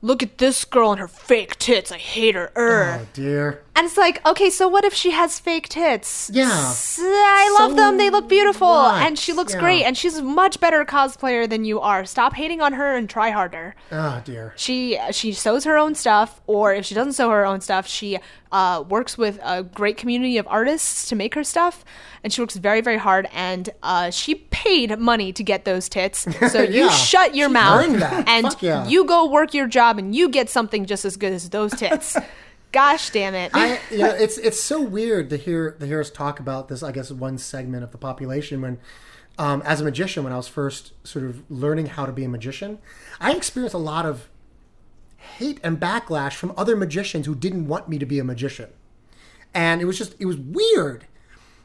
look 0.00 0.22
at 0.22 0.38
this 0.38 0.64
girl 0.64 0.92
and 0.92 1.00
her 1.00 1.08
fake 1.08 1.58
tits, 1.58 1.90
I 1.90 1.98
hate 1.98 2.34
her. 2.34 2.52
er." 2.56 3.00
Oh 3.00 3.06
dear. 3.12 3.62
And 3.74 3.86
it's 3.86 3.96
like, 3.96 4.24
okay, 4.26 4.50
so 4.50 4.68
what 4.68 4.84
if 4.84 4.92
she 4.92 5.12
has 5.12 5.40
fake 5.40 5.68
tits? 5.70 6.30
Yeah. 6.32 6.44
S- 6.44 6.98
I 7.02 7.56
love 7.58 7.70
So 7.70 7.76
them. 7.76 7.96
They 7.96 8.10
look 8.10 8.28
beautiful. 8.28 8.68
what? 8.68 9.02
And 9.02 9.18
she 9.18 9.32
looks 9.32 9.54
Yeah. 9.54 9.60
great. 9.60 9.84
And 9.84 9.96
she's 9.96 10.18
a 10.18 10.22
much 10.22 10.60
better 10.60 10.84
cosplayer 10.84 11.48
than 11.48 11.64
you 11.64 11.80
are. 11.80 12.04
Stop 12.04 12.34
hating 12.34 12.60
on 12.60 12.74
her 12.74 12.94
and 12.94 13.08
try 13.08 13.30
harder 13.30 13.74
Oh 13.90 14.20
dear. 14.26 14.52
she 14.56 14.98
she 15.10 15.32
sews 15.32 15.64
her 15.64 15.78
own 15.78 15.94
stuff 15.94 16.42
or 16.46 16.74
if 16.74 16.84
she 16.84 16.94
doesn't 16.94 17.14
sew 17.14 17.30
her 17.30 17.46
own 17.46 17.60
stuff 17.62 17.86
she 17.86 18.18
uh, 18.52 18.84
works 18.86 19.16
with 19.16 19.38
a 19.42 19.62
great 19.62 19.96
community 19.96 20.36
of 20.36 20.46
artists 20.48 21.08
to 21.08 21.16
make 21.16 21.34
her 21.34 21.42
stuff 21.42 21.82
and 22.22 22.30
she 22.32 22.42
works 22.42 22.56
very 22.56 22.82
very 22.82 22.98
hard 22.98 23.26
and 23.32 23.70
uh, 23.82 24.10
she 24.10 24.34
paid 24.34 24.98
money 24.98 25.32
to 25.32 25.42
get 25.42 25.64
those 25.64 25.88
tits 25.88 26.26
so 26.52 26.60
you 26.60 26.90
shut 26.90 27.34
your 27.34 27.48
She 27.48 27.52
mouth 27.54 28.02
and 28.28 28.54
yeah. 28.60 28.86
you 28.86 29.06
go 29.06 29.26
work 29.30 29.54
your 29.54 29.66
job 29.66 29.98
and 29.98 30.14
you 30.14 30.28
get 30.28 30.50
something 30.50 30.84
just 30.84 31.06
as 31.06 31.16
good 31.16 31.32
as 31.32 31.48
those 31.48 31.72
tits 31.72 32.16
gosh 32.72 33.10
damn 33.10 33.34
it. 33.34 33.50
I, 33.54 33.78
you 33.90 33.98
know, 33.98 34.10
it's 34.10 34.38
it's 34.38 34.60
so 34.60 34.80
weird 34.80 35.30
to 35.30 35.36
hear 35.36 35.72
to 35.72 35.86
hear 35.86 36.00
us 36.00 36.10
talk 36.10 36.40
about 36.40 36.68
this. 36.68 36.82
I 36.82 36.90
guess 36.92 37.10
one 37.10 37.38
segment 37.38 37.84
of 37.84 37.92
the 37.92 37.98
population 37.98 38.60
when, 38.60 38.78
um, 39.38 39.62
as 39.62 39.80
a 39.80 39.84
magician, 39.84 40.24
when 40.24 40.32
I 40.32 40.36
was 40.36 40.48
first 40.48 40.92
sort 41.06 41.24
of 41.24 41.48
learning 41.50 41.86
how 41.86 42.06
to 42.06 42.12
be 42.12 42.24
a 42.24 42.28
magician, 42.28 42.78
I 43.20 43.32
experienced 43.32 43.74
a 43.74 43.78
lot 43.78 44.06
of 44.06 44.28
hate 45.16 45.60
and 45.62 45.78
backlash 45.78 46.32
from 46.32 46.52
other 46.56 46.74
magicians 46.74 47.26
who 47.26 47.34
didn't 47.34 47.68
want 47.68 47.88
me 47.88 47.98
to 47.98 48.06
be 48.06 48.18
a 48.18 48.24
magician, 48.24 48.70
and 49.54 49.80
it 49.80 49.84
was 49.84 49.98
just 49.98 50.16
it 50.18 50.26
was 50.26 50.36
weird 50.36 51.06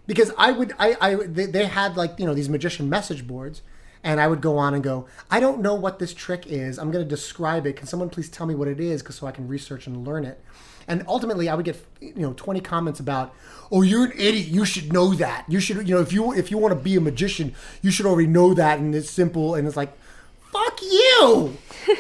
because 0.06 0.32
I 0.38 0.52
would 0.52 0.74
I, 0.78 0.96
I 1.00 1.16
they, 1.16 1.46
they 1.46 1.66
had 1.66 1.98
like 1.98 2.20
you 2.20 2.26
know 2.26 2.34
these 2.34 2.50
magician 2.50 2.90
message 2.90 3.26
boards 3.26 3.62
and 4.04 4.22
I 4.22 4.28
would 4.28 4.42
go 4.42 4.58
on 4.58 4.74
and 4.74 4.84
go 4.84 5.08
I 5.32 5.40
don't 5.40 5.60
know 5.60 5.74
what 5.74 6.00
this 6.00 6.14
trick 6.14 6.46
is. 6.46 6.78
I'm 6.78 6.92
going 6.92 7.04
to 7.04 7.10
describe 7.10 7.66
it. 7.66 7.76
Can 7.76 7.88
someone 7.88 8.10
please 8.10 8.30
tell 8.30 8.46
me 8.46 8.54
what 8.54 8.68
it 8.68 8.80
is 8.80 9.04
so 9.10 9.26
I 9.26 9.32
can 9.32 9.48
research 9.48 9.88
and 9.88 10.06
learn 10.06 10.24
it 10.24 10.40
and 10.88 11.04
ultimately 11.08 11.50
I 11.50 11.56
would 11.56 11.66
get 11.66 11.84
you 12.02 12.22
know 12.22 12.34
20 12.34 12.62
comments 12.62 13.00
about 13.00 13.34
oh 13.72 13.82
you're 13.82 14.06
an 14.06 14.14
idiot. 14.14 14.48
You 14.48 14.66
should 14.66 14.92
know 14.94 15.14
that. 15.16 15.46
You 15.48 15.60
should 15.60 15.88
you 15.88 15.96
know 15.96 16.02
if 16.02 16.14
you 16.14 16.34
if 16.34 16.52
you 16.52 16.58
want 16.58 16.74
to 16.74 16.80
be 16.80 16.96
a 16.96 17.02
magician 17.02 17.56
you 17.82 17.92
should 17.92 18.06
already 18.06 18.28
know 18.28 18.54
that 18.54 18.80
and 18.80 18.96
it's 18.96 19.10
simple. 19.10 19.56
And 19.56 19.68
it's 19.68 19.78
like 19.78 19.94
fuck 20.52 20.82
you! 20.82 21.58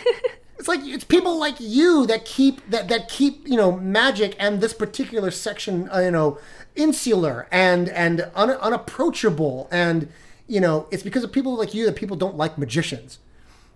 It's 0.60 0.68
like 0.68 0.80
it's 0.84 1.04
people 1.04 1.38
like 1.40 1.60
you 1.60 2.08
that 2.08 2.26
keep 2.26 2.68
that 2.72 2.88
that 2.90 3.10
keep 3.10 3.48
you 3.48 3.56
know 3.56 3.72
magic 3.74 4.36
and 4.40 4.60
this 4.60 4.74
particular 4.74 5.30
section 5.30 5.88
uh, 5.94 6.00
you 6.00 6.12
know 6.12 6.40
insular 6.76 7.48
and 7.52 7.90
and 7.90 8.30
un, 8.34 8.50
unapproachable. 8.50 9.68
And 9.72 10.10
you 10.48 10.60
know 10.60 10.88
it's 10.90 11.04
because 11.04 11.24
of 11.24 11.32
people 11.32 11.56
like 11.56 11.74
you 11.74 11.86
that 11.86 11.96
people 11.96 12.18
don't 12.18 12.36
like 12.36 12.58
magicians. 12.58 13.20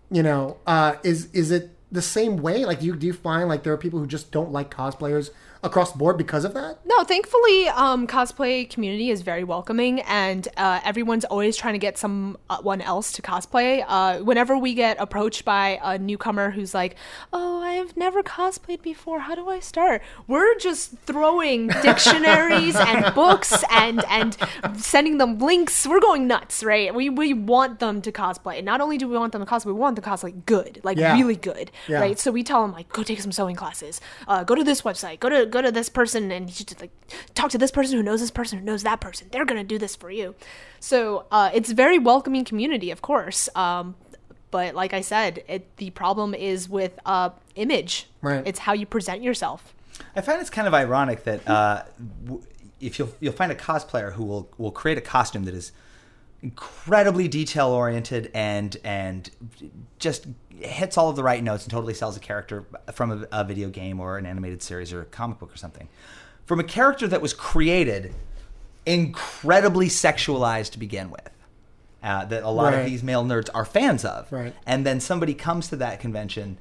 You 0.09 0.24
know 0.24 0.57
uh 0.66 0.95
is 1.03 1.30
is 1.34 1.51
it 1.51 1.70
the 1.92 2.02
same 2.02 2.38
way 2.38 2.66
like 2.66 2.80
do 2.80 2.86
you 2.86 2.96
do 2.96 3.06
you 3.08 3.14
find 3.14 3.50
like 3.50 3.64
there 3.64 3.74
are 3.74 3.78
people 3.78 4.00
who 4.00 4.08
just 4.08 4.32
don't 4.32 4.52
like 4.52 4.74
cosplayers 4.74 5.30
across 5.64 5.91
the 5.91 5.97
board 5.97 6.18
because 6.18 6.43
of 6.45 6.53
that 6.53 6.80
No, 6.86 7.03
thankfully, 7.03 7.68
um, 7.70 8.07
cosplay 8.07 8.70
community 8.70 9.09
is 9.12 9.22
very 9.22 9.43
welcoming, 9.43 10.01
and 10.01 10.47
uh, 10.57 10.80
everyone's 10.84 11.26
always 11.26 11.55
trying 11.55 11.74
to 11.74 11.80
get 11.80 11.97
someone 11.97 12.82
else 12.82 13.12
to 13.14 13.22
cosplay. 13.22 13.84
Uh, 13.88 14.20
whenever 14.20 14.57
we 14.57 14.74
get 14.74 14.97
approached 14.99 15.45
by 15.45 15.80
a 15.84 15.97
newcomer 15.97 16.51
who's 16.51 16.74
like, 16.74 16.95
"Oh, 17.32 17.62
I've 17.62 17.95
never 17.95 18.24
cosplayed 18.24 18.82
before. 18.82 19.20
How 19.20 19.36
do 19.36 19.49
I 19.49 19.59
start?" 19.59 20.01
We're 20.28 20.57
just 20.57 20.97
throwing 21.05 21.68
dictionaries 21.82 22.76
and 22.76 23.14
books 23.14 23.64
and 23.72 24.03
and 24.09 24.36
sending 24.78 25.18
them 25.18 25.38
links. 25.39 25.86
We're 25.88 25.99
going 25.99 26.28
nuts, 26.28 26.64
right? 26.64 26.93
We 26.93 27.09
we 27.09 27.34
want 27.34 27.80
them 27.80 28.01
to 28.01 28.12
cosplay. 28.12 28.64
Not 28.64 28.82
only 28.82 28.97
do 28.97 29.07
we 29.07 29.18
want 29.18 29.32
them 29.34 29.43
to 29.45 29.49
cosplay, 29.49 29.68
we 29.68 29.74
want 29.74 29.95
them 29.95 30.03
to 30.03 30.09
cosplay 30.09 30.45
good, 30.45 30.82
like 30.84 30.97
Yeah. 30.97 31.14
really 31.14 31.36
good. 31.36 31.72
Yeah. 31.88 31.99
right? 31.99 32.18
So 32.20 32.32
we 32.32 32.43
tell 32.43 32.62
them 32.64 32.72
like, 32.74 32.89
go 32.89 33.03
take 33.03 33.22
some 33.22 33.32
sewing 33.32 33.55
classes, 33.55 34.01
uh, 34.28 34.43
go 34.43 34.55
to 34.55 34.64
this 34.64 34.82
website, 34.82 35.20
go 35.20 35.30
to 35.30 35.45
go 35.52 35.62
to 35.62 35.72
this 35.72 35.89
person, 35.89 36.32
and 36.32 36.49
you 36.49 36.56
should 36.56 36.80
like 36.82 36.91
talk 37.36 37.52
to 37.52 37.58
this 37.58 37.72
person 37.72 37.97
who 37.97 38.04
knows 38.04 38.22
this 38.22 38.32
person 38.32 38.60
who 38.60 38.66
knows 38.66 38.84
that 38.84 38.99
person. 38.99 39.28
They're 39.32 39.45
gonna 39.45 39.64
do 39.64 39.78
this 39.78 39.95
for 39.95 40.10
you. 40.10 40.36
So 40.80 41.26
uh, 41.32 41.52
it's 41.54 41.72
a 41.72 41.76
very 41.76 41.99
welcoming 41.99 42.45
community, 42.45 42.91
of 42.91 43.02
course. 43.02 43.49
Um, 43.56 43.95
but 44.49 44.76
like 44.76 44.93
I 44.93 45.02
said, 45.02 45.43
it, 45.47 45.78
the 45.78 45.89
problem 45.91 46.34
is 46.34 46.68
with 46.68 46.99
uh, 47.06 47.30
image. 47.56 48.08
Right. 48.22 48.43
It's 48.45 48.60
how 48.60 48.74
you 48.74 48.86
present 48.86 49.24
yourself. 49.24 49.74
I 50.16 50.22
find 50.22 50.41
it's 50.41 50.49
kind 50.49 50.68
of 50.68 50.74
ironic 50.74 51.24
that 51.24 51.47
uh, 51.47 51.84
if 52.80 52.99
you'll 52.99 53.14
you'll 53.20 53.34
find 53.34 53.52
a 53.52 53.56
cosplayer 53.56 54.14
who 54.14 54.24
will 54.24 54.49
will 54.58 54.72
create 54.72 54.97
a 54.97 55.02
costume 55.02 55.45
that 55.45 55.54
is 55.54 55.72
incredibly 56.41 57.28
detail 57.28 57.68
oriented 57.68 58.32
and 58.34 58.78
and 58.84 59.30
just 59.99 60.26
hits 60.64 60.97
all 60.97 61.09
of 61.09 61.16
the 61.16 61.24
right 61.24 61.43
notes 61.43 61.64
and 61.64 61.72
totally 61.72 61.93
sells 61.93 62.16
a 62.18 62.20
character 62.20 62.66
from 62.93 63.12
a, 63.24 63.28
a 63.41 63.43
video 63.43 63.70
game 63.70 63.99
or 63.99 64.18
an 64.18 64.26
animated 64.26 64.62
series 64.62 64.91
or 64.93 65.01
a 65.01 65.05
comic 65.05 65.39
book 65.39 65.53
or 65.53 65.57
something 65.57 65.88
from 66.45 66.59
a 66.59 66.64
character 66.64 67.07
that 67.07 67.22
was 67.22 67.34
created 67.34 68.14
incredibly 68.86 69.88
sexualized 69.88 70.72
to 70.72 70.80
begin 70.80 71.12
with 71.12 71.30
uh, 72.03 72.26
that 72.26 72.43
a 72.43 72.49
lot 72.49 72.74
Right. 72.74 72.80
of 72.80 72.86
these 72.86 73.03
male 73.03 73.24
nerds 73.24 73.47
are 73.53 73.64
fans 73.66 74.03
of 74.03 74.32
Right. 74.32 74.53
and 74.66 74.86
then 74.86 74.99
somebody 74.99 75.34
comes 75.34 75.68
to 75.70 75.76
that 75.78 75.99
convention 75.99 76.57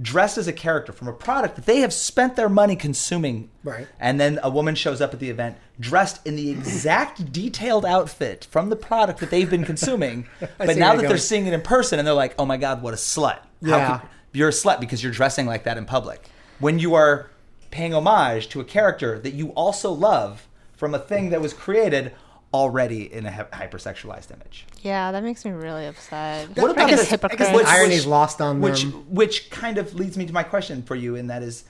dressed 0.00 0.36
as 0.38 0.46
a 0.46 0.52
character 0.52 0.92
from 0.92 1.08
a 1.08 1.12
product 1.12 1.56
that 1.56 1.66
they 1.66 1.78
have 1.78 1.92
spent 1.92 2.36
their 2.36 2.48
money 2.48 2.76
consuming. 2.76 3.50
Right. 3.64 3.86
And 3.98 4.20
then 4.20 4.38
a 4.42 4.50
woman 4.50 4.74
shows 4.74 5.00
up 5.00 5.14
at 5.14 5.20
the 5.20 5.30
event 5.30 5.56
dressed 5.80 6.26
in 6.26 6.36
the 6.36 6.50
exact 6.50 7.32
detailed 7.32 7.84
outfit 7.84 8.46
from 8.50 8.68
the 8.70 8.76
product 8.76 9.20
that 9.20 9.30
they've 9.30 9.48
been 9.48 9.64
consuming. 9.64 10.26
but 10.58 10.76
now 10.76 10.94
that 10.96 11.08
they're 11.08 11.18
seeing 11.18 11.46
it 11.46 11.52
in 11.52 11.62
person 11.62 11.98
and 11.98 12.06
they're 12.06 12.14
like, 12.14 12.34
oh 12.38 12.44
my 12.46 12.56
God, 12.56 12.82
what 12.82 12.94
a 12.94 12.96
slut. 12.98 13.38
How 13.64 13.76
Yeah. 13.76 13.98
could- 13.98 14.08
you're 14.32 14.48
a 14.50 14.52
slut 14.52 14.80
because 14.80 15.02
you're 15.02 15.12
dressing 15.12 15.46
like 15.46 15.64
that 15.64 15.78
in 15.78 15.86
public. 15.86 16.28
When 16.58 16.78
you 16.78 16.92
are 16.94 17.30
paying 17.70 17.94
homage 17.94 18.48
to 18.50 18.60
a 18.60 18.64
character 18.64 19.18
that 19.18 19.32
you 19.32 19.48
also 19.50 19.90
love 19.90 20.46
from 20.76 20.94
a 20.94 20.98
thing 20.98 21.30
that 21.30 21.40
was 21.40 21.54
created 21.54 22.12
already 22.56 23.12
in 23.12 23.26
a 23.26 23.30
hypersexualized 23.52 24.32
image. 24.32 24.66
Yeah, 24.82 25.12
that 25.12 25.22
makes 25.22 25.44
me 25.44 25.50
really 25.50 25.86
upset. 25.86 26.48
What 26.56 26.70
about 26.70 26.90
this- 26.90 27.10
hypocrite. 27.10 27.54
Which- 27.54 27.66
irony 27.66 27.94
is 27.94 28.06
lost 28.06 28.40
on 28.40 28.60
which 28.60 28.82
them. 28.82 28.92
which 29.10 29.50
kind 29.50 29.78
of 29.78 29.94
leads 29.94 30.16
me 30.16 30.26
to 30.26 30.32
my 30.32 30.42
question 30.42 30.82
for 30.82 30.94
you, 30.94 31.16
and 31.16 31.28
that 31.30 31.42
is 31.42 31.64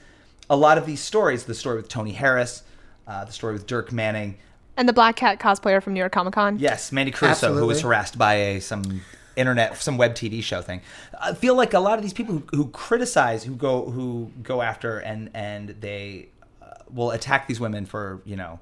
a 0.49 0.55
lot 0.55 0.77
of 0.77 0.85
these 0.85 1.01
stories. 1.01 1.43
The 1.43 1.53
story 1.53 1.77
with 1.77 1.89
Tony 1.89 2.13
Harris, 2.13 2.63
uh, 3.07 3.25
the 3.25 3.33
story 3.33 3.53
with 3.53 3.67
Dirk 3.67 3.91
Manning. 3.91 4.37
And 4.77 4.87
the 4.87 4.93
Black 4.93 5.15
Cat 5.15 5.39
cosplayer 5.39 5.81
from 5.81 5.93
New 5.93 5.99
York 5.99 6.11
Comic 6.11 6.33
Con. 6.33 6.57
Yes, 6.59 6.91
Mandy 6.91 7.11
Caruso, 7.11 7.53
who 7.53 7.65
was 7.65 7.81
harassed 7.81 8.17
by 8.17 8.35
a 8.35 8.61
some 8.61 9.01
internet, 9.35 9.77
some 9.77 9.97
web 9.97 10.13
TV 10.15 10.41
show 10.41 10.61
thing. 10.61 10.81
I 11.19 11.33
feel 11.33 11.55
like 11.55 11.73
a 11.73 11.79
lot 11.79 11.97
of 11.97 12.03
these 12.03 12.13
people 12.13 12.35
who, 12.35 12.43
who 12.57 12.69
criticize, 12.69 13.43
who 13.43 13.55
go 13.55 13.89
who 13.89 14.31
go 14.41 14.61
after 14.61 14.99
and 14.99 15.29
and 15.33 15.69
they 15.79 16.29
uh, 16.61 16.67
will 16.89 17.11
attack 17.11 17.47
these 17.47 17.59
women 17.59 17.85
for 17.85 18.21
you 18.25 18.35
know 18.35 18.59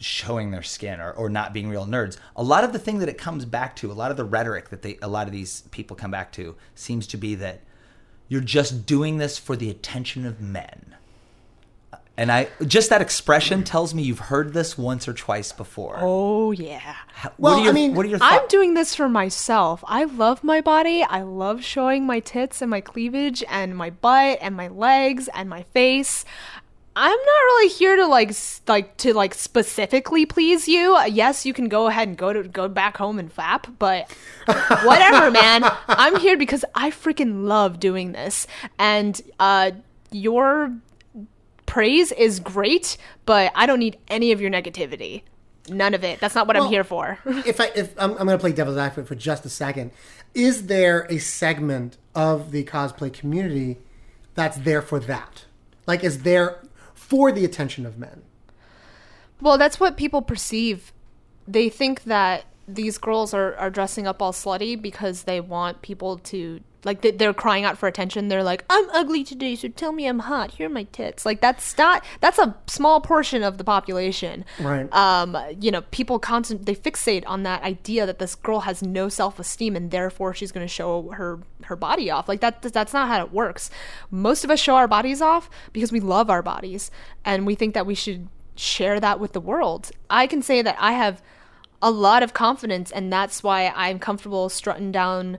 showing 0.00 0.50
their 0.50 0.62
skin 0.62 0.98
or, 1.00 1.12
or 1.12 1.28
not 1.28 1.52
being 1.52 1.68
real 1.68 1.86
nerds. 1.86 2.16
A 2.34 2.42
lot 2.42 2.64
of 2.64 2.72
the 2.72 2.78
thing 2.78 2.98
that 2.98 3.08
it 3.08 3.18
comes 3.18 3.44
back 3.44 3.76
to, 3.76 3.92
a 3.92 3.94
lot 3.94 4.10
of 4.10 4.16
the 4.16 4.24
rhetoric 4.24 4.70
that 4.70 4.82
they 4.82 4.98
a 5.02 5.08
lot 5.08 5.26
of 5.26 5.32
these 5.32 5.62
people 5.70 5.96
come 5.96 6.10
back 6.10 6.32
to 6.32 6.56
seems 6.74 7.06
to 7.08 7.16
be 7.16 7.34
that 7.36 7.60
you're 8.28 8.40
just 8.40 8.86
doing 8.86 9.18
this 9.18 9.38
for 9.38 9.56
the 9.56 9.70
attention 9.70 10.24
of 10.24 10.40
men. 10.40 10.94
And 12.16 12.30
I 12.30 12.48
just 12.66 12.90
that 12.90 13.00
expression 13.00 13.64
tells 13.64 13.94
me 13.94 14.02
you've 14.02 14.18
heard 14.18 14.52
this 14.52 14.76
once 14.76 15.08
or 15.08 15.14
twice 15.14 15.52
before. 15.52 15.96
Oh 16.02 16.50
yeah. 16.52 16.78
How- 17.14 17.32
Well, 17.38 17.54
what 17.56 17.62
your, 17.62 17.72
I 17.72 17.74
mean, 17.74 17.94
what 17.94 18.04
are 18.04 18.10
your 18.10 18.18
Thoughts? 18.18 18.42
I'm 18.42 18.48
doing 18.48 18.74
this 18.74 18.94
for 18.94 19.08
myself. 19.08 19.82
I 19.86 20.04
love 20.04 20.44
my 20.44 20.60
body. 20.60 21.02
I 21.02 21.22
love 21.22 21.64
showing 21.64 22.04
my 22.04 22.20
tits 22.20 22.60
and 22.60 22.70
my 22.70 22.82
cleavage 22.82 23.42
and 23.48 23.74
my 23.74 23.88
butt 23.88 24.38
and 24.42 24.54
my 24.54 24.68
legs 24.68 25.28
and 25.32 25.48
my 25.48 25.62
face. 25.62 26.26
I'm 26.96 27.10
not 27.10 27.16
really 27.22 27.68
here 27.68 27.96
to 27.96 28.06
like 28.06 28.32
like 28.66 28.96
to 28.98 29.14
like 29.14 29.34
specifically 29.34 30.26
please 30.26 30.68
you. 30.68 30.98
Yes, 31.06 31.46
you 31.46 31.52
can 31.52 31.68
go 31.68 31.86
ahead 31.86 32.08
and 32.08 32.16
go 32.16 32.32
to 32.32 32.42
go 32.42 32.68
back 32.68 32.96
home 32.96 33.18
and 33.18 33.32
flap, 33.32 33.68
but 33.78 34.10
whatever, 34.84 35.30
man. 35.30 35.62
I'm 35.88 36.16
here 36.16 36.36
because 36.36 36.64
I 36.74 36.90
freaking 36.90 37.44
love 37.46 37.78
doing 37.78 38.12
this. 38.12 38.46
And 38.78 39.20
uh 39.38 39.72
your 40.10 40.74
praise 41.66 42.10
is 42.12 42.40
great, 42.40 42.96
but 43.24 43.52
I 43.54 43.66
don't 43.66 43.78
need 43.78 43.96
any 44.08 44.32
of 44.32 44.40
your 44.40 44.50
negativity. 44.50 45.22
None 45.68 45.94
of 45.94 46.02
it. 46.02 46.18
That's 46.18 46.34
not 46.34 46.48
what 46.48 46.56
Well, 46.56 46.64
I'm 46.64 46.70
here 46.70 46.82
for. 46.82 47.18
if 47.46 47.60
I 47.60 47.70
if 47.76 47.94
I'm, 47.98 48.10
I'm 48.12 48.26
going 48.26 48.30
to 48.30 48.38
play 48.38 48.52
devil's 48.52 48.76
advocate 48.76 49.06
for 49.06 49.14
just 49.14 49.46
a 49.46 49.48
second, 49.48 49.92
is 50.34 50.66
there 50.66 51.06
a 51.08 51.18
segment 51.18 51.96
of 52.14 52.50
the 52.50 52.64
cosplay 52.64 53.12
community 53.12 53.78
that's 54.34 54.56
there 54.58 54.82
for 54.82 54.98
that? 55.00 55.44
Like, 55.86 56.02
is 56.02 56.22
there 56.22 56.60
for 57.10 57.30
the 57.32 57.44
attention 57.44 57.84
of 57.84 57.98
men? 57.98 58.22
Well, 59.40 59.58
that's 59.58 59.80
what 59.80 59.96
people 59.96 60.22
perceive. 60.22 60.92
They 61.46 61.68
think 61.68 62.04
that 62.04 62.44
these 62.68 62.98
girls 62.98 63.34
are, 63.34 63.54
are 63.56 63.68
dressing 63.68 64.06
up 64.06 64.22
all 64.22 64.32
slutty 64.32 64.80
because 64.80 65.24
they 65.24 65.40
want 65.40 65.82
people 65.82 66.18
to 66.18 66.60
like 66.84 67.02
they, 67.02 67.10
they're 67.10 67.34
crying 67.34 67.64
out 67.64 67.78
for 67.78 67.86
attention. 67.86 68.28
They're 68.28 68.42
like, 68.42 68.64
"I'm 68.70 68.88
ugly 68.90 69.24
today, 69.24 69.54
so 69.56 69.68
tell 69.68 69.92
me 69.92 70.06
I'm 70.06 70.20
hot. 70.20 70.52
Here 70.52 70.66
are 70.66 70.70
my 70.70 70.84
tits." 70.84 71.26
Like 71.26 71.40
that's 71.40 71.76
not 71.76 72.04
that's 72.20 72.38
a 72.38 72.56
small 72.66 73.00
portion 73.00 73.42
of 73.42 73.58
the 73.58 73.64
population. 73.64 74.44
Right. 74.58 74.92
Um, 74.94 75.36
you 75.60 75.70
know, 75.70 75.82
people 75.90 76.18
constant 76.18 76.66
they 76.66 76.74
fixate 76.74 77.24
on 77.26 77.42
that 77.42 77.62
idea 77.62 78.06
that 78.06 78.18
this 78.18 78.34
girl 78.34 78.60
has 78.60 78.82
no 78.82 79.08
self 79.08 79.38
esteem 79.38 79.76
and 79.76 79.90
therefore 79.90 80.34
she's 80.34 80.52
going 80.52 80.66
to 80.66 80.72
show 80.72 81.10
her 81.10 81.40
her 81.64 81.76
body 81.76 82.10
off. 82.10 82.28
Like 82.28 82.40
that 82.40 82.62
that's 82.62 82.92
not 82.92 83.08
how 83.08 83.24
it 83.24 83.32
works. 83.32 83.70
Most 84.10 84.44
of 84.44 84.50
us 84.50 84.60
show 84.60 84.76
our 84.76 84.88
bodies 84.88 85.20
off 85.20 85.50
because 85.72 85.92
we 85.92 86.00
love 86.00 86.30
our 86.30 86.42
bodies 86.42 86.90
and 87.24 87.46
we 87.46 87.54
think 87.54 87.74
that 87.74 87.86
we 87.86 87.94
should 87.94 88.28
share 88.56 89.00
that 89.00 89.20
with 89.20 89.32
the 89.32 89.40
world. 89.40 89.90
I 90.08 90.26
can 90.26 90.42
say 90.42 90.62
that 90.62 90.76
I 90.78 90.92
have 90.92 91.22
a 91.82 91.90
lot 91.90 92.22
of 92.22 92.34
confidence 92.34 92.90
and 92.90 93.12
that's 93.12 93.42
why 93.42 93.72
I'm 93.74 93.98
comfortable 93.98 94.48
strutting 94.48 94.92
down 94.92 95.38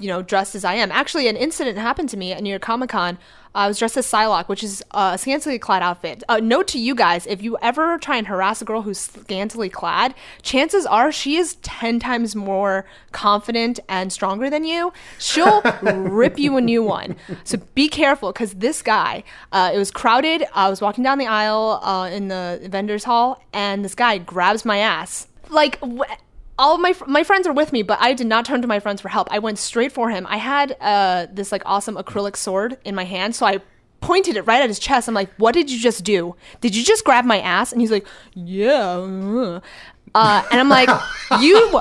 you 0.00 0.08
know, 0.08 0.22
dressed 0.22 0.54
as 0.54 0.64
I 0.64 0.74
am. 0.74 0.90
Actually, 0.90 1.28
an 1.28 1.36
incident 1.36 1.78
happened 1.78 2.08
to 2.10 2.16
me 2.16 2.32
at 2.32 2.42
New 2.42 2.50
York 2.50 2.62
Comic 2.62 2.90
Con. 2.90 3.18
I 3.54 3.66
was 3.66 3.78
dressed 3.78 3.96
as 3.96 4.06
Psylocke, 4.06 4.48
which 4.48 4.62
is 4.62 4.84
a 4.92 5.16
scantily 5.18 5.58
clad 5.58 5.82
outfit. 5.82 6.22
Uh, 6.28 6.38
note 6.38 6.68
to 6.68 6.78
you 6.78 6.94
guys: 6.94 7.26
if 7.26 7.42
you 7.42 7.56
ever 7.62 7.98
try 7.98 8.16
and 8.16 8.26
harass 8.26 8.60
a 8.60 8.64
girl 8.64 8.82
who's 8.82 8.98
scantily 8.98 9.68
clad, 9.68 10.14
chances 10.42 10.84
are 10.84 11.10
she 11.10 11.36
is 11.36 11.56
ten 11.56 11.98
times 11.98 12.36
more 12.36 12.86
confident 13.12 13.80
and 13.88 14.12
stronger 14.12 14.50
than 14.50 14.64
you. 14.64 14.92
She'll 15.18 15.62
rip 15.82 16.38
you 16.38 16.56
a 16.56 16.60
new 16.60 16.82
one. 16.82 17.16
So 17.44 17.58
be 17.74 17.88
careful, 17.88 18.32
because 18.32 18.54
this 18.54 18.82
guy, 18.82 19.24
uh, 19.52 19.70
it 19.74 19.78
was 19.78 19.90
crowded. 19.90 20.44
I 20.54 20.68
was 20.68 20.80
walking 20.80 21.02
down 21.02 21.18
the 21.18 21.26
aisle 21.26 21.80
uh, 21.82 22.08
in 22.10 22.28
the 22.28 22.60
vendors 22.68 23.04
hall, 23.04 23.42
and 23.52 23.84
this 23.84 23.94
guy 23.94 24.18
grabs 24.18 24.64
my 24.64 24.78
ass. 24.78 25.26
Like. 25.48 25.78
Wh- 25.82 26.02
all 26.58 26.74
of 26.74 26.80
my 26.80 26.92
fr- 26.92 27.06
my 27.06 27.22
friends 27.22 27.46
are 27.46 27.52
with 27.52 27.72
me, 27.72 27.82
but 27.82 27.98
I 28.00 28.12
did 28.14 28.26
not 28.26 28.44
turn 28.44 28.60
to 28.62 28.68
my 28.68 28.80
friends 28.80 29.00
for 29.00 29.08
help. 29.08 29.28
I 29.30 29.38
went 29.38 29.58
straight 29.58 29.92
for 29.92 30.10
him. 30.10 30.26
I 30.28 30.36
had 30.36 30.76
uh, 30.80 31.26
this 31.32 31.52
like 31.52 31.62
awesome 31.64 31.94
acrylic 31.96 32.36
sword 32.36 32.78
in 32.84 32.94
my 32.94 33.04
hand, 33.04 33.34
so 33.36 33.46
I 33.46 33.60
pointed 34.00 34.36
it 34.36 34.42
right 34.42 34.62
at 34.62 34.68
his 34.68 34.78
chest. 34.78 35.08
I'm 35.08 35.14
like, 35.14 35.32
"What 35.36 35.52
did 35.54 35.70
you 35.70 35.78
just 35.78 36.04
do? 36.04 36.34
Did 36.60 36.74
you 36.74 36.84
just 36.84 37.04
grab 37.04 37.24
my 37.24 37.40
ass?" 37.40 37.72
And 37.72 37.80
he's 37.80 37.90
like, 37.90 38.06
"Yeah." 38.34 38.98
uh." 38.98 39.60
Uh, 40.14 40.42
and 40.50 40.58
I'm 40.58 40.70
like, 40.70 40.88
"You 41.40 41.78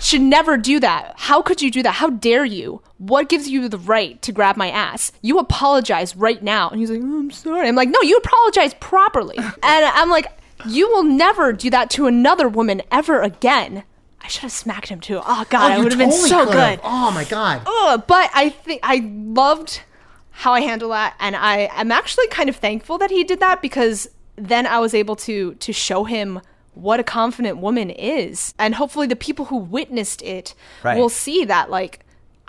should 0.00 0.22
never 0.22 0.56
do 0.56 0.80
that. 0.80 1.14
How 1.16 1.42
could 1.42 1.60
you 1.60 1.70
do 1.70 1.82
that? 1.82 1.92
How 1.92 2.08
dare 2.10 2.44
you? 2.44 2.82
What 2.98 3.28
gives 3.28 3.48
you 3.48 3.68
the 3.68 3.78
right 3.78 4.20
to 4.22 4.32
grab 4.32 4.56
my 4.56 4.70
ass? 4.70 5.12
You 5.22 5.38
apologize 5.38 6.16
right 6.16 6.42
now." 6.42 6.68
And 6.70 6.80
he's 6.80 6.90
like, 6.90 7.00
"Oh, 7.02 7.18
"I'm 7.18 7.30
sorry." 7.30 7.68
I'm 7.68 7.76
like, 7.76 7.90
"No, 7.90 8.00
you 8.02 8.16
apologize 8.16 8.74
properly." 8.74 9.36
And 9.62 9.84
I'm 9.84 10.10
like, 10.10 10.26
"You 10.66 10.88
will 10.88 11.04
never 11.04 11.52
do 11.52 11.70
that 11.70 11.90
to 11.90 12.06
another 12.06 12.48
woman 12.48 12.82
ever 12.90 13.20
again." 13.20 13.84
I 14.22 14.28
should 14.28 14.42
have 14.42 14.52
smacked 14.52 14.88
him 14.88 15.00
too. 15.00 15.20
Oh 15.24 15.44
god, 15.50 15.72
Oh, 15.72 15.80
it 15.80 15.82
would 15.82 15.92
have 15.92 15.98
been 15.98 16.12
so 16.12 16.40
could've. 16.46 16.52
good. 16.52 16.80
Oh 16.84 17.10
my 17.10 17.24
god. 17.24 17.62
Oh, 17.66 18.02
but 18.06 18.30
I 18.34 18.50
think 18.50 18.80
I 18.82 19.00
loved 19.12 19.82
how 20.30 20.52
I 20.52 20.60
handle 20.60 20.90
that, 20.90 21.14
and 21.20 21.34
I 21.36 21.68
am 21.72 21.90
actually 21.90 22.28
kind 22.28 22.48
of 22.48 22.56
thankful 22.56 22.98
that 22.98 23.10
he 23.10 23.24
did 23.24 23.40
that 23.40 23.60
because 23.62 24.08
then 24.36 24.66
I 24.66 24.78
was 24.78 24.94
able 24.94 25.16
to 25.16 25.54
to 25.54 25.72
show 25.72 26.04
him 26.04 26.40
what 26.74 27.00
a 27.00 27.04
confident 27.04 27.58
woman 27.58 27.90
is, 27.90 28.54
and 28.58 28.74
hopefully 28.76 29.06
the 29.06 29.16
people 29.16 29.46
who 29.46 29.56
witnessed 29.56 30.22
it 30.22 30.54
Right. 30.82 30.98
will 30.98 31.08
see 31.08 31.44
that 31.46 31.70
like. 31.70 32.00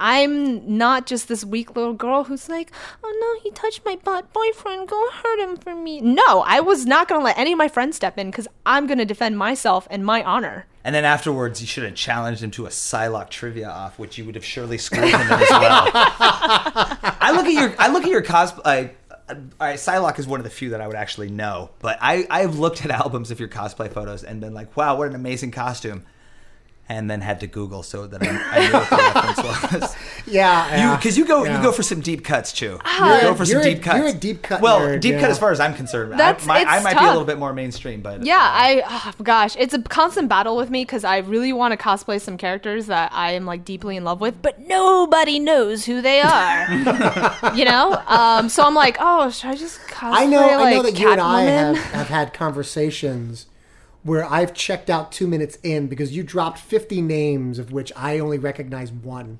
I'm 0.03 0.79
not 0.79 1.05
just 1.05 1.27
this 1.27 1.45
weak 1.45 1.75
little 1.75 1.93
girl 1.93 2.23
who's 2.23 2.49
like, 2.49 2.71
oh 3.03 3.17
no, 3.21 3.43
he 3.43 3.51
touched 3.51 3.85
my 3.85 3.97
butt. 4.03 4.33
Boyfriend, 4.33 4.87
go 4.87 5.09
hurt 5.11 5.39
him 5.39 5.55
for 5.57 5.75
me. 5.75 6.01
No, 6.01 6.41
I 6.41 6.59
was 6.59 6.87
not 6.87 7.07
going 7.07 7.21
to 7.21 7.25
let 7.25 7.37
any 7.37 7.51
of 7.51 7.59
my 7.59 7.67
friends 7.67 7.97
step 7.97 8.17
in 8.17 8.31
because 8.31 8.47
I'm 8.65 8.87
going 8.87 8.97
to 8.97 9.05
defend 9.05 9.37
myself 9.37 9.87
and 9.91 10.03
my 10.03 10.23
honor. 10.23 10.65
And 10.83 10.95
then 10.95 11.05
afterwards, 11.05 11.61
you 11.61 11.67
should 11.67 11.83
have 11.83 11.93
challenged 11.93 12.41
him 12.41 12.49
to 12.51 12.65
a 12.65 12.69
Psylocke 12.69 13.29
trivia 13.29 13.69
off, 13.69 13.99
which 13.99 14.17
you 14.17 14.25
would 14.25 14.33
have 14.33 14.43
surely 14.43 14.79
schooled 14.79 15.05
him 15.05 15.21
in 15.21 15.27
as 15.33 15.49
well. 15.51 15.91
I 15.93 17.31
look 17.35 17.45
at 17.45 17.53
your, 17.53 17.75
I 17.77 17.89
look 17.89 18.03
at 18.03 18.09
your 18.09 18.23
cosplay. 18.23 18.89
Uh, 19.29 19.35
all 19.35 19.67
right, 19.67 19.77
Psylocke 19.77 20.17
is 20.17 20.25
one 20.25 20.39
of 20.39 20.45
the 20.45 20.49
few 20.49 20.71
that 20.71 20.81
I 20.81 20.87
would 20.87 20.95
actually 20.95 21.29
know, 21.29 21.69
but 21.77 21.99
I, 22.01 22.25
I 22.31 22.41
have 22.41 22.57
looked 22.57 22.83
at 22.83 22.89
albums 22.89 23.29
of 23.29 23.39
your 23.39 23.49
cosplay 23.49 23.93
photos 23.93 24.23
and 24.23 24.41
been 24.41 24.55
like, 24.55 24.75
wow, 24.75 24.97
what 24.97 25.09
an 25.09 25.13
amazing 25.13 25.51
costume. 25.51 26.05
And 26.91 27.09
then 27.09 27.21
had 27.21 27.39
to 27.39 27.47
Google 27.47 27.83
so 27.83 28.05
that 28.05 28.21
I, 28.21 28.27
I 28.27 28.67
knew 28.67 28.73
what 28.73 28.89
the 28.89 28.95
reference 29.15 29.81
was. 29.81 29.95
Yeah, 30.27 30.75
yeah. 30.75 30.95
Because 30.97 31.17
you, 31.17 31.25
go 31.25 31.45
yeah. 31.45 31.55
you 31.55 31.63
go 31.63 31.71
for 31.71 31.83
some 31.83 32.01
deep 32.01 32.25
cuts, 32.25 32.51
Chuu. 32.51 32.81
Ah. 32.83 33.15
you 33.15 33.21
go 33.21 33.33
for 33.33 33.45
some 33.45 33.53
You're 33.53 33.61
a- 33.61 33.73
deep 33.73 33.81
cuts. 33.81 33.97
you're 33.97 34.07
a 34.07 34.13
deep 34.13 34.41
cut 34.41 34.61
Well, 34.61 34.81
nerd, 34.81 34.99
deep 34.99 35.13
cut 35.15 35.21
yeah. 35.21 35.29
as 35.29 35.39
far 35.39 35.51
as 35.51 35.61
I'm 35.61 35.73
concerned. 35.73 36.19
That's- 36.19 36.43
I, 36.43 36.47
my, 36.47 36.69
I 36.69 36.75
it's 36.75 36.83
might 36.83 36.99
be 36.99 37.05
a 37.05 37.07
little 37.07 37.23
bit 37.23 37.37
more 37.39 37.53
mainstream, 37.53 38.01
but 38.01 38.25
Yeah, 38.25 38.37
I 38.39 38.83
oh, 38.85 39.23
gosh, 39.23 39.55
it's 39.57 39.73
a 39.73 39.81
constant 39.81 40.27
battle 40.27 40.57
with 40.57 40.69
me 40.69 40.83
because 40.83 41.05
I 41.05 41.19
really 41.19 41.53
want 41.53 41.71
to 41.71 41.77
cosplay 41.77 42.19
some 42.19 42.37
characters 42.37 42.87
that 42.87 43.13
I 43.13 43.31
am 43.31 43.45
like 43.45 43.63
deeply 43.63 43.95
in 43.95 44.03
love 44.03 44.19
with, 44.19 44.41
but 44.41 44.59
nobody 44.59 45.39
knows 45.39 45.85
who 45.85 46.01
they 46.01 46.19
are. 46.19 46.71
you 47.55 47.63
know, 47.63 48.01
um, 48.07 48.49
so 48.49 48.63
I'm 48.63 48.75
like, 48.75 48.97
oh, 48.99 49.29
should 49.31 49.49
I 49.49 49.55
just 49.55 49.79
cosplay 49.87 50.11
I 50.11 50.25
know, 50.25 50.41
like 50.41 50.51
I 50.51 50.71
know 50.73 50.83
that 50.83 50.99
you 50.99 51.09
and 51.09 51.21
I 51.21 51.41
have, 51.43 51.77
have 51.77 52.07
had 52.09 52.33
conversations 52.33 53.45
where 54.03 54.25
I've 54.25 54.53
checked 54.53 54.89
out 54.89 55.11
two 55.11 55.27
minutes 55.27 55.57
in 55.63 55.87
because 55.87 56.15
you 56.15 56.23
dropped 56.23 56.59
50 56.59 57.01
names 57.01 57.59
of 57.59 57.71
which 57.71 57.91
I 57.95 58.19
only 58.19 58.37
recognize 58.37 58.91
one. 58.91 59.39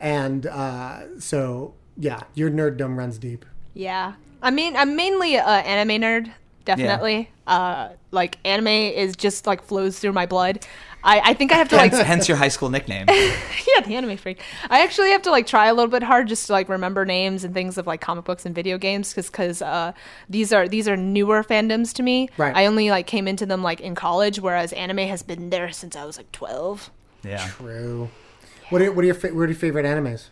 And 0.00 0.46
uh, 0.46 1.20
so, 1.20 1.74
yeah, 1.96 2.22
your 2.34 2.50
nerddom 2.50 2.96
runs 2.96 3.18
deep. 3.18 3.44
Yeah, 3.74 4.14
I 4.42 4.50
mean, 4.50 4.76
I'm 4.76 4.96
mainly 4.96 5.36
an 5.36 5.64
anime 5.64 6.02
nerd, 6.02 6.32
definitely. 6.64 7.30
Uh, 7.46 7.90
like 8.10 8.38
anime 8.44 8.68
is 8.68 9.16
just 9.16 9.46
like 9.46 9.62
flows 9.62 9.98
through 9.98 10.12
my 10.12 10.26
blood. 10.26 10.66
I, 11.08 11.30
I 11.30 11.34
think 11.34 11.52
I 11.52 11.56
have 11.56 11.68
to 11.70 11.76
like 11.76 11.92
hence, 11.92 12.06
hence 12.06 12.28
your 12.28 12.36
high 12.36 12.48
school 12.48 12.68
nickname. 12.68 13.06
yeah, 13.08 13.80
the 13.84 13.94
anime 13.96 14.16
freak. 14.18 14.40
I 14.68 14.82
actually 14.82 15.10
have 15.12 15.22
to 15.22 15.30
like 15.30 15.46
try 15.46 15.66
a 15.68 15.74
little 15.74 15.90
bit 15.90 16.02
hard 16.02 16.28
just 16.28 16.46
to 16.48 16.52
like 16.52 16.68
remember 16.68 17.04
names 17.06 17.44
and 17.44 17.54
things 17.54 17.78
of 17.78 17.86
like 17.86 18.00
comic 18.02 18.24
books 18.26 18.44
and 18.44 18.54
video 18.54 18.76
games 18.76 19.10
because 19.10 19.30
because 19.30 19.62
uh, 19.62 19.92
these 20.28 20.52
are 20.52 20.68
these 20.68 20.86
are 20.86 20.96
newer 20.96 21.42
fandoms 21.42 21.94
to 21.94 22.02
me. 22.02 22.28
Right. 22.36 22.54
I 22.54 22.66
only 22.66 22.90
like 22.90 23.06
came 23.06 23.26
into 23.26 23.46
them 23.46 23.62
like 23.62 23.80
in 23.80 23.94
college, 23.94 24.38
whereas 24.38 24.72
anime 24.74 24.98
has 25.08 25.22
been 25.22 25.48
there 25.50 25.72
since 25.72 25.96
I 25.96 26.04
was 26.04 26.16
like 26.18 26.30
twelve. 26.32 26.90
Yeah. 27.24 27.46
True. 27.48 28.10
What 28.68 28.82
are, 28.82 28.92
what 28.92 29.02
are 29.02 29.06
your 29.06 29.14
fa- 29.14 29.28
what 29.34 29.42
are 29.44 29.46
your 29.46 29.54
favorite 29.54 29.86
animes? 29.86 30.26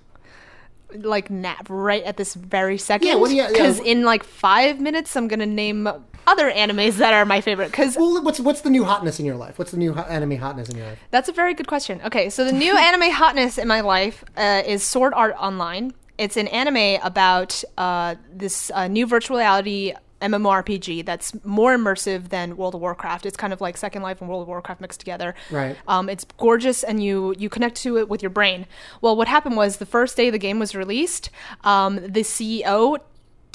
Like 0.92 1.30
nap 1.30 1.66
right 1.70 2.02
at 2.04 2.16
this 2.16 2.34
very 2.34 2.78
second. 2.78 3.08
Yeah, 3.08 3.14
what 3.16 3.30
do 3.30 3.36
you- 3.36 3.48
Because 3.48 3.80
wh- 3.80 3.86
in 3.86 4.04
like 4.04 4.22
five 4.24 4.78
minutes, 4.78 5.16
I'm 5.16 5.26
gonna 5.26 5.46
name 5.46 5.88
other 6.26 6.50
animes 6.50 6.94
that 6.96 7.14
are 7.14 7.24
my 7.24 7.40
favorite. 7.40 7.70
Because 7.70 7.96
Well, 7.96 8.22
what's 8.22 8.40
what's 8.40 8.62
the 8.62 8.70
new 8.70 8.84
hotness 8.84 9.18
in 9.18 9.26
your 9.26 9.36
life? 9.36 9.58
What's 9.58 9.70
the 9.70 9.78
new 9.78 9.92
ho- 9.92 10.02
anime 10.08 10.36
hotness 10.36 10.68
in 10.68 10.76
your 10.76 10.86
life? 10.86 10.98
That's 11.10 11.28
a 11.28 11.32
very 11.32 11.54
good 11.54 11.66
question. 11.68 12.00
Okay, 12.04 12.30
so 12.30 12.44
the 12.44 12.52
new 12.52 12.76
anime 12.78 13.10
hotness 13.10 13.58
in 13.58 13.68
my 13.68 13.80
life 13.80 14.24
uh, 14.36 14.62
is 14.66 14.82
Sword 14.82 15.14
Art 15.14 15.34
Online. 15.38 15.92
It's 16.18 16.36
an 16.36 16.48
anime 16.48 17.00
about 17.04 17.62
uh, 17.76 18.14
this 18.32 18.70
uh, 18.74 18.88
new 18.88 19.06
virtual 19.06 19.36
reality 19.36 19.92
MMORPG 20.22 21.04
that's 21.04 21.32
more 21.44 21.76
immersive 21.76 22.30
than 22.30 22.56
World 22.56 22.74
of 22.74 22.80
Warcraft. 22.80 23.26
It's 23.26 23.36
kind 23.36 23.52
of 23.52 23.60
like 23.60 23.76
Second 23.76 24.02
Life 24.02 24.20
and 24.20 24.30
World 24.30 24.42
of 24.42 24.48
Warcraft 24.48 24.80
mixed 24.80 25.00
together. 25.00 25.34
Right. 25.50 25.76
Um, 25.86 26.08
it's 26.08 26.24
gorgeous, 26.38 26.82
and 26.82 27.02
you 27.02 27.34
you 27.38 27.48
connect 27.48 27.76
to 27.82 27.98
it 27.98 28.08
with 28.08 28.22
your 28.22 28.30
brain. 28.30 28.66
Well, 29.00 29.16
what 29.16 29.28
happened 29.28 29.56
was 29.56 29.76
the 29.76 29.86
first 29.86 30.16
day 30.16 30.30
the 30.30 30.38
game 30.38 30.58
was 30.58 30.74
released, 30.74 31.30
um, 31.64 31.96
the 31.96 32.22
CEO 32.22 32.98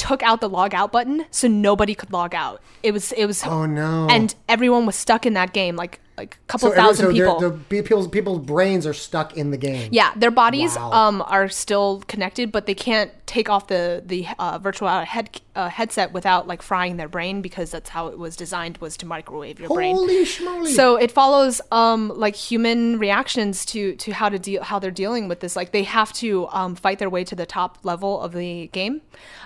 took 0.08 0.22
out 0.24 0.42
the 0.42 0.50
log 0.50 0.74
out 0.74 0.92
button, 0.92 1.26
so 1.32 1.48
nobody 1.48 1.94
could 1.96 2.12
log 2.12 2.34
out. 2.34 2.60
It 2.82 2.92
was 2.92 3.12
it 3.14 3.26
was 3.26 3.44
Oh, 3.46 3.66
no. 3.66 4.08
and 4.10 4.34
everyone 4.50 4.86
was 4.86 4.96
stuck 4.96 5.26
in 5.26 5.34
that 5.34 5.54
game, 5.54 5.76
like 5.76 6.00
like 6.22 6.36
a 6.36 6.46
couple 6.52 6.70
So, 6.70 6.72
every- 6.74 6.82
thousand 6.82 7.06
so 7.06 7.12
they're- 7.14 7.26
people. 7.36 7.40
the 7.40 7.82
people's 7.82 8.08
people's 8.08 8.40
brains 8.54 8.86
are 8.86 8.94
stuck 8.94 9.36
in 9.38 9.52
the 9.52 9.58
game. 9.58 9.90
Yeah, 9.92 10.12
their 10.16 10.32
bodies 10.32 10.76
Wow. 10.76 10.92
um, 10.92 11.24
are 11.36 11.50
still 11.50 12.04
connected, 12.08 12.52
but 12.52 12.66
they 12.68 12.76
can't 12.76 13.12
take 13.26 13.50
off 13.50 13.68
the 13.68 14.04
the 14.06 14.28
uh, 14.40 14.58
virtual 14.60 14.88
head 14.90 15.28
uh, 15.56 15.70
headset 15.70 16.12
without 16.14 16.48
like 16.52 16.62
frying 16.62 16.98
their 16.98 17.08
brain 17.08 17.42
because 17.42 17.72
that's 17.72 17.90
how 17.90 18.08
it 18.08 18.18
was 18.18 18.36
designed 18.36 18.78
was 18.80 18.96
to 18.98 19.06
microwave 19.06 19.60
your 19.60 19.70
brain. 19.70 19.96
Holy 19.96 20.24
schmoly! 20.26 20.68
So 20.76 20.96
it 20.98 21.12
follows 21.12 21.62
um, 21.72 22.12
like 22.16 22.36
human 22.36 23.00
reactions 23.00 23.66
to 23.72 23.96
to 24.04 24.12
how 24.20 24.30
to 24.30 24.38
deal 24.40 24.62
how 24.64 24.78
they're 24.80 24.92
dealing 25.06 25.28
with 25.28 25.40
this. 25.40 25.56
Like 25.56 25.72
they 25.72 25.84
have 25.84 26.12
to 26.24 26.48
um, 26.52 26.76
fight 26.76 27.00
their 27.00 27.10
way 27.10 27.24
to 27.32 27.36
the 27.36 27.46
top 27.46 27.72
level 27.84 28.22
of 28.22 28.32
the 28.34 28.68
game 28.80 29.02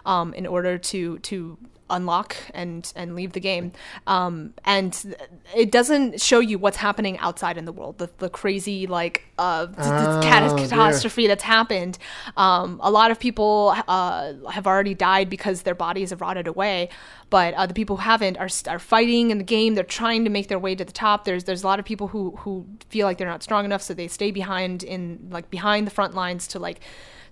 um, 0.05 0.34
in 0.34 0.45
order 0.47 0.78
to 0.91 1.19
to 1.19 1.57
unlock 1.90 2.36
and 2.54 2.92
and 2.96 3.16
leave 3.16 3.34
the 3.34 3.40
game. 3.40 3.72
Um, 4.08 4.54
and 4.66 5.16
it 5.56 5.72
doesn't 5.72 6.20
show 6.20 6.40
you 6.40 6.58
what's 6.58 6.78
happening 6.78 7.18
outside 7.20 7.58
in 7.58 7.66
the 7.66 7.72
world. 7.72 8.00
The, 8.00 8.10
the 8.18 8.30
crazy 8.30 8.88
like 8.88 9.24
uh, 9.38 9.68
Oh, 9.78 10.22
dear. 10.22 10.68
catastrophe 10.68 11.28
that's 11.28 11.44
happened. 11.44 11.98
Um, 12.38 12.80
a 12.84 12.90
lot 12.90 13.12
of 13.12 13.20
people 13.20 13.76
uh, 13.88 14.34
have 14.52 14.66
already 14.66 14.94
died 14.96 15.30
because 15.30 15.62
their 15.62 15.76
bodies 15.76 16.10
have 16.10 16.22
rotted 16.22 16.48
away, 16.48 16.90
but 17.30 17.54
uh, 17.54 17.66
the 17.68 17.74
people 17.74 17.98
who 17.98 18.02
haven't 18.02 18.38
are, 18.38 18.50
are 18.68 18.80
fighting 18.80 19.30
in 19.32 19.38
the 19.38 19.44
game. 19.44 19.76
They're 19.76 19.84
trying 19.84 20.24
to 20.24 20.30
make 20.32 20.48
their 20.48 20.60
way 20.60 20.74
to 20.76 20.84
the 20.86 20.92
top. 20.92 21.26
There's 21.26 21.44
there's 21.44 21.64
a 21.64 21.68
lot 21.68 21.80
of 21.80 21.86
people 21.86 22.08
who 22.08 22.32
who 22.38 22.66
feel 22.90 23.06
like 23.06 23.18
they're 23.20 23.28
not 23.28 23.44
strong 23.44 23.64
enough, 23.66 23.82
so 23.84 23.94
they 23.94 24.08
stay 24.08 24.32
behind 24.32 24.84
in 24.84 25.28
like 25.30 25.50
behind 25.52 25.86
the 25.86 25.92
front 25.92 26.16
lines 26.16 26.48
to 26.48 26.60
like 26.60 26.80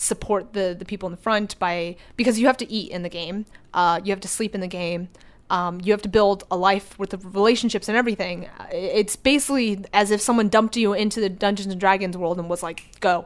support 0.03 0.53
the 0.53 0.75
the 0.77 0.85
people 0.85 1.07
in 1.07 1.11
the 1.15 1.21
front 1.21 1.57
by 1.59 1.95
because 2.17 2.39
you 2.39 2.47
have 2.47 2.57
to 2.57 2.71
eat 2.71 2.91
in 2.91 3.01
the 3.03 3.09
game. 3.09 3.45
Uh, 3.73 3.99
you 4.03 4.11
have 4.11 4.19
to 4.21 4.27
sleep 4.27 4.53
in 4.55 4.61
the 4.61 4.67
game. 4.67 5.07
Um, 5.49 5.79
you 5.83 5.91
have 5.93 6.01
to 6.03 6.09
build 6.09 6.43
a 6.49 6.57
life 6.57 6.97
with 6.97 7.09
the 7.11 7.17
relationships 7.17 7.87
and 7.87 7.95
everything. 7.97 8.47
Uh, 8.59 8.65
It's 8.71 9.15
basically 9.15 9.83
as 9.93 10.09
if 10.11 10.19
someone 10.21 10.49
dumped 10.49 10.75
you 10.77 10.93
into 10.93 11.19
the 11.19 11.29
Dungeons 11.29 11.71
and 11.71 11.79
Dragons 11.79 12.17
world 12.17 12.39
and 12.39 12.49
was 12.49 12.63
like, 12.63 12.79
"Go." 12.99 13.25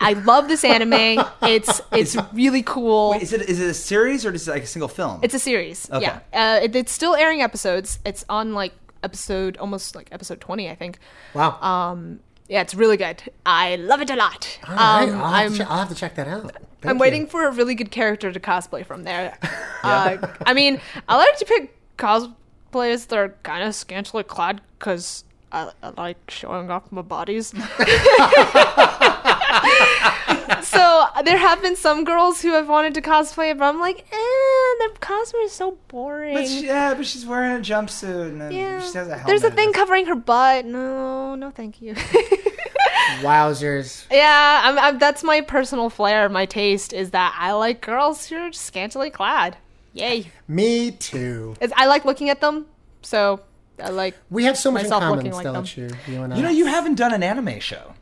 I 0.00 0.14
love 0.14 0.48
this 0.48 0.64
anime. 0.64 1.24
It's 1.42 1.80
it's 1.92 2.16
really 2.32 2.62
cool. 2.62 3.10
Wait, 3.12 3.22
is 3.22 3.32
it 3.32 3.42
is 3.48 3.60
it 3.60 3.68
a 3.70 3.74
series 3.74 4.24
or 4.26 4.32
is 4.34 4.48
it 4.48 4.50
like 4.52 4.64
a 4.64 4.66
single 4.66 4.88
film? 4.88 5.20
It's 5.22 5.34
a 5.34 5.38
series. 5.38 5.88
Okay. 5.90 6.06
Yeah. 6.06 6.20
Uh, 6.58 6.64
it, 6.64 6.74
it's 6.76 6.92
still 6.92 7.14
airing 7.14 7.42
episodes. 7.42 7.98
It's 8.04 8.24
on 8.28 8.54
like 8.54 8.72
episode 9.02 9.56
almost 9.58 9.94
like 9.94 10.08
episode 10.12 10.40
20, 10.40 10.70
I 10.70 10.74
think. 10.74 10.98
wow. 11.34 11.58
Um 11.60 12.20
yeah, 12.48 12.60
it's 12.60 12.74
really 12.74 12.96
good. 12.96 13.22
I 13.46 13.76
love 13.76 14.00
it 14.02 14.10
a 14.10 14.16
lot. 14.16 14.58
All 14.68 14.74
right, 14.74 15.08
Um, 15.08 15.22
I'll, 15.22 15.32
have 15.32 15.52
I'm 15.52 15.56
che- 15.58 15.64
I'll 15.64 15.78
have 15.78 15.88
to 15.88 15.94
check 15.94 16.14
that 16.16 16.28
out. 16.28 16.42
Thank 16.52 16.90
I'm 16.90 16.96
you. 16.96 17.00
waiting 17.00 17.26
for 17.26 17.46
a 17.46 17.52
really 17.52 17.74
good 17.74 17.90
character 17.90 18.30
to 18.32 18.40
cosplay 18.40 18.84
from 18.84 19.04
there. 19.04 19.38
uh, 19.82 20.18
I 20.44 20.52
mean, 20.54 20.80
I 21.08 21.16
like 21.16 21.36
to 21.38 21.44
pick 21.46 21.74
cosplayers 21.96 23.06
that 23.08 23.16
are 23.18 23.30
kind 23.42 23.66
of 23.66 23.74
scantily 23.74 24.22
clad 24.24 24.60
because 24.78 25.24
I, 25.52 25.70
I 25.82 25.90
like 25.96 26.18
showing 26.30 26.70
off 26.70 26.90
my 26.92 27.02
bodies. 27.02 27.54
so 30.62 31.06
there 31.24 31.38
have 31.38 31.62
been 31.62 31.76
some 31.76 32.04
girls 32.04 32.40
who 32.42 32.52
have 32.52 32.68
wanted 32.68 32.94
to 32.94 33.02
cosplay, 33.02 33.56
but 33.56 33.64
I'm 33.64 33.80
like, 33.80 34.00
eh, 34.00 34.06
the 34.12 34.90
cosplay 35.00 35.44
is 35.44 35.52
so 35.52 35.78
boring. 35.88 36.34
But 36.34 36.46
she, 36.46 36.66
yeah, 36.66 36.94
but 36.94 37.06
she's 37.06 37.26
wearing 37.26 37.52
a 37.52 37.60
jumpsuit 37.60 38.40
and 38.40 38.52
yeah. 38.52 38.80
she 38.80 38.98
has 38.98 39.08
a 39.08 39.16
helmet. 39.16 39.26
There's 39.26 39.44
a 39.44 39.50
thing 39.50 39.72
covering 39.72 40.06
her 40.06 40.14
butt. 40.14 40.64
No, 40.64 41.34
no, 41.34 41.50
thank 41.50 41.80
you. 41.80 41.94
Wowzers. 43.20 44.06
Yeah, 44.10 44.62
I'm, 44.64 44.78
I'm, 44.78 44.98
that's 44.98 45.22
my 45.22 45.40
personal 45.40 45.90
flair. 45.90 46.28
My 46.28 46.46
taste 46.46 46.92
is 46.92 47.10
that 47.10 47.36
I 47.38 47.52
like 47.52 47.80
girls 47.80 48.26
who 48.26 48.36
are 48.36 48.52
scantily 48.52 49.10
clad. 49.10 49.56
Yay! 49.92 50.26
Me 50.48 50.90
too. 50.90 51.54
It's, 51.60 51.72
I 51.76 51.86
like 51.86 52.04
looking 52.04 52.28
at 52.28 52.40
them, 52.40 52.66
so 53.02 53.40
I 53.82 53.90
like. 53.90 54.16
We 54.30 54.44
have 54.44 54.56
so 54.56 54.70
much 54.70 54.84
Myself 54.84 55.02
in 55.02 55.08
common, 55.08 55.24
looking 55.24 55.32
like 55.32 55.42
Stella. 55.42 55.62
Chuu, 55.62 56.08
you 56.08 56.22
and 56.22 56.34
I. 56.34 56.36
You 56.36 56.42
know, 56.42 56.50
you 56.50 56.66
haven't 56.66 56.96
done 56.96 57.14
an 57.14 57.22
anime 57.22 57.60
show. 57.60 57.93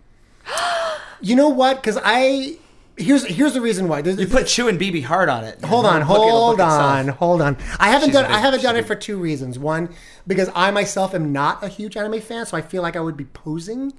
You 1.24 1.36
know 1.36 1.48
what? 1.50 1.76
Because 1.76 1.98
I 2.04 2.56
here's 2.96 3.24
here's 3.24 3.54
the 3.54 3.60
reason 3.60 3.86
why. 3.88 4.02
There's- 4.02 4.18
You 4.18 4.26
put 4.26 4.46
Chuu 4.46 4.68
and 4.68 4.78
BB 4.78 5.04
hard 5.04 5.28
on 5.28 5.44
it. 5.44 5.64
hold 5.64 5.86
on, 5.86 6.00
The 6.00 6.06
book- 6.06 6.16
the 6.16 6.20
hold 6.20 6.54
itself. 6.54 6.72
on, 6.82 7.08
hold 7.08 7.40
on. 7.42 7.56
I 7.78 7.90
haven't 7.90 8.08
She's 8.08 8.14
done 8.14 8.24
big- 8.26 8.34
I 8.34 8.38
haven't 8.40 8.62
done 8.62 8.74
it 8.76 8.86
for 8.86 8.96
two 8.96 9.18
reasons. 9.18 9.56
One, 9.58 9.88
because 10.26 10.50
I 10.54 10.72
myself 10.72 11.14
am 11.14 11.32
not 11.32 11.62
a 11.62 11.68
huge 11.68 11.96
anime 11.96 12.20
fan, 12.20 12.44
so 12.46 12.56
I 12.56 12.60
feel 12.60 12.82
like 12.82 12.96
I 12.96 13.00
would 13.00 13.16
be 13.16 13.26
posing. 13.26 13.92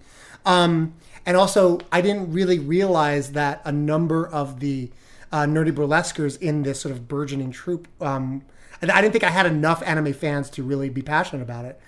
Um, 0.45 0.95
and 1.26 1.38
also, 1.38 1.80
I 1.93 2.01
didn't 2.01 2.34
really 2.34 2.60
realize 2.60 3.32
that 3.32 3.62
a 3.64 3.72
number 3.72 4.28
of 4.28 4.60
the 4.60 4.91
uh, 5.32 5.43
nerdy 5.45 5.72
burlesquers 5.72 6.38
in 6.41 6.64
this 6.64 6.82
sort 6.82 6.91
of 6.91 7.08
burgeoning 7.08 7.51
troupe. 7.51 7.88
Um, 8.01 8.41
and 8.82 8.91
I 8.91 8.99
didn't 9.01 9.14
think 9.14 9.24
I 9.24 9.30
had 9.30 9.45
enough 9.45 9.82
anime 9.86 10.12
fans 10.12 10.49
to 10.51 10.62
really 10.64 10.89
be 10.89 11.01
passionate 11.01 11.41
about 11.41 11.64
it. 11.64 11.80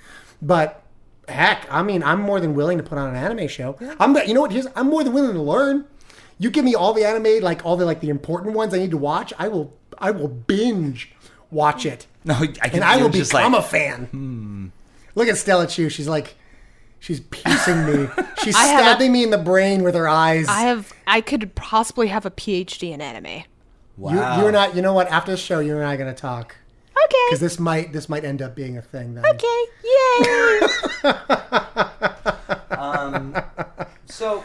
But 0.42 0.82
heck, 1.28 1.68
I 1.72 1.82
mean, 1.84 2.04
I'm 2.04 2.22
more 2.22 2.40
than 2.40 2.54
willing 2.56 2.78
to 2.78 2.84
put 2.84 2.98
on 2.98 3.10
an 3.10 3.16
anime 3.16 3.48
show. 3.48 3.78
I'm, 4.00 4.16
you 4.28 4.34
know 4.34 4.42
what? 4.42 4.52
Here's, 4.52 4.68
I'm 4.76 4.88
more 4.90 5.04
than 5.04 5.14
willing 5.14 5.34
to 5.34 5.42
learn. 5.42 5.86
You 6.38 6.50
give 6.50 6.66
me 6.66 6.76
all 6.76 6.94
the 6.94 7.06
anime, 7.06 7.42
like 7.42 7.66
all 7.66 7.78
the 7.78 7.86
like 7.86 8.02
the 8.02 8.10
important 8.10 8.56
ones 8.56 8.74
I 8.74 8.78
need 8.78 8.92
to 8.92 8.98
watch. 8.98 9.32
I 9.40 9.48
will, 9.48 9.74
I 9.98 10.12
will 10.12 10.28
binge 10.28 11.12
watch 11.52 11.86
it, 11.86 12.08
No, 12.26 12.34
I 12.36 12.48
can, 12.48 12.70
and 12.74 12.84
I 12.84 12.96
will 12.98 13.04
you're 13.04 13.12
just 13.12 13.32
become 13.32 13.54
like, 13.54 13.64
a 13.64 13.68
fan. 13.68 14.06
Hmm. 14.08 14.68
Look 15.16 15.28
at 15.30 15.38
Stella 15.38 15.66
Chuu. 15.68 15.90
She's 15.90 16.08
like, 16.10 16.36
she's 17.00 17.22
piercing 17.22 17.86
me. 17.86 18.08
She's 18.44 18.56
I 18.56 18.66
have 18.66 18.80
a- 18.82 18.84
stabbing 18.84 19.12
me 19.14 19.24
in 19.24 19.30
the 19.30 19.38
brain 19.38 19.82
with 19.84 19.96
her 19.96 20.08
eyes. 20.10 20.48
I 20.50 20.62
have. 20.64 20.92
I 21.08 21.22
could 21.22 21.56
possibly 21.56 22.08
have 22.08 22.26
a 22.26 22.32
PhD 22.32 22.92
in 22.92 23.00
anime. 23.02 23.44
wow. 23.98 24.36
you, 24.36 24.42
you 24.42 24.48
and 24.50 24.58
I, 24.58 24.72
you 24.74 24.82
know 24.82 24.94
what? 24.94 25.08
After 25.08 25.32
the 25.32 25.38
show, 25.38 25.60
you 25.60 25.76
and 25.78 25.86
I 25.86 25.94
are 25.94 25.98
gonna 25.98 26.14
talk 26.14 26.58
Okay. 27.04 27.18
because 27.30 27.40
this 27.42 27.60
might, 27.60 27.92
this 27.94 28.08
might 28.10 28.24
end 28.24 28.42
up 28.42 28.56
being 28.56 28.78
a 28.78 28.82
thing. 28.82 29.16
Then. 29.16 29.26
Okay. 29.26 29.64
Yay! 29.84 30.62
Um, 32.72 33.36
so 34.06 34.44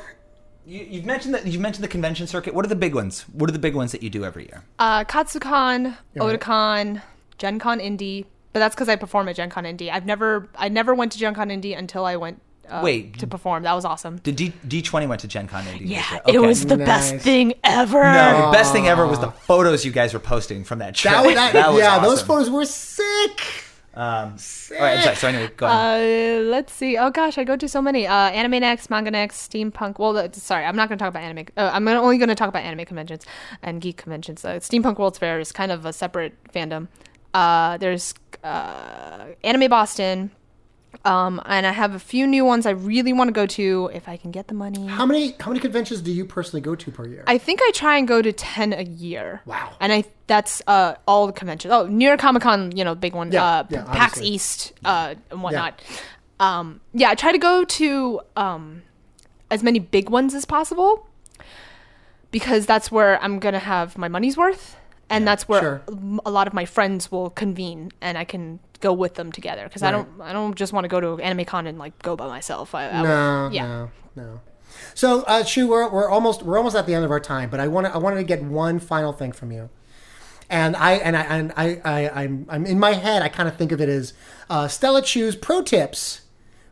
you, 0.67 0.87
you've 0.89 1.05
mentioned 1.05 1.35
that 1.35 1.47
you've 1.47 1.61
mentioned 1.61 1.85
the 1.85 1.89
convention 1.89 2.27
circuit. 2.27 2.55
What 2.55 2.65
are 2.65 2.69
the 2.69 2.77
big 2.77 2.95
ones? 2.95 3.23
What 3.33 3.51
are 3.51 3.53
the 3.53 3.59
big 3.59 3.75
ones 3.75 3.93
that 3.93 4.03
you 4.03 4.11
do 4.11 4.25
every 4.25 4.45
year? 4.45 4.63
uh, 4.79 5.05
Katsucon, 5.05 5.97
Yeah, 6.15 6.23
right. 6.25 6.41
Otakon, 6.41 7.03
Gen 7.39 7.59
Con 7.59 7.81
Indy, 7.81 8.27
but 8.53 8.61
that's 8.61 8.75
because 8.75 8.89
I 8.89 8.97
perform 8.97 9.29
at 9.29 9.37
Gen 9.37 9.51
Con 9.51 9.67
Indy. 9.67 9.91
I've 9.91 10.07
never, 10.07 10.49
I 10.57 10.69
never 10.69 10.95
went 10.95 11.13
to 11.13 11.19
Gen 11.19 11.35
Con 11.35 11.51
Indy 11.51 11.73
until 11.75 12.05
I 12.05 12.17
went 12.17 12.41
uh, 12.71 12.81
Wait. 12.83 13.19
to 13.19 13.27
perform. 13.27 13.63
That 13.65 13.75
was 13.75 13.85
awesome. 13.85 14.17
Did 14.19 14.37
D 14.37 14.53
D 14.67 14.83
twenty 14.83 15.07
went 15.07 15.21
to 15.23 15.29
Gen 15.29 15.47
Con? 15.49 15.67
in 15.67 15.87
Yeah, 15.87 15.99
Asia? 16.01 16.15
it 16.27 16.37
Okay. 16.37 16.39
was 16.47 16.65
the 16.67 16.77
best 16.77 17.17
thing 17.17 17.55
ever. 17.65 18.03
No, 18.03 18.47
the 18.47 18.53
best 18.53 18.73
thing 18.73 18.89
ever 18.89 19.07
was 19.07 19.19
the 19.19 19.31
photos 19.31 19.85
you 19.85 19.93
guys 19.93 20.15
were 20.15 20.21
posting 20.21 20.65
from 20.65 20.79
that 20.81 20.95
trip. 20.95 21.13
That, 21.15 21.25
was- 21.27 21.35
that, 21.35 21.53
That 21.53 21.71
was 21.73 21.79
yeah, 21.81 21.99
those 21.99 22.15
awesome. 22.23 22.27
photos 22.29 22.51
were 22.51 22.65
sick. 22.65 23.41
Um, 23.93 24.37
all 24.77 24.79
right, 24.81 24.99
I'm 24.99 25.03
sorry. 25.03 25.17
So 25.17 25.29
anyway, 25.29 25.51
go 25.57 25.67
ahead. 25.67 26.41
Uh, 26.41 26.43
let's 26.45 26.73
see. 26.73 26.97
Oh 26.97 27.11
gosh, 27.11 27.39
I 27.39 27.45
go 27.45 27.57
to 27.57 27.69
so 27.69 27.83
many. 27.83 28.07
Uh, 28.07 28.15
Anime 28.31 28.61
Next, 28.61 28.89
Manga 28.89 29.11
Next, 29.11 29.51
Steampunk. 29.53 29.99
Well, 29.99 30.17
uh, 30.17 30.29
sorry, 30.33 30.65
I'm 30.65 30.77
not 30.77 30.89
going 30.89 30.97
to 30.97 31.03
talk 31.03 31.11
about 31.11 31.25
anime. 31.25 31.47
Uh, 31.57 31.71
I'm 31.73 31.85
gonna, 31.85 32.01
only 32.01 32.17
going 32.17 32.29
to 32.29 32.37
talk 32.37 32.49
about 32.49 32.63
anime 32.63 32.87
conventions 32.87 33.27
and 33.63 33.81
geek 33.81 33.97
conventions. 33.97 34.45
Uh, 34.45 34.55
Steampunk 34.61 34.97
World's 34.99 35.19
Fair 35.19 35.41
is 35.41 35.51
kind 35.51 35.73
of 35.73 35.85
a 35.87 35.93
separate 35.93 36.35
fandom. 36.55 36.87
Uh, 37.35 37.79
there's 37.79 38.15
uh, 38.45 39.25
Anime 39.43 39.69
Boston, 39.69 40.31
um, 41.05 41.41
and 41.47 41.67
I 41.67 41.73
have 41.73 41.95
a 41.95 41.99
few 41.99 42.27
new 42.27 42.45
ones 42.45 42.67
I 42.67 42.71
really 42.71 43.13
want 43.13 43.29
to 43.29 43.33
go 43.33 43.47
to 43.47 43.91
if 43.95 44.09
I 44.09 44.17
can 44.17 44.31
get 44.31 44.49
the 44.49 44.55
money. 44.55 44.87
How 44.87 45.07
many 45.07 45.35
how 45.41 45.51
many 45.51 45.61
conventions 45.61 46.03
do 46.03 46.13
you 46.13 46.25
personally 46.25 46.61
go 46.61 46.75
to 46.75 46.91
per 46.91 47.07
year? 47.07 47.25
I 47.27 47.39
think 47.39 47.61
I 47.63 47.71
try 47.73 47.97
and 47.97 48.07
go 48.07 48.21
to 48.21 48.33
ten 48.33 48.73
a 48.73 48.83
year. 48.83 49.41
Wow. 49.47 49.73
And 49.81 49.93
I 49.93 50.05
that's 50.27 50.63
uh 50.67 50.97
all 51.07 51.27
the 51.27 51.33
conventions. 51.33 51.73
Oh, 51.73 51.87
New 51.87 52.07
York 52.07 52.21
Comic 52.21 52.43
Con, 52.43 52.77
you 52.77 52.85
know, 52.85 52.95
big 52.95 53.15
one. 53.15 53.33
Yeah, 53.33 53.45
uh, 53.45 53.65
yeah, 53.71 53.85
PAX 53.85 54.15
obviously. 54.15 54.27
East, 54.29 54.73
uh, 54.85 55.15
and 55.31 55.43
whatnot. 55.43 55.81
Um, 56.39 56.81
yeah, 56.93 57.11
I 57.11 57.15
try 57.15 57.33
to 57.33 57.39
go 57.39 57.65
to 57.65 58.21
um 58.37 58.83
as 59.51 59.63
many 59.63 59.79
big 59.79 60.11
ones 60.11 60.35
as 60.35 60.45
possible 60.45 61.07
because 62.31 62.67
that's 62.67 62.93
where 62.93 63.23
I'm 63.23 63.39
gonna 63.39 63.59
have 63.59 63.97
my 63.97 64.09
money's 64.09 64.37
worth, 64.37 64.77
and 65.09 65.27
that's 65.27 65.49
where 65.49 65.61
sure. 65.61 65.83
a 66.27 66.31
lot 66.31 66.47
of 66.47 66.53
my 66.53 66.65
friends 66.65 67.11
will 67.11 67.31
convene, 67.31 67.91
and 68.01 68.19
I 68.19 68.25
can 68.25 68.61
go 68.81 68.93
with 68.93 69.15
them 69.15 69.31
together 69.31 69.65
because 69.65 69.83
I 69.83 69.91
don't 69.91 70.09
I 70.21 70.33
don't 70.33 70.55
just 70.55 70.73
want 70.73 70.85
to 70.85 70.89
go 70.89 71.01
to 71.01 71.23
Anime 71.23 71.45
Con 71.45 71.67
and 71.67 71.79
like 71.79 72.01
go 72.03 72.17
by 72.17 72.27
myself. 72.27 72.75
I, 72.75 72.89
I 72.89 73.03
no, 73.03 73.51
yeah. 73.53 73.67
no, 73.67 73.91
no. 74.17 74.41
So, 74.95 75.23
uh, 75.23 75.43
Chuu, 75.43 75.69
we're, 75.69 75.89
we're 75.89 76.09
almost 76.09 76.43
we're 76.43 76.57
almost 76.57 76.77
at 76.77 76.87
the 76.87 76.95
end 76.95 77.05
of 77.05 77.11
our 77.11 77.21
time, 77.21 77.51
but 77.51 77.61
I 77.61 77.69
want 77.69 77.87
I 77.87 77.99
wanted 77.99 78.17
to 78.17 78.25
get 78.25 78.43
one 78.43 78.79
final 78.79 79.13
thing 79.13 79.33
from 79.33 79.53
you. 79.53 79.71
And 80.49 80.77
I 80.77 80.93
and 80.93 81.17
I 81.17 81.23
and 81.23 81.53
I, 81.57 81.81
I 81.85 82.23
I'm 82.23 82.47
I'm 82.49 82.67
in 82.67 82.79
my 82.79 82.93
head. 82.93 83.23
I 83.23 83.29
kind 83.29 83.49
of 83.49 83.57
think 83.57 83.73
of 83.73 83.81
it 83.81 83.89
as 83.89 84.13
uh, 84.49 84.67
Stella 84.69 85.03
Chuu's 85.03 85.37
pro 85.37 85.63
tips 85.63 86.23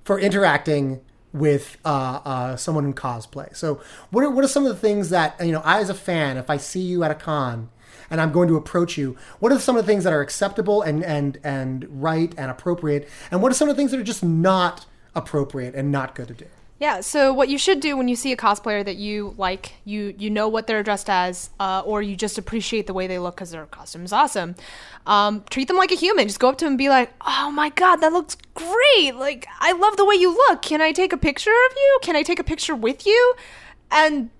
for 0.05 0.19
interacting 0.19 1.01
with 1.33 1.77
uh, 1.85 2.21
uh, 2.25 2.57
someone 2.57 2.87
in 2.87 2.95
cosplay. 2.95 3.55
So, 3.55 3.81
what 4.11 4.25
are 4.25 4.31
what 4.31 4.45
are 4.45 4.49
some 4.49 4.67
of 4.67 4.71
the 4.71 4.81
things 4.81 5.11
that 5.11 5.37
you 5.45 5.53
know? 5.53 5.61
I, 5.65 5.81
as 5.81 5.91
a 5.91 5.95
fan, 5.95 6.39
if 6.39 6.51
I 6.51 6.57
see 6.57 6.81
you 6.81 7.05
at 7.05 7.11
a 7.11 7.15
con 7.15 7.71
and 8.11 8.21
I'm 8.21 8.33
going 8.33 8.49
to 8.49 8.57
approach 8.57 8.97
you, 8.97 9.17
what 9.39 9.53
are 9.53 9.59
some 9.59 9.77
of 9.77 9.85
the 9.85 9.91
things 9.91 10.05
that 10.05 10.13
are 10.13 10.21
acceptable 10.21 10.83
and 10.83 11.05
and 11.05 11.39
and 11.45 11.87
right 11.91 12.35
and 12.37 12.51
appropriate, 12.51 13.09
and 13.31 13.43
what 13.43 13.53
are 13.53 13.55
some 13.55 13.69
of 13.69 13.77
the 13.77 13.81
things 13.81 13.91
that 13.91 14.01
are 14.01 14.05
just 14.05 14.25
not 14.25 14.87
appropriate 15.15 15.75
and 15.75 15.91
not 15.91 16.15
good 16.15 16.29
to 16.29 16.35
do? 16.35 16.47
Yeah, 16.81 17.01
so 17.01 17.33
what 17.33 17.49
you 17.49 17.59
should 17.59 17.81
do 17.81 17.97
when 17.97 18.07
you 18.07 18.15
see 18.15 18.31
a 18.31 18.37
cosplayer 18.37 18.85
that 18.85 18.97
you 18.97 19.35
like, 19.37 19.75
you 19.85 20.15
you 20.17 20.31
know 20.31 20.47
what 20.47 20.69
they're 20.69 20.85
dressed 20.85 21.11
as, 21.11 21.51
uh, 21.59 21.83
or 21.85 22.03
you 22.03 22.15
just 22.15 22.39
appreciate 22.39 22.87
the 22.87 22.95
way 22.95 23.09
they 23.09 23.19
look 23.19 23.35
because 23.35 23.51
their 23.51 23.67
costume 23.67 24.05
is 24.05 24.13
awesome. 24.13 24.55
Um, 25.05 25.43
treat 25.51 25.67
them 25.67 25.77
like 25.77 25.91
a 25.91 25.97
human. 25.97 26.29
Just 26.29 26.39
go 26.39 26.49
up 26.49 26.59
to 26.59 26.65
them 26.65 26.73
and 26.73 26.79
be 26.79 26.89
like, 26.89 27.13
"Oh 27.27 27.51
my 27.51 27.71
god, 27.71 27.97
that 27.97 28.13
looks 28.13 28.37
great! 28.55 29.17
Like 29.17 29.49
I 29.59 29.73
love 29.73 29.97
the 29.97 30.05
way 30.05 30.15
you 30.15 30.31
look. 30.31 30.63
Can 30.63 30.81
I 30.81 30.93
take 30.93 31.13
a 31.13 31.17
picture 31.17 31.51
of 31.51 31.77
you? 31.77 31.99
Can 32.03 32.15
I 32.15 32.23
take 32.23 32.39
a 32.39 32.45
picture 32.45 32.77
with 32.77 33.07
you?" 33.07 33.35
And 33.91 34.31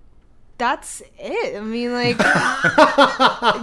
that's 0.59 1.01
it. 1.17 1.55
I 1.55 1.61
mean, 1.61 1.93
like, 1.93 2.17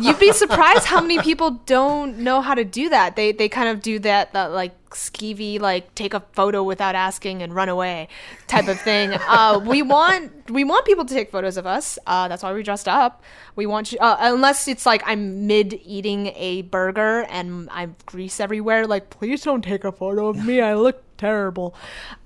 you'd 0.03 0.19
be 0.19 0.33
surprised 0.33 0.87
how 0.87 1.01
many 1.01 1.19
people 1.21 1.51
don't 1.67 2.19
know 2.19 2.41
how 2.41 2.55
to 2.55 2.65
do 2.65 2.89
that. 2.89 3.15
They 3.15 3.31
they 3.33 3.49
kind 3.49 3.69
of 3.69 3.83
do 3.83 3.99
that 4.01 4.33
that 4.33 4.51
like 4.51 4.73
skeevy 4.91 5.61
like 5.61 5.95
take 5.95 6.15
a 6.15 6.21
photo 6.33 6.63
without 6.63 6.95
asking 6.95 7.43
and 7.43 7.55
run 7.55 7.69
away 7.69 8.09
type 8.49 8.67
of 8.67 8.81
thing. 8.81 9.15
Uh, 9.37 9.59
we 9.59 9.83
want 9.83 10.51
we 10.51 10.65
want 10.65 10.87
people 10.87 11.05
to 11.05 11.13
take 11.13 11.31
photos 11.31 11.57
of 11.57 11.67
us. 11.67 11.99
Uh, 12.07 12.27
that's 12.29 12.43
why 12.43 12.53
we 12.53 12.63
dressed 12.63 12.89
up. 12.89 13.23
We 13.57 13.67
want 13.67 13.93
you 13.93 13.99
uh, 13.99 14.17
unless 14.21 14.67
it's 14.67 14.87
like 14.87 15.03
I'm 15.05 15.47
mid 15.47 15.79
eating 15.85 16.29
a 16.37 16.63
burger 16.63 17.27
and 17.29 17.69
I've 17.71 18.07
grease 18.07 18.41
everywhere. 18.41 18.87
Like, 18.87 19.11
please 19.11 19.43
don't 19.43 19.63
take 19.63 19.85
a 19.85 19.93
photo 19.93 20.29
of 20.29 20.43
me. 20.43 20.61
I 20.61 20.75
look 20.75 21.03
terrible. 21.19 21.75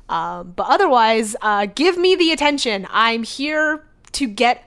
Um, 0.08 0.52
but 0.54 0.66
otherwise, 0.68 1.34
uh, 1.40 1.66
give 1.66 1.96
me 1.96 2.14
the 2.16 2.32
attention. 2.32 2.86
I'm 2.90 3.22
here 3.22 3.82
to 4.12 4.26
get 4.26 4.64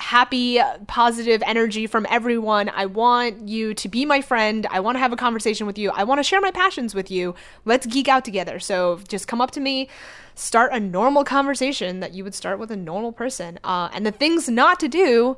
happy, 0.00 0.60
positive 0.86 1.42
energy 1.44 1.86
from 1.86 2.06
everyone. 2.08 2.68
I 2.68 2.86
want 2.86 3.48
you 3.48 3.74
to 3.74 3.88
be 3.88 4.04
my 4.04 4.20
friend. 4.20 4.66
I 4.70 4.80
want 4.80 4.94
to 4.96 5.00
have 5.00 5.12
a 5.12 5.16
conversation 5.16 5.66
with 5.66 5.76
you. 5.76 5.90
I 5.90 6.04
want 6.04 6.20
to 6.20 6.22
share 6.22 6.40
my 6.40 6.50
passions 6.50 6.94
with 6.94 7.10
you. 7.10 7.34
Let's 7.64 7.86
geek 7.86 8.08
out 8.08 8.24
together. 8.24 8.60
So 8.60 9.00
just 9.08 9.26
come 9.26 9.40
up 9.40 9.50
to 9.52 9.60
me, 9.60 9.88
start 10.34 10.72
a 10.72 10.78
normal 10.78 11.24
conversation 11.24 12.00
that 12.00 12.14
you 12.14 12.22
would 12.22 12.34
start 12.34 12.58
with 12.58 12.70
a 12.70 12.76
normal 12.76 13.12
person. 13.12 13.58
Uh, 13.64 13.88
and 13.92 14.06
the 14.06 14.12
things 14.12 14.48
not 14.48 14.78
to 14.80 14.88
do 14.88 15.36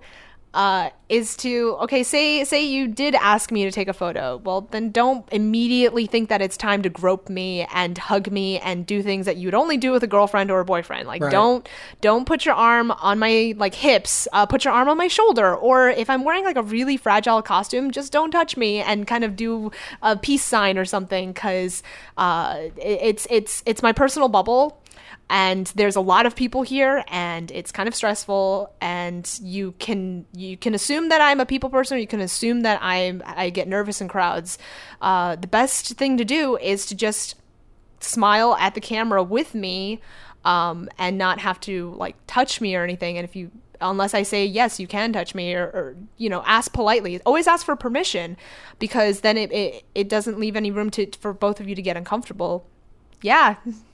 uh, 0.52 0.90
is 1.08 1.36
to 1.36 1.76
okay 1.82 2.02
say 2.02 2.42
say 2.44 2.64
you 2.64 2.88
did 2.88 3.14
ask 3.16 3.52
me 3.52 3.64
to 3.64 3.70
take 3.70 3.86
a 3.88 3.92
photo. 3.92 4.36
Well 4.44 4.62
then 4.70 4.90
don't 4.90 5.24
immediately 5.32 6.06
think 6.06 6.28
that 6.28 6.40
it's 6.42 6.56
time 6.56 6.82
to 6.82 6.88
grope 6.88 7.28
me 7.28 7.66
and 7.72 7.96
hug 7.98 8.30
me 8.32 8.58
and 8.58 8.84
do 8.86 9.02
things 9.02 9.26
that 9.26 9.36
you'd 9.36 9.54
only 9.54 9.76
do 9.76 9.92
with 9.92 10.02
a 10.02 10.06
girlfriend 10.08 10.50
or 10.50 10.60
a 10.60 10.64
boyfriend. 10.64 11.06
Like 11.06 11.22
Right. 11.22 11.30
don't 11.32 11.68
don't 12.00 12.26
put 12.26 12.44
your 12.44 12.54
arm 12.54 12.90
on 12.90 13.18
my 13.20 13.54
like 13.56 13.74
hips 13.74 14.26
uh, 14.32 14.46
put 14.46 14.64
your 14.64 14.74
arm 14.74 14.88
on 14.88 14.96
my 14.96 15.08
shoulder. 15.08 15.54
Or 15.54 15.88
if 15.90 16.10
i'm 16.10 16.24
wearing 16.24 16.44
like 16.44 16.56
a 16.56 16.62
really 16.62 16.96
fragile 16.96 17.42
costume 17.42 17.90
just 17.92 18.12
don't 18.12 18.30
touch 18.32 18.56
me 18.56 18.80
and 18.80 19.06
kind 19.06 19.22
of 19.24 19.36
do 19.36 19.70
a 20.02 20.16
peace 20.16 20.44
sign 20.44 20.78
or 20.78 20.84
something 20.84 21.32
because 21.32 21.82
uh, 22.16 22.58
it- 22.76 23.00
it's 23.02 23.26
it's 23.30 23.62
it's 23.66 23.82
my 23.82 23.92
personal 23.92 24.28
bubble 24.28 24.79
and 25.30 25.68
there's 25.76 25.96
a 25.96 26.00
lot 26.00 26.26
of 26.26 26.34
people 26.34 26.62
here 26.62 27.04
and 27.08 27.50
it's 27.52 27.70
kind 27.70 27.88
of 27.88 27.94
stressful 27.94 28.74
and 28.80 29.38
you 29.40 29.72
can 29.78 30.26
you 30.34 30.56
can 30.56 30.74
assume 30.74 31.08
that 31.08 31.20
i'm 31.20 31.40
a 31.40 31.46
people 31.46 31.70
person 31.70 31.96
or 31.96 32.00
you 32.00 32.06
can 32.06 32.20
assume 32.20 32.62
that 32.62 32.82
i'm 32.82 33.22
i 33.24 33.48
get 33.48 33.68
nervous 33.68 34.00
in 34.00 34.08
crowds. 34.08 34.58
Uh, 35.00 35.36
the 35.36 35.46
best 35.46 35.94
thing 35.94 36.18
to 36.18 36.24
do 36.24 36.56
is 36.58 36.84
to 36.86 36.94
just 36.94 37.36
smile 38.00 38.54
at 38.56 38.74
the 38.74 38.80
camera 38.80 39.22
with 39.22 39.54
me 39.54 40.00
um, 40.44 40.88
and 40.98 41.16
not 41.16 41.38
have 41.38 41.60
to 41.60 41.94
like 41.96 42.16
touch 42.26 42.60
me 42.60 42.74
or 42.74 42.82
anything. 42.82 43.16
And 43.16 43.24
if 43.24 43.36
you 43.36 43.50
unless 43.82 44.12
i 44.12 44.22
say 44.22 44.44
yes 44.44 44.78
you 44.78 44.86
can 44.86 45.10
touch 45.10 45.34
me 45.34 45.54
or, 45.54 45.64
or 45.64 45.96
you 46.18 46.28
know 46.28 46.42
ask 46.44 46.72
politely. 46.72 47.20
Always 47.24 47.46
ask 47.46 47.64
for 47.64 47.76
permission 47.76 48.36
because 48.78 49.20
then 49.20 49.38
it, 49.38 49.50
it, 49.52 49.84
it 49.94 50.08
doesn't 50.08 50.38
leave 50.38 50.56
any 50.56 50.70
room 50.70 50.90
to 50.90 51.06
for 51.18 51.32
both 51.32 51.60
of 51.60 51.68
you 51.68 51.74
to 51.74 51.82
get 51.82 51.96
uncomfortable. 51.96 52.66
Yeah 53.22 53.56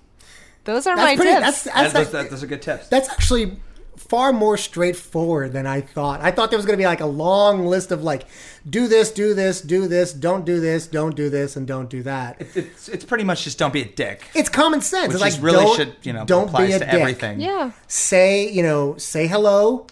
those 0.66 0.86
are 0.86 0.94
That's 0.96 1.06
my 1.10 1.16
pretty. 1.16 1.30
tips 1.30 1.42
That's 1.42 1.62
That's, 1.64 1.92
that's, 1.94 2.10
those, 2.10 2.30
those 2.30 2.42
are 2.42 2.46
good 2.46 2.62
tips. 2.62 2.88
that's 2.88 3.08
actually 3.08 3.58
far 3.96 4.32
more 4.32 4.56
straightforward 4.58 5.52
than 5.52 5.66
I 5.66 5.80
thought. 5.80 6.20
I 6.20 6.30
thought 6.30 6.50
there 6.50 6.58
was 6.58 6.66
going 6.66 6.76
to 6.78 6.80
be 6.82 6.86
like 6.86 7.00
a 7.00 7.06
long 7.06 7.66
list 7.66 7.90
of 7.90 8.02
like, 8.04 8.26
do 8.68 8.86
this, 8.88 9.10
do 9.10 9.32
this, 9.34 9.60
do 9.62 9.88
this, 9.88 10.12
don't 10.12 10.44
do 10.44 10.60
this, 10.60 10.86
don't 10.86 11.16
do 11.16 11.28
this, 11.30 11.56
and 11.56 11.66
don't 11.66 11.88
do 11.90 12.02
that. 12.04 12.36
It's, 12.54 12.88
it's 12.88 13.04
pretty 13.04 13.24
much 13.24 13.42
just 13.44 13.58
don't 13.58 13.72
be 13.72 13.80
a 13.82 13.88
dick. 13.88 14.22
It's 14.34 14.48
common 14.50 14.80
sense. 14.82 15.08
Which 15.14 15.22
it's 15.22 15.34
like 15.36 15.42
really 15.42 15.64
don't, 15.64 15.76
should, 15.76 15.96
you 16.02 16.12
know, 16.12 16.24
don't 16.26 16.48
applies 16.48 16.68
be 16.68 16.72
a 16.74 16.78
to 16.80 16.84
dick. 16.84 16.94
everything. 16.94 17.40
yeah 17.40 17.72
Say 17.88 18.48
you 18.50 18.62
know, 18.62 18.96
say 18.98 19.26
hello, 19.26 19.86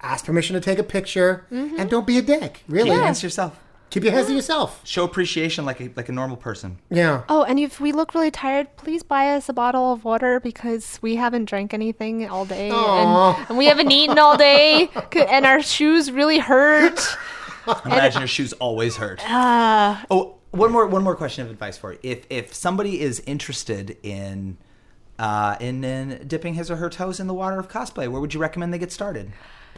ask 0.00 0.24
permission 0.24 0.54
to 0.54 0.60
take 0.60 0.78
a 0.78 0.82
picture, 0.82 1.44
Mm-hmm. 1.52 1.78
and 1.78 1.90
don't 1.90 2.06
be 2.06 2.16
a 2.18 2.22
dick. 2.22 2.64
Really, 2.66 2.88
Keep 2.88 2.94
your 2.96 3.04
hands 3.04 3.20
to 3.20 3.26
yourself. 3.26 3.60
Keep 3.90 4.04
your 4.04 4.12
hands 4.12 4.28
to 4.28 4.34
yourself. 4.34 4.80
Show 4.84 5.04
appreciation 5.04 5.64
like 5.64 5.80
a, 5.80 5.90
like 5.96 6.08
a 6.08 6.12
normal 6.12 6.36
person. 6.36 6.78
Yeah. 6.90 7.24
Oh, 7.28 7.42
and 7.42 7.58
if 7.58 7.80
we 7.80 7.92
look 7.92 8.14
really 8.14 8.30
tired, 8.30 8.74
please 8.76 9.02
buy 9.02 9.34
us 9.34 9.48
a 9.48 9.52
bottle 9.52 9.92
of 9.92 10.04
water 10.04 10.40
because 10.40 10.98
we 11.02 11.16
haven't 11.16 11.46
drank 11.46 11.74
anything 11.74 12.28
all 12.28 12.44
day 12.44 12.70
and, 12.70 13.48
and 13.48 13.58
we 13.58 13.66
haven't 13.66 13.90
eaten 13.90 14.18
all 14.18 14.36
day 14.36 14.88
and 15.28 15.44
our 15.44 15.62
shoes 15.62 16.10
really 16.10 16.38
hurt. 16.38 17.00
Imagine 17.84 18.22
your 18.22 18.28
shoes 18.28 18.52
always 18.54 18.96
hurt. 18.96 19.20
Uh, 19.30 19.98
oh, 20.10 20.36
one 20.50 20.72
more 20.72 20.86
one 20.86 21.02
more 21.02 21.14
question 21.14 21.44
of 21.44 21.50
advice 21.50 21.76
for 21.76 21.92
you. 21.92 21.98
If 22.02 22.26
if 22.30 22.54
somebody 22.54 23.00
is 23.00 23.20
interested 23.26 23.96
in 24.02 24.56
uh, 25.18 25.56
in, 25.60 25.84
in 25.84 26.26
dipping 26.26 26.54
his 26.54 26.70
or 26.70 26.76
her 26.76 26.88
toes 26.88 27.20
in 27.20 27.26
the 27.26 27.34
water 27.34 27.58
of 27.58 27.68
cosplay, 27.68 28.08
where 28.08 28.20
would 28.20 28.32
you 28.32 28.40
recommend 28.40 28.72
they 28.72 28.78
get 28.78 28.90
started? 28.90 29.30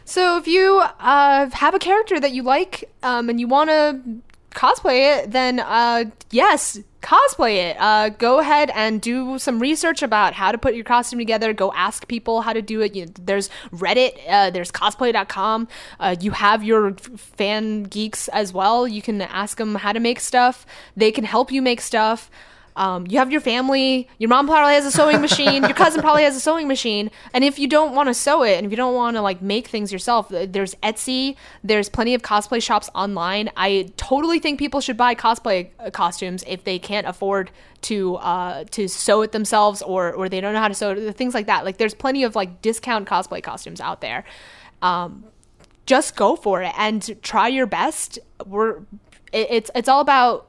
So 0.05 0.37
if 0.37 0.47
you 0.47 0.83
uh, 1.01 1.51
have 1.51 1.74
a 1.74 1.79
character 1.79 2.19
that 2.19 2.33
you 2.33 2.43
like 2.43 2.91
um, 3.03 3.29
and 3.29 3.41
you 3.41 3.49
want 3.49 3.70
to 3.70 4.01
cosplay 4.51 5.19
it, 5.19 5.31
then 5.33 5.61
uh, 5.61 6.05
yes, 6.31 6.79
cosplay 7.03 7.70
it. 7.70 7.77
Uh, 7.79 8.11
go 8.11 8.39
ahead 8.39 8.70
and 8.74 9.01
do 9.01 9.39
some 9.39 9.59
research 9.59 10.03
about 10.03 10.35
how 10.35 10.53
to 10.53 10.59
put 10.59 10.74
your 10.74 10.85
costume 10.85 11.19
together. 11.19 11.53
Go 11.53 11.73
ask 11.73 12.07
people 12.07 12.43
how 12.43 12.53
to 12.53 12.62
do 12.62 12.81
it. 12.81 12.95
You, 12.95 13.07
there's 13.20 13.51
Reddit. 13.73 14.19
Uh, 14.29 14.51
there's 14.51 14.70
cosplay.com. 14.70 15.69
Uh, 15.99 16.16
you 16.20 16.31
have 16.31 16.62
your 16.62 16.95
fan 16.95 17.85
geeks 17.85 18.29
as 18.29 18.53
well. 18.53 18.87
You 18.87 19.03
can 19.03 19.20
ask 19.23 19.59
them 19.59 19.74
how 19.77 19.93
to 19.93 20.01
make 20.01 20.20
stuff. 20.20 20.65
They 20.97 21.11
can 21.11 21.24
help 21.24 21.51
you 21.51 21.61
make 21.61 21.81
stuff. 21.81 22.31
Um, 22.77 23.07
you 23.07 23.19
have 23.19 23.31
your 23.31 23.40
family. 23.40 24.09
Your 24.19 24.28
mom 24.28 24.47
probably 24.47 24.74
has 24.74 24.86
a 24.86 24.90
sewing 24.90 25.20
machine. 25.28 25.62
Your 25.62 25.74
cousin 25.74 26.01
probably 26.01 26.24
has 26.24 26.36
a 26.36 26.40
sewing 26.40 26.69
machine. 26.69 27.11
And 27.35 27.44
if 27.44 27.59
you 27.59 27.69
don't 27.69 27.94
want 27.94 28.09
to 28.09 28.15
sew 28.15 28.43
it, 28.43 28.57
and 28.57 28.66
if 28.66 28.73
you 28.73 28.77
don't 28.77 28.94
want 28.94 29.16
to 29.16 29.23
like 29.23 29.43
make 29.43 29.69
things 29.69 29.93
yourself, 29.93 30.28
there's 30.28 30.74
Etsy. 30.77 31.36
There's 31.62 31.89
plenty 31.89 32.15
of 32.15 32.23
cosplay 32.23 32.62
shops 32.62 32.89
online. 32.94 33.51
I 33.57 33.93
totally 33.97 34.39
think 34.39 34.59
people 34.59 34.81
should 34.81 34.97
buy 34.97 35.15
cosplay 35.15 35.70
uh, 35.78 35.90
costumes 35.90 36.44
if 36.47 36.65
they 36.65 36.78
can't 36.78 37.07
afford 37.07 37.51
to 37.82 38.16
uh, 38.16 38.65
to 38.70 38.89
sew 38.89 39.23
it 39.23 39.32
themselves, 39.32 39.82
or 39.82 40.12
or 40.12 40.28
they 40.28 40.40
don't 40.40 40.55
know 40.55 40.61
how 40.61 40.69
to 40.69 40.74
sew 40.74 40.93
it. 40.93 41.16
Things 41.16 41.35
like 41.35 41.47
that. 41.47 41.65
Like 41.65 41.78
there's 41.78 41.94
plenty 41.94 42.24
of 42.24 42.35
like 42.36 42.62
discount 42.62 43.09
cosplay 43.09 43.43
costumes 43.43 43.81
out 43.81 44.01
there. 44.01 44.24
Um, 44.81 45.24
just 45.86 46.16
go 46.16 46.36
for 46.36 46.62
it 46.62 46.73
and 46.77 47.23
try 47.23 47.49
your 47.49 47.66
best. 47.66 48.19
We're 48.47 48.78
it, 49.32 49.49
it's 49.51 49.70
it's 49.74 49.89
all 49.89 50.01
about 50.01 50.49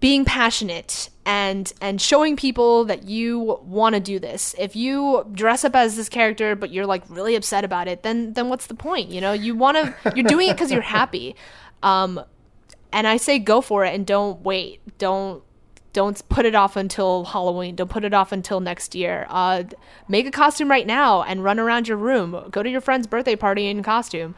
being 0.00 0.24
passionate 0.24 1.10
and 1.26 1.72
and 1.80 2.00
showing 2.00 2.34
people 2.34 2.84
that 2.86 3.04
you 3.04 3.58
want 3.62 3.94
to 3.94 4.00
do 4.00 4.18
this. 4.18 4.54
If 4.58 4.74
you 4.74 5.26
dress 5.32 5.64
up 5.64 5.76
as 5.76 5.96
this 5.96 6.08
character 6.08 6.56
but 6.56 6.70
you're 6.70 6.86
like 6.86 7.02
really 7.08 7.34
upset 7.36 7.64
about 7.64 7.86
it, 7.86 8.02
then 8.02 8.32
then 8.32 8.48
what's 8.48 8.66
the 8.66 8.74
point? 8.74 9.10
You 9.10 9.20
know, 9.20 9.32
you 9.32 9.54
want 9.54 9.76
to 9.76 10.12
you're 10.16 10.26
doing 10.26 10.48
it 10.48 10.58
cuz 10.58 10.72
you're 10.72 10.80
happy. 10.80 11.36
Um 11.82 12.20
and 12.92 13.06
I 13.06 13.18
say 13.18 13.38
go 13.38 13.60
for 13.60 13.84
it 13.84 13.94
and 13.94 14.06
don't 14.06 14.42
wait. 14.42 14.80
Don't 14.98 15.42
don't 15.92 16.28
put 16.28 16.46
it 16.46 16.54
off 16.54 16.76
until 16.76 17.24
Halloween. 17.24 17.74
Don't 17.74 17.90
put 17.90 18.04
it 18.04 18.14
off 18.14 18.32
until 18.32 18.60
next 18.60 18.94
year. 18.94 19.26
Uh, 19.28 19.64
make 20.08 20.26
a 20.26 20.30
costume 20.30 20.70
right 20.70 20.86
now 20.86 21.22
and 21.22 21.42
run 21.42 21.58
around 21.58 21.88
your 21.88 21.96
room. 21.96 22.46
Go 22.50 22.62
to 22.62 22.70
your 22.70 22.80
friend's 22.80 23.06
birthday 23.06 23.36
party 23.36 23.66
in 23.66 23.82
costume. 23.82 24.34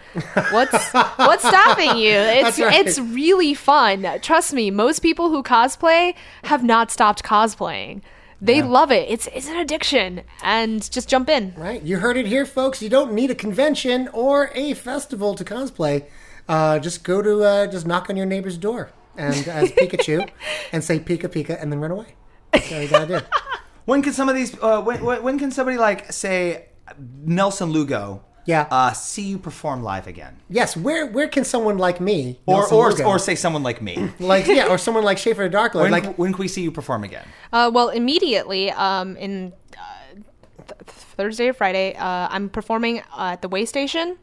What's 0.51 0.93
what's 0.93 1.47
stopping 1.47 1.99
you? 1.99 2.13
It's 2.13 2.59
right. 2.59 2.87
it's 2.87 2.99
really 2.99 3.55
fun. 3.55 4.07
Trust 4.23 4.53
me. 4.55 4.71
Most 4.71 5.01
people 5.01 5.29
who 5.29 5.43
cosplay 5.43 6.15
have 6.45 6.65
not 6.65 6.91
stopped 6.91 7.23
cosplaying. 7.23 8.01
They 8.41 8.61
love 8.61 8.91
it. 8.91 9.09
It's 9.09 9.29
it's 9.29 9.49
an 9.49 9.57
addiction, 9.57 10.23
and 10.43 10.91
just 10.91 11.09
jump 11.09 11.29
in. 11.29 11.55
Right, 11.57 11.81
you 11.81 11.99
heard 11.99 12.17
it 12.17 12.27
here, 12.27 12.45
folks. 12.45 12.83
You 12.83 12.89
don't 12.89 13.13
need 13.13 13.31
a 13.31 13.37
convention 13.37 14.09
or 14.13 14.51
a 14.55 14.75
festival 14.75 15.37
to 15.37 15.45
cosplay. 15.45 16.07
Uh, 16.49 16.81
just 16.81 17.05
go 17.05 17.23
to, 17.23 17.45
uh, 17.45 17.67
just 17.69 17.87
knock 17.87 18.11
on 18.11 18.17
your 18.17 18.27
neighbor's 18.27 18.59
door 18.59 18.91
and 19.17 19.49
as 19.49 19.73
Pikachu, 19.73 20.29
and 20.73 20.83
say 20.83 20.99
Pika 20.99 21.25
Pika, 21.25 21.61
and 21.61 21.73
then 21.73 21.81
run 21.81 21.91
away. 21.91 22.15
That's 22.53 22.73
all 22.73 22.81
you 22.83 22.89
gotta 22.89 23.07
do. 23.07 23.27
When 23.85 24.01
can 24.01 24.13
some 24.13 24.29
of 24.29 24.37
these? 24.37 24.57
Uh, 24.63 24.81
when, 24.81 25.05
when 25.05 25.23
when 25.25 25.39
can 25.41 25.51
somebody 25.51 25.77
like 25.77 26.13
say 26.13 26.67
Nelson 27.25 27.71
Lugo? 27.71 28.23
Yeah. 28.45 28.67
Uh, 28.71 28.93
see 28.93 29.23
you 29.23 29.39
perform 29.39 29.83
live 29.83 30.07
again, 30.07 30.37
Yes, 30.49 30.77
where 30.77 31.07
where 31.07 31.29
can 31.29 31.45
someone 31.45 31.79
like 31.79 32.01
me, 32.01 32.41
or 32.47 32.59
Nelson 32.59 32.77
or 32.77 32.91
Lugo, 32.91 33.05
or 33.05 33.19
say 33.19 33.35
someone 33.35 33.63
like 33.63 33.81
me. 33.81 34.11
like 34.19 34.47
yeah, 34.47 34.67
or 34.69 34.79
someone 34.79 35.05
like 35.05 35.19
Schaffer 35.19 35.45
the 35.45 35.49
Dark 35.49 35.75
Lord, 35.75 35.91
when, 35.91 35.93
like 35.93 36.17
when 36.19 36.33
can 36.33 36.41
we 36.41 36.49
see 36.49 36.63
you 36.63 36.71
perform 36.71 37.05
again? 37.05 37.27
Uh, 37.53 37.71
well, 37.73 37.89
immediately 37.89 38.71
um, 38.73 39.17
in 39.17 39.53
uh, 39.77 40.15
th- 40.67 40.81
Thursday 40.87 41.49
or 41.49 41.53
Friday, 41.53 41.95
uh, 41.95 42.29
I'm 42.31 42.49
performing 42.49 43.03
at 43.17 43.43
the 43.43 43.49
Way 43.49 43.65
Station 43.65 44.17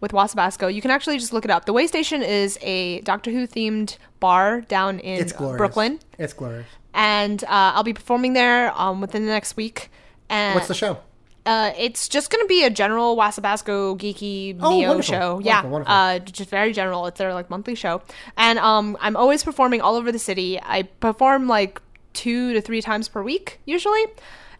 with 0.00 0.12
Wasabassco. 0.12 0.72
You 0.72 0.80
can 0.82 0.90
actually 0.90 1.18
just 1.18 1.32
look 1.32 1.44
it 1.44 1.50
up. 1.50 1.64
The 1.66 1.72
Way 1.72 1.86
Station 1.86 2.22
is 2.22 2.58
a 2.62 3.00
Doctor 3.02 3.30
Who 3.30 3.46
themed 3.46 3.98
bar 4.18 4.62
down 4.62 4.98
in 5.00 5.20
it's 5.20 5.32
glorious. 5.32 5.58
Brooklyn, 5.58 6.00
It's 6.18 6.32
glorious. 6.32 6.66
and 6.94 7.42
uh, 7.44 7.72
I'll 7.74 7.82
be 7.82 7.92
performing 7.94 8.32
there 8.32 8.72
um, 8.80 9.00
within 9.00 9.24
the 9.26 9.32
next 9.32 9.56
week. 9.56 9.90
And 10.28 10.54
What's 10.54 10.68
the 10.68 10.74
show? 10.74 10.98
Uh, 11.46 11.72
it's 11.78 12.06
just 12.08 12.30
going 12.30 12.44
to 12.44 12.48
be 12.48 12.64
a 12.64 12.70
general 12.70 13.16
Wasabassco 13.16 13.98
geeky 13.98 14.56
Oh, 14.60 14.70
Neo 14.70 14.88
wonderful. 14.90 15.02
show. 15.14 15.32
Wonderful, 15.34 15.46
yeah, 15.46 15.62
wonderful. 15.64 15.92
Uh, 15.94 16.18
just 16.18 16.50
very 16.50 16.72
general. 16.72 17.06
It's 17.06 17.18
their 17.18 17.32
like 17.34 17.48
monthly 17.50 17.74
show, 17.74 18.02
and 18.36 18.58
um, 18.58 18.96
I'm 19.00 19.16
always 19.16 19.42
performing 19.42 19.80
all 19.80 19.96
over 19.96 20.12
the 20.12 20.18
city. 20.18 20.60
I 20.62 20.82
perform 20.82 21.48
like 21.48 21.80
two 22.12 22.52
to 22.52 22.60
three 22.60 22.82
times 22.82 23.08
per 23.08 23.22
week 23.22 23.58
usually, 23.64 24.04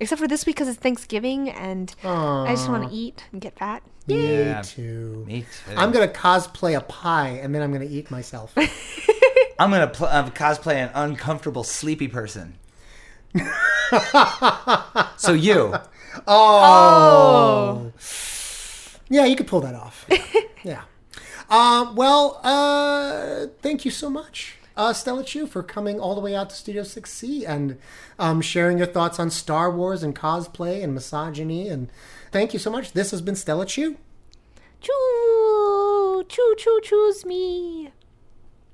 except 0.00 0.20
for 0.20 0.26
this 0.26 0.46
week 0.46 0.56
because 0.56 0.68
it's 0.68 0.78
Thanksgiving 0.78 1.50
and 1.50 1.94
I 2.02 2.46
just 2.54 2.68
want 2.68 2.88
to 2.88 2.94
eat 2.96 3.24
and 3.30 3.40
get 3.42 3.58
fat. 3.58 3.82
Yeah, 4.14 4.58
Me 4.58 4.62
too. 4.64 5.24
me 5.26 5.40
too. 5.42 5.74
I'm 5.76 5.90
gonna 5.92 6.08
cosplay 6.08 6.76
a 6.76 6.80
pie 6.80 7.38
and 7.42 7.54
then 7.54 7.62
I'm 7.62 7.72
gonna 7.72 7.84
eat 7.84 8.10
myself. 8.10 8.52
I'm 9.58 9.70
gonna 9.70 9.86
pl- 9.88 10.06
uh, 10.06 10.30
cosplay 10.30 10.74
an 10.76 10.90
uncomfortable 10.94 11.64
sleepy 11.64 12.08
person. 12.08 12.54
so 15.16 15.32
you, 15.32 15.74
Oh. 16.26 17.92
Yeah, 19.08 19.24
you 19.26 19.36
could 19.36 19.46
pull 19.46 19.60
that 19.60 19.74
off. 19.74 20.06
yeah. 20.64 20.82
Um, 21.48 21.96
well, 21.96 22.40
uh, 22.44 23.46
thank 23.60 23.84
you 23.84 23.90
so 23.90 24.08
much, 24.08 24.56
uh, 24.76 24.92
Stella 24.92 25.24
Chuu, 25.24 25.48
for 25.48 25.62
coming 25.64 25.98
all 25.98 26.14
the 26.14 26.20
way 26.20 26.34
out 26.34 26.50
to 26.50 26.56
Studio 26.56 26.82
6C 26.82 27.44
and 27.48 27.76
um, 28.20 28.40
sharing 28.40 28.78
your 28.78 28.86
thoughts 28.86 29.18
on 29.18 29.30
Star 29.30 29.68
Wars 29.70 30.04
and 30.04 30.14
cosplay 30.14 30.82
and 30.84 30.94
misogyny. 30.94 31.68
And 31.68 31.90
thank 32.30 32.52
you 32.52 32.58
so 32.58 32.70
much. 32.70 32.92
This 32.92 33.10
has 33.10 33.22
been 33.22 33.36
Stella 33.36 33.66
Chuu. 33.66 33.96
Choo 34.80 36.24
choo 36.28 36.54
choo 36.56 36.80
choose 36.82 37.24
me. 37.24 37.92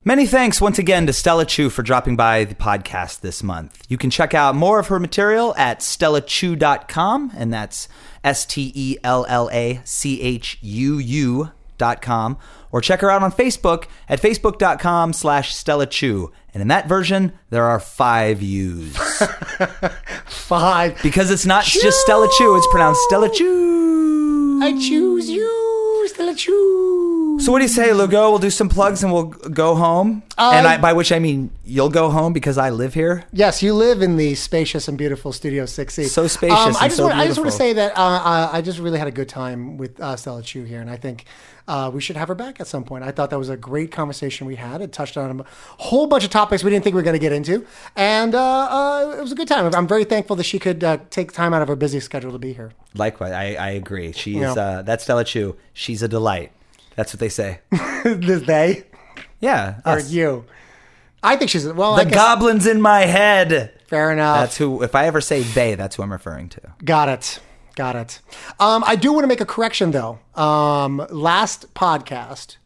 Many 0.05 0.25
thanks 0.25 0.61
once 0.61 0.79
again 0.79 1.07
to 1.09 1.13
Stella 1.13 1.45
Chuu 1.45 1.69
for 1.69 1.83
dropping 1.83 2.15
by 2.15 2.45
the 2.45 2.55
podcast 2.55 3.23
this 3.23 3.43
month. 3.43 3.83
You 3.89 3.99
can 3.99 4.09
check 4.09 4.35
out 4.35 4.55
more 4.55 4.79
of 4.79 4.87
her 4.87 5.01
material 5.01 5.53
at 5.57 5.81
stellachuu.com, 5.81 7.33
and 7.37 7.53
that's 7.53 7.89
S 8.23 8.47
T 8.47 8.71
E 8.75 8.99
L 9.03 9.27
L 9.29 9.51
A 9.53 9.81
C 9.85 10.21
H 10.21 10.59
U 10.63 11.51
U 11.77 11.79
dot 11.79 12.03
com, 12.03 12.39
or 12.73 12.81
check 12.81 13.01
her 13.01 13.11
out 13.11 13.23
on 13.23 13.33
Facebook 13.33 13.87
at 14.09 14.21
facebook.com 14.21 15.13
slash 15.13 15.55
Stella 15.55 15.87
Chu. 15.87 16.33
And 16.53 16.61
in 16.63 16.69
that 16.69 16.89
version, 16.89 17.33
there 17.51 17.65
are 17.65 17.79
five 17.81 18.43
U's. 18.43 18.97
Five. 20.27 21.03
Because 21.03 21.31
it's 21.31 21.47
not 21.47 21.65
just 21.65 21.99
Stella 22.01 22.29
Chuu, 22.29 22.57
it's 22.57 22.67
pronounced 22.71 23.01
Stella 23.03 23.29
Chu. 23.33 24.61
I 24.63 24.73
choose 24.73 25.29
you, 25.29 26.09
Stella 26.09 26.35
Chuu. 26.35 27.06
So 27.39 27.53
what 27.53 27.59
do 27.59 27.65
you 27.65 27.69
say, 27.69 27.93
Lugo? 27.93 28.31
We'll 28.31 28.39
do 28.39 28.51
some 28.51 28.69
plugs 28.69 29.03
and 29.05 29.13
we'll 29.13 29.25
go 29.27 29.75
home. 29.75 30.23
and 30.39 30.67
I, 30.67 30.79
by 30.79 30.93
which 30.93 31.13
I 31.13 31.19
mean 31.19 31.51
you'll 31.65 31.91
go 31.91 32.11
home 32.11 32.33
because 32.33 32.59
I 32.59 32.71
live 32.71 32.95
here. 32.95 33.25
Yes, 33.33 33.63
you 33.63 33.75
live 33.75 34.03
in 34.03 34.17
the 34.17 34.35
spacious 34.35 34.89
and 34.89 34.97
beautiful 34.97 35.33
Studio 35.33 35.65
6C. 35.65 36.07
So 36.07 36.27
spacious 36.27 36.57
I 36.59 36.67
and 36.67 36.77
just 36.77 36.97
so 36.97 37.05
want, 37.05 37.17
I 37.17 37.27
just 37.27 37.39
want 37.39 37.51
to 37.51 37.57
say 37.57 37.73
that 37.75 37.97
uh, 37.97 38.01
uh, 38.01 38.51
I 38.53 38.63
just 38.63 38.79
really 38.79 38.99
had 38.99 39.09
a 39.09 39.13
good 39.13 39.29
time 39.29 39.77
with 39.77 40.01
uh, 40.01 40.17
Stella 40.17 40.43
Chuu 40.43 40.67
here, 40.67 40.81
and 40.81 40.89
I 40.91 40.97
think 40.97 41.25
uh, 41.69 41.91
we 41.93 42.01
should 42.01 42.17
have 42.17 42.29
her 42.29 42.35
back 42.35 42.61
at 42.61 42.67
some 42.67 42.85
point. 42.85 43.05
I 43.05 43.11
thought 43.11 43.31
that 43.31 43.39
was 43.39 43.49
a 43.49 43.57
great 43.57 43.91
conversation 43.93 44.47
we 44.47 44.57
had. 44.57 44.81
It 44.81 44.93
touched 44.93 45.17
on 45.17 45.41
a 45.41 45.45
whole 45.83 46.07
bunch 46.07 46.25
of 46.25 46.31
topics 46.31 46.65
we 46.65 46.71
didn't 46.71 46.85
think 46.85 46.95
we 46.95 47.01
were 47.01 47.05
going 47.05 47.15
to 47.15 47.21
get 47.21 47.33
into, 47.33 47.67
and 47.97 48.35
uh, 48.35 48.41
uh, 48.41 49.15
it 49.19 49.21
was 49.23 49.33
a 49.33 49.37
good 49.37 49.49
time. 49.49 49.73
I'm 49.75 49.87
very 49.89 50.05
thankful 50.05 50.37
that 50.37 50.45
she 50.45 50.59
could 50.59 50.83
uh, 50.83 50.99
take 51.11 51.33
time 51.33 51.53
out 51.53 51.63
of 51.63 51.69
her 51.69 51.77
busy 51.77 52.01
schedule 52.01 52.33
to 52.33 52.39
be 52.39 52.53
here. 52.55 52.73
Likewise, 52.95 53.33
I, 53.33 53.55
I 53.55 53.71
agree. 53.71 54.13
She's 54.13 54.37
Yeah. 54.37 54.53
uh, 54.53 54.83
that's 54.83 55.05
Stella 55.05 55.25
Chuu. 55.25 55.57
She's 55.75 56.03
a 56.03 56.09
delight. 56.09 56.53
That's 56.97 57.13
what 57.13 57.21
they 57.21 57.29
say. 57.29 57.61
this 58.05 58.43
they 58.47 58.85
Yeah, 59.41 59.81
or 59.85 59.99
us. 59.99 60.11
you? 60.11 60.45
I 61.23 61.37
think 61.37 61.51
she's 61.51 61.67
well. 61.67 61.97
The 61.97 62.05
goblin's 62.07 62.67
in 62.67 62.81
my 62.81 63.01
head. 63.01 63.73
fair 63.87 64.11
enough. 64.13 64.39
That's 64.39 64.57
who. 64.57 64.83
If 64.83 64.95
I 64.95 65.07
ever 65.07 65.21
say 65.21 65.43
they, 65.43 65.75
that's 65.75 65.97
who 65.97 66.03
I'm 66.03 66.13
referring 66.13 66.49
to. 66.51 66.61
Got 66.85 67.09
it. 67.09 67.41
Got 67.75 67.97
it. 67.97 68.21
Um, 68.59 68.83
I 68.87 68.97
do 68.97 69.13
want 69.13 69.25
to 69.25 69.29
make 69.29 69.41
a 69.41 69.47
correction 69.47 69.91
though. 69.91 70.19
Um, 70.35 71.07
last 71.11 71.75
podcast, 71.75 72.57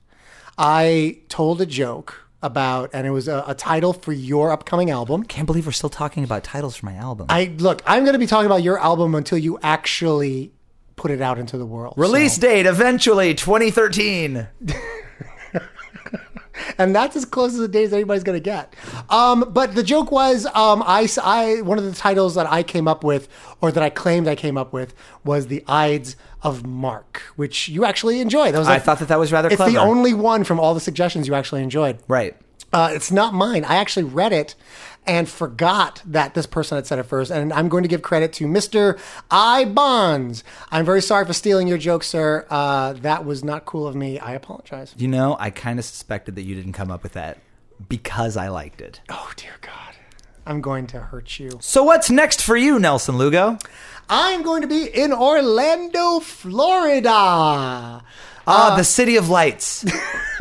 I 0.56 1.18
told 1.28 1.60
a 1.60 1.66
joke 1.66 2.28
about, 2.42 2.90
and 2.92 3.06
it 3.06 3.10
was 3.10 3.26
a, 3.28 3.44
a 3.46 3.54
title 3.54 3.92
for 3.92 4.12
your 4.12 4.52
upcoming 4.52 4.90
album. 4.90 5.24
Can't 5.24 5.46
believe 5.46 5.66
we're 5.66 5.72
still 5.72 5.90
talking 5.90 6.22
about 6.22 6.44
titles 6.44 6.76
for 6.76 6.86
my 6.86 6.94
album. 6.94 7.26
I 7.28 7.52
look. 7.58 7.82
I'm 7.86 8.04
going 8.04 8.12
to 8.12 8.18
be 8.20 8.26
talking 8.26 8.46
about 8.46 8.62
your 8.62 8.78
album 8.78 9.14
until 9.14 9.38
you 9.38 9.58
actually 9.62 10.52
put 11.00 11.10
it 11.10 11.20
out 11.22 11.38
into 11.38 11.56
the 11.58 11.66
world. 11.66 11.94
Release 11.96 12.34
So- 12.36 12.42
date 12.42 12.66
eventually 12.66 13.34
2013. 13.34 14.46
and 16.78 16.94
that's 16.94 17.16
as 17.16 17.24
close 17.24 17.52
as 17.54 17.58
the 17.58 17.68
days 17.68 17.92
anybody's 17.92 18.22
going 18.22 18.36
to 18.36 18.42
get. 18.42 18.74
Um, 19.08 19.46
but 19.50 19.74
the 19.74 19.82
joke 19.82 20.12
was, 20.12 20.44
um, 20.46 20.82
I, 20.86 21.08
I- 21.22 21.62
one 21.62 21.78
of 21.78 21.84
the 21.84 21.92
titles 21.92 22.34
that 22.34 22.46
I 22.50 22.62
came 22.62 22.86
up 22.86 23.02
with, 23.02 23.28
or 23.62 23.72
that 23.72 23.82
I 23.82 23.88
claimed 23.90 24.28
I 24.28 24.34
came 24.34 24.58
up 24.58 24.72
with, 24.72 24.94
was 25.24 25.46
the 25.46 25.64
Ides 25.66 26.16
of 26.42 26.66
Mark, 26.66 27.22
which 27.36 27.68
you 27.68 27.84
actually 27.86 28.20
enjoyed. 28.20 28.54
That 28.54 28.58
was 28.58 28.68
I 28.68 28.78
thought 28.78 28.98
that 28.98 29.08
that 29.08 29.18
was 29.18 29.32
rather 29.32 29.48
It's 29.48 29.56
clever. 29.56 29.72
the 29.72 29.78
only 29.78 30.12
one 30.14 30.44
from 30.44 30.60
all 30.60 30.74
the 30.74 30.80
suggestions 30.80 31.26
you 31.26 31.34
actually 31.34 31.62
enjoyed. 31.62 31.98
right. 32.08 32.36
Uh, 32.72 32.88
it's 32.92 33.10
not 33.10 33.34
mine. 33.34 33.64
I 33.64 33.76
actually 33.78 34.04
read 34.04 34.32
it 34.32 34.54
and 35.06 35.28
forgot 35.28 36.02
that 36.06 36.34
this 36.34 36.46
person 36.46 36.76
had 36.76 36.86
said 36.86 36.98
it 36.98 37.04
first. 37.04 37.30
And 37.30 37.52
I'm 37.52 37.68
going 37.68 37.82
to 37.82 37.88
give 37.88 38.02
credit 38.02 38.32
to 38.34 38.46
Mr. 38.46 38.98
I 39.30 39.64
Bonds. 39.64 40.44
I'm 40.70 40.84
very 40.84 41.02
sorry 41.02 41.24
for 41.24 41.32
stealing 41.32 41.66
your 41.66 41.78
joke, 41.78 42.04
sir. 42.04 42.46
Uh, 42.50 42.92
that 42.94 43.24
was 43.24 43.42
not 43.42 43.64
cool 43.64 43.86
of 43.86 43.96
me. 43.96 44.18
I 44.18 44.34
apologize. 44.34 44.94
You 44.96 45.08
know, 45.08 45.36
I 45.38 45.50
kind 45.50 45.78
of 45.78 45.84
suspected 45.84 46.36
that 46.36 46.42
you 46.42 46.54
didn't 46.54 46.74
come 46.74 46.90
up 46.90 47.02
with 47.02 47.12
that 47.12 47.38
because 47.88 48.36
I 48.36 48.48
liked 48.48 48.80
it. 48.80 49.00
Oh, 49.08 49.32
dear 49.36 49.56
God. 49.60 49.94
I'm 50.46 50.60
going 50.60 50.86
to 50.88 51.00
hurt 51.00 51.38
you. 51.38 51.58
So 51.60 51.82
what's 51.84 52.10
next 52.10 52.42
for 52.42 52.56
you, 52.56 52.78
Nelson 52.78 53.16
Lugo? 53.16 53.58
I'm 54.08 54.42
going 54.42 54.62
to 54.62 54.68
be 54.68 54.86
in 54.86 55.12
Orlando, 55.12 56.18
Florida. 56.20 58.02
Ah, 58.50 58.74
the 58.76 58.82
City 58.84 59.16
of 59.16 59.28
Lights. 59.28 59.82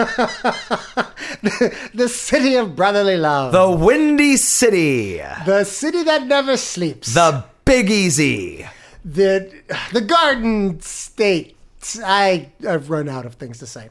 the 1.93 2.07
city 2.09 2.55
of 2.55 2.75
brotherly 2.75 3.17
love, 3.17 3.51
the 3.51 3.69
Windy 3.69 4.37
City. 4.37 5.17
the 5.45 5.63
city 5.63 6.01
that 6.03 6.25
never 6.25 6.57
sleeps, 6.57 7.13
The 7.13 7.43
Big 7.65 7.89
Easy. 7.91 8.65
the 9.05 9.51
the 9.93 10.01
Garden 10.01 10.81
State. 10.81 11.55
I 12.03 12.51
I've 12.67 12.89
run 12.89 13.07
out 13.07 13.25
of 13.25 13.35
things 13.35 13.59
to 13.59 13.67
say. 13.67 13.89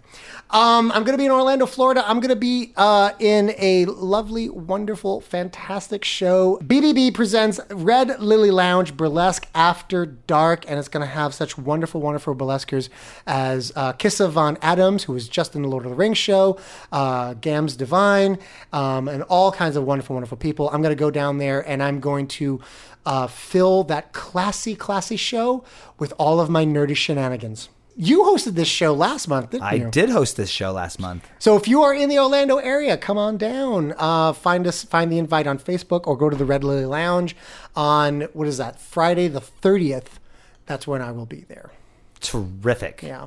Um, 0.51 0.93
I'm 0.93 1.05
going 1.05 1.15
to 1.15 1.19
be 1.19 1.25
in 1.25 1.31
Orlando, 1.31 1.65
Florida. 1.65 2.05
I'm 2.07 2.21
going 2.21 2.29
to 2.29 2.37
be 2.37 2.73
uh, 2.77 3.13
in 3.19 3.55
a 3.59 3.87
lovely, 3.87 4.49
wonderful, 4.49 5.21
fantastic 5.21 6.05
show. 6.05 6.59
BBB 6.63 7.15
presents 7.15 7.61
Red 7.71 8.21
Lily 8.21 8.51
Lounge 8.51 8.97
Burlesque 8.97 9.49
After 9.55 10.05
Dark, 10.05 10.65
and 10.69 10.79
it's 10.79 10.89
going 10.89 11.07
to 11.07 11.13
have 11.13 11.33
such 11.33 11.57
wonderful, 11.57 12.01
wonderful 12.01 12.35
burlesquers 12.35 12.91
as 13.27 13.73
uh, 13.75 13.95
Kissa 13.95 14.29
Von 14.29 14.59
Addams, 14.61 15.05
who 15.05 15.15
was 15.15 15.29
just 15.29 15.57
in 15.57 15.63
the 15.63 15.69
Lord 15.69 15.85
of 15.85 15.91
the 15.91 15.97
Rings 15.97 16.19
show, 16.19 16.59
uh, 16.93 17.35
Gams 17.35 17.75
Divine, 17.75 18.39
um, 18.73 19.09
and 19.09 19.23
all 19.25 19.51
kinds 19.51 19.77
of 19.77 19.85
wonderful, 19.85 20.15
wonderful 20.15 20.37
people. 20.37 20.69
I'm 20.71 20.83
going 20.83 20.95
to 20.95 21.01
go 21.01 21.11
down 21.11 21.39
there 21.39 21.67
and 21.69 21.83
I'm 21.83 22.01
going 22.01 22.29
to 22.29 22.61
uh, 23.07 23.27
fill 23.27 23.85
that 23.85 24.13
classy, 24.13 24.75
classy 24.75 25.17
show 25.17 25.65
with 25.99 26.13
all 26.19 26.39
of 26.41 26.51
my 26.51 26.67
nerdy 26.67 26.95
shenanigans. 26.95 27.71
You 28.01 28.23
hosted 28.23 28.55
this 28.55 28.69
show 28.69 28.95
last 28.95 29.27
month, 29.27 29.51
didn't 29.51 29.65
I 29.65 29.73
you? 29.75 29.91
did 29.91 30.09
host 30.09 30.37
this 30.37 30.49
show 30.51 30.71
last 30.71 31.01
month. 31.01 31.29
So 31.41 31.57
if 31.57 31.67
you 31.67 31.83
are 31.83 31.93
in 31.93 32.09
the 32.09 32.21
Orlando 32.21 32.59
area, 32.59 32.97
come 32.97 33.19
on 33.19 33.37
down. 33.39 33.93
Uh, 33.99 34.33
find 34.33 34.69
us, 34.69 34.85
find 34.85 35.11
the 35.11 35.19
invite 35.19 35.49
on 35.49 35.59
Facebook, 35.59 36.07
or 36.07 36.17
go 36.17 36.31
to 36.31 36.37
the 36.37 36.45
Red 36.45 36.63
Lily 36.63 36.85
Lounge 36.85 37.35
on 37.75 38.21
what 38.35 38.47
is 38.47 38.57
that? 38.59 38.81
Friday 38.81 39.27
the 39.27 39.41
thirtieth. 39.41 40.21
That's 40.67 40.87
when 40.87 41.03
I 41.03 41.11
will 41.11 41.27
be 41.27 41.41
there. 41.49 41.73
Terrific. 42.21 43.03
Yeah, 43.03 43.27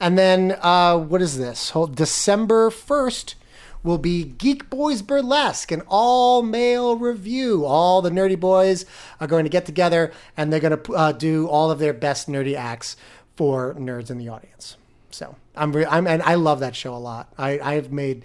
and 0.00 0.16
then 0.16 0.56
uh, 0.62 0.96
what 0.96 1.20
is 1.20 1.36
this? 1.36 1.70
December 1.92 2.70
first 2.70 3.34
will 3.82 3.98
be 3.98 4.24
Geek 4.24 4.70
Boys 4.70 5.02
Burlesque, 5.02 5.70
an 5.70 5.82
all 5.86 6.42
male 6.42 6.96
review. 6.96 7.64
All 7.64 8.02
the 8.02 8.10
nerdy 8.10 8.38
boys 8.38 8.84
are 9.20 9.26
going 9.26 9.44
to 9.44 9.50
get 9.50 9.66
together 9.66 10.12
and 10.36 10.52
they're 10.52 10.60
going 10.60 10.76
to 10.80 10.94
uh, 10.94 11.12
do 11.12 11.46
all 11.46 11.70
of 11.70 11.78
their 11.78 11.92
best 11.92 12.28
nerdy 12.28 12.56
acts 12.56 12.96
for 13.38 13.72
nerds 13.74 14.10
in 14.10 14.18
the 14.18 14.28
audience. 14.28 14.76
So 15.10 15.36
I'm, 15.54 15.70
re- 15.72 15.86
I'm, 15.86 16.08
and 16.08 16.20
I 16.24 16.34
love 16.34 16.58
that 16.58 16.74
show 16.74 16.92
a 16.92 16.98
lot. 16.98 17.32
I, 17.38 17.60
I've 17.60 17.92
made. 17.92 18.24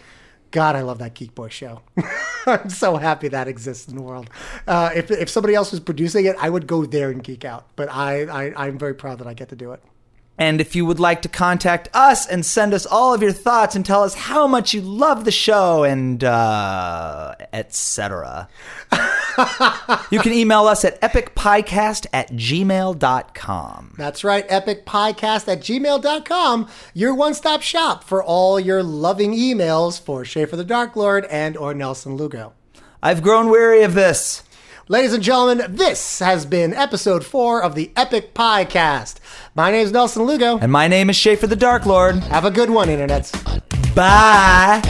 God, 0.49 0.76
I 0.76 0.81
love 0.81 0.98
that 0.99 1.14
Geek 1.14 1.35
Boy 1.35 1.49
show. 1.49 1.81
I'm 2.48 2.69
so 2.72 2.98
happy 2.98 3.27
that 3.27 3.48
exists 3.48 3.88
in 3.88 3.95
the 3.95 4.02
world. 4.02 4.27
Uh, 4.68 4.90
if, 4.95 5.11
if 5.11 5.30
somebody 5.30 5.53
else 5.53 5.69
was 5.69 5.80
producing 5.80 6.26
it, 6.26 6.35
I 6.40 6.49
would 6.49 6.65
go 6.65 6.84
there 6.85 7.11
and 7.11 7.23
geek 7.23 7.45
out. 7.45 7.68
But 7.76 7.90
I, 7.91 8.23
I, 8.23 8.68
I'm 8.68 8.80
very 8.80 8.95
proud 8.95 9.19
that 9.19 9.27
I 9.27 9.35
get 9.35 9.49
to 9.49 9.56
do 9.56 9.72
it. 9.73 9.84
And 10.38 10.60
if 10.60 10.76
you 10.76 10.85
would 10.85 10.99
like 10.99 11.22
to 11.22 11.30
contact 11.30 11.89
us 11.93 12.27
and 12.27 12.43
send 12.43 12.73
us 12.73 12.88
all 12.88 13.14
of 13.14 13.22
your 13.22 13.31
thoughts 13.31 13.76
and 13.76 13.85
tell 13.85 14.03
us 14.03 14.15
how 14.15 14.47
much 14.47 14.73
you 14.73 14.81
love 14.81 15.26
the 15.26 15.31
show 15.31 15.84
and 15.84 16.23
uh, 16.23 17.35
etc., 17.53 18.49
you 20.10 20.19
can 20.19 20.34
email 20.34 20.65
us 20.65 20.84
at 20.84 20.99
epicpiecast 21.01 22.07
at 22.14 22.31
gmail.com. 22.31 23.93
That's 23.95 24.23
right, 24.23 24.47
epicpiecast 24.49 25.47
at 25.47 25.60
gmail.com, 25.61 26.68
your 26.95 27.14
one 27.14 27.35
stop 27.35 27.61
shop 27.61 28.03
for 28.03 28.23
all 28.23 28.60
your 28.60 28.81
loving 28.81 29.34
emails 29.34 30.01
for 30.01 30.26
Schaffer 30.26 30.55
the 30.55 30.64
Dark 30.64 30.95
Lord 30.95 31.26
and 31.26 31.55
or 31.55 31.76
Nelson 31.76 32.15
Lugo. 32.15 32.53
I've 33.03 33.22
grown 33.22 33.49
weary 33.49 33.84
of 33.84 33.93
this. 33.93 34.43
Ladies 34.89 35.14
and 35.14 35.23
gentlemen, 35.23 35.64
this 35.69 36.19
has 36.19 36.45
been 36.45 36.73
episode 36.73 37.23
four 37.26 37.64
of 37.64 37.73
the 37.73 37.89
Epic 37.95 38.34
Piecast. 38.34 39.15
My 39.55 39.72
name 39.72 39.85
is 39.85 39.93
Nelson 39.93 40.23
Lugo. 40.23 40.57
And 40.57 40.73
my 40.73 40.89
name 40.89 41.10
is 41.10 41.15
Schaffer 41.15 41.47
the 41.47 41.55
Dark 41.55 41.85
Lord. 41.85 42.18
Have 42.18 42.43
a 42.43 42.51
good 42.51 42.69
one, 42.69 42.89
internets. 42.89 43.31
Bye. 43.95 44.81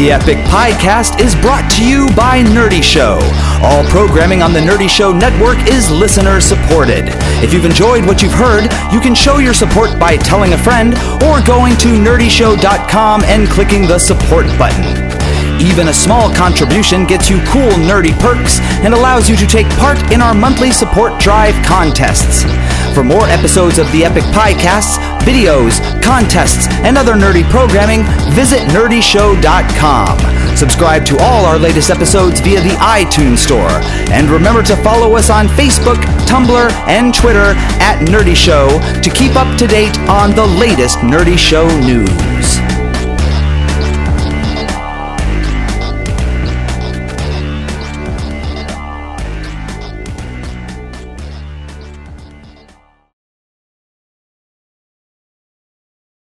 The 0.00 0.12
Epic 0.12 0.38
Piecast 0.46 1.20
is 1.20 1.34
brought 1.34 1.70
to 1.72 1.86
you 1.86 2.08
by 2.16 2.42
Nerdy 2.42 2.82
Show. 2.82 3.18
All 3.62 3.84
programming 3.84 4.40
on 4.40 4.54
the 4.54 4.58
Nerdy 4.58 4.88
Show 4.88 5.12
network 5.12 5.58
is 5.68 5.90
listener 5.90 6.40
supported. 6.40 7.04
If 7.44 7.52
you've 7.52 7.66
enjoyed 7.66 8.06
what 8.06 8.22
you've 8.22 8.32
heard, 8.32 8.72
you 8.90 8.98
can 8.98 9.14
show 9.14 9.36
your 9.36 9.52
support 9.52 10.00
by 10.00 10.16
telling 10.16 10.54
a 10.54 10.56
friend 10.56 10.94
or 11.28 11.44
going 11.44 11.76
to 11.84 11.88
nerdyshow.com 11.88 13.24
and 13.24 13.46
clicking 13.50 13.82
the 13.82 13.98
support 13.98 14.46
button. 14.58 14.96
Even 15.60 15.88
a 15.88 15.92
small 15.92 16.32
contribution 16.32 17.04
gets 17.04 17.28
you 17.28 17.36
cool 17.44 17.68
nerdy 17.84 18.18
perks 18.20 18.58
and 18.80 18.94
allows 18.94 19.28
you 19.28 19.36
to 19.36 19.46
take 19.46 19.68
part 19.76 20.00
in 20.10 20.22
our 20.22 20.32
monthly 20.32 20.70
support 20.70 21.20
drive 21.20 21.54
contests. 21.66 22.44
For 22.94 23.04
more 23.04 23.26
episodes 23.26 23.78
of 23.78 23.90
the 23.92 24.04
Epic 24.04 24.24
Piecasts, 24.32 24.98
videos, 25.24 25.80
contests, 26.02 26.66
and 26.84 26.98
other 26.98 27.14
nerdy 27.14 27.48
programming, 27.48 28.02
visit 28.34 28.60
nerdyshow.com. 28.68 30.56
Subscribe 30.56 31.06
to 31.06 31.16
all 31.18 31.44
our 31.44 31.58
latest 31.58 31.90
episodes 31.90 32.40
via 32.40 32.60
the 32.60 32.76
iTunes 32.80 33.38
Store. 33.38 33.70
And 34.12 34.28
remember 34.28 34.62
to 34.64 34.76
follow 34.76 35.16
us 35.16 35.30
on 35.30 35.46
Facebook, 35.48 35.96
Tumblr, 36.26 36.70
and 36.86 37.14
Twitter 37.14 37.54
at 37.80 38.04
Nerdy 38.08 38.36
Show 38.36 38.68
to 39.00 39.10
keep 39.10 39.36
up 39.36 39.56
to 39.58 39.66
date 39.66 39.98
on 40.00 40.34
the 40.34 40.46
latest 40.46 40.98
Nerdy 40.98 41.38
Show 41.38 41.66
news. 41.80 42.39